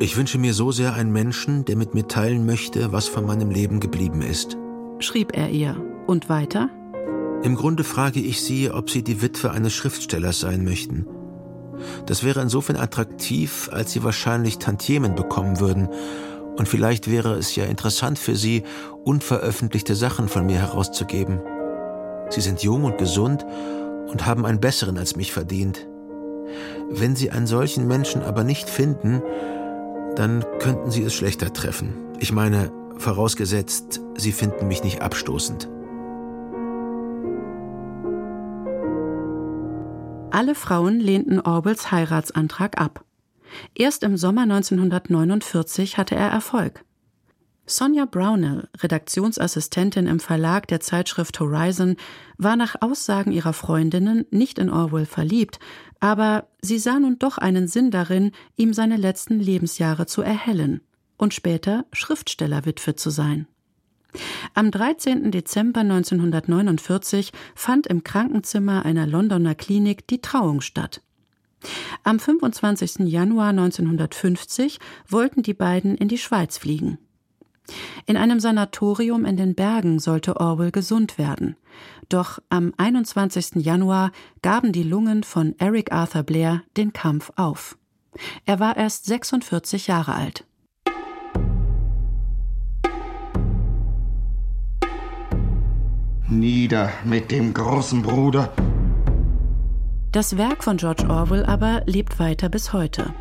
Ich 0.00 0.16
wünsche 0.16 0.38
mir 0.38 0.54
so 0.54 0.72
sehr 0.72 0.94
einen 0.94 1.12
Menschen, 1.12 1.64
der 1.64 1.76
mit 1.76 1.94
mir 1.94 2.08
teilen 2.08 2.44
möchte, 2.44 2.92
was 2.92 3.06
von 3.06 3.24
meinem 3.24 3.50
Leben 3.50 3.78
geblieben 3.78 4.22
ist 4.22 4.58
schrieb 5.02 5.36
er 5.36 5.50
ihr. 5.50 5.76
Und 6.06 6.28
weiter? 6.28 6.68
Im 7.42 7.56
Grunde 7.56 7.84
frage 7.84 8.20
ich 8.20 8.42
Sie, 8.42 8.70
ob 8.70 8.90
Sie 8.90 9.02
die 9.02 9.22
Witwe 9.22 9.50
eines 9.50 9.72
Schriftstellers 9.72 10.40
sein 10.40 10.64
möchten. 10.64 11.06
Das 12.06 12.22
wäre 12.22 12.40
insofern 12.40 12.76
attraktiv, 12.76 13.68
als 13.72 13.92
Sie 13.92 14.04
wahrscheinlich 14.04 14.58
Tantiemen 14.58 15.14
bekommen 15.14 15.58
würden. 15.58 15.88
Und 16.56 16.68
vielleicht 16.68 17.10
wäre 17.10 17.34
es 17.34 17.56
ja 17.56 17.64
interessant 17.64 18.18
für 18.18 18.36
Sie, 18.36 18.62
unveröffentlichte 19.04 19.94
Sachen 19.94 20.28
von 20.28 20.46
mir 20.46 20.58
herauszugeben. 20.58 21.40
Sie 22.30 22.40
sind 22.40 22.62
jung 22.62 22.84
und 22.84 22.98
gesund 22.98 23.44
und 24.06 24.26
haben 24.26 24.46
einen 24.46 24.60
besseren 24.60 24.98
als 24.98 25.16
mich 25.16 25.32
verdient. 25.32 25.88
Wenn 26.90 27.16
Sie 27.16 27.30
einen 27.30 27.46
solchen 27.46 27.88
Menschen 27.88 28.22
aber 28.22 28.44
nicht 28.44 28.68
finden, 28.68 29.22
dann 30.14 30.44
könnten 30.60 30.90
Sie 30.90 31.02
es 31.02 31.14
schlechter 31.14 31.52
treffen. 31.52 31.94
Ich 32.18 32.32
meine, 32.32 32.70
vorausgesetzt, 32.98 34.00
Sie 34.16 34.32
finden 34.32 34.68
mich 34.68 34.84
nicht 34.84 35.02
abstoßend. 35.02 35.68
Alle 40.30 40.54
Frauen 40.54 40.98
lehnten 40.98 41.40
Orwells 41.40 41.90
Heiratsantrag 41.90 42.80
ab. 42.80 43.04
Erst 43.74 44.02
im 44.02 44.16
Sommer 44.16 44.42
1949 44.42 45.98
hatte 45.98 46.14
er 46.14 46.30
Erfolg. 46.30 46.84
Sonja 47.66 48.06
Brownell, 48.06 48.68
Redaktionsassistentin 48.78 50.06
im 50.06 50.20
Verlag 50.20 50.66
der 50.68 50.80
Zeitschrift 50.80 51.38
Horizon, 51.38 51.96
war 52.38 52.56
nach 52.56 52.76
Aussagen 52.80 53.30
ihrer 53.32 53.52
Freundinnen 53.52 54.26
nicht 54.30 54.58
in 54.58 54.70
Orwell 54.70 55.06
verliebt, 55.06 55.58
aber 56.00 56.48
sie 56.60 56.78
sah 56.78 56.98
nun 56.98 57.18
doch 57.18 57.38
einen 57.38 57.68
Sinn 57.68 57.90
darin, 57.90 58.32
ihm 58.56 58.72
seine 58.72 58.96
letzten 58.96 59.38
Lebensjahre 59.38 60.06
zu 60.06 60.22
erhellen 60.22 60.80
und 61.22 61.32
später 61.32 61.86
Schriftstellerwitwe 61.92 62.96
zu 62.96 63.10
sein. 63.10 63.46
Am 64.54 64.72
13. 64.72 65.30
Dezember 65.30 65.80
1949 65.80 67.32
fand 67.54 67.86
im 67.86 68.02
Krankenzimmer 68.02 68.84
einer 68.84 69.06
Londoner 69.06 69.54
Klinik 69.54 70.06
die 70.08 70.20
Trauung 70.20 70.60
statt. 70.60 71.00
Am 72.02 72.18
25. 72.18 73.06
Januar 73.06 73.50
1950 73.50 74.80
wollten 75.08 75.42
die 75.42 75.54
beiden 75.54 75.96
in 75.96 76.08
die 76.08 76.18
Schweiz 76.18 76.58
fliegen. 76.58 76.98
In 78.06 78.16
einem 78.16 78.40
Sanatorium 78.40 79.24
in 79.24 79.36
den 79.36 79.54
Bergen 79.54 80.00
sollte 80.00 80.40
Orwell 80.40 80.72
gesund 80.72 81.18
werden. 81.18 81.54
Doch 82.08 82.40
am 82.48 82.74
21. 82.78 83.64
Januar 83.64 84.10
gaben 84.42 84.72
die 84.72 84.82
Lungen 84.82 85.22
von 85.22 85.54
Eric 85.58 85.92
Arthur 85.92 86.24
Blair 86.24 86.64
den 86.76 86.92
Kampf 86.92 87.30
auf. 87.36 87.78
Er 88.44 88.58
war 88.58 88.76
erst 88.76 89.06
46 89.06 89.86
Jahre 89.86 90.14
alt. 90.14 90.44
Nieder 96.38 96.90
mit 97.04 97.30
dem 97.30 97.52
großen 97.52 98.00
Bruder. 98.00 98.52
Das 100.12 100.38
Werk 100.38 100.64
von 100.64 100.78
George 100.78 101.06
Orwell 101.08 101.44
aber 101.44 101.82
lebt 101.84 102.18
weiter 102.18 102.48
bis 102.48 102.72
heute. 102.72 103.12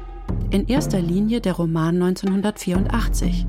In 0.49 0.67
erster 0.67 1.01
Linie 1.01 1.41
der 1.41 1.53
Roman 1.53 2.01
1984. 2.01 3.45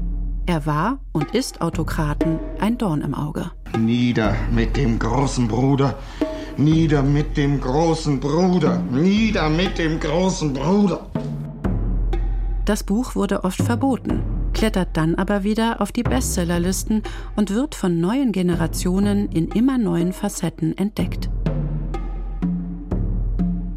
Er 0.47 0.67
war 0.67 0.99
und 1.13 1.33
ist 1.35 1.61
Autokraten 1.61 2.41
ein 2.59 2.77
Dorn 2.77 3.03
im 3.03 3.15
Auge. 3.15 3.53
Nieder 3.79 4.35
mit 4.51 4.77
dem 4.77 4.99
großen 4.99 5.47
Bruder. 5.47 5.97
Nieder 6.57 7.03
mit 7.03 7.37
dem 7.37 7.61
großen 7.61 8.19
Bruder. 8.19 8.83
Nieder 8.91 9.49
mit 9.49 9.79
dem 9.79 10.01
großen 10.01 10.53
Bruder. 10.53 11.07
Das 12.65 12.83
Buch 12.83 13.15
wurde 13.15 13.45
oft 13.45 13.63
verboten, 13.63 14.23
klettert 14.53 14.91
dann 14.95 15.15
aber 15.15 15.45
wieder 15.45 15.81
auf 15.81 15.93
die 15.93 16.03
Bestsellerlisten 16.03 17.03
und 17.37 17.55
wird 17.55 17.75
von 17.75 18.01
neuen 18.01 18.33
Generationen 18.33 19.29
in 19.31 19.49
immer 19.49 19.79
neuen 19.79 20.13
Facetten 20.13 20.77
entdeckt. 20.77 21.31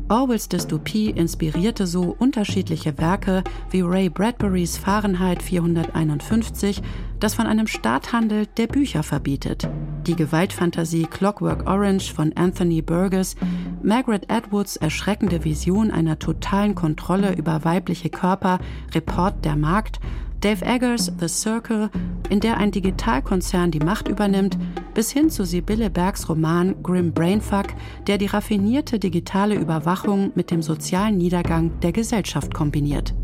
Orwells 0.08 0.48
Dystopie 0.50 1.10
inspirierte 1.10 1.88
so 1.88 2.16
unterschiedliche 2.20 3.00
Werke 3.00 3.44
wie 3.72 3.82
Ray 3.82 4.10
Bradburys 4.10 4.78
Fahrenheit 4.78 5.42
451, 5.42 6.84
das 7.20 7.34
von 7.34 7.48
einem 7.48 7.66
Staat 7.66 8.14
handelt, 8.14 8.56
der 8.60 8.68
Bücher 8.68 9.02
verbietet, 9.02 9.68
die 10.06 10.16
Gewaltfantasie 10.16 11.08
Clockwork 11.08 11.68
Orange 11.68 12.14
von 12.14 12.34
Anthony 12.36 12.84
Burgess, 12.84 13.36
Margaret 13.82 14.32
Atwoods 14.32 14.76
erschreckende 14.76 15.44
Vision 15.44 15.90
einer 15.90 16.20
totalen 16.20 16.76
Kontrolle 16.76 17.34
über 17.36 17.66
weibliche 17.66 18.12
Körper, 18.12 18.60
Report 18.94 19.44
der 19.44 19.56
Markt 19.56 20.00
Dave 20.46 20.64
Eggers 20.64 21.12
The 21.20 21.28
Circle, 21.28 21.90
in 22.30 22.40
der 22.40 22.58
ein 22.58 22.70
Digitalkonzern 22.70 23.72
die 23.72 23.80
Macht 23.80 24.08
übernimmt, 24.08 24.60
bis 24.94 25.10
hin 25.10 25.32
zu 25.32 25.44
Sibylle 25.44 25.90
Bergs 25.90 26.30
Roman 26.30 26.84
Grim 26.84 27.12
Brainfuck, 27.14 27.66
der 28.06 28.20
die 28.20 28.28
raffinierte 28.28 29.00
digitale 29.00 29.56
Überwachung 29.56 30.34
mit 30.36 30.52
dem 30.52 30.62
sozialen 30.62 31.18
Niedergang 31.18 31.80
der 31.80 31.94
Gesellschaft 31.94 32.54
kombiniert. 32.54 33.16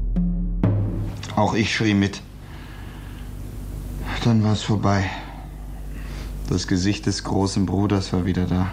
Auch 1.36 1.54
ich 1.54 1.72
schrie 1.72 1.94
mit. 1.94 2.24
Dann 4.24 4.44
war 4.44 4.54
es 4.54 4.64
vorbei. 4.64 5.08
Das 6.50 6.68
Gesicht 6.68 7.06
des 7.06 7.24
großen 7.24 7.68
Bruders 7.68 8.14
war 8.14 8.26
wieder 8.26 8.48
da. 8.48 8.72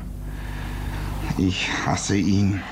Ich 1.37 1.69
hasse 1.85 2.17
ihn. 2.17 2.63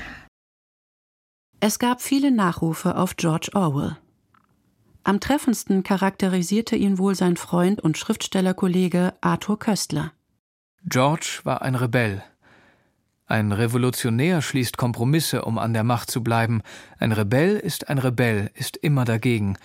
Es 1.59 1.77
gab 1.77 2.01
viele 2.01 2.31
Nachrufe 2.31 2.97
auf 2.97 3.15
George 3.15 3.51
Orwell. 3.53 3.97
Am 5.07 5.21
treffendsten 5.21 5.83
charakterisierte 5.83 6.75
ihn 6.75 6.97
wohl 6.97 7.15
sein 7.15 7.37
Freund 7.37 7.79
und 7.79 7.97
Schriftstellerkollege 7.97 9.13
Arthur 9.21 9.57
Köstler. 9.57 10.11
George 10.83 11.39
war 11.45 11.61
ein 11.61 11.75
Rebell. 11.75 12.21
Ein 13.25 13.53
Revolutionär 13.53 14.41
schließt 14.41 14.75
Kompromisse, 14.75 15.45
um 15.45 15.59
an 15.59 15.71
der 15.71 15.85
Macht 15.85 16.11
zu 16.11 16.21
bleiben. 16.21 16.61
Ein 16.99 17.13
Rebell 17.13 17.55
ist 17.55 17.87
ein 17.87 17.99
Rebell, 17.99 18.51
ist 18.53 18.75
immer 18.75 19.05
dagegen. 19.05 19.57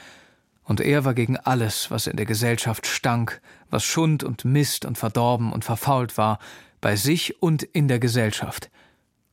Und 0.63 0.81
er 0.81 1.05
war 1.05 1.13
gegen 1.13 1.37
alles, 1.37 1.91
was 1.91 2.07
in 2.07 2.17
der 2.17 2.27
Gesellschaft 2.27 2.87
stank, 2.87 3.43
was 3.69 3.83
Schund 3.83 4.23
und 4.23 4.45
Mist 4.45 4.85
und 4.85 4.97
verdorben 4.97 5.53
und 5.53 5.65
verfault 5.65 6.17
war, 6.17 6.39
bei 6.81 6.95
sich 6.95 7.43
und 7.43 7.65
in 7.65 7.89
der 7.89 7.99
Gesellschaft. 7.99 8.71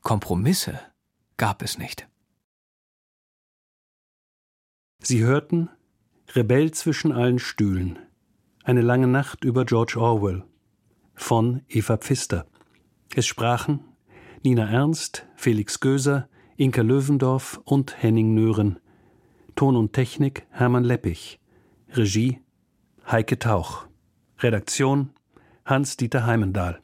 Kompromisse 0.01 0.79
gab 1.38 1.61
es 1.61 1.77
nicht. 1.77 2.07
Sie 5.03 5.23
hörten 5.23 5.69
Rebell 6.35 6.69
zwischen 6.72 7.11
allen 7.11 7.40
Stühlen. 7.40 7.98
Eine 8.64 8.82
lange 8.82 9.08
Nacht 9.08 9.43
über 9.43 9.66
George 9.66 9.99
Orwell 9.99 10.43
von 11.16 11.61
Eva 11.67 11.98
Pfister. 11.98 12.45
Es 13.16 13.25
sprachen 13.25 13.80
Nina 14.43 14.69
Ernst, 14.69 15.25
Felix 15.35 15.80
Göser, 15.80 16.30
Inka 16.56 16.83
Löwendorf 16.83 17.59
und 17.66 18.01
Henning 18.01 18.35
Nören. 18.35 18.80
Ton 19.56 19.75
und 19.75 19.93
Technik 19.93 20.45
Hermann 20.51 20.83
Leppich. 20.83 21.40
Regie 21.93 22.40
Heike 23.09 23.40
Tauch. 23.40 23.88
Redaktion 24.38 25.09
Hans-Dieter 25.66 26.27
Heimendahl. 26.27 26.82